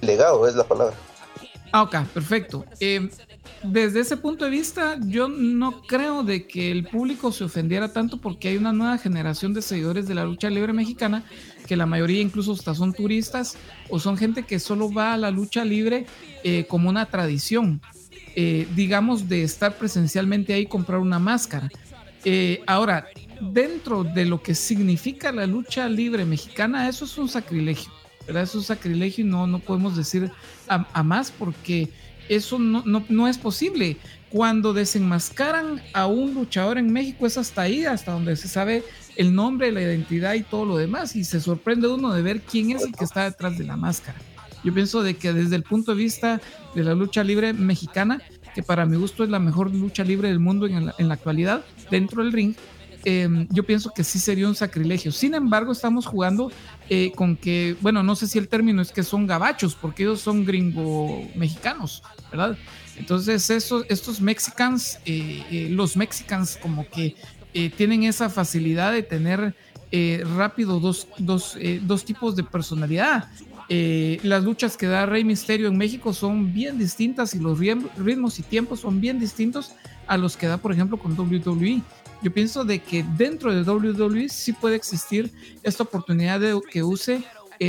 Legado 0.00 0.46
es 0.48 0.56
la 0.56 0.64
palabra. 0.64 0.96
Ah, 1.72 1.82
ok, 1.82 1.96
perfecto. 2.14 2.64
Eh, 2.80 3.08
desde 3.62 4.00
ese 4.00 4.16
punto 4.16 4.44
de 4.44 4.50
vista, 4.50 4.96
yo 5.00 5.28
no 5.28 5.82
creo 5.82 6.22
de 6.22 6.46
que 6.46 6.70
el 6.70 6.88
público 6.88 7.32
se 7.32 7.44
ofendiera 7.44 7.92
tanto 7.92 8.18
porque 8.18 8.48
hay 8.48 8.56
una 8.56 8.72
nueva 8.72 8.98
generación 8.98 9.52
de 9.52 9.62
seguidores 9.62 10.06
de 10.06 10.14
la 10.14 10.24
lucha 10.24 10.48
libre 10.48 10.72
mexicana, 10.72 11.24
que 11.68 11.76
la 11.76 11.86
mayoría 11.86 12.22
incluso 12.22 12.52
hasta 12.52 12.74
son 12.74 12.94
turistas 12.94 13.56
o 13.90 14.00
son 14.00 14.16
gente 14.16 14.44
que 14.44 14.58
solo 14.58 14.90
va 14.90 15.12
a 15.12 15.16
la 15.18 15.30
lucha 15.30 15.64
libre 15.66 16.06
eh, 16.42 16.64
como 16.66 16.88
una 16.88 17.06
tradición, 17.06 17.82
eh, 18.34 18.66
digamos, 18.74 19.28
de 19.28 19.42
estar 19.42 19.76
presencialmente 19.76 20.54
ahí 20.54 20.62
y 20.62 20.66
comprar 20.66 20.98
una 20.98 21.18
máscara. 21.18 21.68
Eh, 22.24 22.62
ahora, 22.66 23.06
dentro 23.52 24.02
de 24.02 24.24
lo 24.24 24.42
que 24.42 24.54
significa 24.54 25.30
la 25.30 25.46
lucha 25.46 25.88
libre 25.88 26.24
mexicana, 26.24 26.88
eso 26.88 27.04
es 27.04 27.18
un 27.18 27.28
sacrilegio. 27.28 27.92
¿verdad? 28.26 28.44
Es 28.44 28.54
un 28.54 28.62
sacrilegio 28.62 29.24
y 29.24 29.28
no, 29.28 29.46
no 29.46 29.58
podemos 29.58 29.94
decir 29.94 30.30
a, 30.68 31.02
más 31.02 31.30
porque 31.30 31.90
eso 32.30 32.58
no, 32.58 32.82
no, 32.86 33.04
no 33.10 33.28
es 33.28 33.36
posible. 33.36 33.98
Cuando 34.30 34.72
desenmascaran 34.72 35.82
a 35.92 36.06
un 36.06 36.34
luchador 36.34 36.78
en 36.78 36.92
México 36.92 37.26
es 37.26 37.36
hasta 37.36 37.62
ahí, 37.62 37.84
hasta 37.84 38.12
donde 38.12 38.36
se 38.36 38.48
sabe 38.48 38.84
el 39.18 39.34
nombre, 39.34 39.70
la 39.72 39.82
identidad 39.82 40.34
y 40.34 40.42
todo 40.42 40.64
lo 40.64 40.76
demás. 40.78 41.14
Y 41.16 41.24
se 41.24 41.40
sorprende 41.40 41.88
uno 41.88 42.14
de 42.14 42.22
ver 42.22 42.40
quién 42.40 42.70
es 42.70 42.82
el 42.82 42.92
que 42.92 43.04
está 43.04 43.24
detrás 43.24 43.58
de 43.58 43.64
la 43.64 43.76
máscara. 43.76 44.16
Yo 44.64 44.72
pienso 44.72 45.02
de 45.02 45.16
que 45.16 45.32
desde 45.32 45.56
el 45.56 45.64
punto 45.64 45.94
de 45.94 46.02
vista 46.02 46.40
de 46.74 46.84
la 46.84 46.94
lucha 46.94 47.22
libre 47.22 47.52
mexicana, 47.52 48.22
que 48.54 48.62
para 48.62 48.86
mi 48.86 48.96
gusto 48.96 49.24
es 49.24 49.30
la 49.30 49.38
mejor 49.38 49.74
lucha 49.74 50.04
libre 50.04 50.28
del 50.28 50.38
mundo 50.38 50.66
en 50.66 50.86
la, 50.86 51.14
actualidad, 51.14 51.64
dentro 51.90 52.22
del 52.22 52.32
ring, 52.32 52.54
eh, 53.04 53.46
yo 53.50 53.64
pienso 53.64 53.90
que 53.94 54.04
sí 54.04 54.18
sería 54.18 54.46
un 54.46 54.54
sacrilegio. 54.54 55.12
Sin 55.12 55.34
embargo, 55.34 55.72
estamos 55.72 56.06
jugando 56.06 56.50
eh, 56.88 57.12
con 57.14 57.36
que, 57.36 57.76
bueno, 57.80 58.02
no 58.02 58.16
sé 58.16 58.26
si 58.26 58.38
el 58.38 58.48
término 58.48 58.82
es 58.82 58.92
que 58.92 59.02
son 59.02 59.26
gabachos, 59.26 59.74
porque 59.74 60.04
ellos 60.04 60.20
son 60.20 60.44
gringo 60.44 61.28
mexicanos, 61.34 62.02
¿verdad? 62.30 62.56
Entonces, 62.98 63.48
estos 63.50 64.20
mexicanos, 64.20 64.98
eh, 65.06 65.44
eh, 65.50 65.68
los 65.70 65.96
mexicanos 65.96 66.58
como 66.60 66.88
que 66.88 67.14
eh, 67.54 67.70
tienen 67.70 68.04
esa 68.04 68.28
facilidad 68.28 68.92
de 68.92 69.02
tener 69.02 69.54
eh, 69.90 70.22
rápido 70.36 70.80
dos, 70.80 71.08
dos, 71.16 71.56
eh, 71.58 71.80
dos 71.82 72.04
tipos 72.04 72.36
de 72.36 72.44
personalidad. 72.44 73.30
Eh, 73.70 74.20
las 74.22 74.44
luchas 74.44 74.76
que 74.76 74.86
da 74.86 75.06
Rey 75.06 75.24
Misterio 75.24 75.68
en 75.68 75.78
México 75.78 76.12
son 76.12 76.52
bien 76.52 76.78
distintas 76.78 77.34
y 77.34 77.38
los 77.38 77.58
ritmos 77.58 78.38
y 78.38 78.42
tiempos 78.42 78.80
son 78.80 79.00
bien 79.00 79.18
distintos 79.18 79.72
a 80.06 80.18
los 80.18 80.36
que 80.36 80.46
da, 80.46 80.58
por 80.58 80.72
ejemplo, 80.72 80.98
con 80.98 81.18
WWE. 81.18 81.80
Yo 82.22 82.32
pienso 82.32 82.64
de 82.64 82.80
que 82.80 83.02
dentro 83.16 83.54
de 83.54 83.62
WWE 83.62 84.28
sí 84.28 84.52
puede 84.52 84.76
existir 84.76 85.32
esta 85.62 85.84
oportunidad 85.84 86.40
de 86.40 86.58
que 86.70 86.82
use 86.82 87.22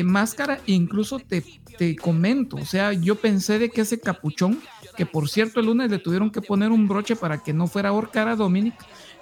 máscara 0.03 0.59
e 0.67 0.73
incluso 0.73 1.19
te, 1.19 1.43
te 1.77 1.95
comento, 1.95 2.57
o 2.57 2.65
sea, 2.65 2.93
yo 2.93 3.15
pensé 3.15 3.57
de 3.57 3.69
que 3.69 3.81
ese 3.81 3.99
capuchón, 3.99 4.59
que 4.95 5.05
por 5.07 5.29
cierto 5.29 5.59
el 5.59 5.65
lunes 5.65 5.89
le 5.89 5.97
tuvieron 5.97 6.29
que 6.29 6.41
poner 6.41 6.71
un 6.71 6.87
broche 6.87 7.15
para 7.15 7.41
que 7.41 7.53
no 7.53 7.65
fuera 7.65 7.89
a 7.89 7.91
ahorcar 7.91 8.27
a 8.27 8.35
Dominic, 8.35 8.75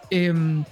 em, 0.10 0.64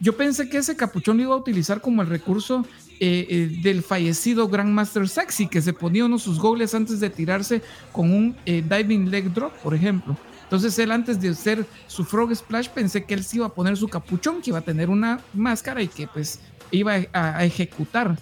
yo 0.00 0.16
pensé 0.16 0.48
que 0.48 0.58
ese 0.58 0.76
capuchón 0.76 1.18
lo 1.18 1.24
iba 1.24 1.34
a 1.34 1.38
utilizar 1.38 1.80
como 1.80 2.00
el 2.00 2.08
recurso 2.08 2.64
eh, 3.02 3.26
eh, 3.30 3.58
del 3.62 3.82
fallecido 3.82 4.48
Grandmaster 4.48 5.08
Sexy, 5.08 5.46
que 5.46 5.62
se 5.62 5.72
ponía 5.72 6.04
uno 6.04 6.18
sus 6.18 6.38
goles 6.38 6.74
antes 6.74 7.00
de 7.00 7.08
tirarse 7.08 7.62
con 7.92 8.12
un 8.12 8.36
eh, 8.46 8.62
diving 8.62 9.10
leg 9.10 9.32
drop, 9.32 9.52
por 9.62 9.74
ejemplo. 9.74 10.16
Entonces 10.42 10.78
él 10.78 10.90
antes 10.90 11.20
de 11.20 11.30
hacer 11.30 11.66
su 11.86 12.04
frog 12.04 12.34
splash 12.34 12.68
pensé 12.68 13.04
que 13.04 13.14
él 13.14 13.24
se 13.24 13.36
iba 13.36 13.46
a 13.46 13.54
poner 13.54 13.76
su 13.76 13.88
capuchón, 13.88 14.42
que 14.42 14.50
iba 14.50 14.58
a 14.58 14.62
tener 14.62 14.90
una 14.90 15.20
máscara 15.32 15.82
y 15.82 15.88
que 15.88 16.08
pues 16.08 16.40
iba 16.70 16.96
a, 17.12 17.44
ejecutar. 17.44 18.18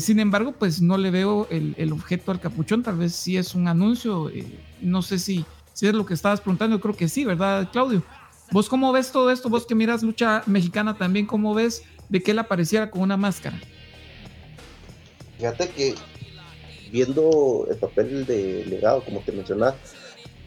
Sin 0.00 0.18
embargo, 0.18 0.52
pues 0.52 0.82
no 0.82 0.98
le 0.98 1.10
veo 1.10 1.46
el, 1.50 1.92
objeto 1.92 2.32
al 2.32 2.40
capuchón, 2.40 2.82
tal 2.82 2.96
vez 2.96 3.14
sí 3.14 3.36
es 3.36 3.54
un 3.54 3.68
anuncio, 3.68 4.30
no 4.82 5.00
sé 5.02 5.18
si, 5.18 5.44
si 5.72 5.86
es 5.86 5.94
lo 5.94 6.04
que 6.04 6.14
estabas 6.14 6.40
preguntando, 6.40 6.80
creo 6.80 6.96
que 6.96 7.08
sí, 7.08 7.24
¿verdad, 7.24 7.70
Claudio? 7.70 8.02
¿Vos 8.50 8.68
cómo 8.68 8.92
ves 8.92 9.12
todo 9.12 9.30
esto? 9.30 9.48
Vos 9.48 9.66
que 9.66 9.74
miras 9.74 10.02
lucha 10.02 10.42
mexicana 10.46 10.96
también, 10.96 11.26
¿cómo 11.26 11.54
ves 11.54 11.82
de 12.08 12.22
que 12.22 12.30
él 12.30 12.38
apareciera 12.38 12.90
con 12.90 13.02
una 13.02 13.16
máscara? 13.16 13.60
Fíjate 15.36 15.68
que 15.68 15.94
viendo 16.90 17.66
el 17.70 17.76
papel 17.76 18.24
de 18.26 18.64
legado, 18.66 19.04
como 19.04 19.20
te 19.20 19.32
mencionaba, 19.32 19.76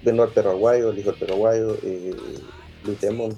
Benoit 0.02 0.32
Perro 0.32 0.52
Aguayo, 0.52 0.90
el 0.90 0.99
hijo 0.99 1.11
del 1.11 1.19
Perro 1.19 1.36
Aguayo, 1.36 1.78
eh, 1.84 2.15
Luis 2.84 2.99
Demon, 2.99 3.38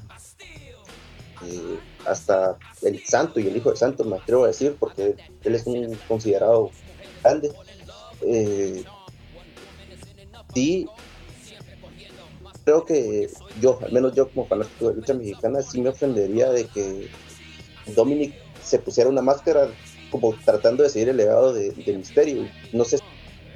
hasta 2.06 2.57
el 2.81 3.03
santo 3.06 3.40
y 3.40 3.48
el 3.48 3.57
hijo 3.57 3.72
de 3.72 3.77
santo, 3.77 4.03
me 4.03 4.18
atrevo 4.18 4.45
a 4.45 4.48
decir, 4.48 4.76
porque 4.80 5.15
él 5.44 5.56
es 5.56 5.65
un 5.65 5.98
considerado 6.07 6.72
grande. 7.22 7.52
Eh, 8.22 8.84
sí, 10.53 10.88
creo 12.64 12.85
que 12.85 13.30
yo, 13.61 13.80
al 13.84 13.91
menos 13.91 14.14
yo 14.15 14.30
como 14.30 14.48
fanático 14.48 14.90
de 14.90 14.95
lucha 14.95 15.14
mexicana, 15.14 15.61
sí 15.61 15.81
me 15.81 15.90
ofendería 15.90 16.49
de 16.49 16.65
que 16.65 17.10
Dominic 17.95 18.34
se 18.61 18.80
pusiera 18.80 19.10
una 19.10 19.22
máscara 19.22 19.68
como 20.10 20.34
tratando 20.45 20.84
de 20.84 20.90
seguir 20.90 21.10
el 21.10 21.18
legado 21.18 21.53
de, 21.53 21.73
Misterio. 21.98 22.48
No 22.72 22.85
sé 22.85 22.99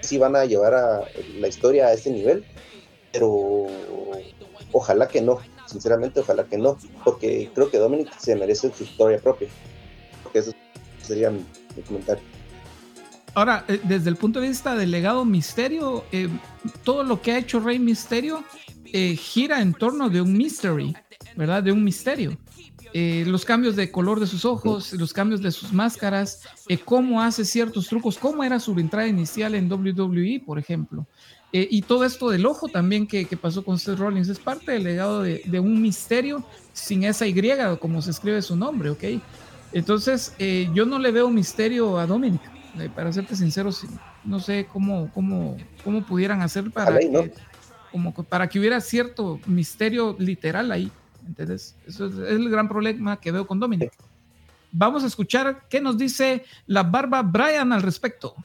si 0.02 0.18
van 0.18 0.36
a 0.36 0.46
llevar 0.46 0.74
a 0.74 1.06
la 1.40 1.48
historia 1.48 1.88
a 1.88 1.94
ese 1.94 2.12
nivel, 2.12 2.44
pero 3.14 3.68
ojalá 4.72 5.08
que 5.08 5.22
no, 5.22 5.40
sinceramente 5.66 6.20
ojalá 6.20 6.46
que 6.46 6.58
no, 6.58 6.78
porque 7.04 7.50
creo 7.54 7.70
que 7.70 7.78
Dominic 7.78 8.18
se 8.18 8.36
merece 8.36 8.72
su 8.74 8.84
historia 8.84 9.20
propia. 9.20 9.48
Porque 10.24 10.40
eso 10.40 10.52
sería 11.02 11.30
mi 11.30 11.46
comentario. 11.88 12.24
Ahora, 13.38 13.64
eh, 13.68 13.80
desde 13.84 14.10
el 14.10 14.16
punto 14.16 14.42
de 14.42 14.48
vista 14.48 14.76
del 14.76 14.90
legado 14.90 15.24
Misterio, 15.24 16.04
eh, 16.12 16.28
todo 16.84 17.04
lo 17.04 17.22
que 17.22 17.34
ha 17.34 17.38
hecho 17.38 17.60
Rey 17.60 17.78
Misterio 17.78 18.44
eh, 18.94 19.16
gira 19.16 19.62
en 19.62 19.74
torno 19.74 20.10
de 20.10 20.22
un 20.22 20.34
mystery, 20.34 20.96
¿verdad? 21.36 21.64
De 21.64 21.72
un 21.72 21.84
misterio. 21.84 22.38
Eh, 22.94 23.26
los 23.28 23.46
cambios 23.46 23.76
de 23.76 23.92
color 23.92 24.20
de 24.20 24.28
sus 24.28 24.46
ojos, 24.46 24.94
los 24.94 25.14
cambios 25.14 25.42
de 25.42 25.52
sus 25.52 25.74
máscaras, 25.74 26.44
eh, 26.68 26.78
cómo 26.78 27.22
hace 27.22 27.46
ciertos 27.46 27.88
trucos, 27.88 28.18
cómo 28.18 28.44
era 28.44 28.60
su 28.60 28.78
entrada 28.80 29.08
inicial 29.08 29.56
en 29.56 29.72
WWE, 29.72 30.42
por 30.46 30.58
ejemplo. 30.58 31.06
Eh, 31.54 31.68
y 31.70 31.82
todo 31.82 32.06
esto 32.06 32.30
del 32.30 32.46
ojo 32.46 32.68
también 32.68 33.08
que, 33.08 33.26
que, 33.26 33.38
pasó 33.38 33.64
con 33.64 33.80
Seth 33.80 33.98
Rollins 33.98 34.28
es 34.28 34.40
parte 34.40 34.74
del 34.74 34.84
legado 34.84 35.22
de, 35.22 35.42
de, 35.46 35.60
un 35.60 35.82
misterio 35.82 36.44
sin 36.74 37.04
esa 37.04 37.26
Y, 37.26 37.36
como 37.80 38.02
se 38.02 38.12
escribe 38.12 38.42
su 38.42 38.56
nombre, 38.56 38.90
¿ok? 38.90 39.04
Entonces, 39.74 40.34
yo 40.74 40.86
no 40.86 40.98
le 40.98 41.12
veo 41.12 41.30
misterio 41.30 42.00
a 42.00 42.08
Dominic, 42.08 42.42
para 42.96 43.12
serte 43.14 43.36
sincero, 43.36 43.70
no 44.24 44.40
sé 44.40 44.68
cómo, 44.72 45.12
cómo, 45.14 45.58
cómo 45.84 46.06
pudieran 46.06 46.42
hacer 46.42 46.72
para, 46.72 46.98
que, 46.98 47.10
¿no? 47.10 47.24
Como 47.98 48.14
para 48.24 48.48
que 48.48 48.60
hubiera 48.60 48.80
cierto 48.80 49.40
misterio 49.48 50.16
literal 50.20 50.72
ahí. 50.72 50.92
¿Entendés? 51.26 51.76
Eso 51.86 52.06
es, 52.06 52.18
el 52.18 52.50
gran 52.50 52.70
problema 52.70 53.20
que 53.20 53.32
veo 53.32 53.48
con 53.48 53.60
Dominic. 53.60 53.92
Vamos 54.72 55.04
a 55.04 55.08
escuchar 55.08 55.68
qué 55.70 55.82
nos 55.82 55.98
dice 55.98 56.46
la 56.68 56.84
barba 56.84 57.24
Brian 57.24 57.74
al 57.74 57.82
respecto. 57.82 58.36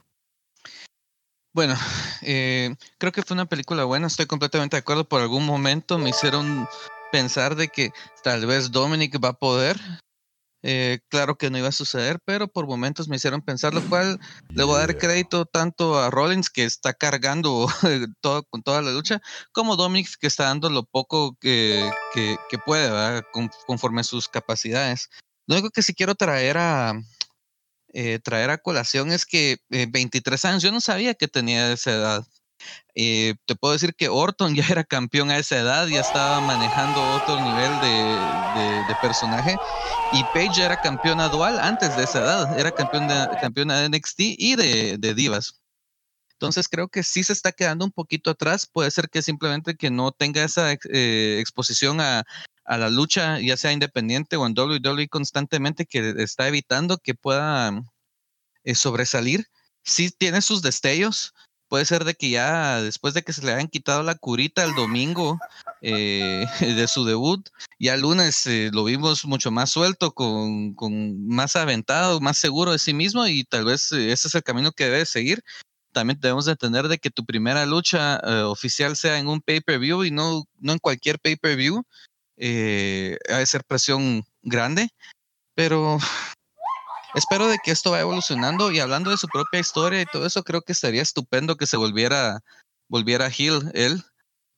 Bueno, 1.55 1.75
eh, 2.23 2.75
creo 2.97 3.13
que 3.13 3.23
fue 3.23 3.35
una 3.35 3.45
película 3.45 3.85
buena, 3.85 4.07
estoy 4.07 4.27
completamente 4.27 4.77
de 4.77 4.81
acuerdo. 4.81 5.05
Por 5.05 5.21
algún 5.21 5.45
momento 5.45 5.99
me 5.99 6.11
hicieron 6.11 6.67
pensar 7.13 7.57
de 7.57 7.69
que 7.69 7.93
tal 8.25 8.47
vez 8.47 8.71
Dominic 8.73 9.23
va 9.23 9.31
a 9.31 9.33
poder. 9.35 9.79
Eh, 10.63 11.01
claro 11.09 11.37
que 11.37 11.51
no 11.51 11.59
iba 11.59 11.69
a 11.69 11.73
suceder, 11.73 12.21
pero 12.25 12.47
por 12.47 12.67
momentos 12.67 13.09
me 13.09 13.17
hicieron 13.17 13.43
pensar, 13.43 13.75
lo 13.75 13.83
cual 13.89 14.21
le 14.51 14.63
voy 14.63 14.77
a 14.77 14.81
dar 14.81 14.97
crédito 14.97 15.45
tanto 15.45 15.99
a 15.99 16.11
Rollins, 16.11 16.51
que 16.51 16.65
está 16.65 16.95
cargando 16.95 17.67
todo, 18.21 18.45
con 18.45 18.63
toda 18.63 18.81
la 18.81 18.93
lucha, 18.93 19.21
como 19.53 19.77
Dominic, 19.77 20.09
que 20.21 20.29
está 20.29 20.45
dando 20.45 20.71
lo 20.71 20.85
poco 20.85 21.37
que, 21.41 21.91
que, 22.15 22.37
que 22.49 22.59
puede, 22.59 22.91
¿verdad? 22.91 23.25
conforme 23.67 24.03
a 24.03 24.05
sus 24.05 24.29
capacidades. 24.29 25.09
Lo 25.47 25.57
único 25.57 25.71
que 25.71 25.83
sí 25.83 25.95
quiero 25.95 26.15
traer 26.15 26.59
a, 26.59 26.95
eh, 27.95 28.19
traer 28.21 28.51
a 28.51 28.59
colación 28.59 29.13
es 29.13 29.27
que 29.27 29.59
eh, 29.71 29.87
23 29.91 30.45
años, 30.47 30.63
yo 30.63 30.73
no 30.73 30.81
sabía 30.81 31.15
que 31.15 31.29
tenía 31.29 31.73
esa 31.73 31.93
edad. 31.93 32.27
Eh, 32.95 33.35
te 33.47 33.55
puedo 33.55 33.73
decir 33.73 33.95
que 33.95 34.09
Orton 34.09 34.55
ya 34.55 34.67
era 34.69 34.85
campeón 34.85 35.31
a 35.31 35.39
esa 35.39 35.59
edad, 35.59 35.87
ya 35.87 36.01
estaba 36.01 36.41
manejando 36.41 37.01
otro 37.15 37.41
nivel 37.41 37.81
de, 37.81 38.85
de, 38.87 38.97
personaje. 39.01 39.57
Y 40.13 40.23
Paige 40.35 40.61
ya 40.61 40.67
era 40.67 40.81
campeona 40.81 41.29
dual 41.29 41.59
antes 41.59 41.97
de 41.97 42.05
esa 42.05 42.21
edad, 42.21 42.59
era 42.59 42.71
campeón 42.71 43.09
de, 43.09 43.29
campeona 43.41 43.81
de 43.81 43.89
NXT 43.89 44.21
y 44.21 44.57
de, 44.57 45.15
Divas. 45.15 45.61
Entonces 46.33 46.69
creo 46.69 46.89
que 46.89 47.03
sí 47.05 47.23
se 47.23 47.33
está 47.33 47.53
quedando 47.53 47.85
un 47.85 47.93
poquito 47.93 48.31
atrás. 48.31 48.67
Puede 48.67 48.91
ser 48.91 49.09
que 49.09 49.23
simplemente 49.23 49.77
que 49.77 49.91
no 49.91 50.11
tenga 50.11 50.43
esa 50.43 50.73
eh, 50.73 51.39
exposición 51.41 52.01
a, 52.01 52.25
a, 52.65 52.77
la 52.79 52.91
lucha, 52.91 53.39
ya 53.41 53.57
sea 53.57 53.73
independiente 53.73 54.37
o 54.37 54.47
en 54.47 54.59
WWE 54.59 55.09
constantemente, 55.09 55.87
que 55.87 56.15
está 56.19 56.49
evitando 56.49 56.99
que 56.99 57.15
pueda 57.15 57.73
eh, 58.65 58.75
sobresalir. 58.75 59.47
Sí 59.85 60.11
tiene 60.11 60.43
sus 60.43 60.63
destellos, 60.63 61.35
puede 61.73 61.87
ser 61.87 62.05
de 62.05 62.13
que 62.13 62.29
ya 62.29 62.83
después 62.83 63.15
de 63.15 63.23
que 63.23 63.33
se 63.33 63.43
le 63.43 63.51
hayan 63.51 63.67
quitado 63.67 64.03
la 64.03 64.15
curita 64.15 64.63
el 64.63 64.75
domingo 64.75 65.39
eh, 65.81 66.45
de 66.61 66.87
su 66.87 67.07
debut, 67.07 67.49
ya 67.79 67.95
el 67.95 68.03
lunes 68.03 68.47
eh, 68.47 68.69
lo 68.71 68.85
vimos 68.85 69.25
mucho 69.25 69.51
más 69.51 69.71
suelto, 69.71 70.13
con, 70.13 70.75
con, 70.75 71.27
más 71.27 71.57
aventado, 71.57 72.21
más 72.21 72.37
seguro 72.37 72.73
de 72.73 72.79
sí 72.79 72.93
mismo 72.93 73.27
y 73.27 73.45
tal 73.45 73.65
vez 73.65 73.91
eh, 73.91 74.13
ese 74.13 74.29
es 74.29 74.35
el 74.35 74.43
camino 74.43 74.73
que 74.73 74.85
debe 74.85 75.07
seguir. 75.07 75.43
También 75.93 76.21
debemos 76.21 76.45
de 76.45 76.53
entender 76.53 76.89
de 76.89 76.99
que 76.99 77.09
tu 77.09 77.25
primera 77.25 77.65
lucha 77.65 78.21
oficial 78.51 78.95
sea 78.95 79.19
en 79.19 79.29
un 79.29 79.41
pay-per-view 79.41 80.05
y 80.05 80.11
no, 80.11 80.45
no 80.59 80.75
en 80.75 80.79
cualquier 80.79 81.19
pay-per-view. 81.21 81.83
Ha 82.39 83.39
de 83.39 83.47
ser 83.47 83.65
presión 83.65 84.25
grande, 84.43 84.91
pero 85.55 85.99
espero 87.15 87.49
de 87.49 87.59
que 87.59 87.71
esto 87.71 87.91
vaya 87.91 88.03
evolucionando 88.03 88.71
y 88.73 88.81
hablando 88.81 89.11
de 89.11 89.17
su 89.17 89.29
propia 89.29 89.61
historia 89.61 90.01
y 90.01 90.07
todo 90.07 90.27
eso, 90.27 90.43
creo 90.43 90.63
que 90.63 90.73
estaría 90.73 91.03
estupendo 91.03 91.57
que 91.57 91.67
se 91.67 91.77
volviera, 91.77 92.41
volviera 92.89 93.31
Hill, 93.37 93.71
él, 93.75 94.03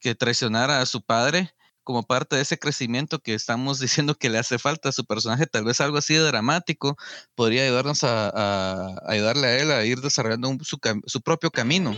que 0.01 0.15
traicionara 0.15 0.81
a 0.81 0.87
su 0.87 1.03
padre 1.03 1.55
como 1.85 2.03
parte 2.03 2.37
de 2.37 2.43
ese 2.43 2.59
crecimiento 2.59 3.21
que 3.21 3.35
estamos 3.35 3.79
diciendo 3.81 4.15
que 4.15 4.31
le 4.31 4.39
hace 4.39 4.59
falta 4.59 4.89
a 4.89 4.93
su 4.93 5.05
personaje, 5.05 5.47
tal 5.47 5.65
vez 5.65 5.81
algo 5.81 5.99
así 5.99 6.15
de 6.15 6.21
dramático, 6.21 6.97
podría 7.35 7.65
ayudarnos 7.65 8.03
a, 8.03 8.99
ayudarle 9.07 9.47
a 9.47 9.59
él 9.59 9.71
a 9.71 9.85
ir 9.85 10.01
desarrollando 10.01 10.57
su, 10.65 10.79
su 11.07 11.21
propio 11.21 11.51
camino. 11.51 11.97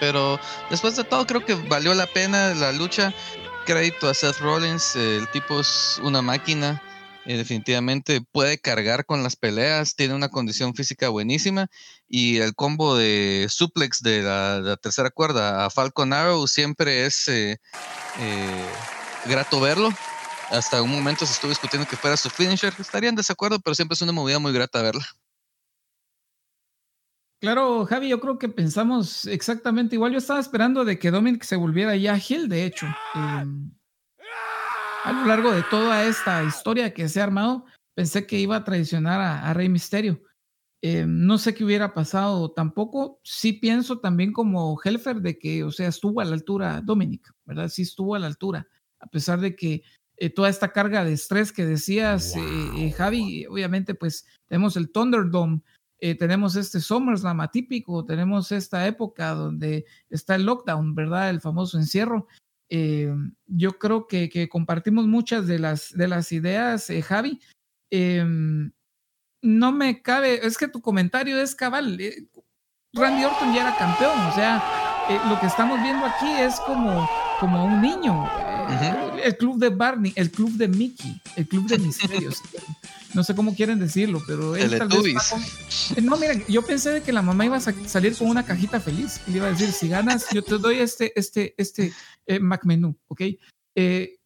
Pero 0.00 0.40
después 0.70 0.96
de 0.96 1.04
todo, 1.04 1.26
creo 1.26 1.44
que 1.44 1.54
valió 1.54 1.94
la 1.94 2.06
pena 2.06 2.54
la 2.54 2.72
lucha. 2.72 3.14
Crédito 3.66 4.08
a 4.08 4.14
Seth 4.14 4.38
Rollins, 4.38 4.96
el 4.96 5.28
tipo 5.30 5.60
es 5.60 6.00
una 6.02 6.20
máquina 6.22 6.82
eh, 7.24 7.36
definitivamente 7.36 8.20
puede 8.32 8.58
cargar 8.58 9.06
con 9.06 9.22
las 9.22 9.36
peleas, 9.36 9.94
tiene 9.94 10.14
una 10.14 10.28
condición 10.28 10.74
física 10.74 11.08
buenísima 11.08 11.68
y 12.08 12.38
el 12.38 12.54
combo 12.54 12.96
de 12.96 13.46
suplex 13.48 14.02
de 14.02 14.22
la, 14.22 14.60
de 14.60 14.70
la 14.70 14.76
tercera 14.76 15.10
cuerda 15.10 15.64
a 15.64 15.70
Falcon 15.70 16.12
Arrow 16.12 16.48
siempre 16.48 17.06
es 17.06 17.28
eh, 17.28 17.58
eh, 18.18 18.66
grato 19.26 19.60
verlo. 19.60 19.90
Hasta 20.50 20.82
un 20.82 20.90
momento 20.90 21.24
se 21.24 21.32
estuvo 21.32 21.50
discutiendo 21.50 21.88
que 21.88 21.96
fuera 21.96 22.16
su 22.16 22.28
finisher, 22.28 22.74
estaría 22.78 23.08
en 23.08 23.16
desacuerdo, 23.16 23.58
pero 23.60 23.74
siempre 23.74 23.94
es 23.94 24.02
una 24.02 24.12
movida 24.12 24.38
muy 24.38 24.52
grata 24.52 24.82
verla. 24.82 25.06
Claro, 27.40 27.86
Javi, 27.86 28.08
yo 28.08 28.20
creo 28.20 28.38
que 28.38 28.48
pensamos 28.48 29.26
exactamente 29.26 29.96
igual. 29.96 30.12
Yo 30.12 30.18
estaba 30.18 30.38
esperando 30.38 30.84
de 30.84 30.98
que 30.98 31.10
Dominic 31.10 31.42
se 31.42 31.56
volviera 31.56 31.96
ya 31.96 32.16
Hill, 32.16 32.48
de 32.48 32.64
hecho. 32.64 32.86
Eh, 32.86 33.44
a 35.04 35.12
lo 35.12 35.26
largo 35.26 35.52
de 35.52 35.62
toda 35.70 36.04
esta 36.04 36.44
historia 36.44 36.94
que 36.94 37.08
se 37.08 37.20
ha 37.20 37.24
armado, 37.24 37.64
pensé 37.94 38.26
que 38.26 38.38
iba 38.38 38.56
a 38.56 38.64
traicionar 38.64 39.20
a, 39.20 39.48
a 39.48 39.54
Rey 39.54 39.68
Misterio. 39.68 40.22
Eh, 40.84 41.04
no 41.06 41.38
sé 41.38 41.54
qué 41.54 41.64
hubiera 41.64 41.94
pasado 41.94 42.50
tampoco. 42.50 43.20
Sí 43.22 43.52
pienso 43.52 44.00
también 44.00 44.32
como 44.32 44.78
Helfer 44.82 45.20
de 45.20 45.38
que, 45.38 45.62
o 45.62 45.70
sea, 45.70 45.88
estuvo 45.88 46.20
a 46.20 46.24
la 46.24 46.34
altura 46.34 46.80
Dominic, 46.80 47.32
¿verdad? 47.44 47.68
Sí 47.68 47.82
estuvo 47.82 48.14
a 48.14 48.18
la 48.18 48.26
altura, 48.26 48.66
a 48.98 49.06
pesar 49.06 49.40
de 49.40 49.54
que 49.54 49.82
eh, 50.16 50.30
toda 50.30 50.48
esta 50.48 50.72
carga 50.72 51.04
de 51.04 51.12
estrés 51.12 51.52
que 51.52 51.64
decías, 51.64 52.34
wow. 52.34 52.78
eh, 52.78 52.92
Javi, 52.92 53.46
obviamente 53.46 53.94
pues 53.94 54.26
tenemos 54.46 54.76
el 54.76 54.90
Thunderdome, 54.90 55.62
eh, 55.98 56.16
tenemos 56.16 56.56
este 56.56 56.80
SummerSlam 56.80 57.40
atípico, 57.40 58.04
tenemos 58.04 58.50
esta 58.50 58.86
época 58.88 59.34
donde 59.34 59.84
está 60.10 60.34
el 60.34 60.44
lockdown, 60.44 60.96
¿verdad? 60.96 61.30
El 61.30 61.40
famoso 61.40 61.78
encierro. 61.78 62.26
Eh, 62.74 63.14
yo 63.46 63.78
creo 63.78 64.06
que, 64.06 64.48
compartimos 64.48 65.06
muchas 65.06 65.46
de 65.46 65.58
las, 65.58 65.92
de 65.92 66.08
las 66.08 66.32
ideas, 66.32 66.88
eh, 66.88 67.02
Javi. 67.02 67.38
Eh, 67.90 68.24
no 69.42 69.72
me 69.72 70.00
cabe, 70.00 70.46
es 70.46 70.56
que 70.56 70.68
tu 70.68 70.80
comentario 70.80 71.38
es 71.38 71.54
cabal. 71.54 72.00
Eh, 72.00 72.28
Randy 72.94 73.24
Orton 73.24 73.52
ya 73.52 73.62
era 73.62 73.76
campeón, 73.76 74.18
o 74.20 74.34
sea, 74.34 74.62
lo 75.28 75.38
que 75.38 75.46
estamos 75.46 75.82
viendo 75.82 76.06
aquí 76.06 76.30
es 76.30 76.58
como, 76.60 77.06
como 77.42 77.64
un 77.64 77.82
niño. 77.82 78.22
Uh 78.22 78.26
-huh. 78.26 79.20
El 79.24 79.36
club 79.36 79.58
de 79.58 79.68
Barney, 79.68 80.12
el 80.14 80.30
club 80.30 80.52
de 80.52 80.68
Mickey, 80.68 81.20
el 81.34 81.48
club 81.48 81.66
de 81.66 81.76
misterios. 81.76 82.40
no 83.14 83.24
sé 83.24 83.34
cómo 83.34 83.52
quieren 83.56 83.80
decirlo, 83.80 84.22
pero 84.28 84.54
él 84.54 84.78
tal 84.78 84.86
vez 84.86 85.28
con... 85.28 86.04
No, 86.04 86.16
miren, 86.16 86.44
yo 86.46 86.62
pensé 86.62 86.90
de 86.90 87.02
que 87.02 87.12
la 87.12 87.20
mamá 87.20 87.44
iba 87.44 87.56
a 87.56 87.60
salir 87.60 88.16
con 88.16 88.28
una 88.28 88.44
cajita 88.44 88.78
feliz 88.78 89.20
y 89.26 89.32
le 89.32 89.38
iba 89.38 89.48
a 89.48 89.50
decir, 89.50 89.72
si 89.72 89.88
ganas, 89.88 90.28
yo 90.32 90.42
te 90.42 90.56
doy 90.56 90.76
este, 90.78 91.12
este, 91.18 91.54
este 91.58 91.92
eh, 92.26 92.38
McMenú, 92.38 92.96
¿ok? 93.08 93.22
Eh, 93.74 94.16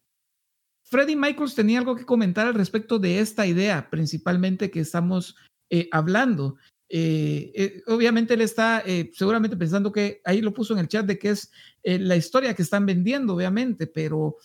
Freddy 0.83 1.15
Michaels 1.15 1.55
tenía 1.55 1.79
algo 1.79 1.95
que 1.95 2.05
comentar 2.05 2.45
al 2.45 2.53
respecto 2.53 2.99
de 2.99 3.19
esta 3.19 3.47
idea, 3.47 3.89
principalmente 3.89 4.69
que 4.69 4.81
estamos 4.81 5.35
eh, 5.71 5.89
hablando. 5.91 6.57
Eh, 6.89 7.51
eh, 7.53 7.83
obviamente 7.87 8.33
él 8.33 8.41
está 8.41 8.81
eh, 8.85 9.11
seguramente 9.13 9.57
pensando 9.57 9.91
que 9.91 10.21
ahí 10.23 10.41
lo 10.41 10.53
puso 10.53 10.73
en 10.73 10.79
el 10.79 10.87
chat 10.87 11.05
de 11.05 11.19
que 11.19 11.31
es 11.31 11.51
la 11.83 12.15
historia 12.15 12.53
que 12.53 12.61
están 12.61 12.85
vendiendo, 12.85 13.35
obviamente, 13.35 13.87
pero 13.87 14.35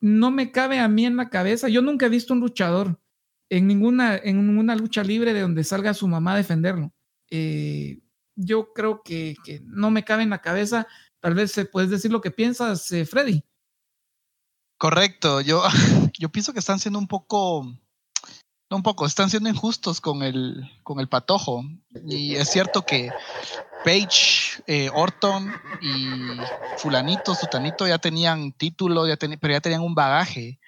no 0.00 0.30
me 0.30 0.50
cabe 0.50 0.78
a 0.78 0.88
mí 0.88 1.04
en 1.04 1.16
la 1.16 1.28
cabeza. 1.28 1.68
Yo 1.68 1.82
nunca 1.82 2.06
he 2.06 2.08
visto 2.08 2.32
un 2.32 2.40
luchador 2.40 2.98
en 3.50 3.66
ninguna, 3.66 4.16
en 4.16 4.66
lucha 4.78 5.02
libre 5.02 5.34
de 5.34 5.40
donde 5.40 5.64
salga 5.64 5.92
su 5.92 6.06
mamá 6.08 6.34
a 6.34 6.36
defenderlo. 6.38 6.92
Yo 8.36 8.72
creo 8.72 9.02
que, 9.02 9.34
que, 9.44 9.60
no 9.64 9.90
me 9.90 10.04
cabe 10.04 10.22
en 10.22 10.30
la 10.30 10.40
cabeza. 10.40 10.86
Tal 11.20 11.34
vez 11.34 11.52
se 11.52 11.64
puedes 11.64 11.90
decir 11.90 12.12
lo 12.12 12.20
que 12.20 12.30
piensas, 12.30 12.88
Freddy. 13.10 13.44
Correcto. 14.82 15.40
Yo, 15.40 15.62
yo 16.18 16.28
pienso 16.30 16.52
que 16.52 16.58
están 16.58 16.80
siendo 16.80 16.98
un 16.98 17.06
poco, 17.06 17.72
un 18.76 18.82
poco, 18.82 19.06
están 19.06 19.30
siendo 19.30 19.48
injustos 19.48 20.00
con 20.00 20.22
el, 20.22 20.70
con 20.82 21.00
el 21.00 21.08
patojo. 21.08 21.64
Y 22.06 22.36
es 22.36 22.50
cierto 22.50 22.82
que 22.82 23.10
Page, 23.84 24.62
eh, 24.66 24.90
Orton 24.94 25.52
y 25.80 26.06
Fulanito, 26.78 27.34
Sutanito 27.34 27.86
ya 27.86 27.98
tenían 27.98 28.52
título, 28.52 29.06
ya 29.06 29.16
pero 29.16 29.52
ya 29.52 29.60
tenían 29.60 29.82
un 29.82 29.94
bagaje. 29.94 30.60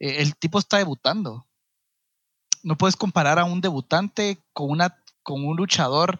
Eh, 0.00 0.22
el 0.22 0.36
tipo 0.36 0.58
está 0.58 0.78
debutando. 0.78 1.46
No 2.62 2.76
puedes 2.76 2.96
comparar 2.96 3.38
a 3.38 3.44
un 3.44 3.60
debutante 3.60 4.38
con, 4.52 4.70
una, 4.70 4.98
con 5.22 5.44
un 5.46 5.56
luchador 5.56 6.18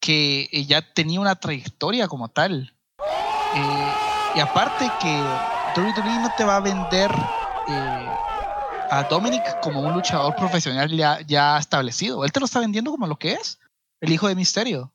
que 0.00 0.48
eh, 0.52 0.64
ya 0.66 0.92
tenía 0.92 1.20
una 1.20 1.36
trayectoria 1.36 2.08
como 2.08 2.28
tal. 2.28 2.74
Y 4.34 4.40
aparte 4.40 4.90
que 5.00 5.22
WWE 5.80 6.18
no 6.18 6.32
te 6.36 6.44
va 6.44 6.56
a 6.56 6.60
vender 6.60 7.10
a 8.90 9.04
Dominic 9.04 9.42
como 9.60 9.80
un 9.80 9.94
luchador 9.94 10.34
profesional 10.36 10.90
ya, 10.90 11.20
ya 11.26 11.58
establecido. 11.58 12.24
Él 12.24 12.32
te 12.32 12.40
lo 12.40 12.46
está 12.46 12.60
vendiendo 12.60 12.90
como 12.90 13.06
lo 13.06 13.18
que 13.18 13.32
es, 13.32 13.58
el 14.00 14.12
hijo 14.12 14.28
de 14.28 14.34
Misterio. 14.34 14.92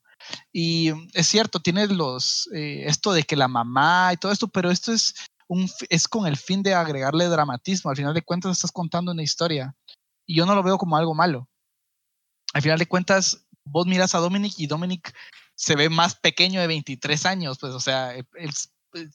Y 0.51 0.91
es 1.13 1.27
cierto, 1.27 1.59
tiene 1.59 1.87
los 1.87 2.49
esto 2.51 3.13
de 3.13 3.23
que 3.23 3.35
la 3.35 3.47
mamá 3.47 4.11
y 4.13 4.17
todo 4.17 4.31
esto, 4.31 4.47
pero 4.47 4.69
esto 4.69 4.91
es 4.91 5.15
un 5.47 5.69
es 5.89 6.07
con 6.07 6.27
el 6.27 6.37
fin 6.37 6.61
de 6.61 6.73
agregarle 6.73 7.25
dramatismo. 7.25 7.89
Al 7.89 7.97
final 7.97 8.13
de 8.13 8.21
cuentas 8.21 8.51
estás 8.51 8.71
contando 8.71 9.11
una 9.11 9.23
historia 9.23 9.75
y 10.25 10.35
yo 10.35 10.45
no 10.45 10.55
lo 10.55 10.63
veo 10.63 10.77
como 10.77 10.97
algo 10.97 11.15
malo. 11.15 11.49
Al 12.53 12.61
final 12.61 12.79
de 12.79 12.87
cuentas 12.87 13.45
vos 13.63 13.85
miras 13.85 14.15
a 14.15 14.19
Dominic 14.19 14.53
y 14.57 14.67
Dominic 14.67 15.15
se 15.55 15.75
ve 15.75 15.89
más 15.89 16.15
pequeño 16.15 16.61
de 16.61 16.67
23 16.67 17.25
años, 17.25 17.57
pues 17.59 17.73
o 17.73 17.79
sea, 17.79 18.15
él, 18.15 18.25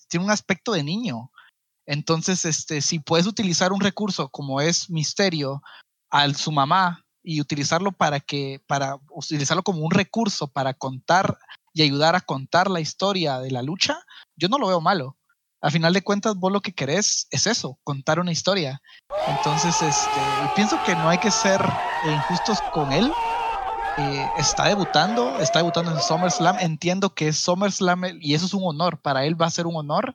tiene 0.08 0.24
un 0.24 0.30
aspecto 0.30 0.72
de 0.72 0.82
niño. 0.82 1.30
Entonces, 1.86 2.44
este, 2.44 2.80
si 2.80 2.98
puedes 2.98 3.26
utilizar 3.26 3.72
un 3.72 3.80
recurso 3.80 4.28
como 4.28 4.60
es 4.60 4.90
Misterio 4.90 5.62
a 6.10 6.32
su 6.32 6.50
mamá 6.52 7.04
y 7.22 7.40
utilizarlo 7.40 7.92
para 7.92 8.20
que, 8.20 8.62
para 8.66 8.96
utilizarlo 9.10 9.62
como 9.62 9.80
un 9.80 9.90
recurso 9.90 10.48
para 10.48 10.74
contar 10.74 11.38
y 11.72 11.82
ayudar 11.82 12.14
a 12.14 12.20
contar 12.20 12.70
la 12.70 12.80
historia 12.80 13.38
de 13.40 13.50
la 13.50 13.62
lucha, 13.62 13.98
yo 14.36 14.48
no 14.48 14.58
lo 14.58 14.68
veo 14.68 14.80
malo. 14.80 15.16
Al 15.60 15.72
final 15.72 15.94
de 15.94 16.02
cuentas, 16.02 16.36
vos 16.36 16.52
lo 16.52 16.60
que 16.60 16.74
querés 16.74 17.26
es 17.30 17.46
eso, 17.46 17.78
contar 17.84 18.20
una 18.20 18.32
historia. 18.32 18.82
Entonces, 19.26 19.80
este, 19.80 20.20
pienso 20.54 20.78
que 20.84 20.94
no 20.94 21.08
hay 21.08 21.18
que 21.18 21.30
ser 21.30 21.60
injustos 22.04 22.60
con 22.72 22.92
él. 22.92 23.10
Eh, 23.96 24.28
está 24.36 24.66
debutando, 24.66 25.38
está 25.38 25.60
debutando 25.60 25.90
en 25.90 26.00
SummerSlam. 26.00 26.58
Entiendo 26.60 27.14
que 27.14 27.28
es 27.28 27.38
SummerSlam 27.38 28.02
y 28.20 28.34
eso 28.34 28.44
es 28.44 28.52
un 28.52 28.62
honor. 28.64 29.00
Para 29.00 29.24
él 29.24 29.40
va 29.40 29.46
a 29.46 29.50
ser 29.50 29.66
un 29.66 29.76
honor 29.76 30.14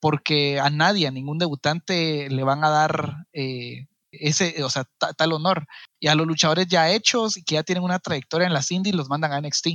porque 0.00 0.58
a 0.58 0.70
nadie, 0.70 1.06
a 1.06 1.10
ningún 1.10 1.38
debutante 1.38 2.28
le 2.30 2.42
van 2.42 2.64
a 2.64 2.70
dar 2.70 3.26
eh, 3.32 3.86
ese, 4.10 4.62
o 4.64 4.70
sea, 4.70 4.84
tal 5.16 5.32
honor. 5.32 5.66
Y 6.00 6.08
a 6.08 6.14
los 6.14 6.26
luchadores 6.26 6.66
ya 6.66 6.90
hechos 6.90 7.36
y 7.36 7.44
que 7.44 7.54
ya 7.54 7.62
tienen 7.62 7.84
una 7.84 7.98
trayectoria 7.98 8.46
en 8.46 8.54
las 8.54 8.70
indies 8.70 8.96
los 8.96 9.08
mandan 9.08 9.32
a 9.32 9.40
NXT. 9.40 9.68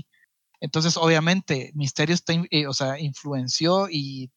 Entonces, 0.62 0.98
obviamente, 0.98 1.72
Misterio 1.76 2.16
está, 2.16 2.34
eh, 2.50 2.68
o 2.68 2.74
sea, 2.74 3.00
influenció 3.00 3.88
y, 3.90 4.32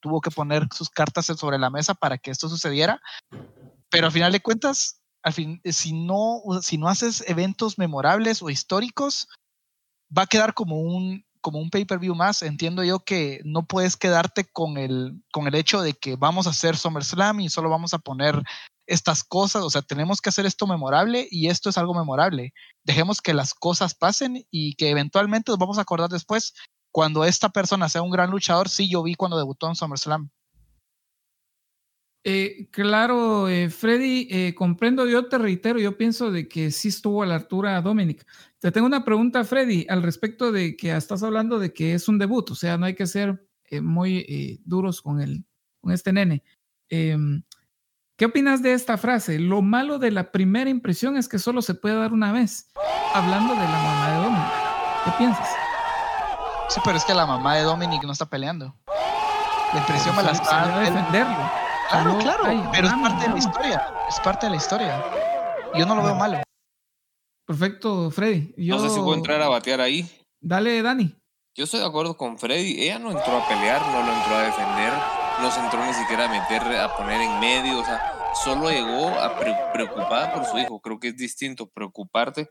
tuvo 0.00 0.20
que 0.20 0.30
poner 0.30 0.66
sus 0.72 0.88
cartas 0.88 1.26
sobre 1.26 1.58
la 1.58 1.68
mesa 1.68 1.92
para 1.92 2.16
que 2.16 2.30
esto 2.30 2.48
sucediera. 2.48 3.00
Pero 3.90 4.06
al 4.06 4.12
final 4.12 4.32
de 4.32 4.40
cuentas, 4.40 5.02
al 5.22 5.32
fin, 5.32 5.60
eh, 5.62 5.72
si 5.72 5.92
no, 5.92 6.40
si 6.62 6.78
no 6.78 6.88
haces 6.88 7.22
eventos 7.26 7.76
memorables 7.76 8.42
o 8.42 8.50
históricos, 8.50 9.28
va 10.16 10.22
a 10.22 10.26
quedar 10.26 10.54
como 10.54 10.80
un, 10.80 11.24
como 11.40 11.58
un 11.58 11.70
pay-per-view 11.70 12.14
más. 12.14 12.42
Entiendo 12.42 12.84
yo 12.84 13.00
que 13.00 13.40
no 13.44 13.66
puedes 13.66 13.96
quedarte 13.96 14.44
con 14.44 14.76
el, 14.78 15.22
con 15.32 15.46
el 15.46 15.54
hecho 15.54 15.80
de 15.80 15.94
que 15.94 16.16
vamos 16.16 16.46
a 16.46 16.50
hacer 16.50 16.76
SummerSlam 16.76 17.40
y 17.40 17.48
solo 17.48 17.70
vamos 17.70 17.94
a 17.94 17.98
poner 17.98 18.42
estas 18.86 19.22
cosas, 19.22 19.62
o 19.62 19.70
sea, 19.70 19.82
tenemos 19.82 20.20
que 20.20 20.30
hacer 20.30 20.46
esto 20.46 20.66
memorable 20.66 21.28
y 21.30 21.48
esto 21.48 21.68
es 21.68 21.78
algo 21.78 21.94
memorable. 21.94 22.54
Dejemos 22.84 23.20
que 23.20 23.34
las 23.34 23.54
cosas 23.54 23.94
pasen 23.94 24.46
y 24.50 24.74
que 24.76 24.90
eventualmente 24.90 25.52
nos 25.52 25.58
vamos 25.58 25.78
a 25.78 25.82
acordar 25.82 26.08
después 26.08 26.54
cuando 26.90 27.24
esta 27.24 27.50
persona 27.50 27.88
sea 27.88 28.02
un 28.02 28.10
gran 28.10 28.30
luchador. 28.30 28.68
Sí, 28.68 28.88
yo 28.88 29.02
vi 29.02 29.14
cuando 29.14 29.36
debutó 29.36 29.68
en 29.68 29.76
SummerSlam. 29.76 30.30
Eh, 32.24 32.68
claro, 32.70 33.48
eh, 33.48 33.70
Freddy, 33.70 34.28
eh, 34.30 34.54
comprendo, 34.54 35.06
yo 35.06 35.28
te 35.28 35.38
reitero, 35.38 35.78
yo 35.78 35.96
pienso 35.96 36.30
de 36.30 36.48
que 36.48 36.70
sí 36.70 36.88
estuvo 36.88 37.22
a 37.22 37.26
la 37.26 37.36
altura 37.36 37.80
Dominic. 37.80 38.26
Te 38.60 38.72
tengo 38.72 38.86
una 38.86 39.04
pregunta, 39.04 39.44
Freddy, 39.44 39.86
al 39.88 40.02
respecto 40.02 40.50
de 40.50 40.76
que 40.76 40.94
estás 40.94 41.22
hablando 41.22 41.58
de 41.58 41.72
que 41.72 41.94
es 41.94 42.08
un 42.08 42.18
debut, 42.18 42.50
o 42.50 42.54
sea, 42.54 42.76
no 42.76 42.86
hay 42.86 42.94
que 42.94 43.06
ser 43.06 43.46
muy 43.82 44.60
duros 44.64 45.00
con, 45.02 45.20
el, 45.20 45.44
con 45.80 45.92
este 45.92 46.12
nene. 46.12 46.42
Em, 46.88 47.42
¿Qué 48.16 48.24
opinas 48.24 48.62
de 48.62 48.72
esta 48.72 48.98
frase? 48.98 49.38
Lo 49.38 49.62
malo 49.62 50.00
de 50.00 50.10
la 50.10 50.32
primera 50.32 50.68
impresión 50.68 51.16
es 51.16 51.28
que 51.28 51.38
solo 51.38 51.62
se 51.62 51.74
puede 51.74 51.94
dar 51.94 52.12
una 52.12 52.32
vez. 52.32 52.72
Hablando 53.14 53.54
de 53.54 53.60
la 53.60 53.82
mamá 53.82 54.10
de 54.10 54.16
Dominic. 54.16 54.52
¿Qué 55.04 55.10
piensas? 55.18 55.48
Sí, 56.68 56.80
pero 56.84 56.96
es 56.96 57.04
que 57.04 57.14
la 57.14 57.26
mamá 57.26 57.54
de 57.54 57.62
Dominic 57.62 58.02
no 58.02 58.10
está 58.10 58.26
peleando. 58.26 58.74
La 59.72 59.78
impresión 59.78 60.16
me 60.16 60.24
la 60.24 60.32
está 60.32 60.80
defenderlo. 60.80 61.50
Claro, 61.90 62.18
claro. 62.18 62.70
pero 62.72 62.88
es 62.88 62.92
parte 62.92 63.22
de 63.22 63.30
la 63.30 63.38
historia. 63.38 63.94
Es 64.08 64.20
parte 64.20 64.46
de 64.46 64.50
la 64.50 64.56
historia. 64.56 65.04
Yo 65.74 65.86
no 65.86 65.94
lo 65.94 66.02
veo 66.02 66.14
malo. 66.16 66.42
Perfecto, 67.48 68.12
Freddy. 68.12 68.54
No 68.58 68.78
sé 68.78 68.90
si 68.90 69.00
puedo 69.00 69.14
entrar 69.14 69.42
a 69.42 69.48
batear 69.48 69.80
ahí. 69.80 70.08
Dale, 70.40 70.80
Dani. 70.82 71.16
Yo 71.56 71.64
estoy 71.64 71.80
de 71.80 71.86
acuerdo 71.86 72.16
con 72.16 72.38
Freddy. 72.38 72.80
Ella 72.80 73.00
no 73.00 73.10
entró 73.10 73.38
a 73.38 73.48
pelear, 73.48 73.82
no 73.90 74.06
lo 74.06 74.12
entró 74.12 74.36
a 74.36 74.42
defender 74.44 74.92
no 75.40 75.52
se 75.52 75.60
entró 75.60 75.84
ni 75.86 75.94
siquiera 75.94 76.24
a 76.24 76.28
meter, 76.28 76.62
a 76.76 76.96
poner 76.96 77.20
en 77.20 77.38
medio, 77.38 77.78
o 77.78 77.84
sea, 77.84 78.12
solo 78.42 78.70
llegó 78.70 79.08
a 79.08 79.38
preocupada 79.72 80.34
por 80.34 80.44
su 80.44 80.58
hijo. 80.58 80.80
Creo 80.80 80.98
que 80.98 81.08
es 81.08 81.16
distinto 81.16 81.70
preocuparte 81.70 82.50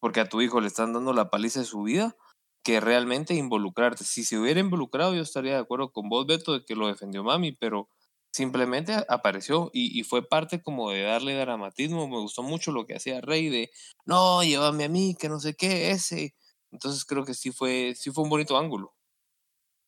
porque 0.00 0.20
a 0.20 0.28
tu 0.28 0.40
hijo 0.40 0.60
le 0.60 0.68
están 0.68 0.92
dando 0.92 1.12
la 1.12 1.28
paliza 1.28 1.60
de 1.60 1.66
su 1.66 1.82
vida 1.82 2.16
que 2.62 2.78
realmente 2.78 3.34
involucrarte. 3.34 4.04
Si 4.04 4.22
se 4.22 4.38
hubiera 4.38 4.60
involucrado, 4.60 5.14
yo 5.14 5.22
estaría 5.22 5.54
de 5.54 5.60
acuerdo 5.60 5.90
con 5.90 6.08
vos, 6.08 6.26
Beto, 6.26 6.52
de 6.52 6.64
que 6.64 6.76
lo 6.76 6.86
defendió 6.86 7.24
mami, 7.24 7.52
pero 7.52 7.88
simplemente 8.32 8.94
apareció 9.08 9.70
y, 9.72 9.98
y, 9.98 10.04
fue 10.04 10.26
parte 10.26 10.62
como 10.62 10.90
de 10.90 11.02
darle 11.02 11.34
dramatismo. 11.34 12.08
Me 12.08 12.18
gustó 12.18 12.42
mucho 12.42 12.72
lo 12.72 12.86
que 12.86 12.96
hacía 12.96 13.20
Rey 13.20 13.48
de, 13.48 13.70
no, 14.04 14.42
llévame 14.42 14.84
a 14.84 14.88
mí, 14.88 15.16
que 15.18 15.28
no 15.28 15.40
sé 15.40 15.54
qué, 15.54 15.90
ese. 15.90 16.34
Entonces 16.70 17.04
creo 17.04 17.24
que 17.24 17.34
sí 17.34 17.50
fue, 17.50 17.94
sí 17.96 18.10
fue 18.10 18.24
un 18.24 18.30
bonito 18.30 18.56
ángulo. 18.56 18.94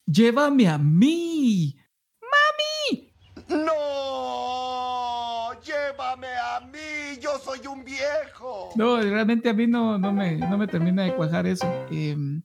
Llévame 0.06 0.68
a 0.68 0.78
mí. 0.78 1.76
¡No! 3.48 5.52
¡Llévame 5.62 6.28
a 6.28 6.60
mí! 6.60 7.18
¡Yo 7.20 7.38
soy 7.38 7.66
un 7.66 7.84
viejo! 7.84 8.70
No, 8.76 9.00
realmente 9.00 9.48
a 9.48 9.52
mí 9.52 9.66
no, 9.66 9.98
no, 9.98 10.12
me, 10.12 10.36
no 10.36 10.58
me 10.58 10.66
termina 10.66 11.04
de 11.04 11.14
cuajar 11.14 11.46
eso. 11.46 11.66
Em, 11.90 12.42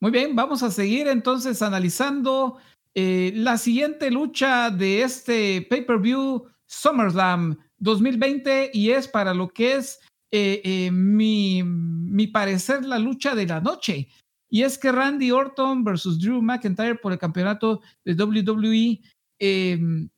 muy 0.00 0.10
bien, 0.10 0.34
vamos 0.34 0.62
a 0.62 0.70
seguir 0.70 1.08
entonces 1.08 1.62
analizando 1.62 2.58
eh, 2.94 3.32
la 3.34 3.56
siguiente 3.56 4.10
lucha 4.10 4.70
de 4.70 5.02
este 5.02 5.66
pay-per-view 5.70 6.46
SummerSlam 6.66 7.56
2020 7.78 8.70
y 8.72 8.90
es 8.90 9.06
para 9.06 9.32
lo 9.32 9.48
que 9.48 9.76
es 9.76 10.00
eh, 10.32 10.60
eh, 10.64 10.90
mi, 10.90 11.62
mi 11.62 12.26
parecer 12.26 12.84
la 12.84 12.98
lucha 12.98 13.34
de 13.34 13.46
la 13.46 13.60
noche. 13.60 14.08
Y 14.48 14.62
es 14.62 14.76
que 14.76 14.90
Randy 14.90 15.30
Orton 15.30 15.84
versus 15.84 16.18
Drew 16.18 16.42
McIntyre 16.42 16.96
por 16.96 17.12
el 17.12 17.18
campeonato 17.18 17.80
de 18.04 18.14
WWE 18.14 19.00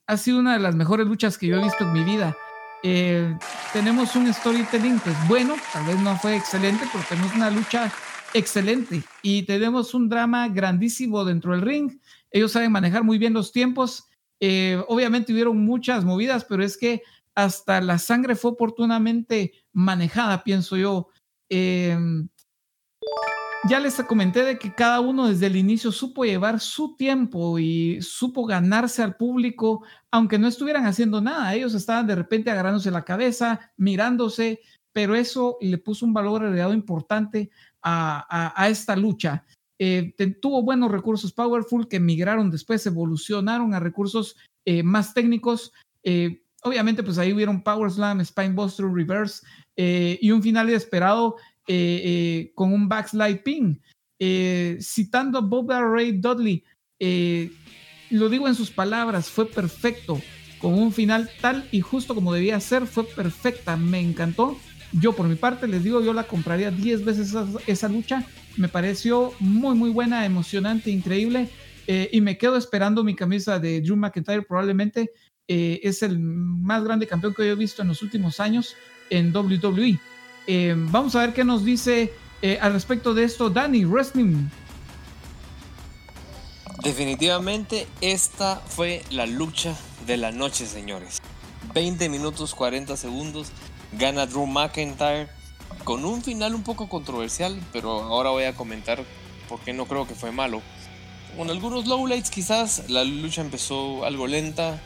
ha 0.06 0.16
sido 0.16 0.40
una 0.40 0.54
de 0.54 0.58
las 0.58 0.74
mejores 0.74 1.06
luchas 1.06 1.38
que 1.38 1.46
yo 1.46 1.60
he 1.60 1.62
visto 1.62 1.84
en 1.84 1.92
mi 1.92 2.02
vida. 2.02 2.36
Tenemos 3.72 4.16
un 4.16 4.32
storytelling, 4.32 4.98
pues 4.98 5.16
bueno, 5.28 5.54
tal 5.72 5.84
vez 5.84 6.00
no 6.00 6.16
fue 6.16 6.36
excelente, 6.36 6.86
pero 6.90 7.04
tenemos 7.08 7.32
una 7.34 7.50
lucha 7.50 7.92
excelente 8.34 9.02
y 9.20 9.42
tenemos 9.42 9.94
un 9.94 10.08
drama 10.08 10.48
grandísimo 10.48 11.24
dentro 11.24 11.52
del 11.52 11.60
ring. 11.60 11.92
Ellos 12.32 12.52
saben 12.52 12.72
manejar 12.72 13.04
muy 13.04 13.18
bien 13.18 13.34
los 13.34 13.52
tiempos. 13.52 14.08
Eh, 14.40 14.82
obviamente 14.88 15.32
hubieron 15.32 15.64
muchas 15.64 16.04
movidas, 16.04 16.44
pero 16.44 16.64
es 16.64 16.76
que 16.76 17.02
hasta 17.34 17.80
la 17.80 17.98
sangre 17.98 18.34
fue 18.34 18.50
oportunamente 18.50 19.52
manejada, 19.72 20.44
pienso 20.44 20.76
yo. 20.76 21.08
Eh, 21.48 21.96
ya 23.68 23.78
les 23.78 23.94
comenté 24.02 24.42
de 24.44 24.58
que 24.58 24.74
cada 24.74 24.98
uno 24.98 25.28
desde 25.28 25.46
el 25.46 25.54
inicio 25.54 25.92
supo 25.92 26.24
llevar 26.24 26.58
su 26.58 26.96
tiempo 26.96 27.60
y 27.60 28.02
supo 28.02 28.44
ganarse 28.44 29.02
al 29.02 29.16
público, 29.16 29.84
aunque 30.10 30.38
no 30.38 30.48
estuvieran 30.48 30.84
haciendo 30.84 31.20
nada. 31.20 31.54
Ellos 31.54 31.74
estaban 31.74 32.08
de 32.08 32.16
repente 32.16 32.50
agarrándose 32.50 32.90
la 32.90 33.04
cabeza, 33.04 33.72
mirándose, 33.76 34.60
pero 34.90 35.14
eso 35.14 35.58
le 35.60 35.78
puso 35.78 36.04
un 36.04 36.12
valor 36.12 36.44
agregado 36.44 36.74
importante 36.74 37.50
a, 37.82 38.66
esta 38.68 38.96
lucha. 38.96 39.44
Eh, 39.84 40.14
tuvo 40.40 40.62
buenos 40.62 40.92
recursos 40.92 41.32
Powerful 41.32 41.88
que 41.88 41.98
migraron 41.98 42.52
después, 42.52 42.86
evolucionaron 42.86 43.74
a 43.74 43.80
recursos 43.80 44.36
eh, 44.64 44.84
más 44.84 45.12
técnicos. 45.12 45.72
Eh, 46.04 46.44
obviamente, 46.62 47.02
pues 47.02 47.18
ahí 47.18 47.32
hubieron 47.32 47.64
Power 47.64 47.90
Slam, 47.90 48.24
Spinebuster, 48.24 48.86
Reverse 48.86 49.44
y 49.74 50.30
un 50.30 50.40
final 50.40 50.68
inesperado 50.68 51.34
con 52.54 52.72
un 52.72 52.88
backslide 52.88 53.42
pin. 53.42 53.82
citando 54.80 55.38
a 55.38 55.40
Bob 55.40 55.72
Ray 55.72 56.12
Dudley, 56.12 56.62
lo 58.10 58.28
digo 58.28 58.46
en 58.46 58.54
sus 58.54 58.70
palabras, 58.70 59.30
fue 59.30 59.46
perfecto, 59.46 60.20
con 60.60 60.74
un 60.74 60.92
final 60.92 61.28
tal 61.40 61.68
y 61.72 61.80
justo 61.80 62.14
como 62.14 62.32
debía 62.32 62.60
ser, 62.60 62.86
fue 62.86 63.02
perfecta, 63.02 63.76
me 63.76 63.98
encantó. 63.98 64.56
Yo 64.92 65.12
por 65.12 65.26
mi 65.26 65.34
parte 65.34 65.66
les 65.66 65.82
digo, 65.82 66.00
yo 66.00 66.12
la 66.12 66.24
compraría 66.24 66.70
10 66.70 67.04
veces 67.04 67.34
esa 67.66 67.88
lucha, 67.88 68.24
me 68.56 68.68
pareció 68.68 69.32
muy 69.38 69.74
muy 69.74 69.90
buena, 69.90 70.24
emocionante, 70.24 70.90
increíble. 70.90 71.48
Eh, 71.86 72.08
y 72.12 72.20
me 72.20 72.38
quedo 72.38 72.56
esperando 72.56 73.02
mi 73.02 73.14
camisa 73.14 73.58
de 73.58 73.80
Drew 73.80 73.96
McIntyre. 73.96 74.42
Probablemente 74.42 75.12
eh, 75.48 75.80
es 75.82 76.02
el 76.02 76.18
más 76.18 76.84
grande 76.84 77.06
campeón 77.06 77.34
que 77.34 77.46
yo 77.46 77.52
he 77.52 77.56
visto 77.56 77.82
en 77.82 77.88
los 77.88 78.02
últimos 78.02 78.40
años 78.40 78.76
en 79.10 79.34
WWE. 79.34 79.98
Eh, 80.46 80.74
vamos 80.76 81.14
a 81.16 81.20
ver 81.20 81.32
qué 81.34 81.44
nos 81.44 81.64
dice 81.64 82.12
al 82.60 82.72
respecto 82.72 83.14
de 83.14 83.22
esto 83.22 83.50
Danny 83.50 83.84
Wrestling. 83.84 84.48
Definitivamente 86.82 87.86
esta 88.00 88.56
fue 88.56 89.04
la 89.10 89.26
lucha 89.26 89.76
de 90.06 90.16
la 90.16 90.32
noche, 90.32 90.66
señores. 90.66 91.20
20 91.72 92.08
minutos 92.08 92.54
40 92.56 92.96
segundos. 92.96 93.52
Gana 93.92 94.26
Drew 94.26 94.46
McIntyre 94.46 95.28
con 95.84 96.04
un 96.04 96.22
final 96.22 96.54
un 96.54 96.62
poco 96.62 96.88
controversial, 96.88 97.58
pero 97.72 98.02
ahora 98.02 98.30
voy 98.30 98.44
a 98.44 98.54
comentar 98.54 99.02
por 99.48 99.60
qué 99.60 99.72
no 99.72 99.86
creo 99.86 100.06
que 100.06 100.14
fue 100.14 100.32
malo 100.32 100.62
con 101.36 101.50
algunos 101.50 101.86
lowlights 101.86 102.30
quizás. 102.30 102.84
La 102.88 103.04
lucha 103.04 103.40
empezó 103.40 104.04
algo 104.04 104.26
lenta. 104.26 104.80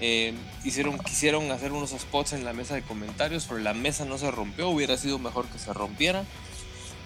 Eh, 0.00 0.34
quisieron 0.62 1.50
hacer 1.50 1.72
unos 1.72 1.90
spots 1.90 2.32
en 2.32 2.44
la 2.44 2.52
mesa 2.52 2.74
de 2.74 2.82
comentarios, 2.82 3.46
pero 3.48 3.60
la 3.60 3.74
mesa 3.74 4.04
no 4.04 4.18
se 4.18 4.30
rompió. 4.30 4.68
Hubiera 4.68 4.96
sido 4.96 5.18
mejor 5.18 5.46
que 5.46 5.58
se 5.58 5.72
rompiera. 5.72 6.24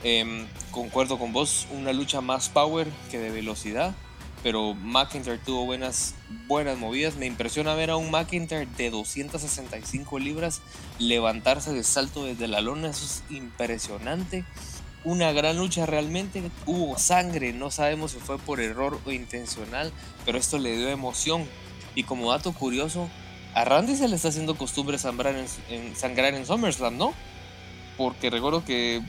Em, 0.04 0.46
concuerdo 0.72 1.18
con 1.18 1.32
vos, 1.32 1.66
una 1.72 1.92
lucha 1.92 2.20
más 2.20 2.48
power 2.48 2.88
que 3.10 3.18
de 3.18 3.30
velocidad. 3.30 3.94
Pero 4.42 4.74
McIntyre 4.74 5.38
tuvo 5.38 5.64
buenas, 5.64 6.14
buenas 6.48 6.76
movidas. 6.76 7.16
Me 7.16 7.26
impresiona 7.26 7.74
ver 7.74 7.90
a 7.90 7.96
un 7.96 8.10
McIntyre 8.10 8.66
de 8.66 8.90
265 8.90 10.18
libras 10.18 10.62
levantarse 10.98 11.72
de 11.72 11.84
salto 11.84 12.24
desde 12.24 12.48
la 12.48 12.60
lona. 12.60 12.90
Eso 12.90 13.04
es 13.04 13.22
impresionante 13.30 14.44
una 15.04 15.32
gran 15.32 15.56
lucha 15.56 15.86
realmente. 15.86 16.42
Hubo 16.66 16.98
sangre, 16.98 17.52
no 17.52 17.70
sabemos 17.70 18.12
si 18.12 18.18
fue 18.18 18.38
por 18.38 18.60
error 18.60 19.00
o 19.04 19.10
intencional, 19.10 19.92
pero 20.24 20.38
esto 20.38 20.58
le 20.58 20.76
dio 20.76 20.88
emoción. 20.88 21.46
Y 21.94 22.04
como 22.04 22.30
dato 22.30 22.52
curioso, 22.52 23.08
a 23.54 23.64
Randy 23.64 23.96
se 23.96 24.08
le 24.08 24.16
está 24.16 24.28
haciendo 24.28 24.56
costumbre 24.56 24.98
sangrar 24.98 25.34
en, 25.36 25.96
sangrar 25.96 26.34
en 26.34 26.46
SummerSlam, 26.46 26.96
¿no? 26.96 27.12
Porque 27.96 28.30
recuerdo 28.30 28.64
que 28.64 29.02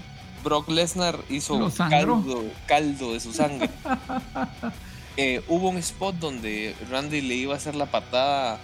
Brock 0.44 0.70
Lesnar 0.70 1.20
hizo 1.30 1.72
caldo, 1.78 2.44
caldo 2.66 3.14
de 3.14 3.20
su 3.20 3.34
sangre. 3.34 3.70
Eh, 5.16 5.44
hubo 5.48 5.70
un 5.70 5.78
spot 5.78 6.16
donde 6.16 6.76
Randy 6.90 7.22
le 7.22 7.36
iba 7.36 7.54
a 7.54 7.58
hacer 7.58 7.76
la 7.76 7.86
patada, 7.86 8.60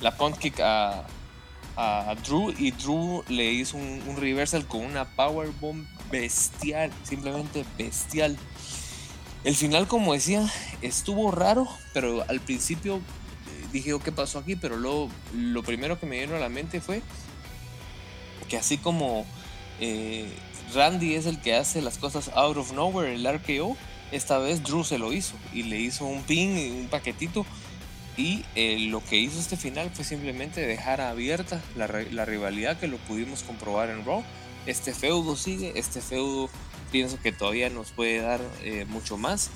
la 0.00 0.16
punt 0.16 0.36
kick 0.36 0.58
a, 0.60 1.04
Drew 2.26 2.52
y 2.58 2.72
Drew 2.72 3.24
le 3.28 3.52
hizo 3.52 3.76
un, 3.76 4.16
reversal 4.18 4.66
con 4.66 4.82
una 4.82 5.04
power 5.16 5.48
bomb 5.60 5.86
bestial, 6.10 6.90
simplemente 7.04 7.64
bestial. 7.78 8.36
El 9.44 9.54
final, 9.54 9.88
como 9.88 10.12
decía, 10.12 10.48
estuvo 10.82 11.30
raro, 11.30 11.66
pero 11.94 12.24
al 12.28 12.40
principio 12.40 12.96
eh, 12.96 13.00
dije, 13.72 13.92
oh, 13.92 14.00
¿qué 14.00 14.12
pasó 14.12 14.38
aquí? 14.38 14.56
Pero 14.56 14.76
luego 14.76 15.08
lo 15.34 15.62
primero 15.62 15.98
que 15.98 16.06
me 16.06 16.20
vino 16.20 16.36
a 16.36 16.40
la 16.40 16.48
mente 16.48 16.80
fue 16.80 17.02
que 18.48 18.58
así 18.58 18.76
como 18.76 19.24
eh, 19.80 20.30
Randy 20.74 21.14
es 21.14 21.26
el 21.26 21.40
que 21.40 21.54
hace 21.54 21.80
las 21.80 21.96
cosas 21.96 22.30
out 22.34 22.56
of 22.56 22.72
nowhere, 22.72 23.14
el 23.14 23.26
RKO, 23.26 23.76
esta 24.12 24.38
vez 24.38 24.62
Drew 24.62 24.84
se 24.84 24.98
lo 24.98 25.12
hizo 25.12 25.34
y 25.52 25.64
le 25.64 25.80
hizo 25.80 26.04
un 26.04 26.22
pin, 26.22 26.80
un 26.80 26.88
paquetito. 26.88 27.44
Y 28.16 28.44
eh, 28.54 28.78
lo 28.78 29.02
que 29.02 29.16
hizo 29.16 29.40
este 29.40 29.56
final 29.56 29.90
fue 29.90 30.04
simplemente 30.04 30.60
dejar 30.60 31.00
abierta 31.00 31.62
la, 31.76 31.86
rivalidad 31.86 32.78
que 32.78 32.86
lo 32.86 32.98
pudimos 32.98 33.42
comprobar 33.42 33.88
en 33.88 34.04
Raw 34.04 34.22
este 34.66 34.94
feudo 34.94 35.36
sigue, 35.36 35.72
este 35.74 36.00
feudo 36.00 36.48
pienso 36.92 37.18
que 37.20 37.32
todavía 37.32 37.68
nos 37.70 37.90
puede 37.90 38.20
dar 38.20 38.40
eh, 38.62 38.84
mucho 38.88 39.16
más. 39.16 39.50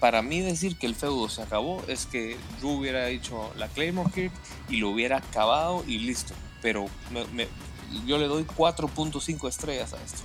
Para 0.00 0.22
mí 0.22 0.40
decir 0.40 0.78
que 0.78 0.86
el 0.86 0.94
feudo 0.94 1.28
se 1.28 1.42
acabó 1.42 1.82
es 1.88 2.06
que 2.06 2.36
Drew 2.58 2.70
hubiera 2.70 3.08
hecho 3.08 3.52
la 3.56 3.68
Claymore 3.68 4.10
Kick 4.12 4.32
y 4.68 4.78
lo 4.78 4.90
hubiera 4.90 5.18
acabado 5.18 5.84
y 5.86 5.98
listo. 5.98 6.34
Pero 6.62 6.86
yo 8.06 8.18
le 8.18 8.26
doy 8.26 8.44
4.5 8.44 9.48
estrellas 9.48 9.92
a 9.92 10.02
esto. 10.02 10.22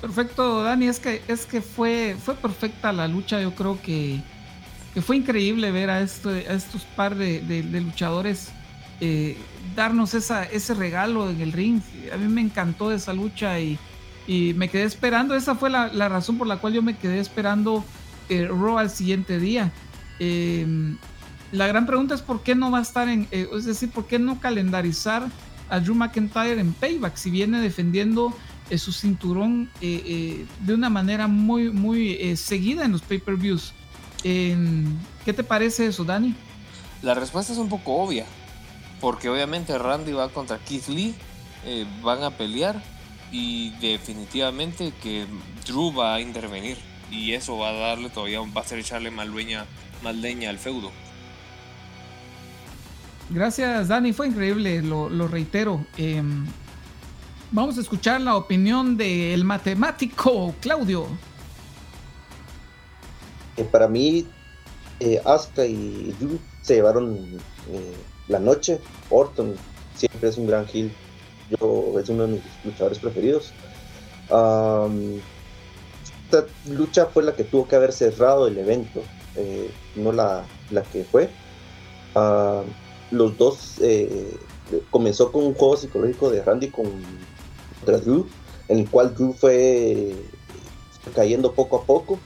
Perfecto, 0.00 0.62
Dani, 0.62 0.88
es 0.88 1.00
que, 1.00 1.22
es 1.26 1.46
que 1.46 1.60
fue, 1.62 2.16
fue 2.22 2.34
perfecta 2.34 2.92
la 2.92 3.08
lucha, 3.08 3.40
yo 3.40 3.54
creo 3.54 3.80
que, 3.80 4.20
que 4.92 5.00
fue 5.00 5.16
increíble 5.16 5.70
ver 5.72 5.90
a, 5.90 6.00
este, 6.00 6.48
a 6.48 6.52
estos 6.52 6.82
par 6.84 7.14
de, 7.14 7.62
luchadores 7.82 8.50
eh, 9.00 9.36
darnos 9.74 10.14
esa, 10.14 10.44
ese 10.44 10.74
regalo 10.74 11.30
en 11.30 11.40
el 11.40 11.52
ring. 11.52 11.80
A 12.12 12.16
mí 12.16 12.28
me 12.28 12.40
encantó 12.40 12.92
esa 12.92 13.12
lucha 13.12 13.58
y, 13.60 13.78
me 14.28 14.68
quedé 14.68 14.84
esperando. 14.84 15.34
Esa 15.34 15.54
fue 15.54 15.70
la, 15.70 16.08
razón 16.08 16.36
por 16.36 16.46
la 16.46 16.56
cual 16.58 16.72
yo 16.72 16.82
me 16.82 16.96
quedé 16.96 17.20
esperando 17.20 17.84
eh, 18.28 18.48
Raw 18.48 18.78
al 18.78 18.90
siguiente 18.90 19.38
día. 19.38 19.72
Em, 20.18 20.96
la 21.52 21.66
gran 21.68 21.86
pregunta 21.86 22.14
es 22.14 22.22
por 22.22 22.42
qué 22.42 22.54
no 22.54 22.70
va 22.70 22.78
a 22.78 22.82
estar 22.82 23.08
en, 23.08 23.28
eh, 23.30 23.48
es 23.54 23.64
decir, 23.64 23.90
por 23.90 24.06
qué 24.06 24.18
no 24.18 24.40
calendarizar 24.40 25.28
a 25.68 25.80
Drew 25.80 25.94
McIntyre 25.94 26.60
en 26.60 26.72
Payback 26.72 27.16
si 27.16 27.30
viene 27.30 27.60
defendiendo 27.60 28.34
su 28.76 28.92
cinturón 28.92 29.70
de 29.80 30.46
una 30.68 30.88
manera 30.88 31.26
muy, 31.26 31.70
muy 31.70 32.36
seguida 32.36 32.84
en 32.84 32.92
los 32.92 33.02
pay-per-views. 33.02 33.72
¿Qué 34.22 35.32
te 35.32 35.44
parece 35.44 35.86
eso, 35.86 36.04
Dani? 36.04 36.34
La 37.02 37.14
respuesta 37.14 37.52
es 37.52 37.58
un 37.58 37.68
poco 37.68 37.94
obvia 37.94 38.26
porque 39.00 39.28
obviamente 39.28 39.76
Randy 39.76 40.12
va 40.12 40.28
contra 40.28 40.58
Keith 40.58 40.88
Lee, 40.88 41.14
eh, 41.64 41.86
van 42.02 42.22
a 42.22 42.30
pelear 42.30 42.82
y 43.30 43.70
definitivamente 43.80 44.92
que 45.02 45.26
Drew 45.66 45.92
va 45.94 46.14
a 46.14 46.20
intervenir 46.20 46.78
y 47.10 47.32
eso 47.32 47.58
va 47.58 47.70
a 47.70 47.72
darle 47.72 48.10
todavía, 48.10 48.40
va 48.40 48.60
a 48.60 48.64
ser 48.64 48.78
echarle 48.78 49.10
más 49.10 49.28
leña, 49.28 49.66
más 50.02 50.14
leña 50.14 50.50
al 50.50 50.58
feudo. 50.58 50.90
Gracias 53.28 53.88
Dani, 53.88 54.12
fue 54.12 54.28
increíble, 54.28 54.82
lo, 54.82 55.28
reitero. 55.28 55.84
Em, 55.96 56.46
vamos 57.50 57.78
a 57.78 57.80
escuchar 57.80 58.20
la 58.20 58.36
opinión 58.36 58.96
del 58.96 59.44
matemático 59.44 60.54
Claudio. 60.60 61.06
Eh, 63.56 63.64
para 63.64 63.88
mí, 63.88 64.26
eh, 65.00 65.20
Asuka 65.24 65.64
y 65.64 66.14
Drew 66.18 66.38
se 66.62 66.74
llevaron 66.74 67.16
eh, 67.70 67.94
la 68.28 68.38
noche. 68.38 68.80
Orton 69.10 69.54
siempre 69.94 70.28
es 70.28 70.36
un 70.36 70.46
gran 70.46 70.66
heel. 70.72 70.92
Yo 71.50 71.98
es 71.98 72.08
uno 72.08 72.26
de 72.26 72.34
mis 72.34 72.42
luchadores 72.64 72.98
preferidos. 72.98 73.52
esta 74.24 74.88
lucha 76.68 77.06
fue 77.06 77.22
la 77.22 77.34
que 77.34 77.44
tuvo 77.44 77.68
que 77.68 77.76
haber 77.76 77.92
cerrado 77.92 78.48
el 78.48 78.58
evento, 78.58 79.00
eh, 79.36 79.70
no 79.94 80.10
la, 80.10 80.44
la, 80.70 80.82
que 80.82 81.04
fue. 81.04 81.30
los 83.12 83.38
dos 83.38 83.76
eh, 83.80 84.36
comenzó 84.90 85.30
con 85.30 85.44
un 85.44 85.54
juego 85.54 85.76
psicológico 85.76 86.30
de 86.30 86.42
Randy 86.42 86.68
con, 86.68 86.86
Drew, 87.92 88.26
en 88.68 88.80
el 88.80 88.90
cual 88.90 89.14
Drew 89.14 89.32
fue 89.32 90.14
cayendo 91.14 91.52
poco 91.52 91.78
a 91.78 91.84
poco. 91.84 92.18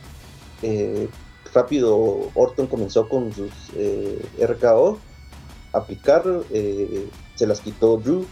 Eh, 0.63 1.09
rápido 1.53 2.31
Orton 2.35 2.67
comenzó 2.67 3.09
con 3.09 3.33
sus 3.33 3.51
RKO 4.39 4.99
aplicar, 5.73 6.25
eh, 6.51 7.09
se 7.35 7.47
las 7.47 7.61
quitó 7.61 7.97
Drew. 7.97 8.27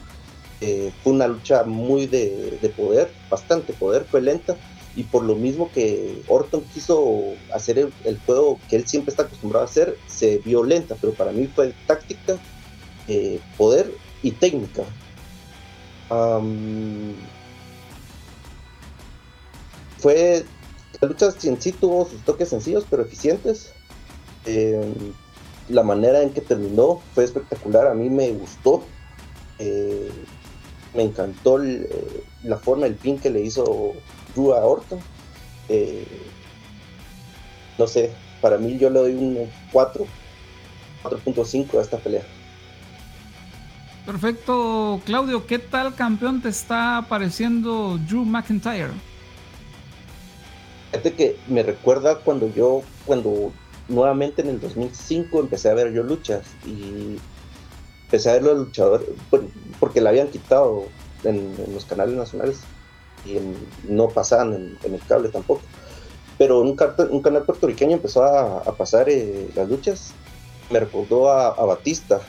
Eh, 0.60 0.92
fue 1.02 1.12
una 1.12 1.28
lucha 1.28 1.62
muy 1.64 2.06
de, 2.06 2.72
poder, 2.76 3.10
bastante 3.30 3.72
poder, 3.72 4.04
fue 4.04 4.20
lenta. 4.20 4.56
Y 4.96 5.04
por 5.04 5.22
lo 5.22 5.36
mismo 5.36 5.70
que 5.72 6.22
Orton 6.26 6.62
quiso 6.74 7.34
hacer 7.54 7.90
el, 8.04 8.18
juego 8.26 8.58
que 8.68 8.76
él 8.76 8.88
siempre 8.88 9.10
está 9.10 9.24
acostumbrado 9.24 9.64
a 9.64 9.68
hacer, 9.68 9.96
se 10.08 10.38
vio 10.38 10.64
lenta, 10.64 10.96
pero 11.00 11.12
para 11.12 11.30
mí 11.30 11.46
fue 11.46 11.72
táctica, 11.86 12.36
eh, 13.06 13.38
poder 13.56 13.92
y 14.22 14.32
técnica. 14.32 14.82
Fue 19.98 20.44
la 21.00 21.08
lucha 21.08 21.28
en 21.42 21.60
sí 21.60 21.72
tuvo 21.72 22.06
sus 22.06 22.22
toques 22.22 22.48
sencillos 22.48 22.86
pero 22.88 23.02
eficientes 23.02 23.72
la 25.68 25.82
manera 25.82 26.22
en 26.22 26.30
que 26.30 26.40
terminó 26.40 27.00
fue 27.14 27.24
espectacular, 27.24 27.86
a 27.86 27.94
mí 27.94 28.08
me 28.08 28.30
gustó, 28.32 28.84
eh, 29.58 30.10
me 30.94 31.02
encantó 31.02 31.62
eh, 31.62 31.88
la 32.42 32.56
forma, 32.56 32.86
el 32.86 32.94
pin 32.94 33.18
que 33.18 33.30
le 33.30 33.42
hizo 33.42 33.92
Drew 34.34 34.54
a 34.54 34.64
Orton. 34.64 35.00
Eh, 35.68 36.06
no 37.78 37.86
sé, 37.86 38.10
para 38.40 38.58
mí 38.58 38.78
yo 38.78 38.90
le 38.90 39.00
doy 39.00 39.14
un 39.14 39.50
4. 39.72 40.06
4.5 41.02 41.72
de 41.72 41.80
esta 41.80 41.98
pelea. 41.98 42.22
Perfecto, 44.08 45.02
Claudio, 45.04 45.46
¿qué 45.46 45.58
tal 45.58 45.94
campeón 45.94 46.40
te 46.40 46.48
está 46.48 47.04
pareciendo 47.10 47.98
Drew 48.08 48.24
McIntyre? 48.24 48.88
Fíjate 50.90 51.12
que 51.12 51.36
me 51.46 51.62
recuerda 51.62 52.20
cuando 52.20 52.50
yo, 52.54 52.80
cuando 53.04 53.52
nuevamente 53.86 54.40
en 54.40 54.48
el 54.48 54.60
2005 54.60 55.40
empecé 55.40 55.68
a 55.68 55.74
ver 55.74 55.92
yo 55.92 56.02
luchas 56.04 56.46
y 56.64 57.18
empecé 58.04 58.30
a 58.30 58.32
ver 58.32 58.44
los 58.44 58.58
luchadores, 58.60 59.08
porque 59.78 60.00
la 60.00 60.08
habían 60.08 60.28
quitado 60.28 60.86
en, 61.24 61.54
los 61.74 61.84
canales 61.84 62.14
nacionales 62.14 62.60
y 63.26 63.36
no 63.92 64.08
pasaban 64.08 64.78
en, 64.82 64.94
el 64.94 65.00
cable 65.06 65.28
tampoco. 65.28 65.60
Pero 66.38 66.60
un, 66.60 66.78
un 67.10 67.20
canal 67.20 67.42
puertorriqueño 67.42 67.92
empezó 67.92 68.24
a, 68.24 68.64
pasar 68.78 69.10
eh, 69.10 69.50
las 69.54 69.68
luchas, 69.68 70.14
me 70.70 70.80
recordó 70.80 71.30
a 71.30 71.66
Batista, 71.66 72.22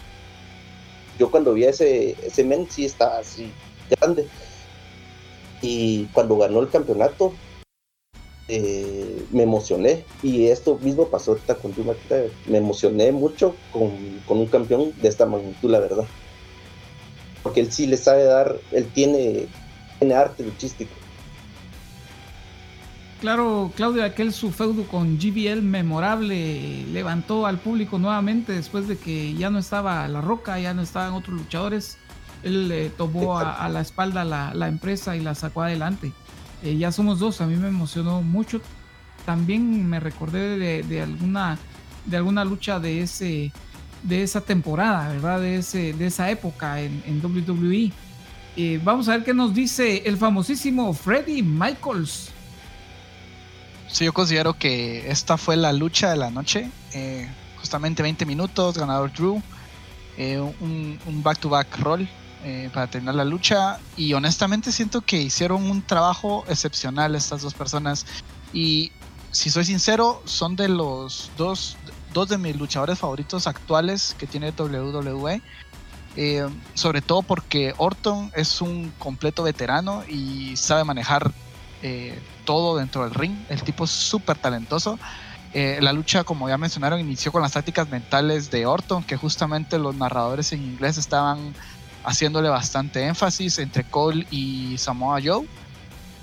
yo 1.19 1.29
cuando 1.29 1.53
vi 1.53 1.65
a 1.65 1.69
ese, 1.69 2.15
ese 2.25 2.43
men 2.43 2.67
sí 2.69 2.85
estaba 2.85 3.19
así 3.19 3.51
grande. 3.89 4.27
Y 5.61 6.05
cuando 6.05 6.37
ganó 6.37 6.61
el 6.61 6.69
campeonato, 6.69 7.33
eh, 8.47 9.25
me 9.31 9.43
emocioné. 9.43 10.05
Y 10.23 10.47
esto 10.47 10.79
mismo 10.81 11.09
pasó 11.09 11.31
ahorita 11.31 11.55
con 11.55 11.73
Drew 11.73 11.93
Me 12.47 12.57
emocioné 12.57 13.11
mucho 13.11 13.55
con, 13.71 13.91
un 14.27 14.47
campeón 14.47 14.93
de 15.01 15.09
esta 15.09 15.25
magnitud, 15.25 15.69
la 15.69 15.79
verdad. 15.79 16.05
Porque 17.43 17.59
él 17.59 17.71
sí 17.71 17.85
le 17.85 17.97
sabe 17.97 18.23
dar, 18.23 18.55
él 18.71 18.89
tiene, 18.93 19.47
tiene 19.99 20.15
arte 20.15 20.43
luchístico. 20.43 20.91
Claro, 23.21 23.73
Claudio, 23.75 24.05
aquel 24.05 24.31
su 24.31 24.49
feudo 24.53 24.87
con 24.87 25.17
GBL 25.17 25.61
memorable 25.61 26.85
levantó 26.85 27.45
al 27.45 27.59
público 27.59 27.99
nuevamente 27.99 28.53
después 28.53 28.87
de 28.87 28.97
que 28.97 29.33
ya 29.33 29.49
no 29.49 29.59
estaba 29.59 30.07
La 30.07 30.21
Roca, 30.21 30.57
ya 30.57 30.73
no 30.73 30.81
estaban 30.81 31.13
otros 31.13 31.35
luchadores. 31.37 31.97
Él 32.43 32.69
le 32.69 32.89
tomó 32.89 33.37
a, 33.37 33.67
la 33.67 33.81
espalda 33.81 34.23
la, 34.23 34.67
empresa 34.69 35.17
y 35.17 35.19
la 35.19 35.35
sacó 35.35 35.63
adelante. 35.63 36.13
Eh, 36.63 36.77
ya 36.77 36.93
somos 36.93 37.19
dos, 37.19 37.41
a 37.41 37.45
mí 37.45 37.57
me 37.57 37.67
emocionó 37.67 38.21
mucho. 38.21 38.61
También 39.25 39.85
me 39.89 39.99
recordé 39.99 40.81
de, 40.81 41.01
alguna, 41.01 41.57
de 42.05 42.15
alguna 42.15 42.45
lucha 42.45 42.79
de, 42.79 43.01
ese, 43.01 43.51
de 44.01 44.23
esa 44.23 44.39
temporada, 44.39 45.09
¿verdad? 45.09 45.41
De, 45.41 45.57
ese, 45.57 45.91
de 45.91 46.07
esa 46.07 46.31
época 46.31 46.79
en, 46.79 47.21
WWE. 47.21 47.91
Eh, 48.55 48.79
vamos 48.81 49.09
a 49.09 49.17
ver 49.17 49.25
qué 49.25 49.33
nos 49.33 49.53
dice 49.53 50.03
el 50.05 50.15
famosísimo 50.15 50.93
Freddie 50.93 51.43
Michaels. 51.43 52.31
Sí, 53.91 54.05
yo 54.05 54.13
considero 54.13 54.53
que 54.53 55.09
esta 55.09 55.37
fue 55.37 55.57
la 55.57 55.73
lucha 55.73 56.11
de 56.11 56.17
la 56.17 56.29
noche. 56.29 56.69
Eh, 56.93 57.27
justamente 57.57 58.03
20 58.03 58.25
minutos, 58.25 58.77
ganador 58.77 59.11
Drew. 59.11 59.41
Eh, 60.17 60.39
un, 60.39 60.99
back-to-back 61.23 61.79
roll 61.79 62.07
eh, 62.43 62.69
para 62.73 62.87
terminar 62.87 63.15
la 63.15 63.25
lucha. 63.25 63.79
Y 63.97 64.13
honestamente 64.13 64.71
siento 64.71 65.01
que 65.01 65.17
hicieron 65.17 65.69
un 65.69 65.81
trabajo 65.81 66.45
excepcional 66.47 67.15
estas 67.15 67.41
dos 67.41 67.53
personas. 67.55 68.05
Y 68.53 68.91
si 69.31 69.49
soy 69.49 69.65
sincero, 69.65 70.21
son 70.25 70.55
de 70.55 70.69
los 70.69 71.31
dos, 71.35 71.75
dos 72.13 72.29
de 72.29 72.37
mis 72.37 72.55
luchadores 72.55 72.99
favoritos 72.99 73.47
actuales 73.47 74.15
que 74.19 74.27
tiene 74.27 74.51
WWE. 74.51 75.41
sobre 76.75 77.01
todo 77.01 77.23
porque 77.23 77.73
Orton 77.77 78.31
es 78.35 78.61
un 78.61 78.91
completo 78.99 79.43
veterano 79.43 80.03
y 80.07 80.55
sabe 80.57 80.83
manejar 80.83 81.31
eh, 81.81 82.19
todo 82.49 82.77
dentro 82.77 83.03
del 83.03 83.13
ring. 83.13 83.35
El 83.47 83.61
tipo 83.61 83.83
es 83.83 83.91
súper 83.91 84.35
talentoso. 84.35 84.97
Eh, 85.53 85.77
la 85.81 85.93
lucha, 85.93 86.23
como 86.23 86.49
ya 86.49 86.57
mencionaron, 86.57 86.99
inició 86.99 87.31
con 87.31 87.43
las 87.43 87.51
tácticas 87.51 87.87
mentales 87.89 88.49
de 88.49 88.65
Orton, 88.65 89.03
que 89.03 89.17
justamente 89.17 89.77
los 89.77 89.93
narradores 89.93 90.51
en 90.51 90.63
inglés 90.63 90.97
estaban 90.97 91.53
haciéndole 92.03 92.49
bastante 92.49 93.05
énfasis 93.05 93.59
entre 93.59 93.83
Cole 93.83 94.25
y 94.31 94.79
Samoa 94.79 95.19
Joe. 95.23 95.45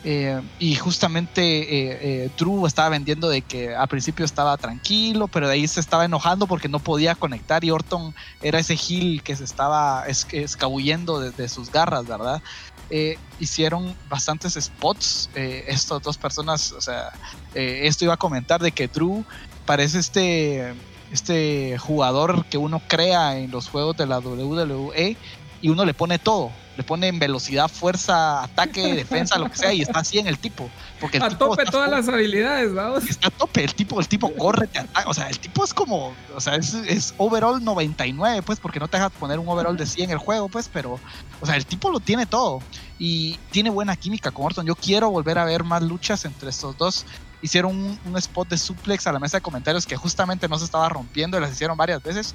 Eh, 0.03 0.40
y 0.59 0.74
justamente 0.74 2.32
Drew 2.36 2.66
estaba 2.66 2.89
vendiendo 2.89 3.28
de 3.28 3.43
que 3.43 3.77
al 3.77 3.86
principio 3.86 4.24
estaba 4.24 4.57
tranquilo, 4.57 5.28
pero 5.28 5.47
de 5.47 5.55
ahí 5.55 5.69
se 5.69 5.78
estaba 5.78 6.07
enojando 6.07 6.48
porque 6.48 6.69
no 6.69 6.81
podía 6.81 7.15
conectar 7.15 7.62
y 7.62 7.70
Orton 7.70 8.16
era 8.43 8.59
ese 8.59 8.74
heel 8.74 9.23
que 9.23 9.36
se 9.36 9.44
estaba 9.44 10.07
escabullendo 10.09 11.20
de 11.20 11.48
sus 11.48 11.70
garras, 11.70 12.05
¿verdad? 12.05 12.43
Eh, 12.90 13.18
hicieron 13.40 13.94
bastantes 14.08 14.54
spots. 14.54 15.30
Eh, 15.34 15.64
estas 15.68 16.02
dos 16.02 16.16
personas, 16.16 16.72
o 16.72 16.80
sea, 16.80 17.12
eh, 17.54 17.82
esto 17.84 18.04
iba 18.04 18.14
a 18.14 18.18
comentar 18.18 18.60
de 18.60 18.72
que 18.72 18.88
Drew 18.88 19.24
parece 19.64 19.98
este, 19.98 20.74
este 21.12 21.78
jugador 21.78 22.44
que 22.46 22.58
uno 22.58 22.80
crea 22.86 23.38
en 23.38 23.50
los 23.50 23.68
juegos 23.68 23.96
de 23.96 24.06
la 24.06 24.20
WWE 24.20 25.16
y 25.62 25.68
uno 25.68 25.84
le 25.84 25.94
pone 25.94 26.18
todo 26.18 26.52
le 26.77 26.82
ponen 26.82 27.19
velocidad, 27.19 27.69
fuerza, 27.69 28.44
ataque, 28.44 28.94
defensa, 28.94 29.39
lo 29.39 29.51
que 29.51 29.57
sea, 29.57 29.73
y 29.73 29.82
está 29.82 30.01
así 30.01 30.19
en 30.19 30.27
el 30.27 30.39
tipo. 30.39 30.70
Porque 31.01 31.16
el 31.19 31.23
a 31.23 31.31
tope 31.31 31.65
todas 31.65 31.90
las 31.90 32.09
habilidades, 32.09 32.74
vamos. 32.74 33.05
Está 33.09 33.28
a 33.28 33.31
tope, 33.31 33.65
el 33.65 33.74
tipo, 33.74 34.01
el 34.01 34.09
tipo 34.09 34.32
corre, 34.35 34.66
te 34.66 34.78
ataca, 34.78 35.09
o 35.09 35.15
sea, 35.15 35.28
el 35.28 35.39
tipo 35.39 35.65
es 35.65 35.74
como, 35.74 36.15
o 36.35 36.40
sea, 36.40 36.57
es, 36.57 36.74
es, 36.74 37.15
overall 37.19 37.62
99, 37.62 38.43
pues, 38.43 38.61
porque 38.61 38.81
no 38.81 38.89
te 38.89 38.97
deja 38.97 39.11
poner 39.11 39.39
un 39.39 39.48
overall 39.48 39.77
de 39.77 39.86
100 39.86 40.07
en 40.07 40.11
el 40.12 40.19
juego, 40.19 40.48
pues, 40.48 40.69
pero, 40.73 40.98
o 41.40 41.47
sea, 41.47 41.57
el 41.57 41.66
tipo 41.66 41.90
lo 41.90 42.01
tiene 42.01 42.27
todo 42.27 42.61
y 42.98 43.39
tiene 43.51 43.70
buena 43.70 43.97
química 43.97 44.31
con 44.31 44.47
Orton. 44.47 44.66
Yo 44.66 44.74
quiero 44.74 45.11
volver 45.11 45.39
a 45.39 45.44
ver 45.44 45.65
más 45.65 45.82
luchas 45.82 46.24
entre 46.24 46.51
estos 46.51 46.77
dos. 46.77 47.07
Hicieron 47.43 47.98
un, 48.05 48.16
spot 48.16 48.48
de 48.48 48.59
suplex 48.59 49.07
a 49.07 49.12
la 49.12 49.19
mesa 49.19 49.36
de 49.36 49.43
comentarios 49.43 49.86
que 49.86 49.97
justamente 49.97 50.48
no 50.48 50.59
se 50.59 50.65
estaba 50.65 50.89
rompiendo 50.89 51.36
y 51.36 51.40
las 51.40 51.53
hicieron 51.53 51.77
varias 51.77 52.03
veces. 52.03 52.35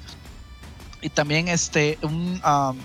Y 1.00 1.08
también 1.08 1.48
este, 1.48 1.98
un, 2.02 2.40
um, 2.44 2.76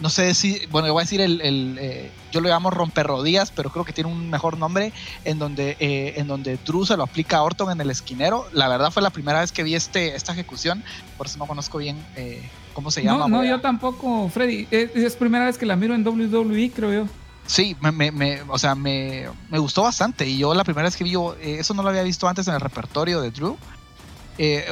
no 0.00 0.10
sé 0.10 0.34
si, 0.34 0.66
bueno, 0.70 0.88
yo 0.88 0.92
voy 0.92 1.00
a 1.00 1.04
decir 1.04 1.20
el, 1.20 1.40
eh, 1.80 2.10
yo 2.30 2.40
lo 2.40 2.48
llamo 2.48 2.70
romper 2.70 3.06
rodillas, 3.06 3.50
pero 3.50 3.70
creo 3.70 3.84
que 3.84 3.92
tiene 3.92 4.10
un 4.10 4.28
mejor 4.28 4.58
nombre, 4.58 4.92
en 5.24 5.38
donde, 5.38 5.76
eh, 5.80 6.14
en 6.16 6.26
donde 6.26 6.58
Drew 6.66 6.84
se 6.84 6.96
lo 6.96 7.04
aplica 7.04 7.38
a 7.38 7.42
Orton 7.42 7.70
en 7.70 7.80
el 7.80 7.90
esquinero. 7.90 8.46
La 8.52 8.68
verdad 8.68 8.90
fue 8.90 9.02
la 9.02 9.10
primera 9.10 9.40
vez 9.40 9.52
que 9.52 9.62
vi 9.62 9.74
este, 9.74 10.14
esta 10.14 10.32
ejecución, 10.32 10.84
por 11.16 11.26
eso 11.26 11.38
no 11.38 11.46
conozco 11.46 11.78
bien 11.78 11.96
eh, 12.16 12.46
cómo 12.74 12.90
se 12.90 13.02
llama. 13.02 13.26
No, 13.26 13.38
no 13.38 13.44
yo 13.44 13.60
tampoco, 13.60 14.28
Freddy. 14.28 14.68
Es, 14.70 14.94
es, 14.94 15.16
primera 15.16 15.46
vez 15.46 15.56
que 15.56 15.64
la 15.64 15.76
miro 15.76 15.94
en 15.94 16.06
WWE, 16.06 16.70
creo 16.74 16.92
yo. 16.92 17.08
Sí, 17.46 17.76
me, 17.80 17.92
me, 17.92 18.42
o 18.48 18.58
sea, 18.58 18.74
me, 18.74 19.28
me, 19.48 19.58
gustó 19.58 19.82
bastante. 19.82 20.28
Y 20.28 20.36
yo 20.36 20.52
la 20.52 20.64
primera 20.64 20.88
vez 20.88 20.96
que 20.96 21.04
vi, 21.04 21.14
eso 21.42 21.74
no 21.74 21.82
lo 21.82 21.88
había 21.88 22.02
visto 22.02 22.28
antes 22.28 22.48
en 22.48 22.54
el 22.54 22.60
repertorio 22.60 23.20
de 23.22 23.30
Drew. 23.30 23.56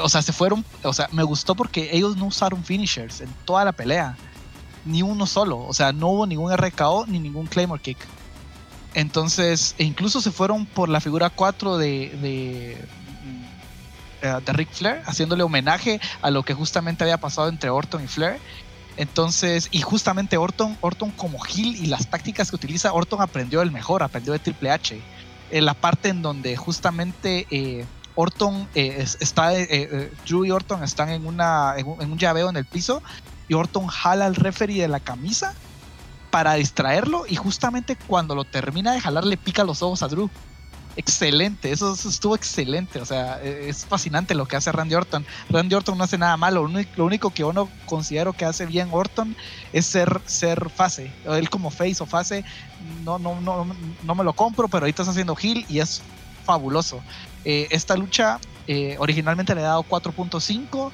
o 0.02 0.08
sea, 0.08 0.20
se 0.20 0.32
fueron, 0.32 0.64
o 0.82 0.92
sea, 0.92 1.08
me 1.12 1.22
gustó 1.22 1.54
porque 1.54 1.90
ellos 1.92 2.16
no 2.16 2.26
usaron 2.26 2.62
finishers 2.64 3.20
en 3.20 3.28
toda 3.46 3.64
la 3.64 3.72
pelea 3.72 4.16
ni 4.84 5.02
uno 5.02 5.26
solo. 5.26 5.58
O 5.58 5.72
sea, 5.72 5.92
no 5.92 6.08
hubo 6.08 6.26
ningún 6.26 6.54
RKO 6.56 7.06
ni 7.06 7.18
ningún 7.18 7.46
Claymore 7.46 7.82
Kick. 7.82 7.98
Entonces, 8.94 9.74
e 9.78 9.84
incluso 9.84 10.20
se 10.20 10.30
fueron 10.30 10.66
por 10.66 10.88
la 10.88 11.00
figura 11.00 11.30
4 11.30 11.78
de, 11.78 12.10
de, 12.20 12.72
eh, 14.22 14.40
de 14.44 14.52
Ric 14.52 14.70
Flair, 14.70 15.02
haciéndole 15.04 15.42
homenaje 15.42 16.00
a 16.22 16.30
lo 16.30 16.44
que 16.44 16.54
justamente 16.54 17.02
había 17.02 17.18
pasado 17.18 17.48
entre 17.48 17.70
Orton 17.70 18.04
y 18.04 18.06
Flair. 18.06 18.38
Entonces, 18.96 19.68
y 19.72 19.80
justamente 19.80 20.36
Orton, 20.36 20.78
Orton 20.80 21.10
como 21.10 21.38
Hill 21.44 21.74
y 21.76 21.86
las 21.86 22.08
tácticas 22.08 22.50
que 22.50 22.56
utiliza, 22.56 22.92
Orton 22.92 23.20
aprendió 23.20 23.60
el 23.62 23.72
mejor, 23.72 24.04
aprendió 24.04 24.32
de 24.32 24.38
Triple 24.38 24.70
H. 24.70 25.00
En 25.50 25.64
la 25.64 25.74
parte 25.74 26.08
en 26.10 26.22
donde 26.22 26.56
justamente 26.56 27.48
eh, 27.50 27.84
Orton 28.14 28.68
eh, 28.76 29.04
está, 29.20 29.50
Drew 30.26 30.44
y 30.44 30.52
Orton 30.52 30.84
están 30.84 31.08
en, 31.08 31.26
una, 31.26 31.74
en 31.76 32.12
un, 32.12 32.18
llaveo 32.18 32.48
en 32.48 32.56
el 32.56 32.64
piso 32.64 33.02
y 33.48 33.54
Orton 33.54 33.86
jala 33.86 34.26
al 34.26 34.34
referee 34.34 34.80
de 34.80 34.88
la 34.88 35.00
camisa 35.00 35.54
para 36.30 36.54
distraerlo 36.54 37.26
y 37.28 37.36
justamente 37.36 37.96
cuando 37.96 38.34
lo 38.34 38.44
termina 38.44 38.92
de 38.92 39.00
jalar 39.00 39.24
le 39.24 39.36
pica 39.36 39.64
los 39.64 39.82
ojos 39.82 40.02
a 40.02 40.08
Drew. 40.08 40.30
Excelente, 40.96 41.72
eso, 41.72 41.92
estuvo 41.92 42.36
excelente, 42.36 43.00
o 43.00 43.04
sea, 43.04 43.40
e, 43.42 43.68
es 43.68 43.84
fascinante 43.84 44.34
lo 44.34 44.46
que 44.46 44.54
hace 44.54 44.70
Randy 44.70 44.94
Orton. 44.94 45.26
Randy 45.50 45.74
Orton 45.74 45.98
no 45.98 46.04
hace 46.04 46.18
nada 46.18 46.36
malo, 46.36 46.68
lo 46.96 47.04
único, 47.04 47.30
que 47.30 47.42
uno 47.42 47.68
considero 47.86 48.32
que 48.32 48.44
hace 48.44 48.64
bien 48.64 48.88
Orton 48.92 49.36
es 49.72 49.86
ser, 49.86 50.20
ser 50.26 50.70
face. 50.70 51.12
Él 51.24 51.50
como 51.50 51.70
face 51.70 51.96
o 52.00 52.06
face, 52.06 52.44
no, 53.04 53.18
no, 53.18 53.40
no, 53.40 53.66
no 54.04 54.14
me 54.14 54.22
lo 54.22 54.32
compro, 54.34 54.68
pero 54.68 54.84
ahorita 54.84 55.02
está 55.02 55.10
haciendo 55.10 55.36
heel 55.40 55.64
y 55.68 55.80
es 55.80 56.00
fabuloso. 56.44 57.02
Eh, 57.44 57.66
esta 57.70 57.96
lucha 57.96 58.38
eh, 58.66 58.96
originalmente 58.98 59.54
le 59.54 59.60
he 59.60 59.64
dado 59.64 59.82
4.5 59.82 60.92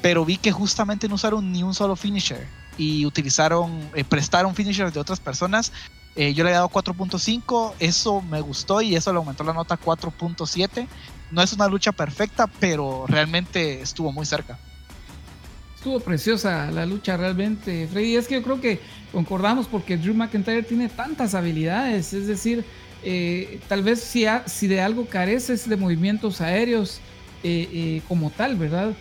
pero 0.00 0.24
vi 0.24 0.36
que 0.36 0.52
justamente 0.52 1.08
no 1.08 1.16
usaron 1.16 1.52
ni 1.52 1.62
un 1.62 1.74
solo 1.74 1.96
finisher 1.96 2.46
y 2.76 3.04
utilizaron, 3.04 3.90
eh, 3.94 4.04
prestaron 4.04 4.54
finishers 4.54 4.94
de 4.94 5.00
otras 5.00 5.20
personas. 5.20 5.72
Eh, 6.14 6.32
yo 6.34 6.44
le 6.44 6.50
he 6.50 6.52
dado 6.52 6.68
4.5, 6.68 7.74
eso 7.78 8.22
me 8.22 8.40
gustó 8.40 8.80
y 8.80 8.94
eso 8.96 9.12
le 9.12 9.18
aumentó 9.18 9.44
la 9.44 9.52
nota 9.52 9.78
4.7. 9.78 10.86
No 11.30 11.42
es 11.42 11.52
una 11.52 11.68
lucha 11.68 11.92
perfecta, 11.92 12.46
pero 12.46 13.04
realmente 13.06 13.82
estuvo 13.82 14.12
muy 14.12 14.24
cerca. 14.24 14.58
Estuvo 15.76 16.00
preciosa 16.00 16.70
la 16.70 16.86
lucha 16.86 17.16
realmente, 17.16 17.86
Freddy. 17.88 18.16
Es 18.16 18.26
que 18.26 18.36
yo 18.36 18.42
creo 18.42 18.60
que 18.60 18.80
concordamos 19.12 19.66
porque 19.66 19.96
Drew 19.96 20.14
McIntyre 20.14 20.62
tiene 20.62 20.88
tantas 20.88 21.34
habilidades, 21.34 22.12
es 22.12 22.26
decir, 22.26 22.64
eh, 23.04 23.60
tal 23.68 23.84
vez 23.84 24.00
si, 24.00 24.24
si, 24.46 24.66
de 24.66 24.80
algo 24.80 25.06
careces 25.06 25.68
de 25.68 25.76
movimientos 25.76 26.40
aéreos 26.40 27.00
como 28.08 28.30
tal, 28.30 28.56
¿verdad? 28.56 28.92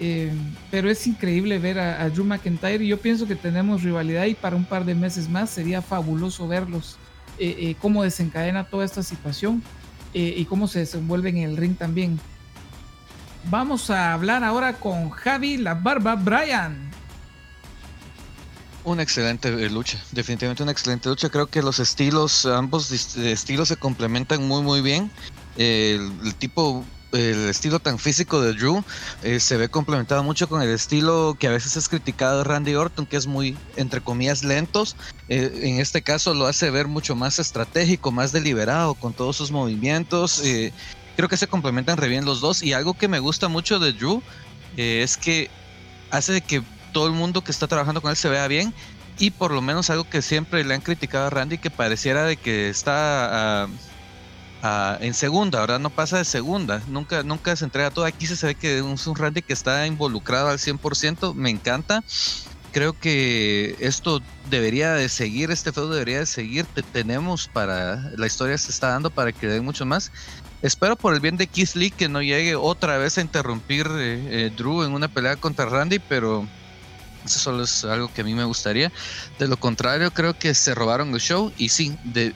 Eh, 0.00 0.32
pero 0.70 0.90
es 0.90 1.06
increíble 1.06 1.58
ver 1.58 1.78
a, 1.78 2.08
Drew 2.10 2.24
McIntyre 2.24 2.84
yo 2.84 2.98
pienso 2.98 3.26
que 3.26 3.36
tenemos 3.36 3.82
rivalidad 3.82 4.24
y 4.24 4.34
para 4.34 4.56
un 4.56 4.64
par 4.64 4.84
de 4.84 4.94
meses 4.94 5.28
más 5.28 5.50
sería 5.50 5.82
fabuloso 5.82 6.48
verlos, 6.48 6.96
eh, 7.38 7.54
eh, 7.58 7.76
cómo 7.80 8.02
desencadena 8.02 8.64
toda 8.64 8.84
esta 8.84 9.02
situación 9.02 9.62
y 10.16 10.44
cómo 10.44 10.68
se 10.68 10.78
desenvuelve 10.78 11.30
en 11.30 11.38
el 11.38 11.56
ring 11.56 11.76
también. 11.76 12.20
Vamos 13.50 13.90
a 13.90 14.12
hablar 14.12 14.44
ahora 14.44 14.74
con 14.74 15.10
Javi 15.10 15.56
La 15.56 15.74
Barba 15.74 16.14
Bryan. 16.14 16.92
Una 18.84 19.02
excelente 19.02 19.50
lucha, 19.70 20.00
definitivamente 20.12 20.62
una 20.62 20.70
excelente 20.70 21.08
lucha. 21.08 21.30
Creo 21.30 21.48
que 21.48 21.62
los 21.62 21.80
estilos, 21.80 22.46
ambos 22.46 22.92
estilos 22.92 23.66
se 23.66 23.76
complementan 23.76 24.46
muy 24.46 24.62
muy 24.62 24.82
bien. 24.82 25.10
el 25.56 26.32
tipo 26.38 26.84
el 27.14 27.48
estilo 27.48 27.78
tan 27.78 27.98
físico 27.98 28.40
de 28.40 28.52
Drew 28.54 28.84
eh, 29.22 29.38
se 29.38 29.56
ve 29.56 29.68
complementado 29.68 30.22
mucho 30.22 30.48
con 30.48 30.62
el 30.62 30.68
estilo 30.70 31.36
que 31.38 31.46
a 31.46 31.50
veces 31.50 31.76
es 31.76 31.88
criticado 31.88 32.38
de 32.38 32.44
Randy 32.44 32.74
Orton, 32.74 33.06
que 33.06 33.16
es 33.16 33.26
muy, 33.26 33.56
entre 33.76 34.00
comillas, 34.00 34.42
lentos. 34.42 34.96
Eh, 35.28 35.60
en 35.62 35.80
este 35.80 36.02
caso 36.02 36.34
lo 36.34 36.46
hace 36.46 36.70
ver 36.70 36.88
mucho 36.88 37.14
más 37.14 37.38
estratégico, 37.38 38.10
más 38.10 38.32
deliberado 38.32 38.94
con 38.94 39.12
todos 39.12 39.36
sus 39.36 39.50
movimientos. 39.50 40.44
Eh, 40.44 40.72
creo 41.16 41.28
que 41.28 41.36
se 41.36 41.46
complementan 41.46 41.96
re 41.96 42.08
bien 42.08 42.24
los 42.24 42.40
dos. 42.40 42.62
Y 42.62 42.72
algo 42.72 42.94
que 42.94 43.08
me 43.08 43.20
gusta 43.20 43.48
mucho 43.48 43.78
de 43.78 43.92
Drew 43.92 44.22
es 44.76 45.16
que 45.16 45.50
hace 46.10 46.40
que 46.40 46.62
todo 46.92 47.06
el 47.06 47.12
mundo 47.12 47.44
que 47.44 47.52
está 47.52 47.68
trabajando 47.68 48.02
con 48.02 48.10
él 48.10 48.16
se 48.16 48.28
vea 48.28 48.48
bien. 48.48 48.74
Y 49.18 49.30
por 49.30 49.52
lo 49.52 49.62
menos 49.62 49.90
algo 49.90 50.08
que 50.10 50.22
siempre 50.22 50.64
le 50.64 50.74
han 50.74 50.80
criticado 50.80 51.28
a 51.28 51.30
Randy, 51.30 51.58
que 51.58 51.70
pareciera 51.70 52.24
de 52.24 52.36
que 52.36 52.68
está... 52.68 53.68
En 55.00 55.12
segunda, 55.12 55.60
¿verdad? 55.60 55.78
No 55.78 55.90
pasa 55.90 56.16
de 56.16 56.24
segunda, 56.24 56.80
nunca, 56.88 57.22
nunca 57.22 57.54
se 57.54 57.66
entrega 57.66 57.90
todo. 57.90 58.06
Aquí 58.06 58.26
se 58.26 58.46
ve 58.46 58.54
que 58.54 58.78
es 58.78 59.06
un 59.06 59.14
Randy 59.14 59.42
que 59.42 59.52
está 59.52 59.86
involucrado 59.86 60.48
al 60.48 60.58
100%, 60.58 61.34
me 61.34 61.50
encanta. 61.50 62.02
Creo 62.72 62.98
que 62.98 63.76
esto 63.78 64.22
debería 64.48 64.94
de 64.94 65.10
seguir, 65.10 65.50
este 65.50 65.70
feudo 65.70 65.90
debería 65.90 66.20
de 66.20 66.26
seguir. 66.26 66.64
tenemos 66.92 67.46
para, 67.46 68.10
la 68.16 68.26
historia 68.26 68.56
se 68.56 68.70
está 68.70 68.88
dando 68.88 69.10
para 69.10 69.32
que 69.32 69.46
den 69.46 69.64
mucho 69.64 69.84
más. 69.84 70.10
Espero 70.62 70.96
por 70.96 71.12
el 71.12 71.20
bien 71.20 71.36
de 71.36 71.46
Keith 71.46 71.74
Lee 71.74 71.90
que 71.90 72.08
no 72.08 72.22
llegue 72.22 72.56
otra 72.56 72.96
vez 72.96 73.18
a 73.18 73.20
interrumpir 73.20 73.86
eh, 73.90 74.46
eh, 74.46 74.52
Drew 74.56 74.82
en 74.82 74.92
una 74.92 75.08
pelea 75.08 75.36
contra 75.36 75.66
Randy, 75.66 75.98
pero 75.98 76.48
eso 77.22 77.38
solo 77.38 77.64
es 77.64 77.84
algo 77.84 78.10
que 78.12 78.22
a 78.22 78.24
mí 78.24 78.34
me 78.34 78.44
gustaría. 78.44 78.90
De 79.38 79.46
lo 79.46 79.58
contrario, 79.58 80.10
creo 80.10 80.32
que 80.38 80.54
se 80.54 80.74
robaron 80.74 81.12
el 81.12 81.20
show 81.20 81.52
y 81.58 81.68
sí, 81.68 81.98
de, 82.04 82.34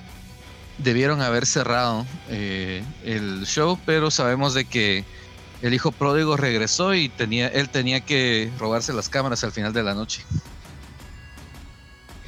debieron 0.79 1.21
haber 1.21 1.47
cerrado 1.47 2.07
eh, 2.29 2.83
el 3.05 3.45
show, 3.45 3.79
pero 3.85 4.11
sabemos 4.11 4.55
de 4.55 4.65
que 4.65 5.05
el 5.63 5.75
hijo 5.75 5.93
pródigo 5.93 6.37
regresó 6.37 6.95
y 6.95 7.09
tenía, 7.09 7.49
él 7.49 7.69
tenía 7.69 8.01
que 8.01 8.51
robarse 8.59 8.93
las 8.93 9.09
cámaras 9.09 9.43
al 9.45 9.53
final 9.53 9.73
de 9.73 9.83
la 9.83 9.95
noche. 9.95 10.23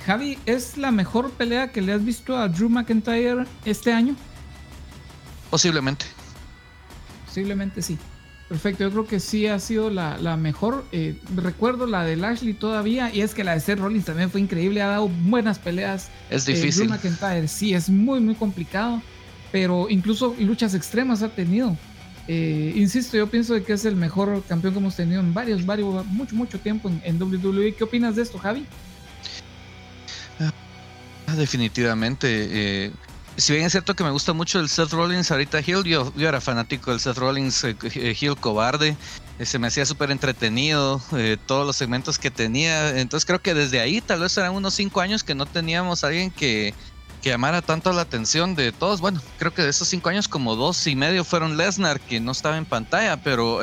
Javi, 0.05 0.39
¿es 0.47 0.77
la 0.77 0.91
mejor 0.91 1.31
pelea 1.33 1.71
que 1.71 1.83
le 1.83 1.93
has 1.93 2.05
visto 2.05 2.37
a 2.37 2.49
Drew 2.49 2.69
McIntyre 2.69 3.47
este 3.65 3.93
año? 3.93 4.17
Posiblemente. 5.51 6.07
Posiblemente 7.27 7.83
sí. 7.83 7.99
Perfecto, 8.51 8.83
yo 8.83 8.91
creo 8.91 9.07
que 9.07 9.21
sí 9.21 9.47
ha 9.47 9.61
sido 9.61 9.91
la, 9.91 10.37
mejor. 10.37 10.85
Eh, 10.91 11.15
recuerdo 11.37 11.87
la 11.87 12.03
de 12.03 12.17
Lashley 12.17 12.53
todavía, 12.53 13.15
y 13.15 13.21
es 13.21 13.33
que 13.33 13.45
la 13.45 13.55
de 13.55 13.61
Seth 13.61 13.79
Rollins 13.79 14.07
también 14.07 14.29
fue 14.29 14.41
increíble, 14.41 14.83
ha 14.83 14.89
dado 14.89 15.09
buenas 15.09 15.61
peleas. 15.61 16.09
Es 16.31 16.47
difícil. 16.47 16.89
Drew 16.89 16.97
McIntyre, 16.97 17.47
sí, 17.47 17.75
es 17.75 17.89
muy, 17.89 18.19
muy 18.19 18.35
complicado, 18.35 19.01
pero 19.53 19.89
incluso 19.89 20.35
luchas 20.41 20.75
extremas 20.75 21.23
ha 21.23 21.29
tenido. 21.29 21.77
Eh, 22.27 22.73
insisto, 22.75 23.17
yo 23.17 23.29
pienso 23.29 23.55
que 23.63 23.73
es 23.73 23.85
el 23.85 23.95
mejor 23.95 24.43
campeón 24.49 24.75
que 24.75 24.81
hemos 24.81 24.97
tenido 24.97 25.21
en 25.21 25.33
varios, 25.33 25.65
varios, 25.65 26.05
mucho, 26.07 26.35
mucho 26.35 26.59
tiempo 26.59 26.91
en, 27.05 27.23
WWE. 27.23 27.77
¿Qué 27.77 27.85
opinas 27.85 28.17
de 28.17 28.23
esto, 28.23 28.37
Javi? 28.37 28.67
Ah, 30.41 31.37
definitivamente. 31.37 32.91
Eh, 33.37 33.41
si 33.41 33.53
bien 33.53 33.67
es 33.67 33.73
cierto 33.73 33.95
que 33.95 34.05
me 34.05 34.11
gusta 34.11 34.33
mucho 34.33 34.61
el 34.61 34.69
Seth 34.69 34.93
Rollins 34.93 35.31
ahorita 35.31 35.61
Hill, 35.61 35.85
yo, 35.85 36.13
era 36.17 36.41
fanático 36.41 36.91
del 36.91 37.01
Seth 37.01 37.19
Rollins 37.19 37.65
eh, 37.65 37.77
eh, 37.83 38.17
Hill 38.19 38.37
cobarde, 38.37 38.97
eh, 39.39 39.47
se 39.47 39.59
me 39.59 39.69
hacía 39.69 39.87
súper 39.87 40.11
entretenido 40.11 41.01
todos 41.47 41.67
los 41.67 41.77
segmentos 41.77 42.19
que 42.19 42.31
tenía, 42.31 42.99
entonces 42.99 43.27
creo 43.27 43.41
que 43.41 43.55
desde 43.55 43.81
ahí 43.81 44.01
tal 44.01 44.21
vez 44.21 44.37
eran 44.37 44.55
unos 44.55 44.75
cinco 44.75 45.01
años 45.01 45.25
que 45.25 45.35
no 45.35 45.47
teníamos 45.47 46.05
a 46.05 46.09
alguien 46.09 46.31
que, 46.31 46.75
que 47.23 47.31
llamara 47.31 47.63
tanto 47.63 47.93
la 47.93 48.03
atención 48.03 48.55
de 48.55 48.73
todos, 48.73 49.01
bueno, 49.01 49.21
creo 49.39 49.53
que 49.55 49.63
de 49.63 49.71
esos 49.71 49.89
cinco 49.89 50.09
años 50.09 50.29
como 50.29 50.57
dos 50.57 50.87
y 50.87 50.97
medio 50.97 51.25
fueron 51.25 51.57
Lesnar, 51.57 52.01
que 52.01 52.21
no 52.21 52.33
estaba 52.33 52.57
en 52.57 52.67
pantalla, 52.67 53.17
pero 53.23 53.61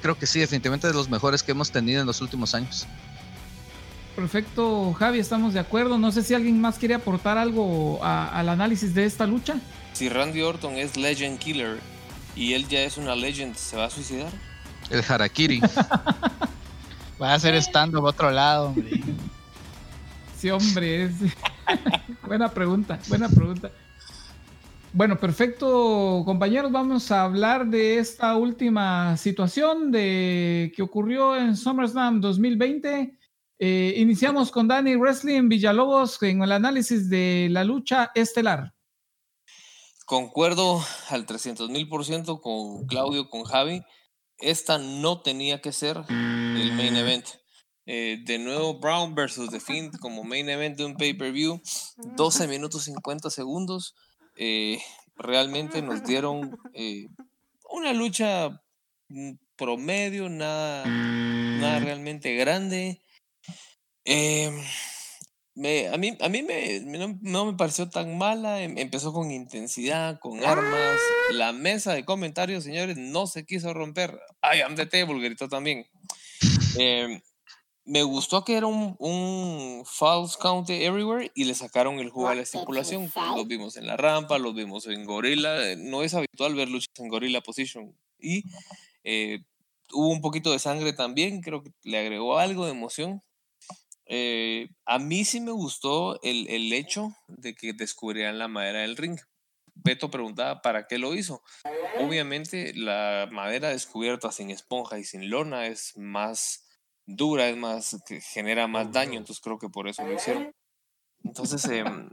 creo 0.00 0.18
que 0.18 0.26
sí, 0.26 0.40
definitivamente 0.40 0.86
de 0.86 0.94
los 0.94 1.08
mejores 1.08 1.42
que 1.42 1.52
hemos 1.52 1.70
tenido 1.70 2.00
en 2.00 2.06
los 2.06 2.20
últimos 2.20 2.54
años. 2.54 2.86
Perfecto, 4.14 4.92
Javi, 4.92 5.18
estamos 5.18 5.54
de 5.54 5.60
acuerdo. 5.60 5.98
No 5.98 6.12
sé 6.12 6.22
si 6.22 6.34
alguien 6.34 6.60
más 6.60 6.78
quiere 6.78 6.94
aportar 6.94 7.36
algo 7.36 7.98
al 8.02 8.48
análisis 8.48 8.94
de 8.94 9.04
esta 9.04 9.26
lucha. 9.26 9.56
Si 9.92 10.08
Randy 10.08 10.40
Orton 10.42 10.74
es 10.76 10.96
Legend 10.96 11.38
Killer 11.38 11.80
y 12.36 12.52
él 12.52 12.68
ya 12.68 12.82
es 12.82 12.96
una 12.96 13.16
Legend, 13.16 13.56
¿se 13.56 13.76
va 13.76 13.86
a 13.86 13.90
suicidar? 13.90 14.30
El 14.90 15.02
Harakiri. 15.06 15.60
va 17.20 17.32
a 17.32 17.34
hacer 17.34 17.56
stand-up 17.56 18.04
otro 18.04 18.30
lado, 18.30 18.68
hombre. 18.68 19.02
Sí, 20.38 20.50
hombre. 20.50 21.10
buena 22.26 22.48
pregunta, 22.48 23.00
buena 23.08 23.28
pregunta. 23.28 23.72
Bueno, 24.92 25.18
perfecto, 25.18 26.22
compañeros. 26.24 26.70
Vamos 26.70 27.10
a 27.10 27.22
hablar 27.22 27.66
de 27.66 27.98
esta 27.98 28.36
última 28.36 29.16
situación 29.16 29.90
de 29.90 30.72
que 30.76 30.82
ocurrió 30.82 31.36
en 31.36 31.56
SummerSlam 31.56 32.20
2020 32.20 33.18
eh, 33.58 33.94
iniciamos 33.96 34.50
con 34.50 34.66
Dani 34.66 34.96
Wrestling 34.96 35.48
Villalobos 35.48 36.20
en 36.22 36.42
el 36.42 36.52
análisis 36.52 37.08
de 37.08 37.48
la 37.50 37.64
lucha 37.64 38.10
estelar. 38.14 38.74
Concuerdo 40.06 40.84
al 41.08 41.24
300 41.24 41.70
mil 41.70 41.88
por 41.88 42.04
ciento 42.04 42.40
con 42.40 42.86
Claudio, 42.86 43.28
con 43.28 43.44
Javi. 43.44 43.82
Esta 44.38 44.78
no 44.78 45.22
tenía 45.22 45.60
que 45.60 45.72
ser 45.72 46.04
el 46.08 46.72
main 46.74 46.96
event. 46.96 47.26
Eh, 47.86 48.18
de 48.24 48.38
nuevo, 48.38 48.80
Brown 48.80 49.14
versus 49.14 49.50
The 49.50 49.60
Fiend 49.60 49.98
como 49.98 50.24
main 50.24 50.48
event 50.48 50.76
de 50.76 50.84
un 50.84 50.96
pay-per-view. 50.96 51.62
12 52.16 52.48
minutos 52.48 52.84
50 52.84 53.30
segundos. 53.30 53.94
Eh, 54.36 54.78
realmente 55.16 55.80
nos 55.80 56.02
dieron 56.02 56.58
una 57.70 57.92
lucha 57.92 58.62
mm, 59.08 59.32
promedio, 59.56 60.28
nada, 60.28 60.84
nada 60.86 61.78
realmente 61.78 62.34
grande. 62.34 63.03
Em, 64.04 64.60
me, 65.54 65.88
a 65.88 65.96
mí, 65.96 66.16
a 66.20 66.28
mí 66.28 66.42
me, 66.42 66.80
no, 67.22 67.44
me 67.46 67.54
pareció 67.56 67.88
tan 67.88 68.18
mala. 68.18 68.62
em- 68.62 68.76
Empezó 68.78 69.12
con 69.12 69.30
intensidad, 69.30 70.18
con 70.20 70.44
armas. 70.44 70.98
La 71.32 71.52
mesa 71.52 71.92
de 71.94 72.04
comentarios, 72.04 72.64
señores, 72.64 72.96
no 72.96 73.26
se 73.26 73.44
quiso 73.46 73.72
romper. 73.72 74.18
Ay, 74.42 74.60
am 74.60 74.74
the 74.76 74.86
table, 74.86 75.20
gritó 75.20 75.48
también. 75.48 75.86
Em, 76.76 77.20
me 77.86 78.02
gustó 78.02 78.44
que 78.44 78.56
era 78.56 78.66
un, 78.66 78.96
un 78.98 79.84
false 79.86 80.36
count 80.40 80.68
everywhere 80.70 81.30
y 81.34 81.44
le 81.44 81.54
sacaron 81.54 81.98
el 82.00 82.10
juego 82.10 82.28
a 82.30 82.34
la 82.34 82.42
estipulación. 82.42 83.10
Los 83.36 83.46
vimos 83.46 83.76
en 83.76 83.86
la 83.86 83.96
rampa, 83.96 84.38
los 84.38 84.54
vimos 84.54 84.86
en 84.86 85.04
gorila. 85.04 85.70
eh, 85.70 85.76
No 85.76 86.02
es 86.02 86.14
habitual 86.14 86.54
ver 86.54 86.68
luchas 86.68 86.88
en 86.98 87.08
gorila 87.08 87.40
position. 87.42 87.94
Y 88.18 88.42
eh, 89.04 89.40
hubo 89.92 90.08
un 90.08 90.20
poquito 90.22 90.50
de 90.50 90.58
sangre 90.58 90.92
también, 90.94 91.42
creo 91.42 91.62
que 91.62 91.70
le 91.82 91.98
agregó 91.98 92.38
algo 92.38 92.64
de 92.64 92.72
emoción. 92.72 93.22
Eh, 94.06 94.68
a 94.84 94.98
mí 94.98 95.24
sí 95.24 95.40
me 95.40 95.52
gustó 95.52 96.20
el, 96.22 96.48
el 96.48 96.72
hecho 96.72 97.16
de 97.28 97.54
que 97.54 97.72
descubrieran 97.72 98.38
la 98.38 98.48
madera 98.48 98.80
del 98.80 98.96
ring. 98.96 99.18
Beto 99.74 100.10
preguntaba 100.10 100.62
para 100.62 100.86
qué 100.86 100.98
lo 100.98 101.14
hizo. 101.14 101.42
Obviamente 101.98 102.72
la 102.74 103.28
madera 103.30 103.70
descubierta 103.70 104.30
sin 104.30 104.50
esponja 104.50 104.98
y 104.98 105.04
sin 105.04 105.30
lona 105.30 105.66
es 105.66 105.96
más 105.96 106.68
dura, 107.06 107.48
es 107.48 107.56
más, 107.56 108.02
que 108.06 108.20
genera 108.20 108.66
más 108.66 108.92
daño, 108.92 109.18
entonces 109.18 109.42
creo 109.42 109.58
que 109.58 109.68
por 109.68 109.88
eso 109.88 110.04
lo 110.06 110.14
hicieron. 110.14 110.52
Entonces, 111.22 111.64
em, 111.66 112.10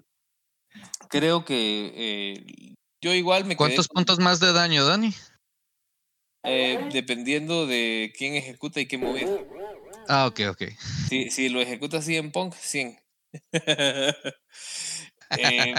creo 1.09 1.45
que 1.45 1.91
eh, 1.95 2.75
yo 3.01 3.13
igual 3.13 3.45
me 3.45 3.55
quedé 3.55 3.57
¿Cuántos 3.57 3.87
puntos 3.87 4.19
más 4.19 4.39
de 4.39 4.53
daño, 4.53 4.85
Dani? 4.85 5.13
eh, 6.43 6.79
dependiendo 6.91 7.67
de 7.67 8.13
quién 8.17 8.35
ejecuta 8.35 8.79
y 8.79 8.87
qué 8.87 8.97
movida. 8.97 9.37
Ah, 10.07 10.27
ok, 10.27 10.39
ok. 10.49 10.63
Si, 11.09 11.29
si 11.29 11.49
lo 11.49 11.61
ejecuta 11.61 11.97
así 11.97 12.15
en 12.17 12.31
Punk, 12.31 12.53
100. 12.55 12.99
Eh, 15.37 15.73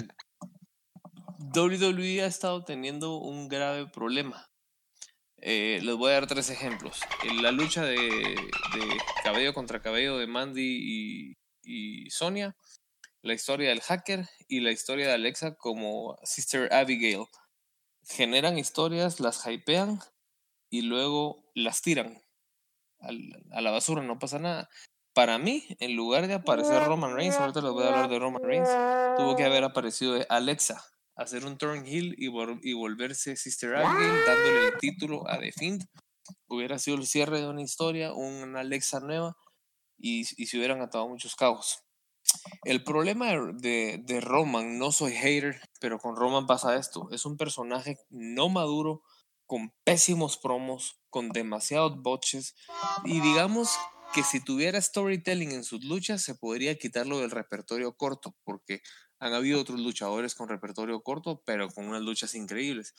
WWE 1.54 2.22
ha 2.22 2.26
estado 2.26 2.64
teniendo 2.64 3.18
un 3.18 3.48
grave 3.48 3.86
problema. 3.86 4.50
Eh, 5.36 5.80
les 5.82 5.94
voy 5.94 6.10
a 6.10 6.14
dar 6.14 6.26
tres 6.26 6.48
ejemplos. 6.48 7.00
En 7.24 7.42
la 7.42 7.50
lucha 7.50 7.84
de, 7.84 8.34
cabello 9.22 9.52
contra 9.52 9.82
cabello 9.82 10.16
de 10.16 10.26
Mandy 10.26 10.78
y, 10.80 11.36
y 11.62 12.10
Sonia, 12.10 12.56
la 13.22 13.34
historia 13.34 13.68
del 13.70 13.80
hacker 13.80 14.28
y 14.48 14.60
la 14.60 14.70
historia 14.70 15.06
de 15.08 15.14
Alexa 15.14 15.54
como 15.56 16.16
Sister 16.22 16.72
Abigail. 16.72 17.26
Generan 18.04 18.58
historias, 18.58 19.20
las 19.20 19.46
hypean 19.46 20.00
y 20.70 20.82
luego 20.82 21.44
las 21.54 21.82
tiran. 21.82 22.22
Al- 23.02 23.44
a 23.52 23.60
la 23.60 23.70
basura, 23.70 24.02
no 24.02 24.18
pasa 24.18 24.38
nada. 24.38 24.68
Para 25.14 25.38
mí, 25.38 25.64
en 25.80 25.94
lugar 25.94 26.26
de 26.26 26.34
aparecer 26.34 26.82
Roman 26.84 27.14
Reigns, 27.14 27.36
ahorita 27.36 27.60
les 27.60 27.70
voy 27.72 27.84
a 27.84 27.88
hablar 27.88 28.08
de 28.08 28.18
Roman 28.18 28.42
Reigns, 28.42 28.68
tuvo 29.18 29.36
que 29.36 29.44
haber 29.44 29.62
aparecido 29.64 30.18
Alexa, 30.30 30.82
hacer 31.16 31.44
un 31.44 31.58
turn 31.58 31.84
heel 31.84 32.14
y, 32.16 32.28
vol- 32.28 32.60
y 32.62 32.72
volverse 32.72 33.36
Sister 33.36 33.76
Abigail, 33.76 34.12
dándole 34.26 34.68
el 34.68 34.78
título 34.78 35.28
a 35.28 35.38
The 35.38 35.52
Fiend. 35.52 35.84
Hubiera 36.48 36.78
sido 36.78 36.96
el 36.96 37.06
cierre 37.06 37.40
de 37.40 37.48
una 37.48 37.60
historia, 37.62 38.14
una 38.14 38.60
Alexa 38.60 39.00
nueva, 39.00 39.36
y, 39.98 40.20
y 40.42 40.46
se 40.46 40.56
hubieran 40.56 40.80
atado 40.80 41.06
muchos 41.08 41.36
cabos. 41.36 41.82
El 42.64 42.82
problema 42.82 43.26
de, 43.26 43.52
de- 43.54 43.98
de 44.02 44.20
Roman, 44.22 44.78
no 44.78 44.92
soy 44.92 45.12
hater, 45.12 45.60
pero 45.80 45.98
con 45.98 46.16
Roman 46.16 46.46
pasa 46.46 46.76
esto. 46.76 47.08
Es 47.10 47.26
un 47.26 47.36
personaje 47.36 47.98
no 48.08 48.48
maduro, 48.48 49.02
con 49.46 49.72
pésimos 49.84 50.38
promos, 50.38 51.00
con 51.10 51.30
demasiados 51.30 52.00
botches. 52.02 52.54
Y 53.04 53.20
digamos 53.20 53.70
que 54.14 54.22
si 54.22 54.40
tuviera 54.44 54.80
storytelling 54.80 55.52
en 55.52 55.64
sus 55.64 55.84
luchas, 55.84 56.22
se 56.22 56.34
podría 56.34 56.76
quitarlo 56.78 57.20
del 57.20 57.30
repertorio 57.30 57.96
corto, 57.96 58.36
porque 58.44 58.82
han 59.18 59.32
habido 59.34 59.60
otros 59.60 59.80
luchadores 59.80 60.34
con 60.34 60.48
repertorio 60.48 61.02
corto, 61.02 61.42
pero 61.46 61.68
con 61.70 61.86
unas 61.86 62.02
luchas 62.02 62.34
increíbles. 62.34 62.94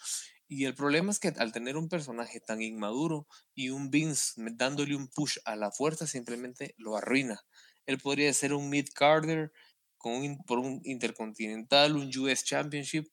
Y 0.48 0.66
el 0.66 0.76
problema 0.76 1.12
es 1.12 1.20
que 1.20 1.30
al 1.30 1.52
tener 1.52 1.78
un 1.78 1.90
personaje 1.90 2.40
tan 2.40 2.62
inmaduro 2.62 3.28
y 3.56 3.70
un 3.70 3.90
Vince 3.90 4.34
dándole 4.54 4.96
un 4.96 5.08
push 5.08 5.38
a 5.46 5.56
la 5.56 5.72
fuerza, 5.72 6.08
simplemente 6.08 6.76
lo 6.78 6.96
arruina. 6.96 7.42
Él 7.86 7.98
podría 8.00 8.34
ser 8.34 8.54
un 8.54 8.70
mid 8.70 8.88
carder 8.94 9.52
con 9.98 10.14
un, 10.14 10.24
in- 10.24 10.44
por 10.46 10.60
un 10.60 10.82
intercontinental, 10.84 11.96
un 11.96 12.10
US 12.18 12.44
Championship, 12.44 13.08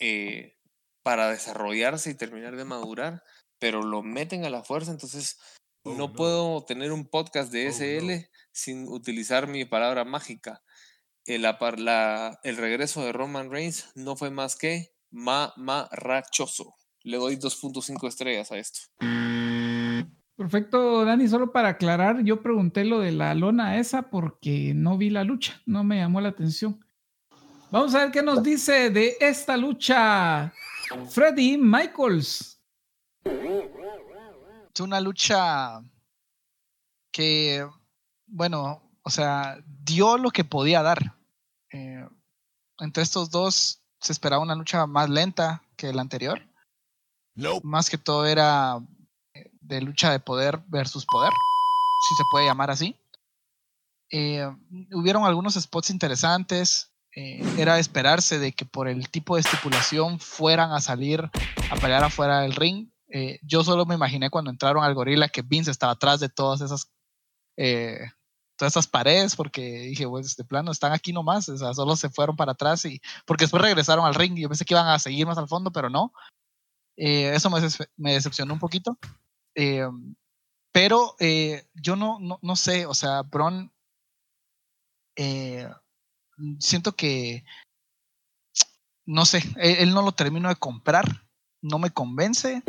eh, 0.00 0.56
para 1.02 1.30
desarrollarse 1.30 2.10
y 2.10 2.14
terminar 2.14 2.56
de 2.56 2.64
madurar, 2.64 3.22
pero 3.58 3.82
lo 3.82 4.02
meten 4.02 4.44
a 4.44 4.50
la 4.50 4.62
fuerza, 4.62 4.90
entonces 4.90 5.38
no 5.84 6.12
puedo 6.12 6.64
tener 6.64 6.92
un 6.92 7.08
podcast 7.08 7.50
de 7.52 7.68
SL 7.72 8.28
sin 8.52 8.86
utilizar 8.88 9.46
mi 9.48 9.64
palabra 9.64 10.04
mágica. 10.04 10.62
El, 11.24 11.42
la- 11.42 12.38
el 12.42 12.56
regreso 12.56 13.04
de 13.04 13.12
Roman 13.12 13.50
Reigns 13.50 13.90
no 13.94 14.16
fue 14.16 14.30
más 14.30 14.56
que 14.56 14.92
mamarrachoso. 15.10 16.74
Le 17.02 17.16
doy 17.16 17.36
2.5 17.36 18.08
estrellas 18.08 18.52
a 18.52 18.58
esto. 18.58 18.80
Perfecto, 20.36 21.04
Dani, 21.04 21.28
solo 21.28 21.52
para 21.52 21.68
aclarar, 21.70 22.22
yo 22.24 22.42
pregunté 22.42 22.84
lo 22.84 22.98
de 23.00 23.12
la 23.12 23.34
lona 23.34 23.78
esa 23.78 24.08
porque 24.10 24.72
no 24.74 24.96
vi 24.96 25.10
la 25.10 25.22
lucha, 25.24 25.60
no 25.66 25.84
me 25.84 25.96
llamó 25.98 26.20
la 26.20 26.30
atención. 26.30 26.82
Vamos 27.70 27.94
a 27.94 28.00
ver 28.00 28.10
qué 28.10 28.22
nos 28.22 28.42
dice 28.42 28.90
de 28.90 29.16
esta 29.20 29.56
lucha 29.56 30.52
Freddy 31.10 31.56
Michaels. 31.58 32.60
Es 34.74 34.80
una 34.80 35.00
lucha 35.00 35.82
que, 37.12 37.68
bueno, 38.26 38.82
o 39.02 39.10
sea, 39.10 39.58
dio 39.66 40.18
lo 40.18 40.30
que 40.30 40.44
podía 40.44 40.82
dar. 40.82 41.16
Eh, 41.72 42.08
entre 42.78 43.02
estos 43.02 43.30
dos 43.30 43.82
se 44.00 44.12
esperaba 44.12 44.42
una 44.42 44.54
lucha 44.54 44.86
más 44.86 45.08
lenta 45.10 45.62
que 45.76 45.92
la 45.92 46.02
anterior. 46.02 46.40
Más 47.62 47.88
que 47.88 47.98
todo 47.98 48.26
era 48.26 48.80
eh, 49.34 49.50
de 49.60 49.80
lucha 49.80 50.10
de 50.10 50.20
poder 50.20 50.62
versus 50.68 51.06
poder, 51.06 51.32
si 52.08 52.14
se 52.16 52.24
puede 52.30 52.46
llamar 52.46 52.70
así. 52.70 52.96
Eh, 54.10 54.48
hubieron 54.92 55.24
algunos 55.24 55.54
spots 55.54 55.90
interesantes. 55.90 56.89
Eh, 57.16 57.42
era 57.58 57.78
esperarse 57.78 58.38
de 58.38 58.52
que 58.52 58.64
por 58.64 58.88
el 58.88 59.08
tipo 59.10 59.34
de 59.34 59.42
estipulación 59.42 60.20
fueran 60.20 60.72
a 60.72 60.80
salir 60.80 61.20
a 61.70 61.76
pelear 61.76 62.04
afuera 62.04 62.40
del 62.40 62.54
ring. 62.54 62.88
Eh, 63.08 63.40
yo 63.42 63.64
solo 63.64 63.86
me 63.86 63.96
imaginé 63.96 64.30
cuando 64.30 64.50
entraron 64.50 64.84
al 64.84 64.94
gorila 64.94 65.28
que 65.28 65.42
Vince 65.42 65.70
estaba 65.70 65.92
atrás 65.92 66.20
de 66.20 66.28
todas 66.28 66.60
esas 66.60 66.92
eh, 67.56 67.98
todas 68.60 68.74
esas 68.74 68.86
paredes 68.86 69.34
porque 69.36 69.62
dije 69.80 70.06
pues 70.06 70.36
de 70.36 70.44
plano 70.44 70.70
están 70.70 70.92
aquí 70.92 71.12
nomás 71.12 71.48
o 71.48 71.56
sea 71.56 71.72
solo 71.72 71.96
se 71.96 72.10
fueron 72.10 72.36
para 72.36 72.52
atrás 72.52 72.84
y 72.84 73.00
porque 73.26 73.44
después 73.44 73.62
regresaron 73.62 74.04
al 74.04 74.14
ring 74.14 74.36
yo 74.36 74.48
pensé 74.48 74.66
que 74.66 74.74
iban 74.74 74.86
a 74.86 74.98
seguir 74.98 75.26
más 75.26 75.38
al 75.38 75.48
fondo 75.48 75.72
pero 75.72 75.88
no 75.88 76.12
Eh, 76.96 77.34
eso 77.34 77.48
me, 77.48 77.60
me 77.96 78.12
decepcionó 78.12 78.52
un 78.52 78.60
poquito 78.60 78.98
Eh, 79.56 79.88
pero 80.72 81.16
eh, 81.18 81.66
yo 81.74 81.96
no, 81.96 82.18
no 82.20 82.38
no 82.42 82.54
sé 82.54 82.86
o 82.86 82.94
sea 82.94 83.22
eh, 85.16 85.68
siento 86.58 86.92
que 86.92 87.44
no 89.06 89.24
sé, 89.24 89.42
él, 89.56 89.92
no 89.92 90.02
lo 90.02 90.12
termino 90.12 90.48
de 90.48 90.56
comprar, 90.56 91.26
no 91.62 91.78
me 91.78 91.90
convence, 91.90 92.62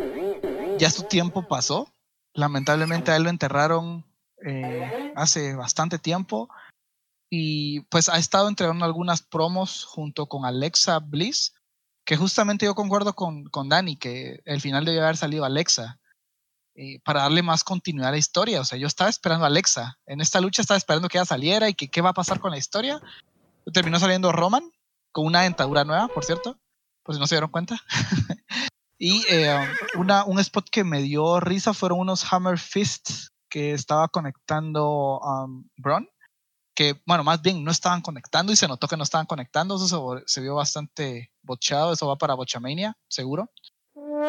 ya 0.79 0.89
su 0.89 1.03
tiempo 1.03 1.47
pasó, 1.47 1.93
lamentablemente 2.33 3.11
a 3.11 3.15
él 3.15 3.23
lo 3.23 3.29
enterraron 3.29 4.03
eh, 4.43 5.13
hace 5.15 5.53
bastante 5.55 5.99
tiempo 5.99 6.49
y 7.29 7.81
pues 7.81 8.09
ha 8.09 8.17
estado 8.17 8.49
entregando 8.49 8.85
algunas 8.85 9.21
promos 9.21 9.85
junto 9.85 10.25
con 10.25 10.45
Alexa 10.45 10.99
Bliss, 10.99 11.53
que 12.05 12.17
justamente 12.17 12.65
yo 12.65 12.73
concuerdo 12.73 13.13
con, 13.13 13.45
con 13.45 13.69
Dani, 13.69 13.95
que 13.95 14.41
el 14.45 14.61
final 14.61 14.83
debió 14.83 15.03
haber 15.03 15.17
salido 15.17 15.45
Alexa. 15.45 15.99
eh, 16.73 16.99
para 17.03 17.21
darle 17.21 17.43
más 17.43 17.63
continuidad 17.63 18.09
a 18.09 18.11
la 18.13 18.17
historia. 18.17 18.61
O 18.61 18.65
sea, 18.65 18.77
yo 18.77 18.87
estaba 18.87 19.09
esperando 19.09 19.43
a 19.43 19.47
Alexa. 19.47 19.99
En 20.05 20.21
esta 20.21 20.39
lucha 20.41 20.61
estaba 20.61 20.77
esperando 20.77 21.09
que 21.09 21.17
ella 21.17 21.25
saliera 21.25 21.69
y 21.69 21.73
que 21.73 21.89
qué 21.89 22.01
va 22.01 22.09
a 22.09 22.13
pasar 22.13 22.39
con 22.39 22.51
la 22.51 22.57
historia. 22.57 23.01
Terminó 23.73 23.99
saliendo 23.99 24.31
Roman 24.31 24.63
con 25.11 25.25
una 25.25 25.41
dentadura 25.41 25.83
nueva, 25.83 26.07
por 26.07 26.25
cierto, 26.25 26.59
por 27.03 27.15
si 27.15 27.19
no 27.19 27.27
se 27.27 27.35
dieron 27.35 27.51
cuenta. 27.51 27.79
y 28.97 29.23
eh, 29.29 29.57
una, 29.95 30.25
un 30.25 30.39
spot 30.39 30.69
que 30.69 30.83
me 30.83 31.01
dio 31.01 31.39
risa 31.39 31.73
fueron 31.73 31.99
unos 31.99 32.31
Hammer 32.31 32.57
Fists 32.57 33.31
que 33.49 33.73
estaba 33.73 34.07
conectando 34.07 35.19
um, 35.19 35.67
Braun, 35.77 36.07
que, 36.73 37.01
bueno, 37.05 37.23
más 37.23 37.41
bien 37.41 37.63
no 37.63 37.71
estaban 37.71 38.01
conectando 38.01 38.53
y 38.53 38.55
se 38.55 38.67
notó 38.67 38.87
que 38.87 38.97
no 38.97 39.03
estaban 39.03 39.27
conectando, 39.27 39.75
eso 39.75 39.87
se, 39.87 40.23
se 40.25 40.41
vio 40.41 40.55
bastante 40.55 41.31
bochado, 41.41 41.91
eso 41.91 42.07
va 42.07 42.17
para 42.17 42.35
Bochamania, 42.35 42.97
seguro. 43.09 43.51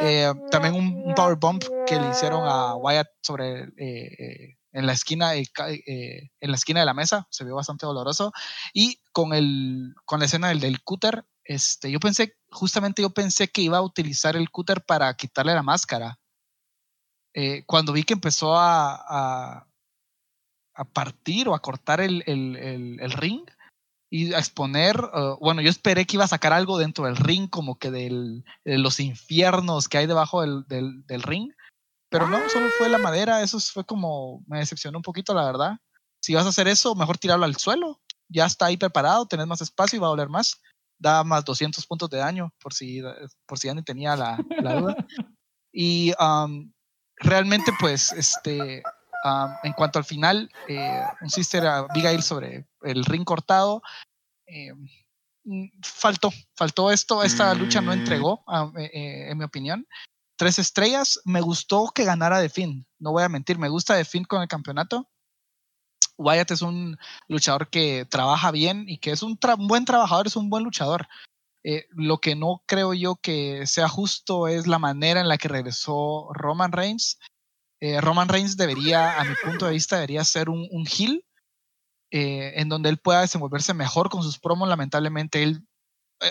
Eh, 0.00 0.32
también 0.50 0.74
un, 0.74 1.14
power 1.14 1.36
bump 1.36 1.64
que 1.86 1.98
le 1.98 2.10
hicieron 2.10 2.42
a 2.44 2.74
Wyatt 2.74 3.09
sobre 3.22 3.68
eh, 3.76 4.56
en 4.72 4.86
la 4.86 4.92
esquina 4.92 5.32
ca- 5.52 5.70
eh, 5.70 6.30
en 6.40 6.50
la 6.50 6.56
esquina 6.56 6.80
de 6.80 6.86
la 6.86 6.94
mesa 6.94 7.26
se 7.30 7.44
vio 7.44 7.54
bastante 7.54 7.86
doloroso. 7.86 8.32
Y 8.72 9.00
con 9.12 9.32
el 9.34 9.94
con 10.04 10.18
la 10.20 10.26
escena 10.26 10.48
del, 10.48 10.60
del 10.60 10.82
cúter 10.82 11.24
este 11.44 11.90
yo 11.90 11.98
pensé 12.00 12.36
justamente 12.50 13.02
yo 13.02 13.10
pensé 13.10 13.48
que 13.48 13.62
iba 13.62 13.78
a 13.78 13.82
utilizar 13.82 14.36
el 14.36 14.50
cúter 14.50 14.82
para 14.84 15.14
quitarle 15.14 15.54
la 15.54 15.62
máscara. 15.62 16.18
Eh, 17.34 17.64
cuando 17.66 17.92
vi 17.92 18.02
que 18.04 18.12
empezó 18.14 18.56
a, 18.56 18.94
a, 18.94 19.66
a 20.74 20.84
partir 20.84 21.48
o 21.48 21.54
a 21.54 21.60
cortar 21.62 22.00
el, 22.00 22.22
el- 22.26 22.56
el- 22.56 23.00
el 23.00 23.12
ring 23.12 23.42
y 24.10 24.34
a 24.34 24.38
exponer, 24.38 24.98
uh, 24.98 25.38
bueno, 25.40 25.62
yo 25.62 25.70
esperé 25.70 26.04
que 26.04 26.16
iba 26.16 26.24
a 26.24 26.28
sacar 26.28 26.52
algo 26.52 26.76
dentro 26.76 27.06
del 27.06 27.16
ring, 27.16 27.48
como 27.48 27.78
que 27.78 27.90
del, 27.90 28.44
de 28.64 28.76
los 28.76 29.00
infiernos 29.00 29.88
que 29.88 29.96
hay 29.98 30.06
debajo 30.06 30.42
del, 30.42 30.64
del, 30.68 31.06
del 31.06 31.22
ring, 31.22 31.50
pero 32.12 32.28
no, 32.28 32.47
solo 32.51 32.68
fue 32.76 32.90
la 32.90 32.98
madera, 32.98 33.43
eso 33.43 33.59
fue 33.59 33.84
como, 33.84 34.44
me 34.47 34.59
decepcionó 34.59 34.98
un 34.98 35.02
poquito, 35.02 35.32
la 35.32 35.47
verdad. 35.47 35.78
Si 36.20 36.34
vas 36.34 36.44
a 36.44 36.51
hacer 36.51 36.68
eso, 36.68 36.94
mejor 36.94 37.16
tirarlo 37.16 37.47
al 37.47 37.56
suelo, 37.56 38.01
ya 38.28 38.44
está 38.44 38.66
ahí 38.66 38.76
preparado, 38.76 39.26
tenés 39.26 39.47
más 39.47 39.62
espacio 39.62 39.97
y 39.97 40.01
va 40.01 40.09
a 40.09 40.10
doler 40.10 40.28
más, 40.28 40.60
da 40.98 41.24
más 41.24 41.44
200 41.44 41.84
puntos 41.86 42.10
de 42.10 42.18
daño, 42.18 42.52
por 42.62 42.74
si, 42.74 43.02
por 43.47 43.59
si 43.59 43.68
tenía 43.82 44.14
la, 44.14 44.39
la 44.60 44.74
duda. 44.74 44.97
Y 45.72 46.12
um, 46.20 46.70
realmente, 47.16 47.72
pues, 47.80 48.12
este, 48.12 48.82
um, 49.24 49.51
en 49.62 49.72
cuanto 49.72 49.98
al 49.98 50.05
final, 50.05 50.51
eh, 50.68 51.02
un 51.22 51.30
Sister 51.30 51.66
Abigail 51.66 52.22
sobre 52.22 52.68
el 52.82 53.06
ring 53.06 53.24
cortado, 53.24 53.82
eh, 54.47 54.74
mm, 55.44 55.68
faltó, 55.82 56.30
faltó 56.55 56.90
esto, 56.90 57.22
esta 57.22 57.55
lucha 57.55 57.80
no 57.80 57.94
entregó, 57.94 58.44
ah, 58.47 58.70
eh, 58.76 58.90
eh, 58.93 59.30
en 59.30 59.39
mi 59.39 59.44
opinión. 59.44 59.86
Tres 60.43 60.59
estrellas, 60.59 61.20
me 61.24 61.40
gustó 61.40 61.93
que 61.94 62.05
ganara 62.05 62.40
The 62.40 62.48
Finn, 62.48 62.85
no 62.98 63.12
voy 63.12 63.23
a 63.23 63.28
mentir, 63.28 63.60
me 63.60 63.69
gusta 63.69 63.94
The 63.94 64.05
Finn 64.05 64.24
con 64.24 64.43
el 64.43 64.48
campeonato. 64.48 65.09
Wyatt 66.19 66.51
es 66.51 66.62
un 66.62 66.98
luchador 67.28 67.70
que 67.70 68.06
trabaja 68.06 68.51
bien 68.51 68.86
y 68.89 68.98
que 68.98 69.12
es 69.12 69.23
un, 69.23 69.39
buen 69.69 69.85
trabajador, 69.85 70.27
es 70.27 70.35
un 70.35 70.51
buen 70.51 70.64
luchador. 70.64 71.06
Eh, 71.62 71.86
lo 71.90 72.19
que 72.19 72.35
no 72.35 72.64
creo 72.66 72.93
yo 72.93 73.14
que 73.14 73.69
sea 73.69 73.89
justo 73.89 74.48
es 74.48 74.66
la 74.66 74.81
manera 74.81 75.20
en 75.20 75.28
la 75.28 75.39
que 75.39 75.47
regresó 75.47 76.31
Roman 76.32 76.73
Reigns. 76.73 77.20
Eh, 77.81 78.01
Roman 78.01 78.28
Reigns 78.28 78.56
debería, 78.56 79.20
a 79.20 79.23
mi 79.23 79.36
punto 79.44 79.66
de 79.66 79.74
vista, 79.74 79.94
debería 79.94 80.24
ser 80.24 80.51
un, 80.51 80.66
un 80.73 80.89
heel 80.89 81.24
eh, 82.10 82.55
en 82.56 82.69
donde 82.69 82.89
él 82.89 82.98
pueda 82.98 83.20
desenvolverse 83.20 83.74
mejor 83.74 84.10
con 84.10 84.24
sus 84.24 84.40
promos. 84.40 84.69
Lamentablemente, 84.69 85.44
él 85.44 85.64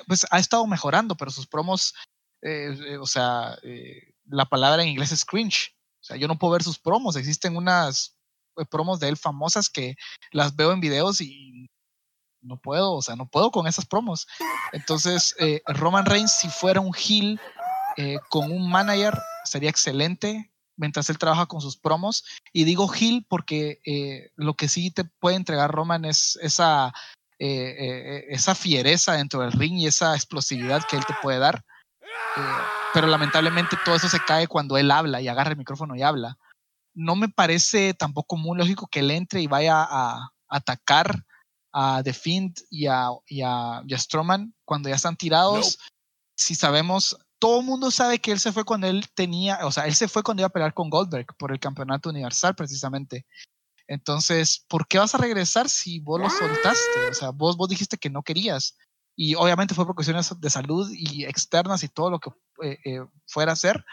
pues 0.05 0.25
ha 0.29 0.39
estado 0.39 0.67
mejorando, 0.67 1.15
pero 1.15 1.31
sus 1.31 1.47
promos, 1.47 1.93
eh, 2.41 2.97
o 2.99 3.05
sea, 3.05 3.57
eh, 3.63 4.13
la 4.25 4.45
palabra 4.45 4.81
en 4.81 4.89
inglés 4.89 5.11
es 5.11 5.25
cringe. 5.25 5.75
O 5.99 6.03
sea, 6.03 6.17
yo 6.17 6.27
no 6.27 6.37
puedo 6.37 6.53
ver 6.53 6.63
sus 6.63 6.79
promos. 6.79 7.15
Existen 7.15 7.55
unas 7.55 8.17
eh, 8.57 8.65
promos 8.65 8.99
de 8.99 9.09
él 9.09 9.17
famosas 9.17 9.69
que 9.69 9.95
las 10.31 10.55
veo 10.55 10.71
en 10.71 10.79
videos 10.79 11.21
y 11.21 11.69
no 12.41 12.57
puedo, 12.59 12.93
o 12.93 13.01
sea, 13.03 13.15
no 13.15 13.27
puedo 13.27 13.51
con 13.51 13.67
esas 13.67 13.85
promos. 13.85 14.27
Entonces, 14.73 15.35
eh, 15.39 15.61
Roman 15.67 16.05
Reigns, 16.05 16.31
si 16.31 16.49
fuera 16.49 16.79
un 16.79 16.93
heel 16.95 17.39
con 18.29 18.51
un 18.51 18.67
manager, 18.69 19.13
sería 19.45 19.69
excelente. 19.69 20.51
mientras 20.77 21.09
él 21.11 21.19
trabaja 21.19 21.45
con 21.45 21.61
sus 21.61 21.77
promos. 21.77 22.23
Y 22.51 22.63
digo 22.63 22.91
Hill 22.91 23.27
porque 23.29 24.31
lo 24.35 24.55
que 24.55 24.67
sí 24.67 24.89
te 24.89 25.03
puede 25.03 25.35
entregar 25.35 25.69
Roman 25.69 26.05
es 26.05 26.39
esa, 26.41 26.91
esa 27.37 28.55
fiereza 28.55 29.13
dentro 29.13 29.41
del 29.41 29.51
ring 29.51 29.77
y 29.77 29.85
esa 29.85 30.15
explosividad 30.15 30.83
que 30.87 30.95
él 30.95 31.05
te 31.05 31.13
puede 31.21 31.37
dar. 31.37 31.63
Pero 32.93 33.07
lamentablemente 33.07 33.77
todo 33.83 33.95
eso 33.95 34.09
se 34.09 34.19
cae 34.19 34.47
cuando 34.47 34.77
él 34.77 34.91
habla 34.91 35.21
y 35.21 35.27
agarra 35.27 35.51
el 35.51 35.57
micrófono 35.57 35.95
y 35.95 36.01
habla. 36.01 36.37
No 36.93 37.15
me 37.15 37.29
parece 37.29 37.93
tampoco 37.93 38.37
muy 38.37 38.57
lógico 38.57 38.87
que 38.87 38.99
él 38.99 39.11
entre 39.11 39.41
y 39.41 39.47
vaya 39.47 39.85
a, 39.89 40.31
atacar 40.49 41.23
a 41.71 42.01
The 42.03 42.13
Fiend 42.13 42.59
y 42.69 42.87
a, 42.87 43.07
y 43.27 43.41
a, 43.41 43.81
Strowman 43.89 44.53
cuando 44.65 44.89
ya 44.89 44.95
están 44.95 45.15
tirados. 45.15 45.79
Si 46.35 46.55
sabemos 46.55 47.17
todo 47.39 47.61
el 47.61 47.65
mundo 47.65 47.89
sabe 47.89 48.19
que 48.19 48.31
él 48.31 48.39
se 48.39 48.51
fue 48.51 48.63
cuando 48.63 48.85
él 48.85 49.09
tenía, 49.15 49.65
o 49.65 49.71
sea, 49.71 49.87
él 49.87 49.95
se 49.95 50.07
fue 50.07 50.21
cuando 50.21 50.41
iba 50.41 50.47
a 50.47 50.51
pelear 50.51 50.75
con 50.75 50.91
Goldberg 50.91 51.25
por 51.37 51.51
el 51.51 51.59
campeonato 51.59 52.09
universal 52.09 52.53
precisamente. 52.53 53.25
Entonces, 53.87 54.63
¿por 54.69 54.87
qué 54.87 54.99
vas 54.99 55.15
a 55.15 55.17
regresar 55.17 55.67
si 55.67 55.99
vos 55.99 56.21
lo 56.21 56.29
soltaste? 56.29 57.07
O 57.09 57.13
sea, 57.15 57.31
vos, 57.31 57.57
vos 57.57 57.67
dijiste 57.67 57.97
que 57.97 58.11
no 58.11 58.21
querías. 58.21 58.77
Y 59.15 59.35
obviamente 59.35 59.75
fue 59.75 59.85
por 59.85 59.95
cuestiones 59.95 60.39
de 60.39 60.49
salud 60.49 60.89
y 60.93 61.25
externas 61.25 61.83
y 61.83 61.89
todo 61.89 62.09
lo 62.09 62.19
que 62.19 62.31
eh, 62.63 62.79
eh, 62.85 63.05
fuera 63.27 63.51
a 63.51 63.57
ser. 63.57 63.85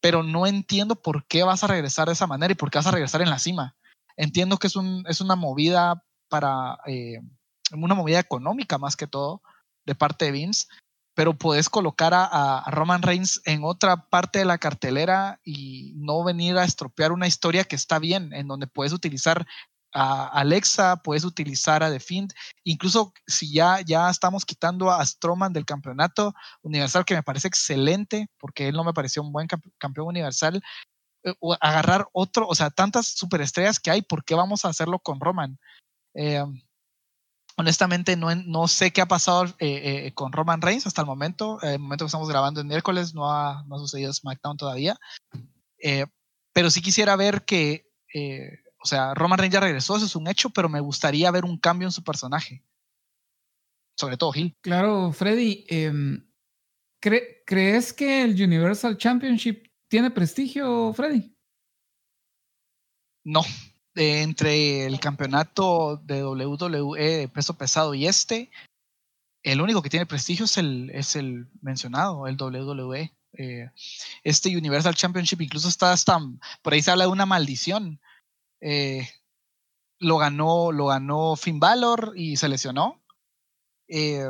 Pero 0.00 0.22
no 0.22 0.46
entiendo 0.46 0.96
por 0.96 1.26
qué 1.26 1.42
vas 1.42 1.62
a 1.64 1.68
regresar 1.68 2.06
de 2.06 2.14
esa 2.14 2.26
manera 2.26 2.52
y 2.52 2.56
por 2.56 2.70
qué 2.70 2.78
vas 2.78 2.86
a 2.86 2.92
regresar 2.92 3.22
en 3.22 3.30
la 3.30 3.38
cima. 3.38 3.76
Entiendo 4.16 4.56
que 4.58 4.66
es, 4.66 4.76
un, 4.76 5.04
es 5.08 5.20
una 5.20 5.36
movida 5.36 6.04
para, 6.28 6.78
eh, 6.86 7.20
una 7.72 7.94
movida 7.94 8.18
económica 8.18 8.78
más 8.78 8.96
que 8.96 9.06
todo 9.06 9.42
de 9.84 9.94
parte 9.94 10.26
de 10.26 10.32
Vince, 10.32 10.66
pero 11.14 11.34
puedes 11.34 11.68
colocar 11.68 12.12
a, 12.14 12.64
Roman 12.70 13.02
Reigns 13.02 13.42
en 13.44 13.64
otra 13.64 14.08
parte 14.08 14.38
de 14.38 14.44
la 14.44 14.58
cartelera 14.58 15.40
y 15.44 15.92
no 15.96 16.24
venir 16.24 16.56
a 16.56 16.64
estropear 16.64 17.12
una 17.12 17.26
historia 17.26 17.64
que 17.64 17.76
está 17.76 17.98
bien, 17.98 18.32
en 18.32 18.48
donde 18.48 18.66
puedes 18.66 18.92
utilizar 18.92 19.46
a 19.92 20.26
Alexa, 20.28 20.96
puedes 20.96 21.24
utilizar 21.24 21.82
a 21.82 21.90
The 21.90 22.00
Fiend, 22.00 22.32
incluso 22.64 23.12
si 23.26 23.52
ya, 23.52 23.80
ya 23.80 24.08
estamos 24.10 24.44
quitando 24.44 24.90
a 24.90 25.04
Strowman 25.04 25.52
del 25.52 25.64
campeonato 25.64 26.34
universal, 26.62 27.04
que 27.04 27.14
me 27.14 27.22
parece 27.22 27.48
excelente, 27.48 28.28
porque 28.38 28.68
él 28.68 28.74
no 28.74 28.84
me 28.84 28.94
pareció 28.94 29.22
un 29.22 29.32
buen 29.32 29.48
campeón 29.78 30.08
universal, 30.08 30.62
eh, 31.24 31.34
agarrar 31.60 32.08
otro, 32.12 32.46
o 32.48 32.54
sea, 32.54 32.70
tantas 32.70 33.08
superestrellas 33.08 33.80
que 33.80 33.90
hay, 33.90 34.02
¿por 34.02 34.24
qué 34.24 34.34
vamos 34.34 34.64
a 34.64 34.68
hacerlo 34.68 34.98
con 34.98 35.20
Roman? 35.20 35.58
Eh, 36.14 36.42
honestamente 37.56 38.16
no, 38.16 38.34
no 38.34 38.68
sé 38.68 38.92
qué 38.92 39.00
ha 39.00 39.06
pasado 39.06 39.44
eh, 39.58 40.06
eh, 40.06 40.12
con 40.14 40.32
Roman 40.32 40.62
Reigns 40.62 40.86
hasta 40.86 41.02
el 41.02 41.06
momento. 41.06 41.60
El 41.62 41.78
momento 41.78 42.04
que 42.04 42.08
estamos 42.08 42.28
grabando 42.28 42.60
el 42.60 42.66
miércoles 42.66 43.14
no 43.14 43.30
ha, 43.30 43.64
no 43.66 43.76
ha 43.76 43.78
sucedido 43.78 44.12
SmackDown 44.12 44.56
todavía. 44.56 44.98
Eh, 45.78 46.06
pero 46.52 46.70
sí 46.70 46.80
quisiera 46.80 47.16
ver 47.16 47.44
que, 47.44 47.86
o 48.82 48.86
sea, 48.86 49.14
Roman 49.14 49.38
Reigns 49.38 49.54
ya 49.54 49.60
regresó, 49.60 49.96
eso 49.96 50.06
es 50.06 50.16
un 50.16 50.28
hecho, 50.28 50.50
pero 50.50 50.68
me 50.68 50.80
gustaría 50.80 51.30
ver 51.30 51.44
un 51.44 51.58
cambio 51.58 51.86
en 51.88 51.92
su 51.92 52.02
personaje. 52.02 52.64
Sobre 53.96 54.16
todo 54.16 54.32
Gil. 54.32 54.56
Claro, 54.60 55.12
Freddy. 55.12 55.64
Em, 55.68 56.26
¿Crees 57.00 57.92
que 57.92 58.22
el 58.22 58.40
Universal 58.40 58.96
Championship 58.96 59.66
tiene 59.88 60.10
prestigio, 60.10 60.92
Freddy? 60.94 61.36
No, 63.24 63.42
entre 63.94 64.86
el 64.86 64.98
campeonato 64.98 65.96
de 65.96 66.24
WWE 66.24 67.18
de 67.18 67.28
peso 67.28 67.56
pesado 67.56 67.94
y 67.94 68.06
este, 68.06 68.50
el 69.42 69.60
único 69.60 69.82
que 69.82 69.90
tiene 69.90 70.06
prestigio 70.06 70.44
es 70.44 70.56
el, 70.58 70.90
es 70.90 71.16
el 71.16 71.48
mencionado, 71.60 72.26
el 72.26 72.36
WWE. 72.36 73.12
Eh, 73.34 73.70
este 74.24 74.56
Universal 74.56 74.94
Championship 74.94 75.40
incluso 75.40 75.68
está 75.68 75.92
hasta, 75.92 76.20
por 76.62 76.72
ahí 76.72 76.82
se 76.82 76.90
habla 76.90 77.04
de 77.04 77.10
una 77.10 77.26
maldición. 77.26 78.00
Eh, 78.62 79.08
lo 79.98 80.18
ganó, 80.18 80.72
lo 80.72 80.86
ganó 80.86 81.36
Finn 81.36 81.60
Balor 81.60 82.12
y 82.16 82.36
se 82.36 82.48
lesionó. 82.48 83.02
Eh, 83.88 84.24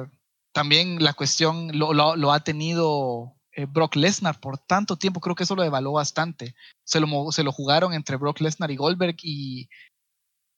también 0.53 1.03
la 1.03 1.13
cuestión 1.13 1.71
lo, 1.79 2.33
ha 2.33 2.41
tenido 2.41 3.37
eh, 3.53 3.67
Brock 3.67 3.97
Lesnar 3.97 4.41
por 4.41 4.59
tanto 4.59 4.97
tiempo, 4.97 5.21
creo 5.21 5.35
que 5.35 5.45
eso 5.45 5.55
lo 5.55 5.63
devaluó 5.63 5.93
bastante. 5.93 6.55
Se 6.85 6.99
lo, 6.99 7.31
se 7.31 7.45
lo 7.45 7.53
jugaron 7.53 7.93
entre 7.93 8.17
Brock 8.17 8.41
Lesnar 8.41 8.71
y 8.71 8.77
Goldberg 8.77 9.17
y 9.23 9.69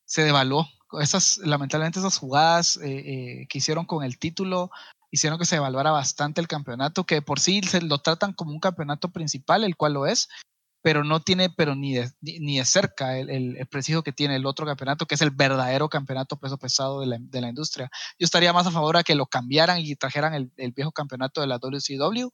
se 0.06 0.22
devaluó. 0.22 0.68
Esas, 1.00 1.38
lamentablemente 1.38 1.98
esas 1.98 2.18
jugadas 2.18 2.78
que 2.80 3.48
hicieron 3.52 3.84
con 3.84 4.04
el 4.04 4.18
título 4.18 4.70
hicieron 5.10 5.38
que 5.38 5.44
se 5.44 5.56
evaluara 5.56 5.90
bastante 5.90 6.40
el 6.40 6.48
campeonato, 6.48 7.04
que 7.04 7.22
por 7.22 7.40
sí 7.40 7.60
se 7.62 7.80
lo 7.80 7.98
tratan 7.98 8.32
como 8.32 8.52
un 8.52 8.60
campeonato 8.60 9.10
principal, 9.10 9.64
el 9.64 9.76
cual 9.76 9.94
lo 9.94 10.06
es, 10.06 10.28
pero 10.84 11.02
no 11.02 11.20
tiene, 11.20 11.48
pero 11.48 11.74
ni 11.74 11.94
de, 11.94 12.12
ni 12.20 12.58
de 12.58 12.64
cerca 12.66 13.18
el, 13.18 13.30
el, 13.30 13.66
prestigio 13.68 14.02
que 14.02 14.12
tiene 14.12 14.36
el 14.36 14.44
otro 14.44 14.66
campeonato, 14.66 15.06
que 15.06 15.14
es 15.14 15.22
el 15.22 15.30
verdadero 15.30 15.88
campeonato 15.88 16.36
peso 16.36 16.58
pesado 16.58 17.00
de 17.00 17.06
la, 17.06 17.16
de 17.18 17.40
la, 17.40 17.48
industria. 17.48 17.88
Yo 18.18 18.26
estaría 18.26 18.52
más 18.52 18.66
a 18.66 18.70
favor 18.70 18.98
a 18.98 19.02
que 19.02 19.14
lo 19.14 19.24
cambiaran 19.24 19.80
y 19.80 19.96
trajeran 19.96 20.34
el, 20.34 20.52
el 20.58 20.72
viejo 20.72 20.92
campeonato 20.92 21.40
de 21.40 21.46
la 21.46 21.58
WCW, 21.58 22.28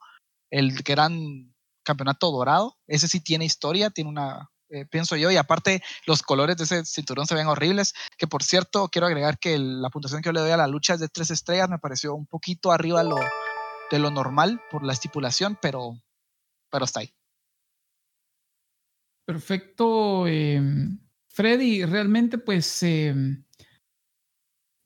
el 0.51 0.73
gran 0.83 1.55
campeonato 1.85 2.33
dorado. 2.33 2.77
Ese 2.89 3.07
sí 3.07 3.21
tiene 3.21 3.45
historia, 3.45 3.91
tiene 3.91 4.11
una, 4.11 4.51
eh, 4.71 4.85
pienso 4.85 5.15
yo, 5.15 5.31
y 5.31 5.37
aparte 5.37 5.81
los 6.05 6.23
colores 6.23 6.57
de 6.57 6.65
ese 6.65 6.85
cinturón 6.85 7.29
se 7.29 7.37
ven 7.37 7.47
horribles, 7.47 7.95
que 8.19 8.27
por 8.27 8.43
cierto 8.43 8.89
quiero 8.89 9.07
agregar 9.07 9.39
que 9.39 9.61
la 9.61 9.91
puntuación 9.91 10.23
que 10.23 10.31
yo 10.31 10.33
le 10.33 10.41
doy 10.41 10.51
a 10.51 10.57
la 10.57 10.67
lucha 10.67 10.97
de 10.97 11.09
tres 11.09 11.31
estrellas, 11.31 11.69
me 11.69 11.79
pareció 11.79 12.17
un 12.17 12.27
poquito 12.27 12.73
arriba 12.73 13.05
de 13.93 13.99
lo 14.01 14.11
normal 14.11 14.61
por 14.73 14.85
la 14.85 14.93
estipulación, 14.93 15.57
pero, 15.63 15.93
pero 16.69 16.85
está 16.85 16.99
ahí. 16.99 17.15
Perfecto, 19.31 20.27
em, 20.27 20.99
Freddy, 21.29 21.85
realmente 21.85 22.37
pues... 22.37 22.83
Em, 22.83 23.45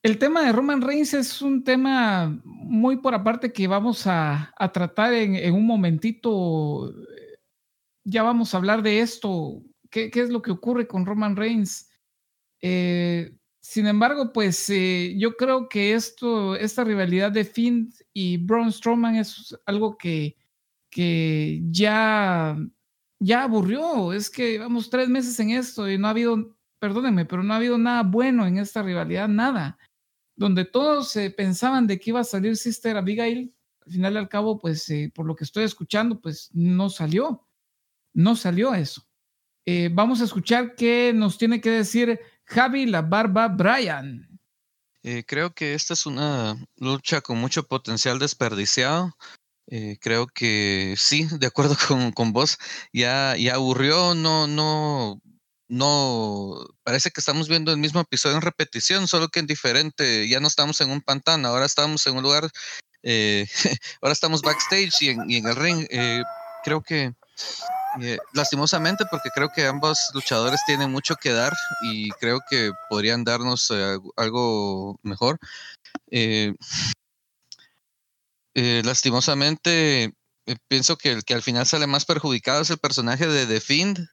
el 0.03 0.19
tema 0.19 0.43
de 0.43 0.53
Roman 0.53 0.83
Reigns 0.83 1.15
es 1.15 1.41
un 1.41 1.65
tema 1.65 2.39
muy 2.45 2.99
por 2.99 3.15
aparte 3.15 3.55
que 3.55 3.66
vamos 3.66 4.07
a, 4.07 4.53
tratar 4.75 5.15
en, 5.15 5.51
un 5.55 5.66
momentito. 5.66 6.95
Ya 8.05 8.23
vamos 8.23 8.53
a 8.53 8.59
hablar 8.59 8.83
de 8.83 9.01
esto. 9.01 9.62
¿Qué, 9.91 10.11
es 10.12 10.29
lo 10.29 10.43
que 10.43 10.51
ocurre 10.51 10.87
con 10.87 11.07
Roman 11.07 11.37
Reigns? 11.37 11.89
Eh, 12.61 13.35
sin 13.62 13.87
embargo, 13.87 14.31
pues 14.31 14.69
eh, 14.69 15.15
yo 15.16 15.39
creo 15.39 15.71
que 15.71 15.95
esto, 15.95 16.55
esta 16.55 16.85
rivalidad 16.85 17.33
de 17.33 17.47
Finn 17.47 17.91
y 18.12 18.37
Braun 18.37 18.71
Strowman 18.71 19.15
es 19.16 19.59
algo 19.65 19.97
que, 19.97 20.37
que 20.91 21.62
ya, 21.71 22.59
ya 23.25 23.45
aburrió. 23.45 24.13
Es 24.13 24.31
que 24.31 24.53
llevamos 24.53 24.91
tres 24.91 25.09
meses 25.09 25.39
en 25.41 25.51
esto 25.51 25.91
y 25.91 25.99
no 25.99 26.07
ha 26.07 26.11
habido, 26.11 26.57
perdónenme, 26.79 27.25
pero 27.25 27.43
no 27.43 27.53
ha 27.55 27.57
habido 27.57 27.79
nada 27.79 28.03
bueno 28.03 28.47
en 28.47 28.59
esta 28.59 28.83
rivalidad, 28.83 29.29
nada 29.29 29.79
donde 30.37 30.65
todos 30.65 31.15
eh, 31.17 31.31
pensaban 31.31 31.87
de 31.87 31.99
que 31.99 32.11
iba 32.11 32.21
a 32.21 32.25
salir 32.25 32.57
Sister 32.57 32.97
Abigail, 32.97 33.55
al 33.87 33.93
final 33.93 34.15
y 34.15 34.17
al 34.17 34.29
cabo, 34.29 34.59
pues 34.59 34.89
eh, 34.91 35.13
por 35.15 35.27
lo 35.27 35.37
que 35.37 35.45
estoy 35.45 35.65
escuchando, 35.65 36.21
pues 36.21 36.51
no 36.53 36.91
salió, 36.91 37.47
no 38.13 38.35
salió 38.35 38.75
eso. 38.75 39.07
Eh, 39.67 39.91
vamos 39.93 40.21
a 40.21 40.25
escuchar 40.25 40.75
qué 40.75 41.13
nos 41.15 41.39
tiene 41.39 41.61
que 41.61 41.71
decir 41.71 42.21
Javi 42.45 42.87
La 42.87 43.03
Barba 43.03 43.49
Bryan. 43.49 44.29
creo 45.27 45.55
que 45.55 45.75
esta 45.75 45.95
es 45.95 46.07
una 46.07 46.57
lucha 46.77 47.21
con 47.21 47.39
mucho 47.39 47.67
potencial 47.67 48.19
desperdiciado. 48.19 49.17
Creo 50.01 50.27
que 50.27 50.95
sí, 50.97 51.27
de 51.39 51.47
acuerdo 51.47 51.77
con, 51.89 52.12
con 52.12 52.32
vos, 52.32 52.59
ya, 52.93 53.36
ya 53.36 53.55
aburrió, 53.55 54.15
no, 54.15 54.47
no, 54.47 55.20
no, 55.69 56.66
parece 56.82 57.11
que 57.11 57.20
estamos 57.20 57.49
viendo 57.49 57.73
el 57.73 57.78
mismo 57.78 58.01
episodio 58.01 58.36
en 58.36 58.43
repetición, 58.43 59.09
solo 59.09 59.28
que 59.28 59.41
en 59.41 59.47
diferente, 59.47 60.28
ya 60.28 60.39
no 60.41 60.49
estamos 60.49 60.81
en 60.81 60.91
un 60.91 61.01
pantano, 61.01 61.49
ahora 61.49 61.65
estamos 61.66 62.07
en 62.07 62.16
un 62.16 62.23
lugar, 62.23 62.49
eh, 63.03 63.47
ahora 64.03 64.12
estamos 64.12 64.43
backstage 64.43 65.03
y 65.03 65.09
en, 65.11 65.47
el 65.47 65.57
ring. 65.57 65.86
Eh, 65.91 66.23
creo 66.62 66.82
que, 66.82 67.12
eh, 68.01 68.19
lastimosamente, 68.35 69.05
porque 69.11 69.31
creo 69.35 69.49
que 69.55 69.66
ambos 69.66 69.99
luchadores 70.15 70.61
tienen 70.66 70.91
mucho 70.91 71.16
que 71.16 71.32
dar 71.32 71.53
y 71.82 72.11
creo 72.12 72.41
que 72.49 72.70
podrían 72.89 73.24
darnos 73.24 73.73
algo 74.16 74.99
mejor. 75.03 75.39
Lastimosamente, 78.55 80.15
pienso 80.69 80.97
que 80.97 81.13
el 81.13 81.25
que 81.25 81.35
al 81.35 81.43
final 81.43 81.67
sale 81.67 81.87
más 81.87 82.05
perjudicado 82.05 82.63
es 82.63 82.71
el 82.71 82.79
personaje 82.79 83.27
de 83.27 83.47
The 83.47 83.61
Fiend, 83.61 84.09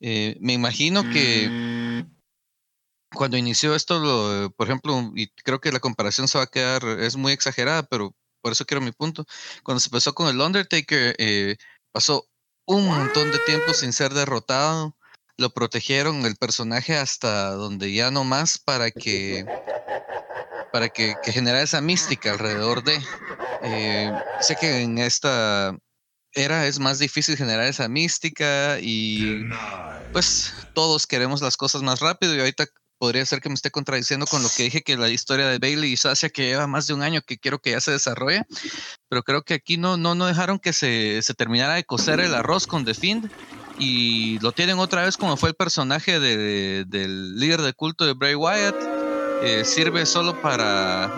eh, 0.00 0.36
me 0.40 0.52
imagino 0.52 1.02
que 1.10 1.48
mm. 1.48 3.16
cuando 3.16 3.36
inició 3.36 3.74
esto, 3.74 4.52
por 4.56 4.66
ejemplo, 4.66 5.12
y 5.14 5.28
creo 5.28 5.60
que 5.60 5.72
la 5.72 5.80
comparación 5.80 6.28
se 6.28 6.38
va 6.38 6.44
a 6.44 6.48
quedar, 6.48 6.84
es 7.00 7.16
muy 7.16 7.32
exagerada, 7.32 7.82
pero 7.84 8.14
por 8.42 8.52
eso 8.52 8.66
quiero 8.66 8.80
mi 8.80 8.92
punto. 8.92 9.24
Cuando 9.62 9.80
se 9.80 9.88
empezó 9.88 10.14
con 10.14 10.28
el 10.28 10.40
Undertaker, 10.40 11.16
eh, 11.18 11.56
pasó 11.92 12.28
un 12.66 12.86
montón 12.86 13.30
de 13.30 13.38
tiempo 13.40 13.72
sin 13.74 13.92
ser 13.92 14.12
derrotado. 14.12 14.96
Lo 15.38 15.50
protegieron 15.50 16.24
el 16.24 16.36
personaje 16.36 16.96
hasta 16.96 17.50
donde 17.50 17.92
ya 17.92 18.10
no 18.10 18.24
más 18.24 18.58
para 18.58 18.90
que 18.90 19.44
para 20.76 20.90
que, 20.90 21.14
que 21.22 21.32
generara 21.32 21.62
esa 21.62 21.80
mística 21.80 22.32
alrededor 22.32 22.84
de. 22.84 23.00
Eh, 23.62 24.12
sé 24.42 24.56
que 24.56 24.82
en 24.82 24.98
esta 24.98 25.74
era 26.34 26.66
es 26.66 26.78
más 26.78 26.98
difícil 26.98 27.34
generar 27.34 27.64
esa 27.64 27.88
mística 27.88 28.78
y 28.78 29.48
pues 30.12 30.52
todos 30.74 31.06
queremos 31.06 31.40
las 31.40 31.56
cosas 31.56 31.80
más 31.80 32.00
rápido 32.00 32.34
y 32.36 32.40
ahorita 32.40 32.66
podría 32.98 33.24
ser 33.24 33.40
que 33.40 33.48
me 33.48 33.54
esté 33.54 33.70
contradiciendo 33.70 34.26
con 34.26 34.42
lo 34.42 34.50
que 34.54 34.64
dije 34.64 34.82
que 34.82 34.98
la 34.98 35.08
historia 35.08 35.48
de 35.48 35.58
Bailey 35.58 35.92
y 35.92 35.96
Sasha 35.96 36.28
que 36.28 36.44
lleva 36.44 36.66
más 36.66 36.86
de 36.86 36.92
un 36.92 37.00
año 37.00 37.22
que 37.22 37.38
quiero 37.38 37.58
que 37.58 37.70
ya 37.70 37.80
se 37.80 37.92
desarrolle, 37.92 38.42
pero 39.08 39.22
creo 39.22 39.44
que 39.44 39.54
aquí 39.54 39.78
no, 39.78 39.96
no, 39.96 40.14
no 40.14 40.26
dejaron 40.26 40.58
que 40.58 40.74
se, 40.74 41.22
se 41.22 41.32
terminara 41.32 41.76
de 41.76 41.84
cocer 41.84 42.20
el 42.20 42.34
arroz 42.34 42.66
con 42.66 42.84
The 42.84 42.92
Fiend 42.92 43.30
y 43.78 44.38
lo 44.40 44.52
tienen 44.52 44.78
otra 44.78 45.06
vez 45.06 45.16
como 45.16 45.38
fue 45.38 45.48
el 45.48 45.54
personaje 45.54 46.20
de, 46.20 46.84
del 46.86 47.36
líder 47.36 47.62
de 47.62 47.72
culto 47.72 48.04
de 48.04 48.12
Bray 48.12 48.34
Wyatt, 48.34 48.95
eh, 49.42 49.64
sirve 49.64 50.06
solo 50.06 50.40
para 50.40 51.10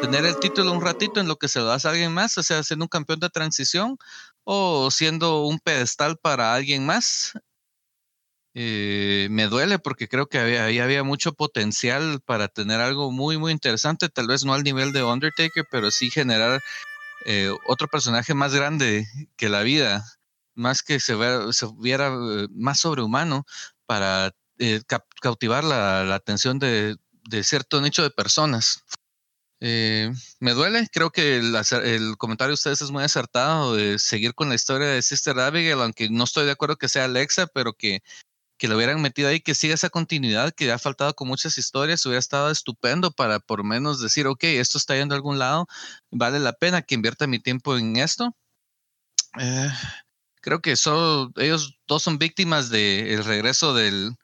tener 0.00 0.24
el 0.24 0.38
título 0.38 0.72
un 0.72 0.80
ratito 0.80 1.20
en 1.20 1.28
lo 1.28 1.36
que 1.36 1.48
se 1.48 1.60
lo 1.60 1.66
das 1.66 1.84
a 1.84 1.90
alguien 1.90 2.12
más, 2.12 2.36
o 2.38 2.42
sea, 2.42 2.62
siendo 2.62 2.86
un 2.86 2.88
campeón 2.88 3.20
de 3.20 3.28
transición 3.28 3.98
o 4.44 4.90
siendo 4.90 5.42
un 5.42 5.58
pedestal 5.58 6.16
para 6.16 6.54
alguien 6.54 6.86
más. 6.86 7.32
Eh, 8.54 9.28
me 9.30 9.46
duele 9.46 9.78
porque 9.78 10.08
creo 10.08 10.26
que 10.26 10.38
había, 10.38 10.64
ahí 10.64 10.80
había 10.80 11.04
mucho 11.04 11.34
potencial 11.34 12.20
para 12.24 12.48
tener 12.48 12.80
algo 12.80 13.12
muy, 13.12 13.38
muy 13.38 13.52
interesante, 13.52 14.08
tal 14.08 14.26
vez 14.26 14.44
no 14.44 14.54
al 14.54 14.64
nivel 14.64 14.92
de 14.92 15.04
Undertaker, 15.04 15.64
pero 15.70 15.90
sí 15.90 16.10
generar 16.10 16.60
eh, 17.26 17.52
otro 17.66 17.86
personaje 17.86 18.34
más 18.34 18.54
grande 18.54 19.06
que 19.36 19.48
la 19.48 19.62
vida, 19.62 20.04
más 20.54 20.82
que 20.82 20.98
se, 20.98 21.14
se 21.52 21.66
viera 21.78 22.10
más 22.50 22.80
sobrehumano 22.80 23.44
para 23.86 24.32
cautivar 25.20 25.64
la, 25.64 26.14
atención 26.14 26.58
de, 26.58 26.96
cierto 27.42 27.80
nicho 27.80 28.02
de 28.02 28.10
personas. 28.10 28.84
me 29.60 30.52
duele, 30.52 30.88
creo 30.92 31.10
que 31.10 31.38
el, 31.38 31.54
el, 31.84 32.16
comentario 32.16 32.50
de 32.50 32.54
ustedes 32.54 32.82
es 32.82 32.90
muy 32.90 33.04
acertado 33.04 33.74
de 33.74 33.98
seguir 33.98 34.34
con 34.34 34.48
la 34.48 34.54
historia 34.54 34.88
de 34.88 35.02
Sister 35.02 35.38
Abigail, 35.38 35.80
aunque 35.80 36.08
no 36.10 36.24
estoy 36.24 36.46
de 36.46 36.52
acuerdo 36.52 36.76
que 36.76 36.88
sea 36.88 37.04
Alexa, 37.04 37.46
pero 37.46 37.72
que 37.74 38.02
que 38.60 38.68
lo 38.68 38.76
hubieran 38.76 39.00
metido 39.00 39.30
ahí, 39.30 39.40
que 39.40 39.54
siga 39.54 39.72
esa 39.72 39.88
continuidad 39.88 40.52
que 40.52 40.70
ha 40.70 40.78
faltado 40.78 41.14
con 41.14 41.26
muchas 41.26 41.56
historias, 41.56 42.04
hubiera 42.04 42.18
estado 42.18 42.50
estupendo 42.50 43.10
para 43.10 43.40
por 43.40 43.64
menos 43.64 44.02
decir, 44.02 44.26
ok, 44.26 44.44
esto 44.44 44.76
está 44.76 44.94
yendo 44.94 45.14
a 45.14 45.16
algún 45.16 45.38
lado, 45.38 45.66
vale 46.10 46.38
la 46.38 46.52
pena 46.52 46.82
que 46.82 46.94
invierta 46.94 47.26
mi 47.26 47.38
tiempo 47.38 47.78
en 47.78 47.96
esto. 47.96 48.36
Eh, 49.38 49.70
creo 50.42 50.60
que 50.60 50.76
solo 50.76 51.32
ellos 51.36 51.78
dos 51.88 52.02
son 52.02 52.18
víctimas 52.18 52.68
del 52.68 53.24
regreso 53.24 53.72
del 53.72 54.14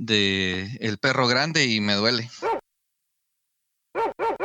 de 0.00 0.78
el 0.80 0.98
perro 0.98 1.28
grande 1.28 1.66
y 1.66 1.80
me 1.80 1.94
duele. 1.94 2.30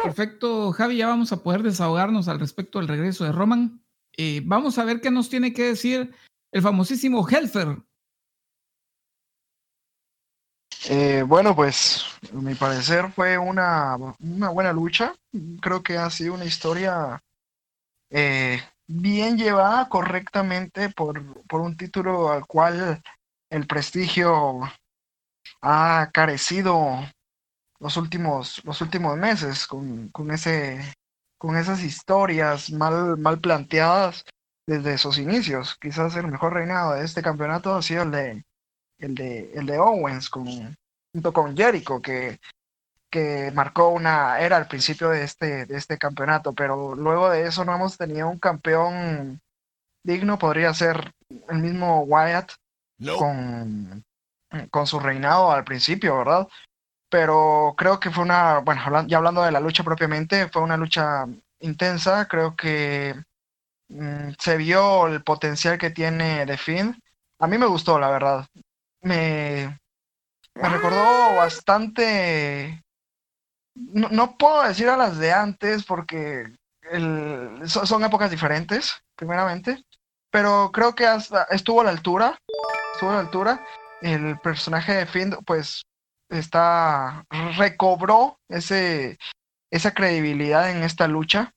Perfecto, 0.04 0.72
Javi, 0.74 0.98
ya 0.98 1.08
vamos 1.08 1.32
a 1.32 1.42
poder 1.42 1.64
desahogarnos 1.64 2.28
al 2.28 2.40
respecto 2.40 2.80
del 2.80 2.90
regreso 2.90 3.24
de 3.24 3.32
Roman. 3.32 3.82
Eh, 4.18 4.42
vamos 4.44 4.78
a 4.78 4.84
ver 4.84 5.00
qué 5.00 5.12
nos 5.12 5.30
tiene 5.30 5.54
que 5.54 5.64
decir 5.64 6.14
el 6.52 6.62
famosísimo 6.62 7.28
Helfer 7.28 7.78
eh, 10.88 11.24
bueno, 11.24 11.56
pues 11.56 12.06
a 12.32 12.36
mi 12.36 12.54
parecer 12.54 13.12
fue 13.12 13.40
una, 13.40 13.98
una, 14.20 14.50
buena 14.50 14.72
lucha. 14.72 15.16
Creo 15.60 15.82
que 15.82 15.98
ha 15.98 16.12
sido 16.12 16.36
una 16.36 16.46
historia 16.46 17.24
eh, 18.12 18.62
bien 18.86 19.36
llevada 19.36 19.90
correctamente 19.90 20.90
por, 20.90 21.44
por, 21.48 21.62
un 21.62 21.76
título 21.76 22.32
al 22.32 22.46
cual 22.46 23.02
el 23.50 23.66
prestigio 23.66 24.60
ha 25.68 26.12
carecido 26.14 27.00
los 27.80 27.98
últimos, 27.98 28.64
los 28.64 28.82
últimos 28.82 29.18
meses 29.18 29.66
con, 29.66 30.10
con, 30.10 30.30
ese, 30.30 30.80
con 31.40 31.58
esas 31.58 31.82
historias 31.84 32.72
mal, 32.72 33.18
mal 33.18 33.40
planteadas 33.40 34.24
desde 34.68 35.00
sus 35.00 35.18
inicios. 35.18 35.76
Quizás 35.82 36.16
el 36.16 36.28
mejor 36.28 36.54
reinado 36.54 36.94
de 36.94 37.04
este 37.04 37.24
campeonato 37.24 37.74
ha 37.76 37.82
sido 37.82 38.04
el 38.04 38.12
de 38.12 38.46
el 39.00 39.16
de, 39.16 39.52
el 39.54 39.66
de 39.66 39.78
Owens 39.78 40.30
con, 40.30 40.46
junto 41.12 41.34
con 41.34 41.58
Jericho, 41.58 42.02
que, 42.02 42.40
que 43.10 43.52
marcó 43.54 43.90
una 43.90 44.40
era 44.40 44.58
al 44.58 44.68
principio 44.68 45.10
de 45.10 45.24
este, 45.24 45.66
de 45.66 45.78
este 45.78 45.98
campeonato, 45.98 46.54
pero 46.54 46.96
luego 46.96 47.30
de 47.30 47.48
eso 47.48 47.66
no 47.66 47.76
hemos 47.76 47.98
tenido 47.98 48.30
un 48.30 48.40
campeón 48.40 49.42
digno, 50.04 50.38
podría 50.38 50.74
ser 50.74 51.12
el 51.50 51.58
mismo 51.58 52.04
Wyatt 52.04 52.52
con, 53.18 54.05
con 54.72 54.88
su 54.88 55.00
reinado 55.00 55.52
al 55.52 55.64
principio, 55.64 56.18
¿verdad? 56.18 56.48
Pero 57.10 57.76
creo 57.78 58.00
que 58.00 58.12
fue 58.12 58.24
una, 58.24 58.60
bueno, 58.60 58.82
ya 59.08 59.18
hablando 59.18 59.44
de 59.44 59.52
la 59.52 59.60
lucha 59.60 59.84
propiamente, 59.84 60.50
fue 60.50 60.62
una 60.62 60.78
lucha 60.78 61.26
intensa, 61.60 62.28
creo 62.28 62.56
que 62.56 63.16
mm, 63.90 64.32
se 64.40 64.58
vio 64.58 65.08
el 65.08 65.24
potencial 65.24 65.78
que 65.78 65.92
tiene 65.92 66.46
The 66.46 66.58
Finn. 66.58 67.02
A 67.40 67.48
mí 67.48 67.58
me 67.58 67.68
gustó, 67.68 68.00
la 68.00 68.10
verdad 68.10 68.46
me, 69.06 69.80
me 70.56 70.70
recordó 70.70 71.36
bastante. 71.36 72.84
No, 73.76 74.38
puedo 74.38 74.64
decir 74.64 74.90
a 74.90 74.98
las 74.98 75.18
de 75.18 75.32
antes 75.32 75.84
porque 75.84 76.52
el, 76.92 77.62
son, 77.68 78.04
épocas 78.04 78.32
diferentes, 78.32 79.02
primeramente, 79.16 79.84
pero 80.32 80.72
creo 80.74 80.96
que 80.96 81.06
hasta 81.06 81.44
estuvo 81.52 81.82
a 81.82 81.86
la 81.86 81.92
altura. 81.92 82.38
Estuvo 82.94 83.12
a 83.12 83.16
la 83.16 83.20
altura. 83.20 83.66
El 84.02 84.40
personaje 84.40 84.94
de 84.94 85.06
Finn, 85.06 85.36
pues, 85.46 85.84
está. 86.30 87.26
recobró 87.58 88.38
ese, 88.50 89.18
esa 89.72 89.94
credibilidad 89.94 90.70
en 90.70 90.84
esta 90.84 91.08
lucha. 91.08 91.52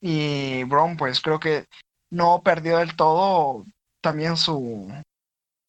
Y 0.00 0.64
Braun, 0.64 0.96
pues, 0.96 1.20
creo 1.20 1.40
que 1.40 1.66
no 2.10 2.42
perdió 2.42 2.78
del 2.78 2.94
todo 2.96 3.64
también 4.00 4.36
su, 4.36 4.92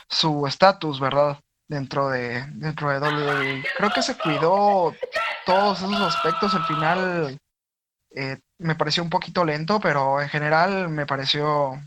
su 0.09 0.45
estatus, 0.47 0.99
¿verdad? 0.99 1.39
Dentro 1.68 2.09
de, 2.09 2.45
dentro 2.53 2.89
de 2.89 2.99
WWE. 2.99 3.64
Creo 3.77 3.89
que 3.91 4.01
se 4.01 4.18
cuidó 4.18 4.93
todos 5.45 5.80
esos 5.80 6.01
aspectos. 6.01 6.53
Al 6.53 6.65
final 6.65 7.38
eh, 8.15 8.38
me 8.59 8.76
pareció 8.76 9.03
un 9.03 9.09
poquito 9.09 9.43
lento, 9.43 9.80
pero 9.80 10.22
en 10.22 10.30
general 10.30 10.89
me 10.89 11.05
pareció, 11.05 11.81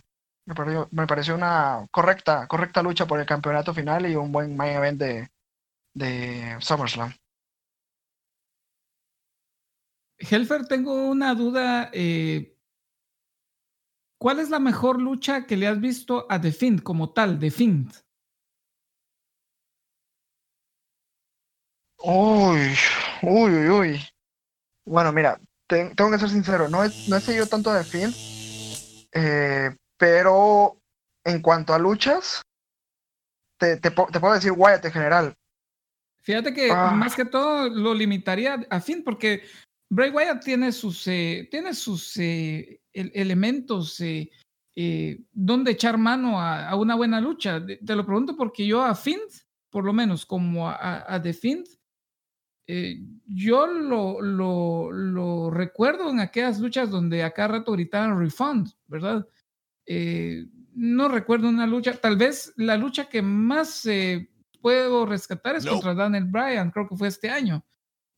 me 0.51 0.55
pareció, 0.55 0.89
me 0.91 1.07
pareció 1.07 1.35
una 1.35 1.87
correcta, 1.91 2.47
correcta 2.49 2.83
lucha 2.83 3.07
por 3.07 3.21
el 3.21 3.27
campeonato 3.27 3.73
final 3.73 4.07
y 4.07 4.17
un 4.17 4.33
buen 4.33 4.57
main 4.57 4.77
event 4.77 4.99
de, 4.99 5.31
de 5.95 6.57
SummerSlam. 6.61 7.13
Helfer, 10.19 10.67
tengo 10.67 11.09
una 11.09 11.35
duda. 11.35 11.91
Eh, 11.93 12.57
¿Cuál 14.19 14.41
es 14.41 14.51
la 14.51 14.59
mejor 14.59 15.01
lucha 15.01 15.47
que 15.47 15.57
le 15.57 15.67
has 15.67 15.81
visto 15.81 16.27
a 16.29 16.41
The 16.41 16.53
Fiend 16.53 16.83
como 16.83 17.13
tal, 17.13 17.39
The 17.39 17.51
Fiend? 17.51 17.95
Uy, 22.03 22.75
uy, 23.23 23.53
uy, 23.53 23.69
uy. 23.69 24.01
Bueno, 24.85 25.13
mira, 25.13 25.41
tengo 25.69 26.11
que 26.11 26.19
ser 26.19 26.29
sincero, 26.29 26.69
no 26.69 26.85
he, 26.85 26.91
no 27.09 27.17
he 27.17 27.21
seguido 27.21 27.47
tanto 27.47 27.73
de 27.73 27.85
fin, 27.85 28.13
eh, 29.13 29.77
pero 30.01 30.79
en 31.25 31.43
cuanto 31.43 31.75
a 31.75 31.79
luchas, 31.79 32.41
te, 33.59 33.77
puedo 33.91 34.33
decir 34.33 34.53
Wyatt 34.57 34.87
en 34.87 34.93
general. 34.93 35.35
Fíjate 36.23 36.55
que 36.55 36.71
ah. 36.71 36.93
más 36.93 37.15
que 37.15 37.27
todo 37.27 37.69
lo 37.69 37.93
limitaría 37.93 38.67
a 38.71 38.81
fin, 38.81 39.05
porque 39.05 39.43
Bray 39.91 40.09
Wyatt 40.09 40.43
tiene 40.43 40.73
sus, 40.73 41.07
eh, 41.07 41.47
tiene 41.51 41.75
sus 41.75 42.17
eh, 42.17 42.81
elementos 42.95 44.03
donde 45.33 45.71
echar 45.73 45.99
mano 45.99 46.41
a, 46.41 46.75
una 46.77 46.95
buena 46.95 47.21
lucha. 47.21 47.63
Te 47.65 47.95
lo 47.95 48.07
pregunto 48.07 48.35
porque 48.39 48.67
yo 48.67 48.83
a 48.83 48.95
Finn, 48.95 49.21
por 49.69 49.85
lo 49.85 49.93
menos 49.93 50.25
como 50.25 50.67
a, 50.67 51.05
a 51.07 51.21
The 51.21 51.35
Fiend, 51.35 51.67
eh, 52.73 53.01
yo 53.27 53.67
lo, 53.67 54.21
lo, 54.23 55.51
recuerdo 55.51 56.09
en 56.09 56.21
aquellas 56.21 56.61
luchas 56.61 56.89
donde 56.89 57.25
a 57.25 57.33
cada 57.33 57.49
rato 57.49 57.73
gritaban 57.73 58.17
refund, 58.17 58.69
¿verdad? 58.87 59.27
Eh, 59.93 60.47
no 60.73 61.09
recuerdo 61.09 61.49
una 61.49 61.67
lucha, 61.67 61.93
tal 61.95 62.17
vez 62.17 62.53
la 62.55 62.77
lucha 62.77 63.09
que 63.09 63.23
más 63.23 63.85
eh, 63.87 64.31
puedo 64.63 65.05
rescatar 65.05 65.57
es 65.57 65.67
contra 65.67 65.95
Daniel 65.95 66.27
Bryan, 66.27 66.71
creo 66.71 66.87
que 66.89 66.95
fue 66.95 67.09
este 67.09 67.29
año, 67.29 67.65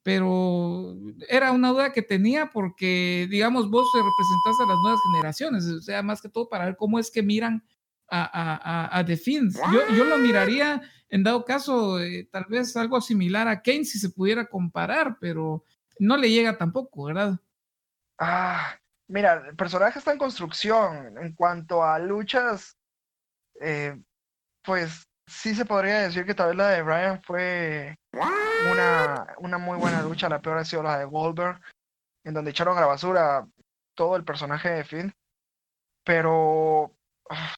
pero 0.02 0.94
era 1.30 1.50
una 1.50 1.70
duda 1.70 1.90
que 1.90 2.02
tenía 2.02 2.50
porque, 2.50 3.26
digamos, 3.30 3.70
vos 3.70 3.88
representás 3.94 4.60
a 4.60 4.68
las 4.68 4.82
nuevas 4.82 5.00
generaciones, 5.10 5.64
o 5.64 5.80
sea, 5.80 6.02
más 6.02 6.20
que 6.20 6.28
todo 6.28 6.46
para 6.50 6.66
ver 6.66 6.76
cómo 6.76 6.98
es 6.98 7.10
que 7.10 7.22
miran 7.22 7.64
a, 8.06 8.90
a, 8.92 8.98
a 8.98 9.04
The 9.06 9.16
Fiends. 9.16 9.58
Yo, 9.72 9.96
yo 9.96 10.04
lo 10.04 10.18
miraría 10.18 10.82
en 11.08 11.22
dado 11.22 11.42
caso, 11.46 12.00
eh, 12.00 12.28
tal 12.30 12.44
vez 12.50 12.76
algo 12.76 13.00
similar 13.00 13.48
a 13.48 13.62
Kane 13.62 13.86
si 13.86 13.98
se 13.98 14.10
pudiera 14.10 14.44
comparar, 14.44 15.16
pero 15.18 15.64
no 15.98 16.18
le 16.18 16.30
llega 16.30 16.58
tampoco, 16.58 17.04
¿verdad? 17.04 17.40
Ah, 18.18 18.78
mira, 19.08 19.44
el 19.48 19.56
personaje 19.56 19.98
está 19.98 20.12
en 20.12 20.18
construcción. 20.18 21.18
En 21.18 21.34
cuanto 21.34 21.82
a 21.82 21.98
luchas, 21.98 22.76
eh, 23.60 23.98
pues 24.62 25.04
sí 25.26 25.54
se 25.54 25.64
podría 25.64 26.00
decir 26.00 26.26
que 26.26 26.34
tal 26.34 26.48
vez 26.48 26.56
la 26.56 26.68
de 26.68 26.82
Brian 26.82 27.22
fue 27.22 27.96
una, 28.70 29.34
una 29.38 29.58
muy 29.58 29.78
buena 29.78 30.02
lucha. 30.02 30.28
La 30.28 30.40
peor 30.40 30.58
ha 30.58 30.64
sido 30.64 30.82
la 30.82 30.98
de 30.98 31.04
Goldberg, 31.04 31.60
en 32.24 32.34
donde 32.34 32.50
echaron 32.50 32.76
a 32.78 32.80
la 32.80 32.86
basura 32.86 33.46
todo 33.94 34.16
el 34.16 34.24
personaje 34.24 34.70
de 34.70 34.84
Finn. 34.84 35.14
pero 36.04 36.94
ah, 37.30 37.54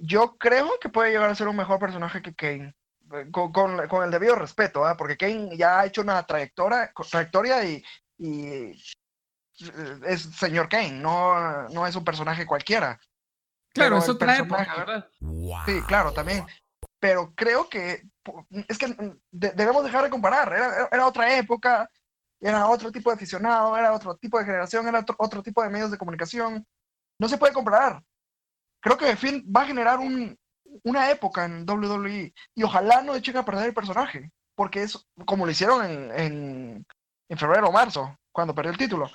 yo 0.00 0.36
creo 0.36 0.78
que 0.80 0.88
puede 0.88 1.12
llegar 1.12 1.30
a 1.30 1.34
ser 1.34 1.48
un 1.48 1.56
mejor 1.56 1.78
personaje 1.78 2.22
que 2.22 2.34
Kane. 2.34 2.74
eh, 3.12 3.30
Con, 3.30 3.80
el 4.04 4.10
debido 4.10 4.36
respeto, 4.36 4.84
¿ah? 4.84 4.96
porque 4.96 5.16
Kane 5.16 5.56
ya 5.56 5.80
ha 5.80 5.86
hecho 5.86 6.02
una 6.02 6.24
trayectoria, 6.26 6.92
trayectoria 7.10 7.64
y, 7.64 7.82
eh, 8.18 8.76
es 10.06 10.22
señor 10.36 10.68
Kane, 10.68 10.92
no, 10.92 11.68
no 11.68 11.86
es 11.86 11.94
un 11.96 12.04
personaje 12.04 12.46
cualquiera. 12.46 12.98
Claro, 13.72 13.96
Pero 13.96 13.98
es 13.98 14.04
el 14.08 14.10
otra 14.14 14.36
época, 14.38 14.76
¿verdad? 14.76 15.08
Sí, 15.66 15.82
claro, 15.86 16.12
también. 16.12 16.46
Pero 17.00 17.32
creo 17.34 17.68
que 17.68 18.02
es 18.68 18.78
que 18.78 18.86
de- 19.30 19.50
debemos 19.52 19.84
dejar 19.84 20.04
de 20.04 20.10
comparar. 20.10 20.52
Era, 20.52 20.88
era 20.90 21.06
otra 21.06 21.36
época, 21.36 21.90
era 22.40 22.66
otro 22.68 22.90
tipo 22.92 23.10
de 23.10 23.16
aficionado, 23.16 23.76
era 23.76 23.92
otro 23.92 24.16
tipo 24.16 24.38
de 24.38 24.44
generación, 24.44 24.86
era 24.86 25.00
otro, 25.00 25.14
otro 25.18 25.42
tipo 25.42 25.62
de 25.62 25.70
medios 25.70 25.90
de 25.90 25.98
comunicación. 25.98 26.64
No 27.18 27.28
se 27.28 27.36
puede 27.38 27.52
comparar. 27.52 28.02
Creo 28.80 28.96
que 28.96 29.16
Finn 29.16 29.44
va 29.54 29.62
a 29.62 29.66
generar 29.66 29.98
un, 29.98 30.38
una 30.84 31.10
época 31.10 31.44
en 31.44 31.68
WWE 31.68 32.32
y 32.54 32.62
ojalá 32.62 33.02
no 33.02 33.14
echen 33.14 33.36
a 33.36 33.44
perder 33.44 33.66
el 33.66 33.74
personaje, 33.74 34.30
porque 34.54 34.82
es 34.82 35.06
como 35.26 35.44
lo 35.46 35.50
hicieron 35.52 35.84
en, 35.84 36.10
en, 36.18 36.86
en 37.28 37.38
febrero 37.38 37.68
o 37.68 37.72
marzo, 37.72 38.16
cuando 38.32 38.54
perdió 38.54 38.72
el 38.72 38.78
título. 38.78 39.10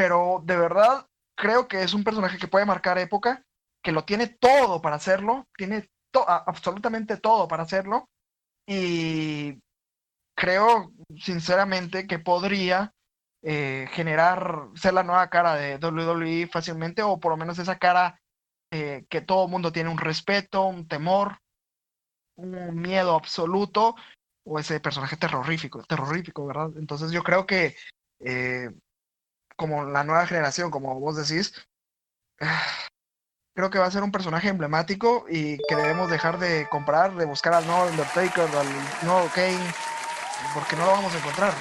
Pero 0.00 0.40
de 0.46 0.56
verdad 0.56 1.06
creo 1.36 1.68
que 1.68 1.82
es 1.82 1.92
un 1.92 2.04
personaje 2.04 2.38
que 2.38 2.48
puede 2.48 2.64
marcar 2.64 2.96
época, 2.96 3.44
que 3.82 3.92
lo 3.92 4.06
tiene 4.06 4.28
todo 4.28 4.80
para 4.80 4.96
hacerlo, 4.96 5.46
tiene 5.58 5.90
to- 6.10 6.26
absolutamente 6.26 7.18
todo 7.18 7.46
para 7.46 7.64
hacerlo 7.64 8.08
y 8.66 9.60
creo 10.34 10.92
sinceramente 11.18 12.06
que 12.06 12.18
podría 12.18 12.94
eh, 13.42 13.88
generar 13.92 14.68
ser 14.74 14.94
la 14.94 15.02
nueva 15.04 15.28
cara 15.28 15.54
de 15.56 15.76
WWE 15.78 16.48
fácilmente 16.48 17.02
o 17.02 17.20
por 17.20 17.32
lo 17.32 17.36
menos 17.36 17.58
esa 17.58 17.78
cara 17.78 18.18
eh, 18.72 19.04
que 19.10 19.20
todo 19.20 19.44
el 19.44 19.50
mundo 19.50 19.70
tiene 19.70 19.90
un 19.90 19.98
respeto, 19.98 20.64
un 20.64 20.88
temor, 20.88 21.36
un 22.36 22.74
miedo 22.80 23.14
absoluto 23.14 23.94
o 24.44 24.58
ese 24.58 24.80
personaje 24.80 25.16
terrorífico, 25.16 25.82
terrorífico, 25.84 26.46
¿verdad? 26.46 26.70
Entonces 26.76 27.12
yo 27.12 27.22
creo 27.22 27.46
que 27.46 27.76
eh, 28.20 28.70
como 29.60 29.84
la 29.84 30.04
nueva 30.04 30.26
generación, 30.26 30.70
como 30.70 30.98
vos 30.98 31.16
decís, 31.16 31.52
creo 33.54 33.68
que 33.68 33.78
va 33.78 33.84
a 33.84 33.90
ser 33.90 34.02
un 34.02 34.10
personaje 34.10 34.48
emblemático 34.48 35.26
y 35.28 35.58
que 35.68 35.76
debemos 35.76 36.08
dejar 36.10 36.38
de 36.38 36.66
comprar, 36.70 37.14
de 37.14 37.26
buscar 37.26 37.52
al 37.52 37.66
nuevo 37.66 37.84
Undertaker, 37.90 38.48
al 38.56 39.06
nuevo 39.06 39.28
Kane, 39.34 39.70
porque 40.54 40.76
no 40.76 40.86
lo 40.86 40.92
vamos 40.92 41.14
a 41.14 41.18
encontrar. 41.18 41.52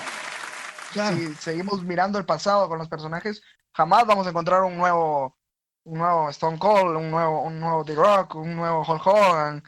Si 0.94 1.36
seguimos 1.36 1.84
mirando 1.84 2.18
el 2.18 2.26
pasado 2.26 2.70
con 2.70 2.80
los 2.80 2.88
personajes, 2.88 3.42
jamás 3.74 4.08
vamos 4.08 4.26
a 4.26 4.30
encontrar 4.30 4.64
un 4.64 4.78
nuevo, 4.78 5.38
un 5.84 5.98
nuevo 5.98 6.30
Stone 6.30 6.58
Cold, 6.58 6.96
un 6.96 7.12
nuevo, 7.12 7.44
un 7.44 7.60
nuevo 7.60 7.84
The 7.84 7.96
Rock, 7.96 8.36
un 8.36 8.56
nuevo 8.56 8.82
Hulk 8.88 9.06
Hogan, 9.08 9.64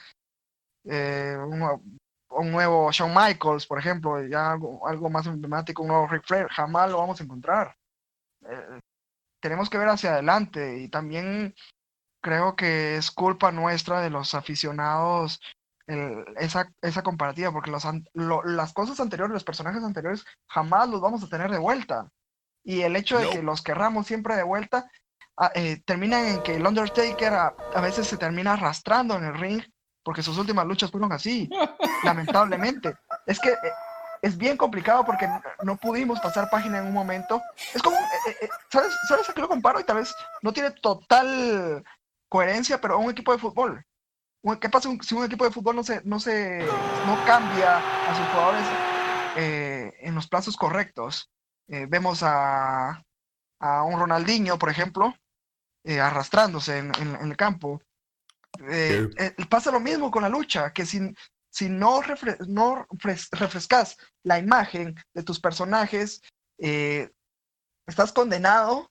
eh, 0.85 1.35
un, 1.37 1.59
nuevo, 1.59 1.81
un 2.29 2.49
nuevo 2.49 2.91
Shawn 2.93 3.13
Michaels, 3.13 3.67
por 3.67 3.77
ejemplo, 3.77 4.25
ya 4.25 4.53
algo, 4.53 4.87
algo 4.87 5.09
más 5.09 5.27
emblemático, 5.27 5.81
un 5.81 5.89
nuevo 5.89 6.07
Ric 6.07 6.23
Flair, 6.25 6.47
jamás 6.47 6.89
lo 6.89 6.99
vamos 6.99 7.19
a 7.19 7.25
encontrar. 7.25 7.75
Eh, 8.49 8.79
tenemos 9.41 9.69
que 9.69 9.77
ver 9.77 9.89
hacia 9.89 10.13
adelante 10.13 10.79
y 10.79 10.87
también 10.89 11.55
creo 12.21 12.55
que 12.55 12.97
es 12.97 13.11
culpa 13.11 13.51
nuestra 13.51 14.01
de 14.01 14.09
los 14.09 14.33
aficionados 14.35 15.39
el- 15.87 16.23
esa, 16.37 16.71
esa 16.81 17.01
comparativa, 17.03 17.51
porque 17.51 17.71
los, 17.71 17.83
lo- 18.13 18.43
las 18.43 18.71
cosas 18.73 18.99
anteriores, 18.99 19.33
los 19.33 19.43
personajes 19.43 19.83
anteriores, 19.83 20.23
jamás 20.47 20.87
los 20.89 21.01
vamos 21.01 21.23
a 21.23 21.27
tener 21.27 21.49
de 21.51 21.57
vuelta. 21.57 22.09
Y 22.63 22.81
el 22.81 22.95
hecho 22.95 23.17
de 23.17 23.25
que 23.29 23.41
los 23.43 23.61
querramos 23.63 24.05
siempre 24.07 24.35
de 24.35 24.43
vuelta, 24.43 24.89
ah, 25.37 25.51
eh, 25.55 25.81
termina 25.85 26.29
en 26.29 26.43
que 26.43 26.55
el 26.55 26.65
Undertaker 26.65 27.33
a, 27.33 27.55
a 27.73 27.81
veces 27.81 28.07
se 28.07 28.17
termina 28.17 28.53
arrastrando 28.53 29.15
en 29.17 29.25
el 29.25 29.33
ring, 29.33 29.63
porque 30.03 30.21
sus 30.23 30.37
últimas 30.37 30.65
luchas 30.67 30.91
fueron 30.91 31.11
así, 31.11 31.49
lamentablemente. 32.03 32.95
Es 33.25 33.39
que 33.39 33.49
eh, 33.49 33.57
es 34.21 34.37
bien 34.37 34.57
complicado 34.57 35.03
porque 35.05 35.27
no 35.63 35.77
pudimos 35.77 36.19
pasar 36.19 36.49
página 36.49 36.79
en 36.79 36.85
un 36.85 36.93
momento. 36.93 37.41
Es 37.73 37.81
como, 37.81 37.95
eh, 37.97 38.01
eh, 38.27 38.35
eh, 38.43 38.49
¿sabes, 38.71 38.93
¿sabes 39.07 39.29
a 39.29 39.33
qué 39.33 39.41
lo 39.41 39.47
comparo? 39.49 39.79
Y 39.79 39.83
tal 39.83 39.97
vez 39.97 40.13
no 40.41 40.53
tiene 40.53 40.71
total 40.71 41.83
coherencia, 42.29 42.79
pero 42.79 42.99
un 42.99 43.11
equipo 43.11 43.31
de 43.31 43.39
fútbol. 43.39 43.83
¿Qué 44.59 44.69
pasa 44.69 44.89
si 45.01 45.15
un 45.15 45.25
equipo 45.25 45.45
de 45.45 45.51
fútbol 45.51 45.75
no 45.75 45.83
se, 45.83 46.01
no 46.03 46.19
se, 46.19 46.59
no 47.05 47.17
cambia 47.25 47.77
a 47.77 48.15
sus 48.15 48.25
jugadores 48.27 48.63
eh, 49.37 49.93
en 50.01 50.15
los 50.15 50.27
plazos 50.27 50.57
correctos? 50.57 51.29
Vemos 51.67 52.21
a, 52.21 53.01
a 53.59 53.83
un 53.83 53.99
Ronaldinho, 53.99 54.57
por 54.59 54.69
ejemplo, 54.69 55.15
arrastrándose 56.01 56.79
en, 56.79 56.91
en- 56.99 57.15
en 57.15 57.29
el 57.31 57.37
campo. 57.37 57.81
Pasa 59.49 59.71
lo 59.71 59.79
mismo 59.79 60.11
con 60.11 60.23
la 60.23 60.29
lucha, 60.29 60.73
que 60.73 60.85
si, 60.85 60.99
si 61.51 61.69
no, 61.69 62.01
no 62.47 62.77
fres- 62.97 63.29
refrescas 63.31 63.97
la 64.23 64.39
imagen 64.39 64.95
de 65.13 65.23
tus 65.23 65.39
personajes, 65.39 66.21
eh, 66.57 67.11
estás 67.85 68.11
condenado 68.11 68.89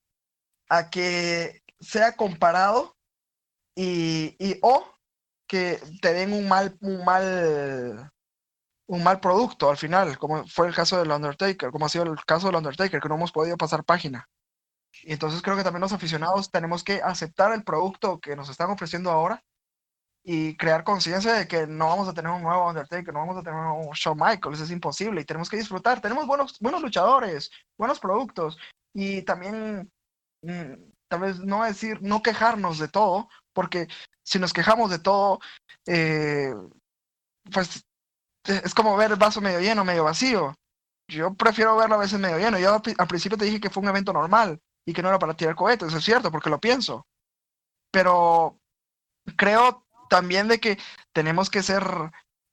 a 0.68 0.90
que 0.90 1.62
sea 1.80 2.16
comparado 2.16 2.96
y 3.74 4.58
o 4.62 4.84
que 5.48 5.80
te 6.00 6.12
den 6.12 6.32
un 6.32 6.46
mal, 6.46 6.76
un 6.80 7.04
mal, 7.04 8.10
un 8.86 9.02
mal 9.02 9.18
producto 9.20 9.70
al 9.70 9.76
final, 9.76 10.18
como 10.18 10.46
fue 10.46 10.68
el 10.68 10.74
caso 10.74 10.98
del 10.98 11.10
Undertaker, 11.10 11.70
como 11.72 11.86
ha 11.86 11.88
sido 11.88 12.04
el 12.04 12.24
caso 12.24 12.46
del 12.46 12.56
Undertaker, 12.56 13.00
que 13.00 13.08
no 13.08 13.16
hemos 13.16 13.32
podido 13.32 13.56
pasar 13.56 13.84
página. 13.84 14.28
Y 15.02 15.12
entonces 15.12 15.40
creo 15.42 15.56
que 15.56 15.64
también 15.64 15.80
los 15.80 15.92
aficionados 15.92 16.50
tenemos 16.50 16.84
que 16.84 17.00
aceptar 17.02 17.52
el 17.52 17.64
producto 17.64 18.20
que 18.20 18.36
nos 18.36 18.48
están 18.48 18.70
ofreciendo 18.70 19.10
ahora 19.10 19.42
y 20.22 20.56
crear 20.56 20.84
conciencia 20.84 21.32
de 21.32 21.48
que 21.48 21.66
no 21.66 21.88
vamos 21.88 22.08
a 22.08 22.12
tener 22.12 22.30
un 22.30 22.42
nuevo 22.42 22.68
Undertaker, 22.68 23.12
no 23.12 23.20
vamos 23.20 23.38
a 23.38 23.42
tener 23.42 23.58
un 23.58 23.66
nuevo 23.66 23.90
Shawn 23.94 24.18
Michaels, 24.18 24.60
es 24.60 24.70
imposible 24.70 25.20
y 25.22 25.24
tenemos 25.24 25.48
que 25.48 25.56
disfrutar. 25.56 26.00
Tenemos 26.00 26.26
buenos, 26.26 26.58
buenos 26.60 26.82
luchadores, 26.82 27.50
buenos 27.78 27.98
productos 27.98 28.58
y 28.94 29.22
también 29.22 29.90
mm, 30.42 30.72
tal 31.08 31.20
vez 31.20 31.38
no 31.40 31.64
decir, 31.64 31.98
no 32.02 32.22
quejarnos 32.22 32.78
de 32.78 32.88
todo, 32.88 33.28
porque 33.52 33.88
si 34.22 34.38
nos 34.38 34.52
quejamos 34.52 34.90
de 34.90 34.98
todo, 34.98 35.40
eh, 35.86 36.54
pues 37.52 37.84
eh, 38.46 38.60
es 38.64 38.74
como 38.74 38.96
ver 38.96 39.12
el 39.12 39.16
vaso 39.18 39.40
medio 39.40 39.60
lleno, 39.60 39.84
medio 39.84 40.04
vacío. 40.04 40.54
Yo 41.08 41.34
prefiero 41.34 41.76
verlo 41.76 41.96
a 41.96 41.98
veces 41.98 42.20
medio 42.20 42.38
lleno. 42.38 42.58
Yo 42.58 42.74
al 42.74 42.82
pri- 42.82 42.94
al 42.98 43.08
principio 43.08 43.36
te 43.36 43.44
dije 43.46 43.60
que 43.60 43.70
fue 43.70 43.82
un 43.82 43.88
evento 43.88 44.12
normal 44.12 44.60
y 44.86 44.92
que 44.92 45.02
no 45.02 45.08
era 45.08 45.18
para 45.18 45.34
tirar 45.34 45.56
cohetes, 45.56 45.92
es 45.92 46.04
cierto, 46.04 46.30
porque 46.30 46.50
lo 46.50 46.60
pienso. 46.60 47.06
Pero 47.90 48.58
creo 49.36 49.86
también 50.10 50.48
de 50.48 50.58
que 50.58 50.78
tenemos 51.12 51.48
que 51.48 51.62
ser 51.62 51.84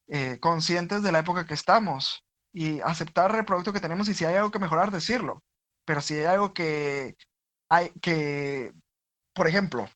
eh, 0.08 0.38
conscientes 0.40 1.04
de 1.04 1.12
la 1.12 1.20
época 1.20 1.46
que 1.46 1.56
estamos 1.56 2.24
y 2.54 2.80
aceptar 2.82 3.36
el 3.36 3.46
producto 3.46 3.74
que 3.74 3.82
tenemos 3.82 4.08
y 4.08 4.14
si 4.14 4.24
hay 4.24 4.36
algo 4.36 4.52
que 4.52 4.60
mejorar, 4.60 4.92
decirlo. 4.92 5.44
Pero 5.84 6.00
si 6.00 6.14
hay 6.14 6.26
algo 6.26 6.54
que 6.54 7.18
hay 7.70 7.90
que, 8.02 8.72
por 9.34 9.48
ejemplo, 9.48 9.90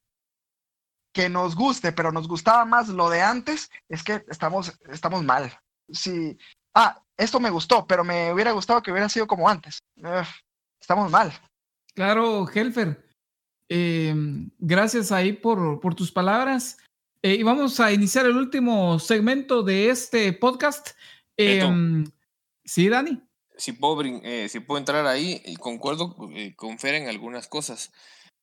que 1.13 1.29
nos 1.29 1.55
guste, 1.55 1.91
pero 1.91 2.11
nos 2.11 2.27
gustaba 2.27 2.65
más 2.65 2.89
lo 2.89 3.09
de 3.09 3.21
antes, 3.21 3.69
es 3.87 4.03
que 4.03 4.25
estamos, 4.27 4.77
estamos 4.89 5.23
mal. 5.23 5.57
Si, 5.89 6.37
ah, 6.73 7.01
esto 7.15 7.39
me 7.39 7.49
gustó, 7.49 7.85
pero 7.85 8.03
me 8.03 8.33
hubiera 8.33 8.51
gustado 8.51 8.81
que 8.81 8.91
hubiera 8.91 9.09
sido 9.09 9.27
como 9.27 9.47
antes. 9.47 9.79
Estamos 10.79 11.11
mal. 11.11 11.31
Claro, 11.93 12.49
Helfer. 12.49 13.07
Eh, 13.69 14.13
gracias 14.57 15.11
ahí 15.11 15.33
por, 15.33 15.79
por 15.79 15.93
tus 15.93 16.11
palabras. 16.11 16.77
Eh, 17.23 17.35
y 17.35 17.43
vamos 17.43 17.79
a 17.79 17.91
iniciar 17.91 18.25
el 18.25 18.35
último 18.35 18.97
segmento 18.99 19.61
de 19.61 19.89
este 19.89 20.33
podcast. 20.33 20.89
Eh, 21.37 21.63
sí, 22.65 22.89
Dani. 22.89 23.21
si 23.57 23.73
puedo, 23.73 24.01
eh, 24.03 24.49
si 24.49 24.59
puedo 24.59 24.79
entrar 24.79 25.05
ahí, 25.05 25.39
y 25.45 25.55
concuerdo 25.55 26.15
eh, 26.33 26.55
con 26.55 26.79
Fer 26.79 26.95
en 26.95 27.07
algunas 27.07 27.47
cosas. 27.47 27.91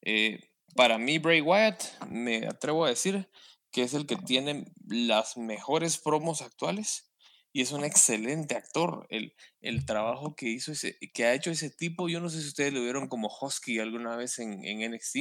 Eh, 0.03 0.39
para 0.77 0.97
mí, 0.97 1.19
Bray 1.19 1.41
Wyatt, 1.41 1.83
me 2.09 2.47
atrevo 2.47 2.85
a 2.85 2.91
decir 2.91 3.29
que 3.73 3.83
es 3.83 3.95
el 3.95 4.07
que 4.07 4.17
tiene 4.17 4.67
las 4.87 5.37
mejores 5.37 5.99
promos 5.99 6.41
actuales 6.41 7.11
y 7.53 7.63
es 7.63 7.73
un 7.73 7.85
excelente 7.85 8.55
actor. 8.55 9.07
El, 9.11 9.35
el 9.61 9.85
trabajo 9.87 10.37
que, 10.37 10.49
hizo 10.49 10.71
ese, 10.71 10.97
que 11.13 11.25
ha 11.25 11.35
hecho 11.35 11.51
ese 11.51 11.71
tipo, 11.71 12.09
yo 12.09 12.21
no 12.21 12.31
sé 12.31 12.41
si 12.41 12.47
ustedes 12.47 12.73
lo 12.73 12.83
vieron 12.83 13.09
como 13.09 13.29
Husky 13.29 13.81
alguna 13.81 14.15
vez 14.15 14.39
en, 14.39 14.65
en 14.65 14.93
NXT, 14.93 15.17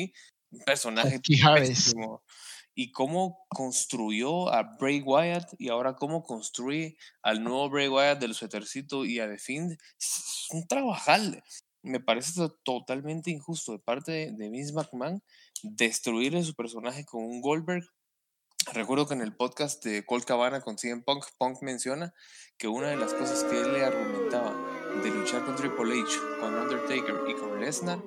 un 0.52 0.60
personaje 0.64 1.20
pésimo. 1.56 2.24
Y 2.80 2.92
cómo 2.92 3.44
construyó 3.50 4.54
a 4.54 4.78
Bray 4.78 5.02
Wyatt 5.02 5.50
y 5.58 5.70
ahora 5.70 5.96
cómo 5.96 6.22
construye 6.24 6.96
al 7.24 7.44
nuevo 7.44 7.72
Bray 7.72 7.88
Wyatt 7.88 8.20
del 8.20 8.36
suétercito 8.36 9.04
y 9.04 9.20
a 9.20 9.28
The 9.28 9.40
Fiend. 9.40 9.80
Es 10.00 10.46
un 10.52 10.68
trabajal. 10.68 11.44
Me 11.82 12.00
parece 12.00 12.34
to- 12.36 12.60
totalmente 12.64 13.32
injusto 13.32 13.72
de 13.72 13.80
parte 13.80 14.12
de, 14.12 14.32
de 14.32 14.50
Vince 14.52 14.74
McMahon 14.74 15.24
destruirle 15.64 16.44
su 16.44 16.54
personaje 16.54 17.04
con 17.04 17.24
un 17.24 17.42
Goldberg. 17.42 17.84
Recuerdo 18.74 19.08
que 19.08 19.16
en 19.16 19.22
el 19.22 19.36
podcast 19.36 19.84
de 19.84 20.06
Colt 20.06 20.26
Cabana 20.26 20.62
con 20.62 20.78
CM 20.78 21.02
Punk, 21.02 21.26
Punk 21.40 21.64
menciona 21.64 22.14
que 22.60 22.68
una 22.68 22.90
de 22.90 22.98
las 22.98 23.16
cosas 23.16 23.44
que 23.46 23.60
él 23.60 23.74
le 23.74 23.86
argumentaba 23.86 24.54
de 25.02 25.10
luchar 25.10 25.44
con 25.46 25.56
Triple 25.56 26.00
H, 26.02 26.12
con 26.40 26.54
Undertaker 26.54 27.16
y 27.28 27.34
con 27.34 27.60
Lesnar, 27.60 28.04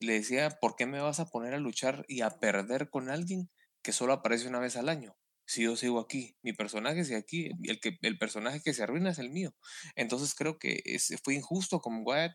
le 0.00 0.14
decía, 0.14 0.48
¿por 0.62 0.76
qué 0.76 0.86
me 0.86 1.00
vas 1.00 1.20
a 1.20 1.26
poner 1.26 1.52
a 1.52 1.58
luchar 1.58 2.06
y 2.08 2.22
a 2.22 2.30
perder 2.38 2.88
con 2.88 3.10
alguien 3.10 3.50
que 3.84 3.92
solo 3.92 4.14
aparece 4.14 4.48
una 4.48 4.58
vez 4.58 4.76
al 4.76 4.88
año? 4.88 5.16
Si 5.46 5.62
yo 5.62 5.76
sigo 5.76 6.00
aquí, 6.00 6.36
mi 6.42 6.54
personaje 6.54 7.04
sigue 7.04 7.18
aquí, 7.18 7.50
el, 7.64 7.78
que, 7.78 7.98
el 8.02 8.18
personaje 8.18 8.62
que 8.62 8.72
se 8.74 8.82
arruina 8.82 9.10
es 9.10 9.18
el 9.18 9.30
mío. 9.30 9.54
Entonces 9.94 10.34
creo 10.34 10.58
que 10.58 10.82
fue 11.22 11.34
injusto 11.34 11.80
con 11.80 12.02
Wyatt 12.04 12.34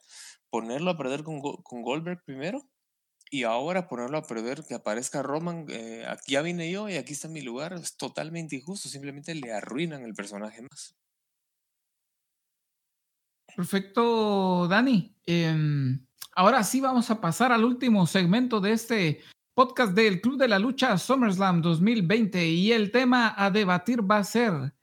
ponerlo 0.50 0.92
a 0.92 0.98
perder 0.98 1.24
con, 1.24 1.42
con 1.42 1.82
Goldberg 1.82 2.24
primero 2.24 2.70
y 3.32 3.44
ahora 3.44 3.88
ponerlo 3.88 4.18
a 4.18 4.24
perder, 4.24 4.64
que 4.66 4.74
aparezca 4.74 5.22
Roman, 5.22 5.66
eh, 5.70 6.06
aquí 6.08 6.34
ya 6.34 6.42
vine 6.42 6.72
yo 6.72 6.90
y 6.90 6.96
aquí 6.96 7.14
está 7.14 7.28
mi 7.28 7.42
lugar, 7.42 7.74
es 7.74 7.96
totalmente 7.96 8.56
injusto, 8.56 8.90
simplemente 8.90 9.36
le 9.36 9.54
arruinan 9.54 10.04
el 10.04 10.14
personaje 10.14 10.62
más. 10.62 10.96
Perfecto, 13.56 14.68
Dani. 14.68 15.16
Em, 15.26 16.06
ahora 16.36 16.64
sí 16.64 16.82
vamos 16.82 17.10
a 17.12 17.22
pasar 17.22 17.52
al 17.52 17.66
último 17.66 18.08
segmento 18.08 18.62
de 18.62 18.72
este 18.72 19.22
podcast 19.60 19.91
del 19.91 20.22
Club 20.22 20.38
de 20.38 20.48
la 20.48 20.57
Lucha 20.57 20.98
SummerSlam 20.98 21.61
2020 21.61 22.48
y 22.48 22.72
el 22.72 22.94
tema 22.94 23.36
a 23.38 23.52
debatir 23.52 24.10
va 24.10 24.19
a 24.19 24.23
ser 24.23 24.73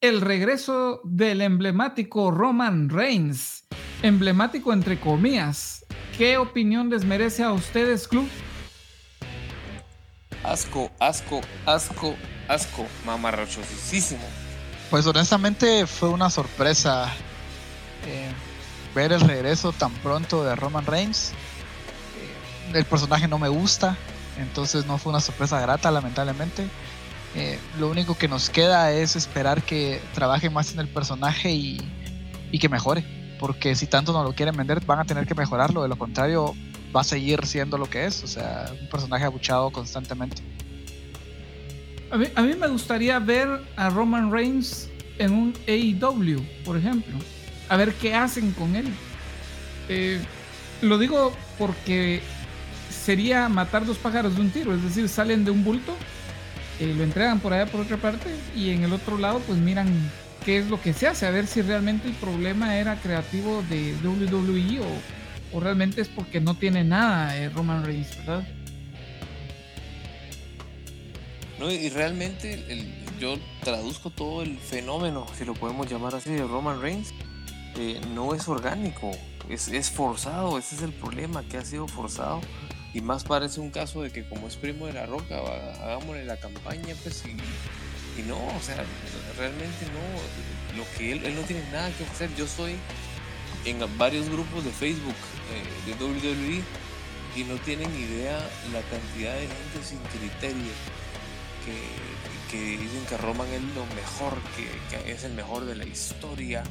el 0.00 0.22
regreso 0.22 1.02
del 1.04 1.42
emblemático 1.42 2.30
Roman 2.30 2.88
Reigns, 2.88 3.66
emblemático 4.00 4.72
entre 4.72 4.98
comillas. 4.98 5.84
¿Qué 6.16 6.38
opinión 6.38 6.88
les 6.88 7.04
merece 7.04 7.42
a 7.42 7.52
ustedes, 7.52 8.08
club? 8.08 8.26
Asco, 10.42 10.90
asco, 11.00 11.42
asco, 11.66 12.14
asco, 12.48 12.86
mamarrachosísimo. 13.04 14.24
Pues 14.88 15.06
honestamente 15.06 15.86
fue 15.86 16.08
una 16.08 16.30
sorpresa 16.30 17.12
eh, 18.06 18.32
ver 18.94 19.12
el 19.12 19.20
regreso 19.20 19.70
tan 19.72 19.92
pronto 19.96 20.42
de 20.44 20.56
Roman 20.56 20.86
Reigns. 20.86 21.34
El 22.74 22.84
personaje 22.84 23.28
no 23.28 23.38
me 23.38 23.48
gusta, 23.48 23.96
entonces 24.38 24.86
no 24.86 24.98
fue 24.98 25.10
una 25.10 25.20
sorpresa 25.20 25.60
grata, 25.60 25.90
lamentablemente. 25.90 26.66
Eh, 27.34 27.58
lo 27.78 27.88
único 27.88 28.16
que 28.16 28.28
nos 28.28 28.50
queda 28.50 28.92
es 28.92 29.16
esperar 29.16 29.62
que 29.62 30.00
trabaje 30.14 30.50
más 30.50 30.72
en 30.72 30.80
el 30.80 30.88
personaje 30.88 31.50
y, 31.50 31.78
que 32.58 32.68
mejore. 32.68 33.04
Porque 33.38 33.74
si 33.74 33.86
tanto 33.86 34.12
no 34.12 34.24
lo 34.24 34.32
quieren 34.32 34.56
vender, 34.56 34.84
van 34.84 34.98
a 34.98 35.04
tener 35.04 35.26
que 35.26 35.34
mejorarlo. 35.34 35.82
De 35.82 35.88
lo 35.88 35.96
contrario, 35.96 36.54
va 36.94 37.02
a 37.02 37.04
seguir 37.04 37.46
siendo 37.46 37.78
lo 37.78 37.88
que 37.88 38.06
es. 38.06 38.22
O 38.24 38.26
sea, 38.26 38.72
un 38.80 38.88
personaje 38.88 39.24
abuchado 39.24 39.70
constantemente. 39.70 40.42
A 42.10 42.16
mí, 42.16 42.26
a 42.34 42.42
mí 42.42 42.54
me 42.54 42.66
gustaría 42.68 43.18
ver 43.18 43.48
a 43.76 43.90
Roman 43.90 44.32
Reigns 44.32 44.88
en 45.18 45.32
un 45.32 45.54
AEW, 45.68 46.42
por 46.64 46.76
ejemplo. 46.76 47.16
A 47.68 47.76
ver 47.76 47.94
qué 47.94 48.14
hacen 48.14 48.52
con 48.52 48.74
él. 48.74 48.88
Eh, 49.88 50.20
lo 50.80 50.98
digo 50.98 51.32
porque 51.58 52.22
sería 53.08 53.48
matar 53.48 53.86
dos 53.86 53.96
pájaros 53.96 54.34
de 54.34 54.42
un 54.42 54.50
tiro. 54.50 54.74
Es 54.74 54.82
decir, 54.82 55.08
salen 55.08 55.42
de 55.42 55.50
un 55.50 55.64
bulto 55.64 55.96
eh, 56.78 56.92
lo 56.94 57.02
entregan 57.02 57.40
por 57.40 57.54
allá 57.54 57.64
por 57.64 57.80
otra 57.80 57.96
parte 57.96 58.28
y 58.54 58.68
en 58.68 58.84
el 58.84 58.92
otro 58.92 59.16
lado 59.16 59.40
pues 59.46 59.58
miran 59.58 59.88
qué 60.44 60.58
es 60.58 60.68
lo 60.68 60.78
que 60.78 60.92
se 60.92 61.06
hace, 61.06 61.24
a 61.24 61.30
ver 61.30 61.46
si 61.46 61.62
realmente 61.62 62.06
el 62.06 62.14
problema 62.16 62.76
era 62.76 63.00
creativo 63.00 63.64
de 63.70 63.94
WWE 64.04 64.80
o, 64.80 65.56
o 65.56 65.60
realmente 65.60 66.02
es 66.02 66.08
porque 66.08 66.38
no 66.38 66.54
tiene 66.54 66.84
nada 66.84 67.34
eh, 67.34 67.48
Roman 67.48 67.82
Reigns, 67.82 68.14
¿verdad? 68.18 68.46
No, 71.58 71.72
y 71.72 71.88
realmente 71.88 72.62
el, 72.68 72.92
yo 73.18 73.38
traduzco 73.64 74.10
todo 74.10 74.42
el 74.42 74.58
fenómeno, 74.58 75.26
si 75.36 75.46
lo 75.46 75.54
podemos 75.54 75.90
llamar 75.90 76.14
así, 76.14 76.30
de 76.30 76.42
Roman 76.42 76.82
Reigns, 76.82 77.14
eh, 77.78 78.00
no 78.14 78.34
es 78.34 78.46
orgánico, 78.48 79.10
es, 79.48 79.68
es 79.68 79.90
forzado, 79.90 80.58
ese 80.58 80.76
es 80.76 80.82
el 80.82 80.92
problema, 80.92 81.42
que 81.42 81.56
ha 81.56 81.64
sido 81.64 81.88
forzado 81.88 82.42
y 82.94 83.00
más 83.00 83.24
parece 83.24 83.60
un 83.60 83.70
caso 83.70 84.02
de 84.02 84.10
que 84.10 84.26
como 84.28 84.48
es 84.48 84.56
primo 84.56 84.86
de 84.86 84.94
la 84.94 85.06
roca, 85.06 85.38
hagámosle 85.82 86.24
la 86.24 86.36
campaña, 86.38 86.94
pues 87.02 87.24
y, 87.26 88.22
no, 88.22 88.36
o 88.36 88.60
sea, 88.60 88.84
realmente 89.36 89.86
no, 89.92 90.76
lo 90.78 90.84
que 90.96 91.12
él, 91.12 91.24
él 91.24 91.36
no 91.36 91.42
tiene 91.42 91.62
nada 91.70 91.90
que 91.96 92.04
hacer. 92.04 92.34
Yo 92.36 92.46
estoy 92.46 92.76
en 93.64 93.78
varios 93.98 94.28
grupos 94.28 94.64
de 94.64 94.70
Facebook 94.70 95.14
eh, 95.52 95.86
de 95.86 96.04
WWE 96.04 96.62
y 97.36 97.44
no 97.44 97.54
tienen 97.60 97.94
idea 97.94 98.38
la 98.72 98.80
cantidad 98.82 99.34
de 99.34 99.42
gente 99.42 99.84
sin 99.84 99.98
criterio 99.98 100.72
que, 101.64 102.56
que 102.56 102.78
dicen 102.78 103.04
que 103.08 103.16
Roman 103.18 103.46
es 103.48 103.62
lo 103.62 103.86
mejor, 103.94 104.36
que 104.56 105.12
es 105.12 105.24
el 105.24 105.34
mejor 105.34 105.64
de 105.64 105.76
la 105.76 105.84
historia 105.84 106.64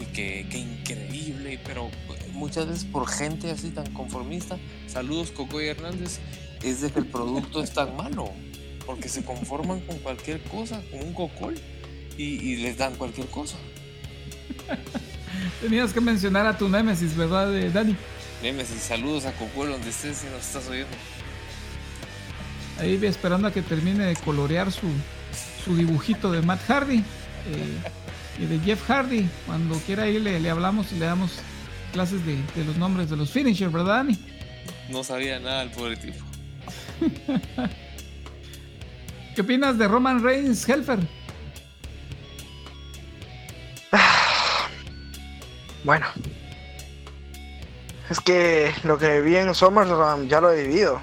y 0.00 0.04
que, 0.06 0.46
increíble, 0.52 1.60
pero 1.64 1.90
muchas 2.32 2.68
veces 2.68 2.84
por 2.84 3.08
gente 3.08 3.50
así 3.50 3.70
tan 3.70 3.92
conformista, 3.92 4.58
saludos 4.86 5.30
Coco 5.30 5.60
y 5.60 5.66
Hernández, 5.66 6.20
es 6.62 6.80
de 6.80 6.90
que 6.90 7.00
el 7.00 7.06
producto 7.06 7.62
es 7.62 7.72
tan 7.72 7.96
malo, 7.96 8.30
porque 8.86 9.08
se 9.08 9.24
conforman 9.24 9.80
con 9.80 9.98
cualquier 9.98 10.40
cosa, 10.42 10.80
con 10.90 11.00
un 11.00 11.12
cocol, 11.12 11.54
y, 12.16 12.56
les 12.56 12.76
dan 12.76 12.94
cualquier 12.96 13.28
cosa. 13.28 13.56
Tenías 15.60 15.92
que 15.92 16.00
mencionar 16.00 16.46
a 16.46 16.58
tu 16.58 16.68
Némesis, 16.68 17.16
¿verdad, 17.16 17.52
Dani? 17.72 17.96
Némesis, 18.42 18.80
saludos 18.80 19.24
a 19.26 19.32
Cocol 19.32 19.70
donde 19.70 19.90
estés 19.90 20.18
si 20.18 20.26
nos 20.26 20.40
estás 20.40 20.68
oyendo. 20.68 20.96
Ahí 22.80 22.98
esperando 23.04 23.48
a 23.48 23.52
que 23.52 23.62
termine 23.62 24.04
de 24.04 24.16
colorear 24.16 24.72
su, 24.72 24.88
su 25.64 25.76
dibujito 25.76 26.30
de 26.32 26.42
Matt 26.42 26.60
Hardy. 26.68 26.98
Eh, 26.98 27.04
y 28.38 28.46
de 28.46 28.58
Jeff 28.60 28.82
Hardy. 28.88 29.28
Cuando 29.46 29.76
quiera 29.80 30.08
ir 30.08 30.22
le, 30.22 30.50
hablamos 30.50 30.92
y 30.92 30.96
le 30.98 31.06
damos 31.06 31.32
clases 31.92 32.24
de, 32.24 32.38
los 32.64 32.76
nombres 32.76 33.10
de 33.10 33.16
los 33.16 33.30
finishers, 33.30 33.72
¿verdad, 33.72 33.96
Dani? 33.96 34.18
No 34.88 35.02
sabía 35.04 35.38
nada 35.40 35.62
el 35.62 35.70
pobre 35.70 35.96
tipo. 35.96 36.24
¿Qué 39.34 39.40
opinas 39.40 39.78
de 39.78 39.88
Roman 39.88 40.22
Reigns, 40.22 40.68
Helfer? 40.68 40.98
Bueno, 45.84 46.06
es 48.10 48.18
que 48.20 48.74
lo 48.82 48.98
que 48.98 49.20
viví 49.20 49.36
en 49.36 49.54
SummerSlam 49.54 50.28
ya 50.28 50.40
lo 50.40 50.50
he 50.50 50.66
vivido. 50.66 51.00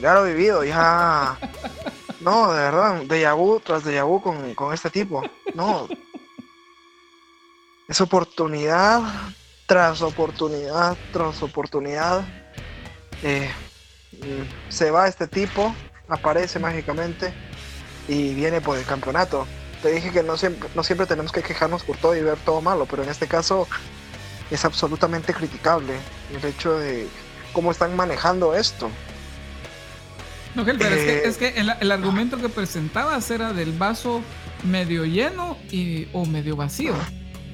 Ya 0.00 0.14
lo 0.14 0.26
he 0.26 0.34
vivido, 0.34 0.64
ya 0.64 1.38
No, 2.22 2.52
de 2.52 2.60
verdad, 2.60 3.02
de 3.02 3.32
vu 3.32 3.58
tras 3.58 3.84
de 3.84 4.00
vu 4.00 4.22
con, 4.22 4.54
con 4.54 4.72
este 4.72 4.90
tipo. 4.90 5.22
No. 5.54 5.88
Es 7.88 8.00
oportunidad 8.00 9.02
tras 9.66 10.02
oportunidad 10.02 10.96
tras 11.12 11.42
oportunidad. 11.42 12.22
Eh, 13.24 13.50
mm, 14.12 14.70
se 14.70 14.90
va 14.90 15.08
este 15.08 15.26
tipo, 15.26 15.74
aparece 16.08 16.60
mágicamente 16.60 17.34
y 18.06 18.34
viene 18.34 18.60
por 18.60 18.78
el 18.78 18.84
campeonato. 18.84 19.46
Te 19.82 19.90
dije 19.90 20.12
que 20.12 20.22
no 20.22 20.36
siempre, 20.36 20.68
no 20.76 20.84
siempre 20.84 21.06
tenemos 21.06 21.32
que 21.32 21.42
quejarnos 21.42 21.82
por 21.82 21.96
todo 21.96 22.14
y 22.14 22.22
ver 22.22 22.38
todo 22.38 22.60
malo, 22.60 22.86
pero 22.86 23.02
en 23.02 23.08
este 23.08 23.26
caso 23.26 23.66
es 24.50 24.64
absolutamente 24.64 25.34
criticable 25.34 25.94
el 26.32 26.44
hecho 26.44 26.78
de 26.78 27.08
cómo 27.52 27.72
están 27.72 27.96
manejando 27.96 28.54
esto. 28.54 28.90
No, 30.54 30.64
pero 30.64 30.78
es 30.84 31.36
que, 31.38 31.48
eh, 31.48 31.64
el, 31.80 31.92
argumento 31.92 32.36
que 32.36 32.48
presentabas 32.48 33.30
era 33.30 33.52
del 33.52 33.72
vaso 33.72 34.22
medio 34.64 35.04
lleno 35.04 35.56
y, 35.70 36.08
o 36.12 36.26
medio 36.26 36.56
vacío. 36.56 36.94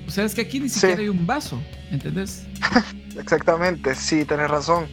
O 0.07 0.11
sea, 0.11 0.25
es 0.25 0.35
que 0.35 0.41
aquí 0.43 0.59
ni 0.59 0.69
siquiera 0.69 1.01
hay 1.01 1.09
un 1.09 1.27
vaso, 1.27 1.62
¿entendés? 1.91 2.45
Exactamente, 3.19 3.95
sí, 3.95 4.25
tenés 4.25 4.51
razón. 4.51 4.89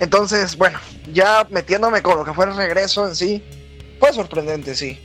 Entonces, 0.00 0.56
bueno, 0.56 0.78
ya 1.12 1.46
metiéndome 1.50 2.02
con 2.02 2.18
lo 2.18 2.24
que 2.24 2.32
fue 2.32 2.44
el 2.44 2.54
regreso 2.54 3.08
en 3.08 3.16
sí, 3.16 3.42
fue 3.98 4.12
sorprendente, 4.12 4.74
sí. 4.74 5.00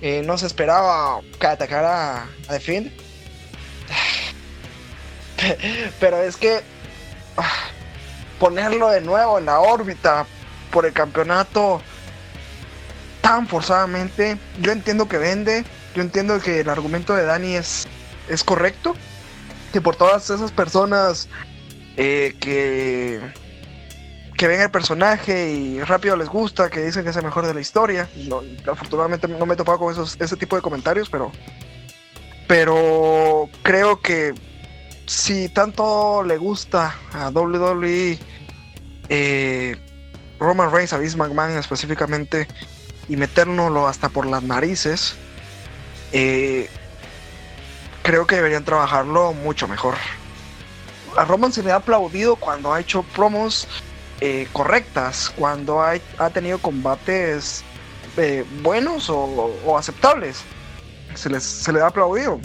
Eh, 0.00 0.22
no 0.24 0.38
se 0.38 0.46
esperaba 0.46 1.20
que 1.38 1.46
atacara 1.46 2.22
a 2.22 2.28
The 2.48 2.60
Fiend. 2.60 2.92
Pero 6.00 6.22
es 6.22 6.36
que 6.36 6.60
ah, 7.36 7.68
ponerlo 8.38 8.88
de 8.88 9.00
nuevo 9.00 9.38
en 9.38 9.46
la 9.46 9.60
órbita 9.60 10.26
por 10.70 10.86
el 10.86 10.92
campeonato 10.92 11.82
tan 13.20 13.46
forzadamente. 13.46 14.38
Yo 14.60 14.72
entiendo 14.72 15.08
que 15.08 15.18
vende, 15.18 15.64
yo 15.94 16.02
entiendo 16.02 16.40
que 16.40 16.60
el 16.60 16.68
argumento 16.68 17.14
de 17.14 17.24
Dani 17.24 17.54
es, 17.54 17.86
es 18.28 18.44
correcto, 18.44 18.94
que 19.72 19.80
por 19.80 19.96
todas 19.96 20.30
esas 20.30 20.52
personas 20.52 21.28
eh, 21.96 22.34
que, 22.40 23.20
que 24.36 24.48
ven 24.48 24.60
el 24.60 24.70
personaje 24.70 25.52
y 25.52 25.82
rápido 25.82 26.16
les 26.16 26.28
gusta, 26.28 26.70
que 26.70 26.80
dicen 26.80 27.04
que 27.04 27.10
es 27.10 27.16
el 27.16 27.24
mejor 27.24 27.46
de 27.46 27.54
la 27.54 27.60
historia. 27.60 28.08
No, 28.26 28.42
afortunadamente 28.70 29.28
no 29.28 29.46
me 29.46 29.54
he 29.54 29.56
topado 29.56 29.78
con 29.78 29.92
esos, 29.92 30.16
ese 30.20 30.36
tipo 30.36 30.56
de 30.56 30.62
comentarios, 30.62 31.08
pero, 31.10 31.30
pero 32.46 33.48
creo 33.62 34.00
que 34.00 34.34
si 35.06 35.48
tanto 35.48 36.22
le 36.22 36.36
gusta 36.36 36.94
a 37.12 37.30
WWE, 37.30 38.18
eh, 39.08 39.76
Roman 40.40 40.72
Reigns 40.72 40.92
a 40.92 40.98
Vince 40.98 41.16
McMahon 41.16 41.56
específicamente 41.58 42.48
y 43.08 43.16
metérnoslo 43.16 43.86
hasta 43.86 44.08
por 44.08 44.26
las 44.26 44.42
narices, 44.42 45.14
eh, 46.12 46.68
creo 48.02 48.26
que 48.26 48.36
deberían 48.36 48.64
trabajarlo 48.64 49.32
mucho 49.32 49.68
mejor. 49.68 49.94
a 51.16 51.24
Roman 51.24 51.52
se 51.52 51.62
le 51.62 51.72
ha 51.72 51.76
aplaudido 51.76 52.36
cuando 52.36 52.72
ha 52.72 52.80
hecho 52.80 53.02
promos 53.02 53.68
eh, 54.20 54.48
correctas, 54.52 55.32
cuando 55.36 55.82
ha, 55.82 55.94
ha 56.18 56.30
tenido 56.30 56.58
combates 56.58 57.62
eh, 58.16 58.44
buenos 58.62 59.10
o, 59.10 59.16
o 59.64 59.78
aceptables. 59.78 60.42
Se, 61.14 61.28
les, 61.28 61.42
se 61.42 61.72
le 61.72 61.80
ha 61.80 61.86
aplaudido. 61.86 62.40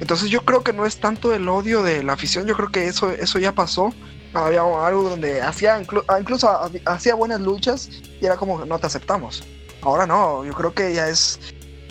Entonces 0.00 0.30
yo 0.30 0.44
creo 0.44 0.64
que 0.64 0.72
no 0.72 0.84
es 0.84 0.98
tanto 0.98 1.32
el 1.32 1.48
odio 1.48 1.82
de 1.82 2.02
la 2.02 2.14
afición, 2.14 2.46
yo 2.46 2.56
creo 2.56 2.70
que 2.70 2.88
eso, 2.88 3.10
eso 3.12 3.38
ya 3.38 3.52
pasó. 3.52 3.94
Había 4.34 4.60
algo 4.62 5.10
donde 5.10 5.42
hacía 5.42 5.74
ah, 6.08 6.18
incluso 6.20 6.48
ha- 6.48 6.70
hacía 6.86 7.14
buenas 7.14 7.40
luchas 7.40 7.88
y 8.20 8.24
era 8.24 8.36
como 8.36 8.64
no 8.64 8.78
te 8.78 8.86
aceptamos. 8.86 9.44
Ahora 9.82 10.06
no, 10.06 10.44
yo 10.44 10.52
creo 10.54 10.72
que 10.72 10.94
ya 10.94 11.08
es, 11.08 11.38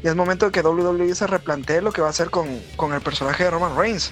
ya 0.01 0.09
es 0.11 0.15
momento 0.15 0.45
de 0.45 0.51
que 0.51 0.61
WWE 0.61 1.13
se 1.13 1.27
replantee 1.27 1.81
lo 1.81 1.91
que 1.91 2.01
va 2.01 2.07
a 2.07 2.11
hacer 2.11 2.29
con, 2.29 2.47
con 2.75 2.93
el 2.93 3.01
personaje 3.01 3.43
de 3.43 3.51
Roman 3.51 3.77
Reigns. 3.77 4.11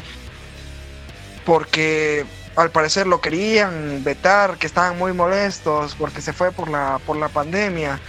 Porque 1.46 2.26
al 2.56 2.72
parecer 2.72 3.08
lo 3.08 3.22
querían 3.22 4.04
vetar, 4.04 4.58
que 4.58 4.68
estaban 4.68 4.98
muy 4.98 5.14
molestos 5.14 5.96
porque 5.96 6.22
se 6.22 6.34
fue 6.34 6.52
por 6.52 6.70
la, 6.70 7.00
por 7.06 7.16
la 7.18 7.30
pandemia. 7.30 8.00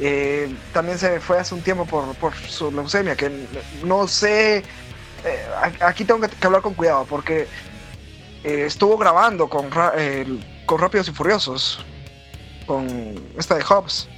Eh, 0.00 0.52
también 0.72 0.98
se 0.98 1.20
fue 1.20 1.38
hace 1.38 1.54
un 1.54 1.62
tiempo 1.62 1.86
por, 1.86 2.14
por 2.16 2.34
su 2.34 2.72
leucemia, 2.72 3.14
que 3.14 3.46
no 3.84 4.08
sé, 4.08 4.58
eh, 4.58 4.64
aquí 5.80 6.04
tengo 6.04 6.20
que 6.20 6.46
hablar 6.46 6.62
con 6.62 6.74
cuidado 6.74 7.06
porque 7.08 7.46
eh, 8.44 8.64
estuvo 8.66 8.96
grabando 8.98 9.48
con, 9.48 9.70
el- 9.96 10.44
con 10.66 10.78
Rápidos 10.80 11.08
y 11.08 11.12
Furiosos, 11.12 11.84
con 12.66 12.86
esta 13.38 13.56
de 13.56 13.64
Hobbs. 13.64 14.08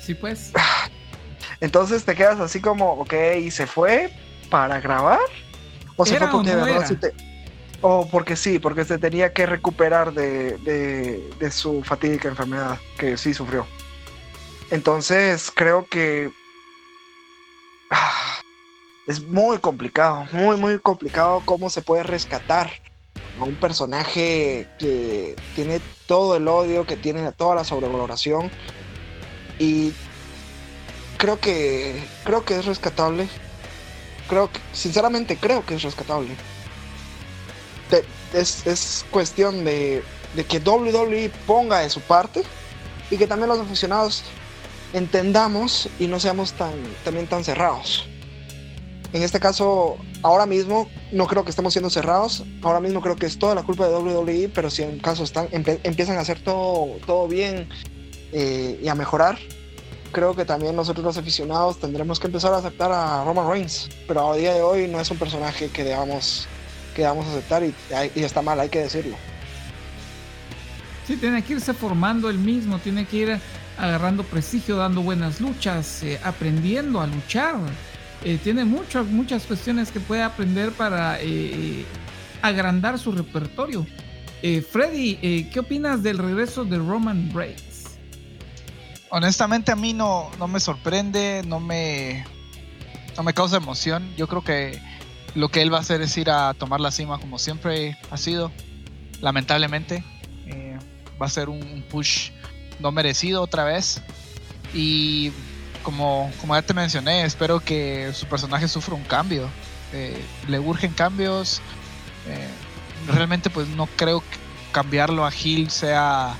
Sí, 0.00 0.14
pues. 0.14 0.52
Entonces 1.60 2.04
te 2.04 2.14
quedas 2.14 2.38
así 2.40 2.60
como, 2.60 2.92
ok, 2.94 3.14
¿y 3.40 3.50
se 3.50 3.66
fue 3.66 4.12
para 4.50 4.80
grabar? 4.80 5.18
¿O 5.96 6.04
se 6.04 6.16
¿Era 6.16 6.26
fue 6.28 6.36
porque 6.38 6.50
de 6.50 6.56
no 6.56 6.64
verdad 6.66 6.98
te- 7.00 7.14
O 7.80 8.06
porque 8.08 8.36
sí, 8.36 8.58
porque 8.58 8.84
se 8.84 8.98
tenía 8.98 9.32
que 9.32 9.46
recuperar 9.46 10.12
de, 10.12 10.58
de- 10.58 11.30
de 11.38 11.50
su 11.50 11.82
fatídica 11.82 12.28
enfermedad 12.28 12.78
que 12.98 13.16
sí 13.16 13.32
sufrió. 13.34 13.66
Entonces 14.70 15.50
creo 15.54 15.86
que 15.86 16.30
es 19.06 19.22
muy 19.22 19.58
complicado, 19.58 20.26
muy, 20.32 20.56
muy 20.56 20.78
complicado 20.78 21.42
cómo 21.44 21.70
se 21.70 21.82
puede 21.82 22.02
rescatar 22.02 22.70
a 23.40 23.44
un 23.44 23.54
personaje 23.56 24.66
que 24.78 25.36
tiene 25.54 25.80
todo 26.06 26.36
el 26.36 26.48
odio, 26.48 26.86
que 26.86 26.96
tiene 26.96 27.30
toda 27.32 27.54
la 27.54 27.64
sobrevaloración 27.64 28.50
y 29.58 29.92
creo 31.16 31.40
que 31.40 32.02
creo 32.24 32.44
que 32.44 32.58
es 32.58 32.64
rescatable. 32.64 33.28
Creo 34.28 34.50
que, 34.50 34.60
sinceramente 34.72 35.36
creo 35.36 35.64
que 35.64 35.74
es 35.74 35.82
rescatable. 35.82 36.34
Es, 38.32 38.66
es 38.66 39.06
cuestión 39.10 39.64
de, 39.64 40.02
de 40.34 40.44
que 40.44 40.58
WWE 40.58 41.30
ponga 41.46 41.80
de 41.80 41.90
su 41.90 42.00
parte 42.00 42.42
y 43.10 43.16
que 43.16 43.26
también 43.26 43.48
los 43.48 43.60
aficionados 43.60 44.24
entendamos 44.92 45.88
y 45.98 46.06
no 46.06 46.18
seamos 46.20 46.52
tan 46.52 46.74
también 47.04 47.26
tan 47.26 47.44
cerrados. 47.44 48.08
En 49.16 49.22
este 49.22 49.40
caso, 49.40 49.96
ahora 50.22 50.44
mismo 50.44 50.90
no 51.10 51.26
creo 51.26 51.42
que 51.42 51.48
estemos 51.48 51.72
siendo 51.72 51.88
cerrados. 51.88 52.44
Ahora 52.60 52.80
mismo 52.80 53.00
creo 53.00 53.16
que 53.16 53.24
es 53.24 53.38
toda 53.38 53.54
la 53.54 53.62
culpa 53.62 53.88
de 53.88 53.94
WWE, 53.94 54.50
pero 54.54 54.68
si 54.68 54.82
en 54.82 54.98
caso 54.98 55.24
están 55.24 55.48
empiezan 55.50 56.18
a 56.18 56.20
hacer 56.20 56.38
todo 56.44 56.98
todo 57.06 57.26
bien 57.26 57.66
eh, 58.32 58.78
y 58.82 58.88
a 58.88 58.94
mejorar, 58.94 59.38
creo 60.12 60.36
que 60.36 60.44
también 60.44 60.76
nosotros 60.76 61.02
los 61.02 61.16
aficionados 61.16 61.80
tendremos 61.80 62.20
que 62.20 62.26
empezar 62.26 62.52
a 62.52 62.58
aceptar 62.58 62.92
a 62.92 63.24
Roman 63.24 63.48
Reigns. 63.48 63.88
Pero 64.06 64.32
a 64.32 64.36
día 64.36 64.52
de 64.52 64.60
hoy 64.60 64.86
no 64.86 65.00
es 65.00 65.10
un 65.10 65.16
personaje 65.16 65.70
que 65.70 65.82
debamos, 65.82 66.46
que 66.94 67.00
debamos 67.00 67.26
aceptar 67.26 67.64
y, 67.64 67.74
y 68.14 68.22
está 68.22 68.42
mal, 68.42 68.60
hay 68.60 68.68
que 68.68 68.80
decirlo. 68.80 69.16
Sí, 71.06 71.16
tiene 71.16 71.42
que 71.42 71.54
irse 71.54 71.72
formando 71.72 72.28
él 72.28 72.36
mismo, 72.36 72.78
tiene 72.80 73.06
que 73.06 73.16
ir 73.16 73.40
agarrando 73.78 74.24
prestigio, 74.24 74.76
dando 74.76 75.00
buenas 75.00 75.40
luchas, 75.40 76.02
eh, 76.02 76.20
aprendiendo 76.22 77.00
a 77.00 77.06
luchar. 77.06 77.56
Eh, 78.24 78.38
tiene 78.42 78.64
muchas, 78.64 79.06
muchas 79.06 79.44
cuestiones 79.44 79.90
que 79.90 80.00
puede 80.00 80.22
aprender 80.22 80.72
para 80.72 81.18
eh, 81.20 81.84
agrandar 82.42 82.98
su 82.98 83.12
repertorio. 83.12 83.86
Eh, 84.42 84.60
Freddy, 84.60 85.18
eh, 85.22 85.48
¿qué 85.52 85.60
opinas 85.60 86.02
del 86.02 86.18
regreso 86.18 86.64
de 86.64 86.78
Roman 86.78 87.32
Reigns? 87.34 87.98
Honestamente 89.10 89.72
a 89.72 89.76
mí 89.76 89.92
no, 89.92 90.30
no 90.38 90.46
me 90.46 90.60
sorprende, 90.60 91.42
no 91.46 91.58
me, 91.58 92.24
no 93.16 93.22
me 93.22 93.32
causa 93.32 93.56
emoción. 93.56 94.08
Yo 94.16 94.28
creo 94.28 94.42
que 94.42 94.80
lo 95.34 95.48
que 95.48 95.62
él 95.62 95.72
va 95.72 95.78
a 95.78 95.80
hacer 95.80 96.02
es 96.02 96.16
ir 96.16 96.30
a 96.30 96.54
tomar 96.54 96.80
la 96.80 96.90
cima 96.90 97.18
como 97.18 97.38
siempre 97.38 97.96
ha 98.10 98.16
sido. 98.16 98.52
Lamentablemente 99.20 100.04
eh, 100.46 100.78
va 101.20 101.26
a 101.26 101.30
ser 101.30 101.48
un 101.48 101.84
push 101.90 102.30
no 102.78 102.92
merecido 102.92 103.42
otra 103.42 103.64
vez. 103.64 104.02
Y 104.74 105.32
como, 105.86 106.32
como 106.40 106.56
ya 106.56 106.62
te 106.62 106.74
mencioné, 106.74 107.24
espero 107.24 107.60
que 107.60 108.10
su 108.12 108.26
personaje 108.26 108.66
sufra 108.66 108.96
un 108.96 109.04
cambio. 109.04 109.48
Eh, 109.92 110.20
le 110.48 110.58
urgen 110.58 110.92
cambios. 110.92 111.60
Eh, 112.26 112.48
realmente 113.06 113.50
pues 113.50 113.68
no 113.68 113.86
creo 113.86 114.18
que 114.18 114.36
cambiarlo 114.72 115.24
a 115.24 115.30
Hill 115.32 115.70
sea 115.70 116.34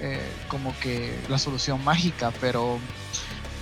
eh, 0.00 0.22
como 0.46 0.72
que 0.78 1.18
la 1.28 1.36
solución 1.36 1.82
mágica, 1.82 2.32
pero 2.40 2.78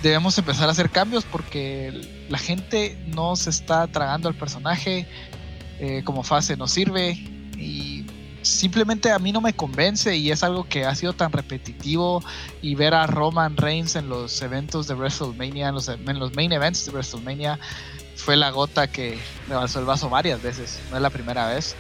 debemos 0.03 0.37
empezar 0.37 0.69
a 0.69 0.73
hacer 0.73 0.91
cambios 0.91 1.25
porque 1.25 2.27
la 2.29 2.37
gente 2.37 2.99
no 3.07 3.35
se 3.35 3.49
está 3.49 3.87
tragando 3.87 4.29
al 4.29 4.35
personaje 4.35 5.07
eh, 5.81 6.03
como 6.05 6.23
fase 6.23 6.55
no 6.59 6.69
sirve 6.69 7.13
y 7.57 8.05
simplemente 8.49 9.11
a 9.11 9.19
mí 9.19 9.33
no 9.33 9.41
me 9.41 9.53
convence 9.53 10.17
y 10.17 10.31
es 10.31 10.43
algo 10.43 10.65
que 10.69 10.85
ha 10.85 10.95
sido 10.95 11.13
tan 11.13 11.31
repetitivo 11.33 12.23
y 12.63 12.75
ver 12.75 12.95
a 12.95 13.07
Roman 13.07 13.57
Reigns 13.57 13.97
en 13.97 14.09
los 14.09 14.41
eventos 14.43 14.87
de 14.89 14.95
WrestleMania, 14.95 15.69
en 15.69 15.75
los, 15.75 15.89
en 15.89 16.19
los 16.19 16.33
main 16.35 16.53
events 16.53 16.85
de 16.87 16.93
WrestleMania 16.93 17.59
fue 18.17 18.37
la 18.37 18.51
gota 18.51 18.87
que 18.89 19.19
me 19.49 19.55
balsó 19.55 19.79
el 19.79 19.85
vaso 19.85 20.09
varias 20.11 20.43
veces, 20.43 20.81
no 20.91 20.97
es 20.97 21.03
la 21.03 21.11
primera 21.11 21.47
vez. 21.49 21.77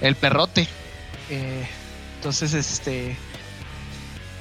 El 0.00 0.14
perrote. 0.16 0.68
eh, 1.30 1.68
entonces, 2.16 2.52
este 2.54 3.16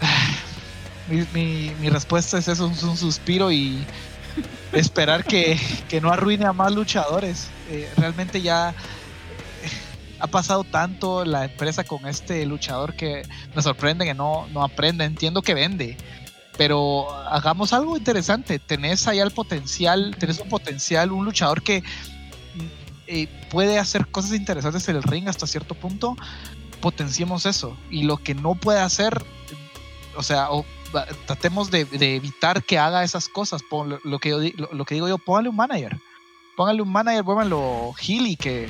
mi, 1.33 1.73
mi- 1.79 1.89
respuesta 1.89 2.37
es 2.37 2.47
eso, 2.47 2.69
es 2.71 2.83
un 2.83 2.97
suspiro 2.97 3.51
y 3.51 3.85
esperar 4.71 5.23
que, 5.25 5.59
que 5.89 5.99
no 5.99 6.11
arruine 6.11 6.45
a 6.45 6.53
más 6.53 6.71
luchadores. 6.71 7.47
Eh, 7.69 7.89
realmente 7.97 8.41
ya 8.41 8.73
ha 10.21 10.27
pasado 10.27 10.63
tanto 10.63 11.25
la 11.25 11.45
empresa 11.45 11.83
con 11.83 12.07
este 12.07 12.45
luchador 12.45 12.95
que 12.95 13.23
me 13.55 13.61
sorprende 13.61 14.05
que 14.05 14.13
no, 14.13 14.47
no 14.53 14.63
aprenda. 14.63 15.03
Entiendo 15.03 15.41
que 15.41 15.53
vende, 15.55 15.97
pero 16.57 17.11
hagamos 17.25 17.73
algo 17.73 17.97
interesante. 17.97 18.59
Tenés 18.59 19.07
allá 19.07 19.23
el 19.23 19.31
potencial, 19.31 20.15
tenés 20.19 20.39
un 20.39 20.47
potencial, 20.47 21.11
un 21.11 21.25
luchador 21.25 21.63
que 21.63 21.83
eh, 23.07 23.27
puede 23.49 23.79
hacer 23.79 24.07
cosas 24.07 24.33
interesantes 24.33 24.87
en 24.87 24.95
el 24.95 25.03
ring 25.03 25.27
hasta 25.27 25.47
cierto 25.47 25.73
punto. 25.73 26.15
Potenciemos 26.81 27.45
eso. 27.45 27.75
Y 27.89 28.03
lo 28.03 28.17
que 28.17 28.35
no 28.35 28.55
puede 28.55 28.79
hacer, 28.79 29.23
o 30.15 30.23
sea, 30.23 30.51
o 30.51 30.65
va- 30.95 31.07
tratemos 31.25 31.71
de, 31.71 31.87
evitar 31.99 32.63
que 32.63 32.77
haga 32.77 33.03
esas 33.03 33.27
cosas. 33.27 33.61
Lo, 34.03 34.19
que 34.19 34.29
digo 34.91 35.07
yo, 35.07 35.17
póngale 35.17 35.49
un 35.49 35.55
manager. 35.55 35.97
Póngale 36.55 36.81
un 36.83 36.91
manager, 36.91 37.23
póngalo 37.23 37.93
heel 37.99 38.27
y 38.27 38.35
que 38.35 38.69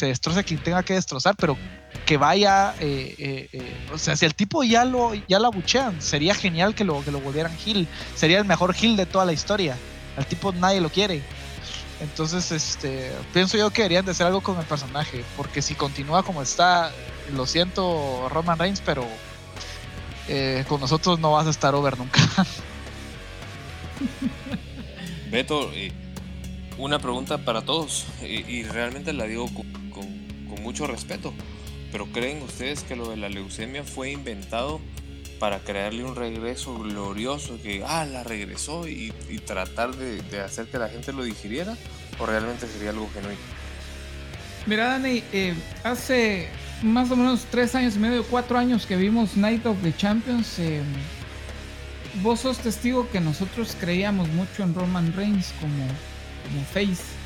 se 0.00 0.06
destroce 0.06 0.42
quien 0.44 0.62
tenga 0.62 0.82
que 0.82 0.94
destrozar, 0.94 1.36
pero 1.36 1.58
que 2.06 2.16
vaya, 2.16 2.74
eh, 2.80 3.14
eh, 3.18 3.48
eh, 3.52 3.86
o 3.92 3.98
sea, 3.98 4.16
si 4.16 4.24
el 4.24 4.34
tipo 4.34 4.64
ya 4.64 4.86
lo, 4.86 5.12
ya 5.28 5.38
lo 5.38 5.48
abuchean, 5.48 6.00
sería 6.00 6.34
genial 6.34 6.74
que 6.74 6.84
lo, 6.84 7.04
que 7.04 7.10
lo 7.10 7.20
volvieran 7.20 7.52
heel. 7.66 7.86
Sería 8.14 8.38
el 8.38 8.46
mejor 8.46 8.74
heel 8.74 8.96
de 8.96 9.04
toda 9.04 9.26
la 9.26 9.34
historia. 9.34 9.76
Al 10.16 10.24
tipo 10.24 10.52
nadie 10.52 10.80
lo 10.80 10.88
quiere. 10.88 11.22
Entonces, 12.00 12.50
este, 12.50 13.12
pienso 13.34 13.58
yo 13.58 13.68
que 13.68 13.82
deberían 13.82 14.06
de 14.06 14.12
hacer 14.12 14.26
algo 14.26 14.40
con 14.40 14.58
el 14.58 14.64
personaje, 14.64 15.22
porque 15.36 15.60
si 15.60 15.74
continúa 15.74 16.22
como 16.22 16.40
está, 16.40 16.90
lo 17.34 17.44
siento 17.44 18.26
Roman 18.30 18.58
Reigns, 18.58 18.80
pero 18.80 19.06
con 20.68 20.80
nosotros 20.80 21.18
no 21.18 21.32
vas 21.32 21.46
a 21.46 21.50
estar 21.50 21.74
over 21.74 21.98
nunca. 21.98 22.20
Beto, 25.30 25.70
una 26.78 26.98
pregunta 26.98 27.36
para 27.36 27.60
todos, 27.62 28.06
y 28.22 28.62
realmente 28.62 29.12
la 29.12 29.24
digo 29.24 29.50
con, 30.50 30.62
mucho 30.62 30.86
respeto, 30.86 31.32
pero 31.92 32.06
¿creen 32.06 32.42
ustedes 32.42 32.82
que 32.82 32.96
lo 32.96 33.08
de 33.10 33.16
la 33.16 33.28
leucemia 33.28 33.84
fue 33.84 34.10
inventado 34.10 34.80
para 35.38 35.60
crearle 35.60 36.04
un 36.04 36.14
regreso 36.14 36.78
glorioso, 36.78 37.58
que, 37.62 37.82
ah, 37.86 38.04
la 38.04 38.22
regresó 38.22 38.86
y, 38.86 39.12
tratar 39.46 39.96
de, 39.96 40.40
hacer 40.40 40.66
que 40.66 40.78
la 40.78 40.88
gente 40.88 41.12
lo 41.12 41.22
digiriera? 41.22 41.76
¿O 42.18 42.26
realmente 42.26 42.66
sería 42.66 42.90
algo 42.90 43.08
genuino? 43.14 43.40
Mira, 44.66 44.88
Dani, 44.88 45.22
eh, 45.32 45.54
hace 45.84 46.48
más 46.82 47.10
o 47.10 47.16
menos 47.16 47.46
tres 47.50 47.74
años 47.74 47.96
y 47.96 47.98
medio, 47.98 48.24
cuatro 48.24 48.58
años 48.58 48.84
que 48.84 48.96
vimos 48.96 49.36
Night 49.36 49.64
of 49.64 49.78
the 49.82 49.94
Champions. 49.96 50.58
eh, 50.58 50.82
vos 52.22 52.40
sos 52.40 52.58
testigo 52.58 53.08
que 53.10 53.20
nosotros 53.20 53.76
creíamos 53.78 54.28
mucho 54.30 54.62
en 54.62 54.74
Roman 54.74 55.12
Reigns 55.14 55.52
como 55.60 55.86
face. 56.72 57.19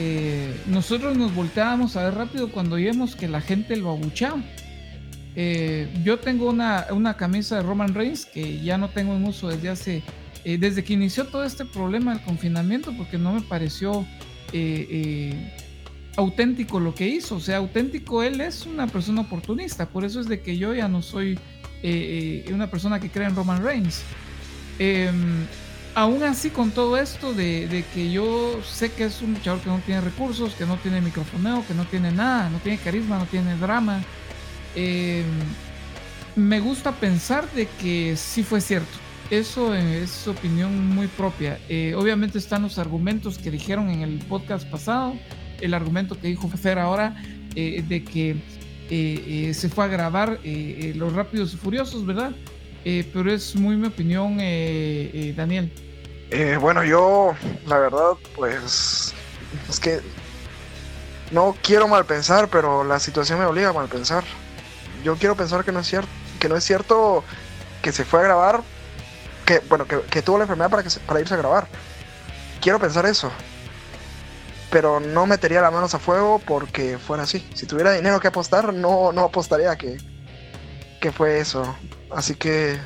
Eh, 0.00 0.54
nosotros 0.68 1.16
nos 1.16 1.34
volteábamos 1.34 1.96
a 1.96 2.04
ver 2.04 2.14
rápido 2.14 2.52
cuando 2.52 2.76
vimos 2.76 3.16
que 3.16 3.26
la 3.26 3.40
gente 3.40 3.76
lo 3.76 3.90
abuchaba. 3.90 4.40
Eh, 5.34 5.88
yo 6.04 6.20
tengo 6.20 6.48
una, 6.48 6.86
una, 6.92 7.16
camisa 7.16 7.56
de 7.56 7.62
Roman 7.62 7.92
Reigns 7.92 8.24
que 8.24 8.60
ya 8.60 8.78
no 8.78 8.90
tengo 8.90 9.16
en 9.16 9.24
uso 9.24 9.48
desde 9.48 9.68
hace, 9.68 10.02
eh, 10.44 10.56
desde 10.56 10.84
que 10.84 10.92
inició 10.92 11.26
todo 11.26 11.42
este 11.42 11.64
problema 11.64 12.14
del 12.14 12.22
confinamiento, 12.22 12.96
porque 12.96 13.18
no 13.18 13.32
me 13.32 13.40
pareció 13.40 14.06
auténtico 16.16 16.78
lo 16.78 16.94
que 16.94 17.08
hizo. 17.08 17.34
O 17.34 17.40
sea, 17.40 17.56
auténtico 17.56 18.22
él 18.22 18.40
es 18.40 18.66
una 18.66 18.86
persona 18.86 19.22
oportunista, 19.22 19.88
por 19.88 20.04
eso 20.04 20.20
es 20.20 20.28
de 20.28 20.40
que 20.42 20.56
yo 20.56 20.74
ya 20.74 20.86
no 20.86 21.02
soy 21.02 21.40
una 22.52 22.70
persona 22.70 23.00
que 23.00 23.10
cree 23.10 23.26
en 23.26 23.34
Roman 23.34 23.64
Reigns. 23.64 24.02
Aún 25.98 26.22
así 26.22 26.50
con 26.50 26.70
todo 26.70 26.96
esto 26.96 27.32
de, 27.32 27.84
que 27.92 28.12
yo 28.12 28.60
sé 28.62 28.92
que 28.92 29.06
es 29.06 29.20
un 29.20 29.34
luchador 29.34 29.60
que 29.60 29.68
no 29.68 29.80
tiene 29.84 30.00
recursos, 30.00 30.54
que 30.54 30.64
no 30.64 30.76
tiene 30.76 31.00
microfoneo, 31.00 31.66
que 31.66 31.74
no 31.74 31.86
tiene 31.86 32.12
nada, 32.12 32.48
no 32.50 32.58
tiene 32.58 32.78
carisma, 32.78 33.18
no 33.18 33.24
tiene 33.24 33.56
drama, 33.56 34.00
eh, 34.76 35.24
me 36.36 36.60
gusta 36.60 36.92
pensar 36.92 37.50
de 37.50 37.66
que 37.80 38.14
sí 38.16 38.44
fue 38.44 38.60
cierto. 38.60 38.96
Eso 39.28 39.74
es 39.74 40.28
opinión 40.28 40.86
muy 40.86 41.08
propia. 41.08 41.58
Eh, 41.68 41.94
obviamente 41.96 42.38
están 42.38 42.62
los 42.62 42.78
argumentos 42.78 43.36
que 43.36 43.50
dijeron 43.50 43.90
en 43.90 44.02
el 44.02 44.20
podcast 44.20 44.70
pasado, 44.70 45.14
el 45.60 45.74
argumento 45.74 46.16
que 46.16 46.28
dijo 46.28 46.48
Fer 46.48 46.78
ahora 46.78 47.20
eh, 47.56 47.82
de 47.88 48.04
que 48.04 48.36
se 49.52 49.68
fue 49.68 49.84
a 49.84 49.88
grabar 49.88 50.38
Los 50.94 51.12
Rápidos 51.12 51.54
y 51.54 51.56
Furiosos, 51.56 52.06
¿verdad? 52.06 52.30
pero 52.84 53.32
es 53.32 53.56
muy 53.56 53.76
mi 53.76 53.88
opinión, 53.88 54.38
Daniel. 55.36 55.72
Eh, 56.30 56.58
bueno, 56.60 56.84
yo, 56.84 57.34
la 57.66 57.78
verdad, 57.78 58.12
pues, 58.36 59.14
es 59.68 59.80
que 59.80 60.00
no 61.30 61.56
quiero 61.62 61.88
mal 61.88 62.04
pensar, 62.04 62.48
pero 62.48 62.84
la 62.84 63.00
situación 63.00 63.38
me 63.38 63.46
obliga 63.46 63.70
a 63.70 63.72
mal 63.72 63.88
pensar. 63.88 64.24
Yo 65.02 65.16
quiero 65.16 65.36
pensar 65.36 65.64
que 65.64 65.72
no 65.72 65.80
es 65.80 65.86
cierto, 65.86 66.08
que 66.38 66.48
no 66.48 66.56
es 66.56 66.64
cierto 66.64 67.24
que 67.82 67.92
se 67.92 68.04
fue 68.04 68.20
a 68.20 68.24
grabar, 68.24 68.62
que, 69.46 69.60
bueno, 69.60 69.86
que, 69.86 70.22
tuvo 70.22 70.38
la 70.38 70.44
enfermedad 70.44 70.70
para, 70.70 70.82
que 70.82 70.90
para 71.06 71.20
irse 71.20 71.34
a 71.34 71.38
grabar. 71.38 71.66
Quiero 72.60 72.78
pensar 72.78 73.06
eso. 73.06 73.30
Pero 74.70 75.00
no 75.00 75.24
metería 75.24 75.62
las 75.62 75.72
manos 75.72 75.94
a 75.94 75.98
fuego 75.98 76.42
porque 76.44 76.98
fuera 76.98 77.22
así. 77.22 77.48
Si 77.54 77.64
tuviera 77.64 77.92
dinero 77.92 78.20
que 78.20 78.28
apostar, 78.28 78.74
no, 78.74 79.12
no 79.12 79.22
apostaría 79.22 79.74
que, 79.76 79.96
que 81.00 81.10
fue 81.10 81.40
eso. 81.40 81.74
Así 82.10 82.34
que 82.34 82.78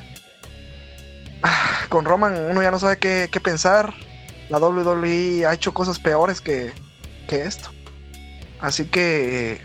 con 1.88 2.04
Roman 2.04 2.50
uno 2.50 2.62
ya 2.62 2.70
no 2.70 2.78
sabe 2.78 2.98
qué, 2.98 3.40
pensar. 3.42 3.94
La 4.48 4.58
WWE 4.58 5.46
ha 5.46 5.54
hecho 5.54 5.72
cosas 5.72 5.98
peores 5.98 6.40
que, 6.40 6.72
esto. 7.28 7.70
Así 8.60 8.84
que... 8.84 9.60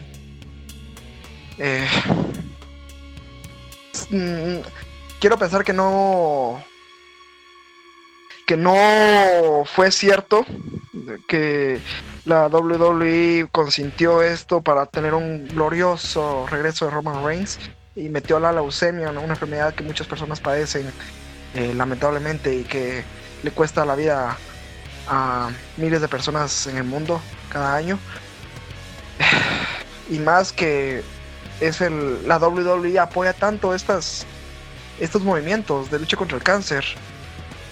Eh, 1.58 1.88
mm, 4.10 4.58
quiero 5.20 5.38
pensar 5.38 5.64
que 5.64 5.74
no... 5.74 6.64
Que 8.46 8.56
no 8.56 9.66
fue 9.66 9.92
cierto 9.92 10.46
que 11.28 11.82
la 12.26 12.48
WWE 12.48 13.48
consintió 13.52 14.22
esto 14.22 14.62
para 14.62 14.86
tener 14.86 15.14
un 15.14 15.48
glorioso 15.48 16.48
regreso 16.48 16.86
de 16.86 16.92
Roman 16.92 17.26
Reigns 17.26 17.60
y 17.96 18.10
metió 18.10 18.40
la 18.40 18.52
leucemia, 18.52 19.10
una 19.10 19.34
enfermedad 19.34 19.74
que 19.74 19.84
muchas 19.84 20.08
personas 20.08 20.40
padecen 20.40 20.92
eh, 21.58 21.74
lamentablemente, 21.74 22.54
y 22.54 22.64
que 22.64 23.04
le 23.44 23.52
cuesta 23.52 23.86
la 23.86 23.96
vida 23.96 24.38
a 25.08 25.50
miles 25.78 26.02
de 26.02 26.08
personas 26.08 26.68
en 26.68 26.78
el 26.78 26.84
mundo 26.84 27.22
cada 27.50 27.76
año. 27.76 28.00
Y 30.10 30.20
más 30.20 30.54
que 30.54 31.04
es 31.60 31.82
el, 31.82 32.26
la 32.26 32.38
WWE 32.38 32.98
apoya 32.98 33.34
tanto 33.34 33.76
estas, 33.76 34.26
estos 35.02 35.22
movimientos 35.22 35.92
de 35.92 36.00
lucha 36.00 36.16
contra 36.16 36.38
el 36.38 36.44
cáncer. 36.44 36.86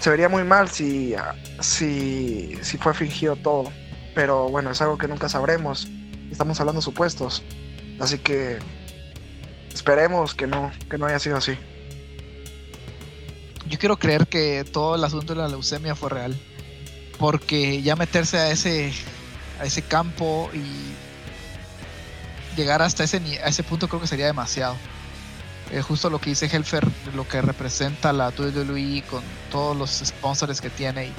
Se 0.00 0.10
vería 0.10 0.28
muy 0.28 0.44
mal 0.44 0.68
si, 0.68 1.14
si, 1.60 2.58
si 2.60 2.76
fue 2.76 2.92
fingido 2.92 3.36
todo. 3.36 3.72
Pero 4.14 4.50
bueno, 4.50 4.70
es 4.70 4.82
algo 4.82 4.98
que 4.98 5.08
nunca 5.08 5.30
sabremos. 5.30 5.88
Estamos 6.30 6.60
hablando 6.60 6.82
supuestos. 6.82 7.42
Así 8.00 8.18
que 8.18 8.58
esperemos 9.72 10.34
que 10.34 10.46
no, 10.46 10.70
que 10.90 10.98
no 10.98 11.06
haya 11.06 11.18
sido 11.18 11.38
así 11.38 11.56
yo 13.68 13.78
quiero 13.78 13.96
creer 13.96 14.26
que 14.26 14.64
todo 14.64 14.94
el 14.94 15.04
asunto 15.04 15.34
de 15.34 15.40
la 15.40 15.48
leucemia 15.48 15.94
fue 15.94 16.10
real. 16.10 16.36
Porque 17.18 17.82
ya 17.82 17.96
meterse 17.96 18.38
a 18.38 18.50
ese, 18.50 18.92
a 19.60 19.64
ese 19.64 19.82
campo 19.82 20.50
y 20.52 20.94
llegar 22.56 22.82
hasta 22.82 23.04
ese, 23.04 23.18
a 23.42 23.48
ese 23.48 23.62
punto 23.62 23.88
creo 23.88 24.00
que 24.00 24.06
sería 24.06 24.26
demasiado. 24.26 24.76
Es 25.70 25.84
justo 25.84 26.10
lo 26.10 26.20
que 26.20 26.30
dice 26.30 26.46
Helfer, 26.46 26.86
lo 27.14 27.26
que 27.26 27.42
representa 27.42 28.12
la 28.12 28.28
WWE 28.28 29.02
con 29.10 29.22
todos 29.50 29.76
los 29.76 29.90
sponsors 29.90 30.60
que 30.60 30.70
tiene 30.70 31.06
y 31.06 31.12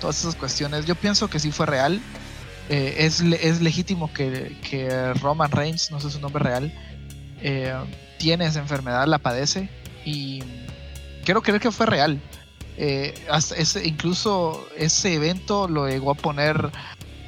todas 0.00 0.20
esas 0.20 0.34
cuestiones. 0.34 0.84
Yo 0.84 0.94
pienso 0.94 1.28
que 1.28 1.38
sí 1.38 1.52
fue 1.52 1.66
real. 1.66 2.00
Eh, 2.68 2.96
es, 2.98 3.20
es, 3.20 3.62
legítimo 3.62 4.12
que, 4.12 4.58
que, 4.68 5.14
Roman 5.14 5.50
Reigns, 5.50 5.90
no 5.90 6.00
sé 6.00 6.10
su 6.10 6.20
nombre 6.20 6.44
real, 6.44 6.70
eh, 7.40 7.74
tiene 8.18 8.44
esa 8.44 8.58
enfermedad, 8.58 9.06
la 9.06 9.18
padece 9.18 9.70
y 10.04 10.42
quiero 11.28 11.42
creer 11.42 11.60
que 11.60 11.70
fue 11.70 11.84
real. 11.84 12.18
Eh, 12.78 13.12
ese, 13.54 13.86
incluso 13.86 14.66
ese 14.78 15.12
evento 15.12 15.68
lo 15.68 15.86
llegó 15.86 16.12
a 16.12 16.14
poner 16.14 16.70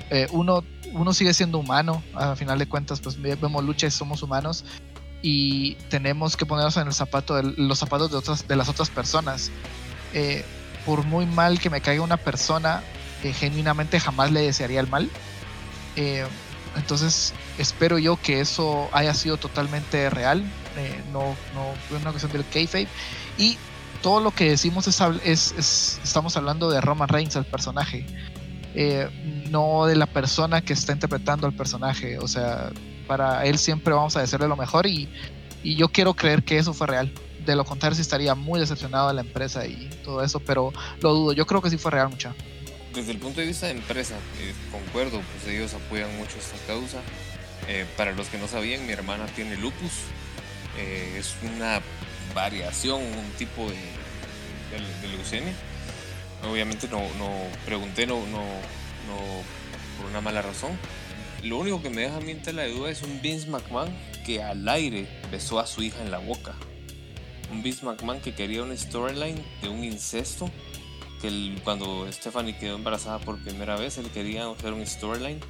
eh, 0.08 0.26
uno, 0.30 0.64
uno 0.94 1.12
sigue 1.12 1.34
siendo 1.34 1.58
humano, 1.58 2.02
a 2.14 2.34
final 2.34 2.58
de 2.58 2.66
cuentas, 2.66 3.00
pues 3.00 3.20
vemos 3.20 3.62
luchas, 3.62 3.92
somos 3.92 4.22
humanos 4.22 4.64
y 5.20 5.74
tenemos 5.90 6.38
que 6.38 6.46
ponernos 6.46 6.78
en 6.78 6.86
el 6.86 6.94
zapato 6.94 7.34
de, 7.34 7.42
los 7.58 7.78
zapatos 7.78 8.10
de 8.10 8.16
otras 8.16 8.48
de 8.48 8.56
las 8.56 8.70
otras 8.70 8.88
personas. 8.88 9.50
Eh, 10.14 10.46
por 10.86 11.04
muy 11.04 11.26
mal 11.26 11.60
que 11.60 11.68
me 11.68 11.82
caiga 11.82 12.02
una 12.02 12.16
persona, 12.16 12.82
genuinamente 13.22 14.00
jamás 14.00 14.32
le 14.32 14.40
desearía 14.40 14.80
el 14.80 14.86
mal. 14.86 15.10
entonces 16.74 17.34
espero 17.58 17.98
yo 17.98 18.16
que 18.16 18.40
eso 18.40 18.88
haya 18.94 19.12
sido 19.12 19.36
totalmente 19.36 20.08
real, 20.08 20.42
no, 21.12 21.36
no 21.52 21.98
una 21.98 22.12
cuestión 22.12 22.32
del 22.32 22.48
kayfabe 22.48 22.88
y 23.36 23.58
todo 24.02 24.20
lo 24.20 24.30
que 24.30 24.50
decimos 24.50 24.86
es, 24.86 25.98
estamos 26.04 26.36
hablando 26.36 26.70
de 26.70 26.80
Roman 26.80 27.08
Reigns, 27.08 27.36
el 27.36 27.44
personaje, 27.44 28.06
eh, 28.74 29.08
no 29.50 29.86
de 29.86 29.96
la 29.96 30.06
persona 30.06 30.62
que 30.62 30.72
está 30.72 30.92
interpretando 30.92 31.46
al 31.46 31.52
personaje. 31.54 32.18
O 32.18 32.28
sea, 32.28 32.70
para 33.06 33.44
él 33.46 33.58
siempre 33.58 33.92
vamos 33.92 34.16
a 34.16 34.20
decirle 34.20 34.48
lo 34.48 34.56
mejor 34.56 34.86
y, 34.86 35.08
yo 35.62 35.90
quiero 35.90 36.14
creer 36.14 36.42
que 36.42 36.56
eso 36.56 36.72
fue 36.72 36.86
real. 36.86 37.12
De 37.44 37.54
lo 37.54 37.66
contrario, 37.66 37.94
sí 37.94 38.00
estaría 38.00 38.34
muy 38.34 38.58
decepcionado 38.58 39.08
de 39.08 39.14
la 39.14 39.20
empresa 39.20 39.66
y 39.66 39.90
todo 40.02 40.24
eso, 40.24 40.40
pero 40.40 40.72
lo 41.02 41.12
dudo. 41.12 41.32
Yo 41.34 41.46
creo 41.46 41.60
que 41.60 41.68
sí 41.68 41.76
fue 41.76 41.90
real, 41.90 42.08
mucha. 42.08 42.34
Desde 42.94 43.12
el 43.12 43.18
punto 43.18 43.40
de 43.40 43.46
vista 43.46 43.66
de 43.66 43.72
empresa, 43.72 44.14
eh, 44.40 44.54
concuerdo, 44.72 45.20
pues 45.20 45.54
ellos 45.54 45.74
apoyan 45.74 46.16
mucho 46.16 46.38
esta 46.38 46.56
causa. 46.66 47.00
Eh, 47.68 47.84
para 47.98 48.12
los 48.12 48.28
que 48.28 48.38
no 48.38 48.48
sabían, 48.48 48.86
mi 48.86 48.92
hermana 48.92 49.26
tiene 49.36 49.56
lupus. 49.58 49.92
es 50.78 51.34
una 51.42 51.82
variación, 52.34 53.00
un 53.00 53.30
tipo 53.38 53.62
de, 53.68 53.76
de, 55.02 55.08
leucemia. 55.08 55.52
Obviamente 56.50 56.88
no, 56.88 57.00
no 57.18 57.30
pregunté, 57.66 58.06
no, 58.06 58.16
no, 58.26 58.38
no 58.38 59.16
por 59.98 60.10
una 60.10 60.20
mala 60.20 60.42
razón. 60.42 60.72
Lo 61.42 61.58
único 61.58 61.80
que 61.82 61.90
me 61.90 62.02
deja 62.02 62.16
a 62.16 62.20
mí 62.20 62.36
la 62.52 62.66
duda 62.66 62.90
es 62.90 63.02
un 63.02 63.20
Vince 63.22 63.48
McMahon 63.48 63.94
que 64.26 64.42
al 64.42 64.68
aire 64.68 65.06
besó 65.30 65.58
a 65.58 65.66
su 65.66 65.82
hija 65.82 66.02
en 66.02 66.10
la 66.10 66.18
boca. 66.18 66.54
Un 67.50 67.62
Vince 67.62 67.84
McMahon 67.84 68.20
que 68.20 68.34
quería 68.34 68.62
una 68.62 68.76
storyline 68.76 69.42
de 69.62 69.68
un 69.68 69.82
incesto. 69.84 70.50
Que 71.22 71.54
cuando 71.64 72.10
Stephanie 72.12 72.56
quedó 72.56 72.76
embarazada 72.76 73.18
por 73.18 73.42
primera 73.42 73.76
vez, 73.76 73.98
él 73.98 74.10
quería 74.10 74.50
hacer 74.50 74.72
un 74.72 74.86
storyline 74.86 75.40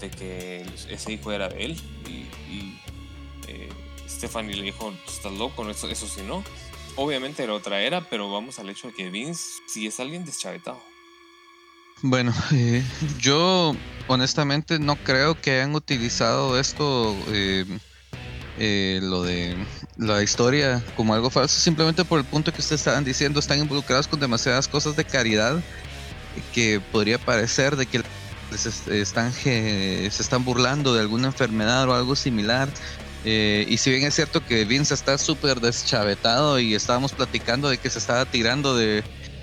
de 0.00 0.10
que 0.10 0.66
ese 0.90 1.12
hijo 1.12 1.32
era 1.32 1.48
de 1.48 1.64
él. 1.64 1.76
Y, 2.06 2.78
eh, 3.48 3.68
Stephanie 4.08 4.56
le 4.56 4.62
dijo, 4.62 4.92
estás 5.06 5.32
loco, 5.32 5.68
eso, 5.68 5.88
eso 5.88 6.06
sí 6.06 6.22
no. 6.22 6.42
Obviamente 6.96 7.42
era 7.42 7.54
otra 7.54 7.80
era, 7.80 8.00
pero 8.00 8.30
vamos 8.30 8.58
al 8.58 8.68
hecho 8.70 8.88
de 8.88 8.94
que 8.94 9.10
Vince 9.10 9.60
sí 9.66 9.86
es 9.86 10.00
alguien 10.00 10.24
deschavetado. 10.24 10.82
Bueno, 12.02 12.32
eh, 12.52 12.82
yo 13.18 13.74
honestamente 14.06 14.78
no 14.78 14.96
creo 14.96 15.40
que 15.40 15.52
hayan 15.52 15.74
utilizado 15.74 16.58
esto, 16.58 17.16
eh, 17.28 17.64
eh, 18.58 19.00
lo 19.02 19.22
de 19.22 19.56
la 19.96 20.22
historia, 20.22 20.82
como 20.96 21.14
algo 21.14 21.30
falso, 21.30 21.60
simplemente 21.60 22.04
por 22.04 22.18
el 22.18 22.24
punto 22.24 22.52
que 22.52 22.60
ustedes 22.60 22.80
estaban 22.80 23.04
diciendo, 23.04 23.40
están 23.40 23.58
involucrados 23.58 24.08
con 24.08 24.20
demasiadas 24.20 24.68
cosas 24.68 24.96
de 24.96 25.04
caridad 25.04 25.60
que 26.52 26.80
podría 26.92 27.18
parecer 27.18 27.76
de 27.76 27.86
que 27.86 28.02
están, 28.90 29.32
se 29.32 30.06
están 30.06 30.44
burlando 30.44 30.94
de 30.94 31.00
alguna 31.00 31.28
enfermedad 31.28 31.88
o 31.88 31.94
algo 31.94 32.14
similar 32.16 32.68
eh, 33.24 33.66
y 33.68 33.76
si 33.78 33.90
bien 33.90 34.04
es 34.04 34.14
cierto 34.14 34.44
que 34.44 34.64
Vince 34.64 34.94
está 34.94 35.18
súper 35.18 35.60
deschavetado 35.60 36.58
y 36.60 36.74
estábamos 36.74 37.12
platicando 37.12 37.68
de 37.68 37.78
que 37.78 37.90
se 37.90 37.98
estaba 37.98 38.24
tirando 38.24 38.76
de, 38.76 39.02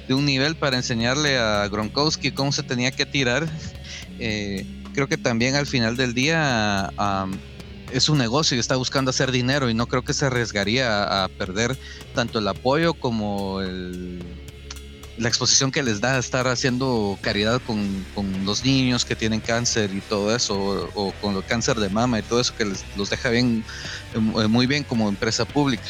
un 0.09 0.25
nivel 0.25 0.55
para 0.55 0.77
enseñarle 0.77 1.37
a 1.37 1.67
Gronkowski 1.67 2.31
cómo 2.31 2.51
se 2.51 2.63
tenía 2.63 2.91
que 2.91 3.05
tirar, 3.05 3.47
eh, 4.19 4.65
creo 4.93 5.07
que 5.07 5.17
también 5.17 5.55
al 5.55 5.65
final 5.65 5.97
del 5.97 6.13
día 6.13 6.91
es 7.91 8.09
un 8.09 8.17
negocio 8.17 8.55
y 8.55 8.59
está 8.59 8.75
buscando 8.75 9.09
hacer 9.09 9.31
dinero 9.31 9.69
y 9.69 9.73
no 9.73 9.87
creo 9.87 10.03
que 10.03 10.13
se 10.13 10.25
arriesgaría 10.25 11.23
a, 11.23 11.27
perder 11.27 11.77
tanto 12.13 12.39
el 12.39 12.47
apoyo 12.47 12.93
como 12.93 13.61
la 15.17 15.29
exposición 15.29 15.71
que 15.71 15.81
les 15.81 16.01
da 16.01 16.17
estar 16.17 16.47
haciendo 16.47 17.17
caridad 17.21 17.61
con, 17.65 18.05
los 18.43 18.65
niños 18.65 19.05
que 19.05 19.15
tienen 19.15 19.39
cáncer 19.39 19.93
y 19.93 20.01
todo 20.01 20.35
eso, 20.35 20.89
o, 20.93 21.11
con 21.21 21.35
el 21.35 21.43
cáncer 21.43 21.77
de 21.79 21.89
mama 21.89 22.19
y 22.19 22.21
todo 22.21 22.41
eso 22.41 22.53
que 22.55 22.65
les, 22.65 22.83
los 22.95 23.09
deja 23.09 23.29
bien, 23.29 23.63
eh, 24.13 24.19
muy 24.19 24.67
bien 24.67 24.83
como 24.83 25.07
empresa 25.07 25.45
pública. 25.45 25.83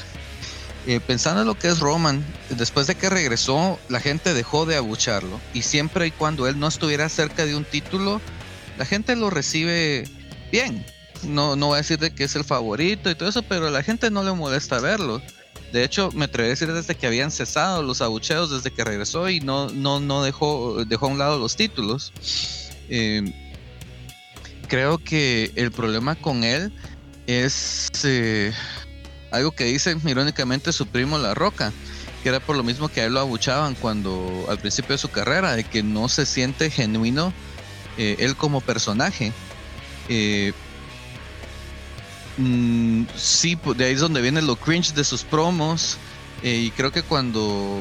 Eh, 0.88 1.00
pensando 1.00 1.42
en 1.42 1.48
lo 1.48 1.58
que 1.58 1.68
es 1.68 1.80
Roman, 1.80 2.24
después 2.50 2.86
de 2.86 2.94
que 2.94 3.10
regresó, 3.10 3.80
la 3.90 4.00
gente 4.00 4.36
dejó 4.36 4.68
de 4.68 4.76
abucharlo 4.76 5.42
y 5.52 5.64
siempre 5.64 6.06
y 6.06 6.12
cuando 6.12 6.48
él 6.48 6.60
no 6.60 6.68
estuviera 6.68 7.10
cerca 7.10 7.48
de 7.48 7.56
un 7.56 7.66
título, 7.66 8.22
la 8.78 8.86
gente 8.86 9.16
lo 9.16 9.32
recibe 9.32 10.08
bien. 10.52 10.86
No, 11.24 11.56
no 11.56 11.68
voy 11.68 11.76
a 11.76 11.78
decir 11.78 11.98
de 11.98 12.14
que 12.14 12.26
es 12.26 12.36
el 12.36 12.44
favorito 12.44 13.10
y 13.10 13.16
todo 13.16 13.28
eso, 13.28 13.42
pero 13.42 13.68
a 13.68 13.72
la 13.72 13.82
gente 13.82 14.12
no 14.12 14.24
le 14.24 14.32
molesta 14.34 14.80
verlo. 14.80 15.24
De 15.76 15.84
hecho, 15.84 16.10
me 16.14 16.24
atrevo 16.24 16.46
a 16.48 16.52
decir 16.52 16.72
desde 16.72 16.96
que 16.96 17.06
habían 17.06 17.32
cesado 17.32 17.84
los 17.84 18.02
abucheos 18.02 18.50
desde 18.50 18.72
que 18.72 18.86
regresó 18.86 19.30
y 19.30 19.42
no, 19.42 19.68
no, 19.68 20.00
no 20.00 20.24
dejó, 20.24 20.86
dejó 20.86 21.08
a 21.08 21.10
un 21.10 21.18
lado 21.18 21.38
los 21.38 21.58
títulos. 21.58 22.14
Eh, 22.88 23.34
creo 24.70 25.00
que 25.00 25.52
el 25.56 25.74
problema 25.74 26.16
con 26.16 26.46
él 26.46 26.72
es 27.28 27.92
eh, 28.06 28.54
algo 29.32 29.52
que 29.52 29.66
dice 29.66 29.98
irónicamente 30.06 30.72
su 30.72 30.88
primo 30.88 31.18
La 31.18 31.34
Roca, 31.34 31.74
que 32.24 32.30
era 32.30 32.40
por 32.40 32.56
lo 32.56 32.64
mismo 32.64 32.88
que 32.88 33.02
a 33.02 33.06
él 33.08 33.14
lo 33.14 33.20
abuchaban 33.20 33.76
cuando 33.76 34.46
al 34.48 34.58
principio 34.58 34.94
de 34.94 35.00
su 35.00 35.10
carrera, 35.10 35.58
de 35.58 35.66
que 35.66 35.84
no 35.84 36.08
se 36.08 36.26
siente 36.26 36.70
genuino 36.70 37.34
eh, 37.98 38.16
él 38.20 38.38
como 38.38 38.62
personaje. 38.62 39.34
Eh, 40.08 40.54
mm, 42.38 43.04
sí, 43.16 43.56
pues, 43.56 43.78
de 43.78 43.86
ahí 43.86 43.94
es 43.94 44.00
donde 44.00 44.22
viene 44.22 44.42
lo 44.42 44.56
cringe 44.56 44.94
de 44.94 45.04
sus 45.04 45.24
promos. 45.24 45.98
Eh, 46.44 46.66
y 46.68 46.72
creo 46.72 46.92
que 46.92 47.02
cuando 47.02 47.80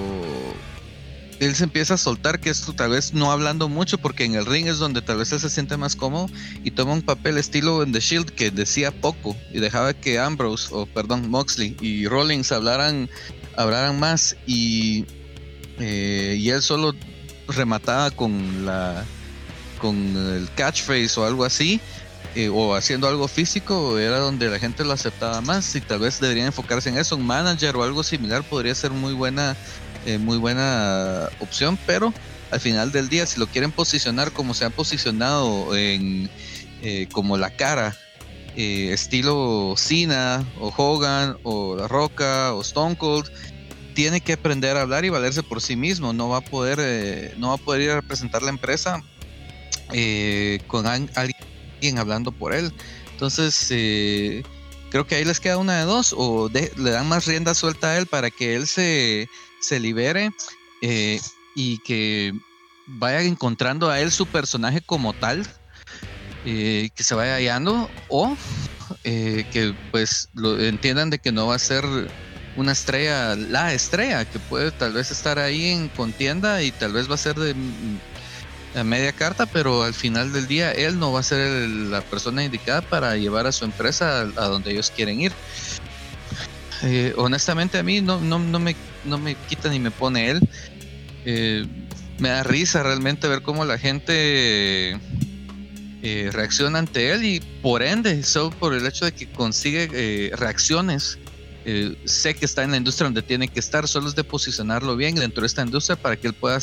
él 1.40 1.54
se 1.54 1.64
empieza 1.64 1.94
a 1.94 1.98
soltar, 1.98 2.40
que 2.40 2.50
esto 2.50 2.72
tal 2.72 2.90
vez 2.90 3.12
no 3.12 3.30
hablando 3.30 3.68
mucho, 3.68 3.98
porque 3.98 4.24
en 4.24 4.34
el 4.34 4.46
ring 4.46 4.66
es 4.66 4.78
donde 4.78 5.02
tal 5.02 5.18
vez 5.18 5.32
él 5.32 5.40
se 5.40 5.50
siente 5.50 5.76
más 5.76 5.96
cómodo 5.96 6.28
y 6.62 6.70
toma 6.70 6.92
un 6.92 7.02
papel 7.02 7.38
estilo 7.38 7.82
en 7.82 7.92
The 7.92 8.00
Shield 8.00 8.30
que 8.30 8.50
decía 8.50 8.90
poco 8.90 9.36
y 9.52 9.60
dejaba 9.60 9.92
que 9.94 10.18
Ambrose, 10.18 10.68
o 10.70 10.86
perdón, 10.86 11.28
Moxley 11.28 11.76
y 11.80 12.06
Rollins 12.06 12.52
hablaran, 12.52 13.10
hablaran 13.56 13.98
más 13.98 14.36
y, 14.46 15.04
eh, 15.78 16.36
y 16.38 16.50
él 16.50 16.62
solo 16.62 16.94
remataba 17.48 18.10
con 18.10 18.64
la 18.64 19.04
con 19.78 19.96
el 20.16 20.48
catchphrase 20.54 21.20
o 21.20 21.26
algo 21.26 21.44
así. 21.44 21.80
O 22.52 22.74
haciendo 22.74 23.06
algo 23.06 23.28
físico 23.28 23.96
era 23.98 24.18
donde 24.18 24.48
la 24.48 24.58
gente 24.58 24.84
lo 24.84 24.92
aceptaba 24.92 25.40
más 25.40 25.74
y 25.76 25.80
tal 25.80 26.00
vez 26.00 26.18
deberían 26.18 26.46
enfocarse 26.48 26.88
en 26.88 26.98
eso 26.98 27.14
un 27.14 27.24
manager 27.24 27.76
o 27.76 27.84
algo 27.84 28.02
similar 28.02 28.42
podría 28.42 28.74
ser 28.74 28.90
muy 28.90 29.12
buena 29.12 29.56
eh, 30.06 30.18
muy 30.18 30.36
buena 30.36 31.30
opción, 31.40 31.78
pero 31.86 32.12
al 32.50 32.60
final 32.60 32.92
del 32.92 33.08
día, 33.08 33.24
si 33.24 33.40
lo 33.40 33.46
quieren 33.46 33.72
posicionar 33.72 34.32
como 34.32 34.52
se 34.52 34.66
han 34.66 34.72
posicionado 34.72 35.74
en 35.74 36.28
eh, 36.82 37.08
como 37.10 37.38
la 37.38 37.56
cara, 37.56 37.96
eh, 38.54 38.90
estilo 38.92 39.74
Cena 39.78 40.44
o 40.60 40.72
Hogan 40.76 41.38
o 41.42 41.76
La 41.76 41.88
Roca 41.88 42.52
o 42.52 42.60
Stone 42.60 42.96
Cold, 42.96 43.30
tiene 43.94 44.20
que 44.20 44.34
aprender 44.34 44.76
a 44.76 44.82
hablar 44.82 45.06
y 45.06 45.08
valerse 45.08 45.42
por 45.42 45.62
sí 45.62 45.74
mismo. 45.74 46.12
No 46.12 46.28
va 46.28 46.38
a 46.38 46.42
poder, 46.42 47.34
no 47.38 47.48
va 47.48 47.54
a 47.54 47.58
poder 47.58 47.80
ir 47.80 47.90
a 47.90 47.94
representar 48.00 48.42
la 48.42 48.50
empresa 48.50 49.02
con 50.66 50.86
alguien 50.86 51.36
hablando 51.98 52.32
por 52.32 52.54
él. 52.54 52.72
Entonces, 53.12 53.68
creo 54.90 55.06
que 55.06 55.16
ahí 55.16 55.24
les 55.24 55.40
queda 55.40 55.58
una 55.58 55.78
de 55.78 55.84
dos, 55.84 56.14
o 56.16 56.48
le 56.48 56.90
dan 56.90 57.08
más 57.08 57.26
rienda 57.26 57.54
suelta 57.54 57.90
a 57.90 57.98
él 57.98 58.06
para 58.06 58.30
que 58.30 58.54
él 58.54 58.66
se, 58.66 59.28
se 59.60 59.80
libere 59.80 60.30
eh, 60.82 61.20
y 61.54 61.78
que 61.78 62.32
vaya 62.86 63.22
encontrando 63.22 63.90
a 63.90 64.00
él 64.00 64.12
su 64.12 64.26
personaje 64.26 64.80
como 64.82 65.12
tal, 65.14 65.46
eh, 66.44 66.90
que 66.94 67.02
se 67.02 67.14
vaya 67.14 67.36
hallando, 67.36 67.90
o 68.08 68.36
eh, 69.04 69.46
que 69.50 69.74
pues 69.90 70.28
lo 70.34 70.60
entiendan 70.60 71.10
de 71.10 71.18
que 71.18 71.32
no 71.32 71.46
va 71.46 71.54
a 71.54 71.58
ser 71.58 71.84
una 72.56 72.72
estrella, 72.72 73.34
la 73.34 73.72
estrella, 73.72 74.24
que 74.24 74.38
puede 74.38 74.70
tal 74.70 74.92
vez 74.92 75.10
estar 75.10 75.38
ahí 75.38 75.70
en 75.70 75.88
contienda 75.88 76.62
y 76.62 76.70
tal 76.70 76.92
vez 76.92 77.10
va 77.10 77.14
a 77.14 77.18
ser 77.18 77.34
de 77.34 77.54
media 78.82 79.12
carta, 79.12 79.46
pero 79.46 79.84
al 79.84 79.94
final 79.94 80.32
del 80.32 80.48
día 80.48 80.72
él 80.72 80.98
no 80.98 81.12
va 81.12 81.20
a 81.20 81.22
ser 81.22 81.68
la 81.68 82.00
persona 82.00 82.42
indicada 82.42 82.82
para 82.82 83.16
llevar 83.16 83.46
a 83.46 83.52
su 83.52 83.64
empresa 83.64 84.22
a, 84.22 84.24
donde 84.24 84.72
ellos 84.72 84.90
quieren 84.90 85.20
ir. 85.20 85.32
honestamente 87.16 87.78
a 87.78 87.82
mí 87.84 88.00
no, 88.00 88.18
me, 88.18 88.74
quita 89.48 89.68
ni 89.68 89.78
me 89.78 89.92
pone 89.92 90.30
él. 90.30 90.40
Eh, 91.24 91.66
me 92.18 92.28
da 92.28 92.42
risa 92.42 92.82
realmente 92.82 93.28
ver 93.28 93.42
cómo 93.42 93.64
la 93.64 93.78
gente 93.78 94.98
eh, 96.02 96.30
reacciona 96.32 96.78
ante 96.78 97.12
él 97.12 97.24
y 97.24 97.40
por 97.62 97.82
ende, 97.82 98.22
solo 98.22 98.50
por 98.50 98.74
el 98.74 98.86
hecho 98.86 99.04
de 99.04 99.12
que 99.12 99.26
consigue 99.26 99.88
eh, 99.92 100.30
reacciones, 100.36 101.18
sé 102.04 102.34
que 102.34 102.44
está 102.44 102.62
en 102.62 102.72
la 102.72 102.76
industria 102.76 103.06
donde 103.06 103.22
tiene 103.22 103.48
que 103.48 103.58
estar, 103.58 103.88
solo 103.88 104.08
es 104.08 104.14
de 104.14 104.22
posicionarlo 104.22 104.96
bien 104.96 105.14
dentro 105.14 105.40
de 105.40 105.46
esta 105.46 105.62
industria 105.62 105.96
para 105.96 106.14
que 106.14 106.26
él 106.26 106.34
pueda 106.34 106.58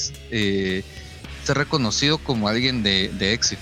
ser 1.44 1.58
reconocido 1.58 2.18
como 2.18 2.48
alguien 2.48 2.84
de, 2.84 3.10
de 3.10 3.34
éxito. 3.34 3.62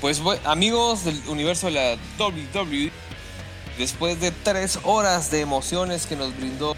Pues 0.00 0.20
amigos 0.44 1.04
del 1.04 1.20
universo 1.28 1.66
de 1.66 1.72
la 1.72 1.96
WWE, 2.18 2.90
Después 3.78 4.20
de 4.20 4.30
tres 4.30 4.78
horas 4.84 5.30
de 5.30 5.40
emociones 5.40 6.06
que 6.06 6.14
nos 6.14 6.36
brindó 6.36 6.76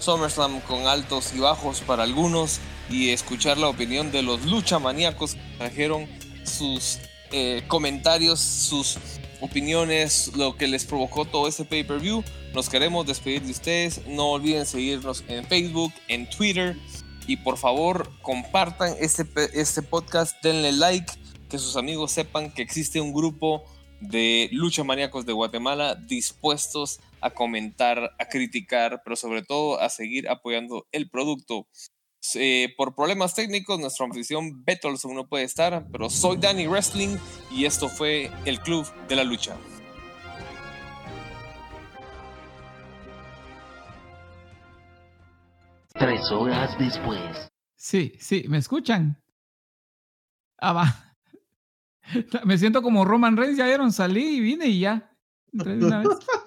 SummerSlam 0.00 0.60
con 0.60 0.86
altos 0.86 1.32
y 1.34 1.40
bajos 1.40 1.80
para 1.80 2.02
algunos 2.02 2.60
y 2.90 3.08
escuchar 3.10 3.56
la 3.56 3.68
opinión 3.68 4.12
de 4.12 4.22
los 4.22 4.44
lucha 4.44 4.78
maníacos 4.78 5.34
que 5.34 5.40
trajeron 5.58 6.06
sus 6.44 6.98
eh, 7.32 7.64
comentarios, 7.68 8.38
sus 8.38 8.98
opiniones, 9.40 10.30
lo 10.36 10.56
que 10.56 10.68
les 10.68 10.84
provocó 10.84 11.24
todo 11.24 11.48
este 11.48 11.64
pay-per-view. 11.64 12.22
Nos 12.54 12.68
queremos 12.68 13.06
despedir 13.06 13.42
de 13.42 13.52
ustedes. 13.52 14.06
No 14.06 14.32
olviden 14.32 14.66
seguirnos 14.66 15.24
en 15.28 15.46
Facebook, 15.46 15.92
en 16.08 16.28
Twitter 16.28 16.76
y 17.26 17.38
por 17.38 17.58
favor 17.58 18.10
compartan 18.22 18.94
este, 19.00 19.26
este 19.54 19.82
podcast, 19.82 20.36
denle 20.42 20.72
like, 20.72 21.12
que 21.48 21.58
sus 21.58 21.76
amigos 21.76 22.12
sepan 22.12 22.52
que 22.52 22.62
existe 22.62 23.00
un 23.00 23.12
grupo 23.12 23.64
de 24.00 24.48
lucha 24.52 24.84
maníacos 24.84 25.24
de 25.26 25.32
Guatemala 25.32 25.94
dispuestos 25.94 27.00
a 27.20 27.30
comentar, 27.30 28.14
a 28.18 28.28
criticar, 28.28 29.02
pero 29.04 29.16
sobre 29.16 29.42
todo 29.42 29.80
a 29.80 29.88
seguir 29.88 30.28
apoyando 30.28 30.86
el 30.92 31.08
producto. 31.08 31.66
Eh, 32.34 32.74
por 32.76 32.94
problemas 32.94 33.34
técnicos, 33.34 33.78
nuestra 33.78 34.06
anfitrión 34.06 34.64
Beto 34.64 34.88
aún 34.88 35.14
no 35.14 35.28
puede 35.28 35.44
estar, 35.44 35.86
pero 35.92 36.10
soy 36.10 36.36
Danny 36.38 36.66
Wrestling 36.66 37.16
y 37.52 37.64
esto 37.66 37.88
fue 37.88 38.30
el 38.44 38.60
Club 38.60 38.86
de 39.08 39.16
la 39.16 39.24
Lucha. 39.24 39.56
Tres 45.98 46.30
horas 46.30 46.78
después. 46.78 47.48
Sí, 47.74 48.12
sí, 48.20 48.44
¿me 48.48 48.58
escuchan? 48.58 49.18
Ah, 50.58 50.72
va. 50.74 51.14
Me 52.44 52.58
siento 52.58 52.82
como 52.82 53.04
Roman 53.04 53.36
Reigns, 53.36 53.56
ya 53.56 53.66
vieron, 53.66 53.92
salí 53.92 54.36
y 54.36 54.40
vine 54.40 54.66
y 54.66 54.80
ya. 54.80 55.10
Entré 55.52 55.74
una 55.84 56.00
vez. 56.00 56.08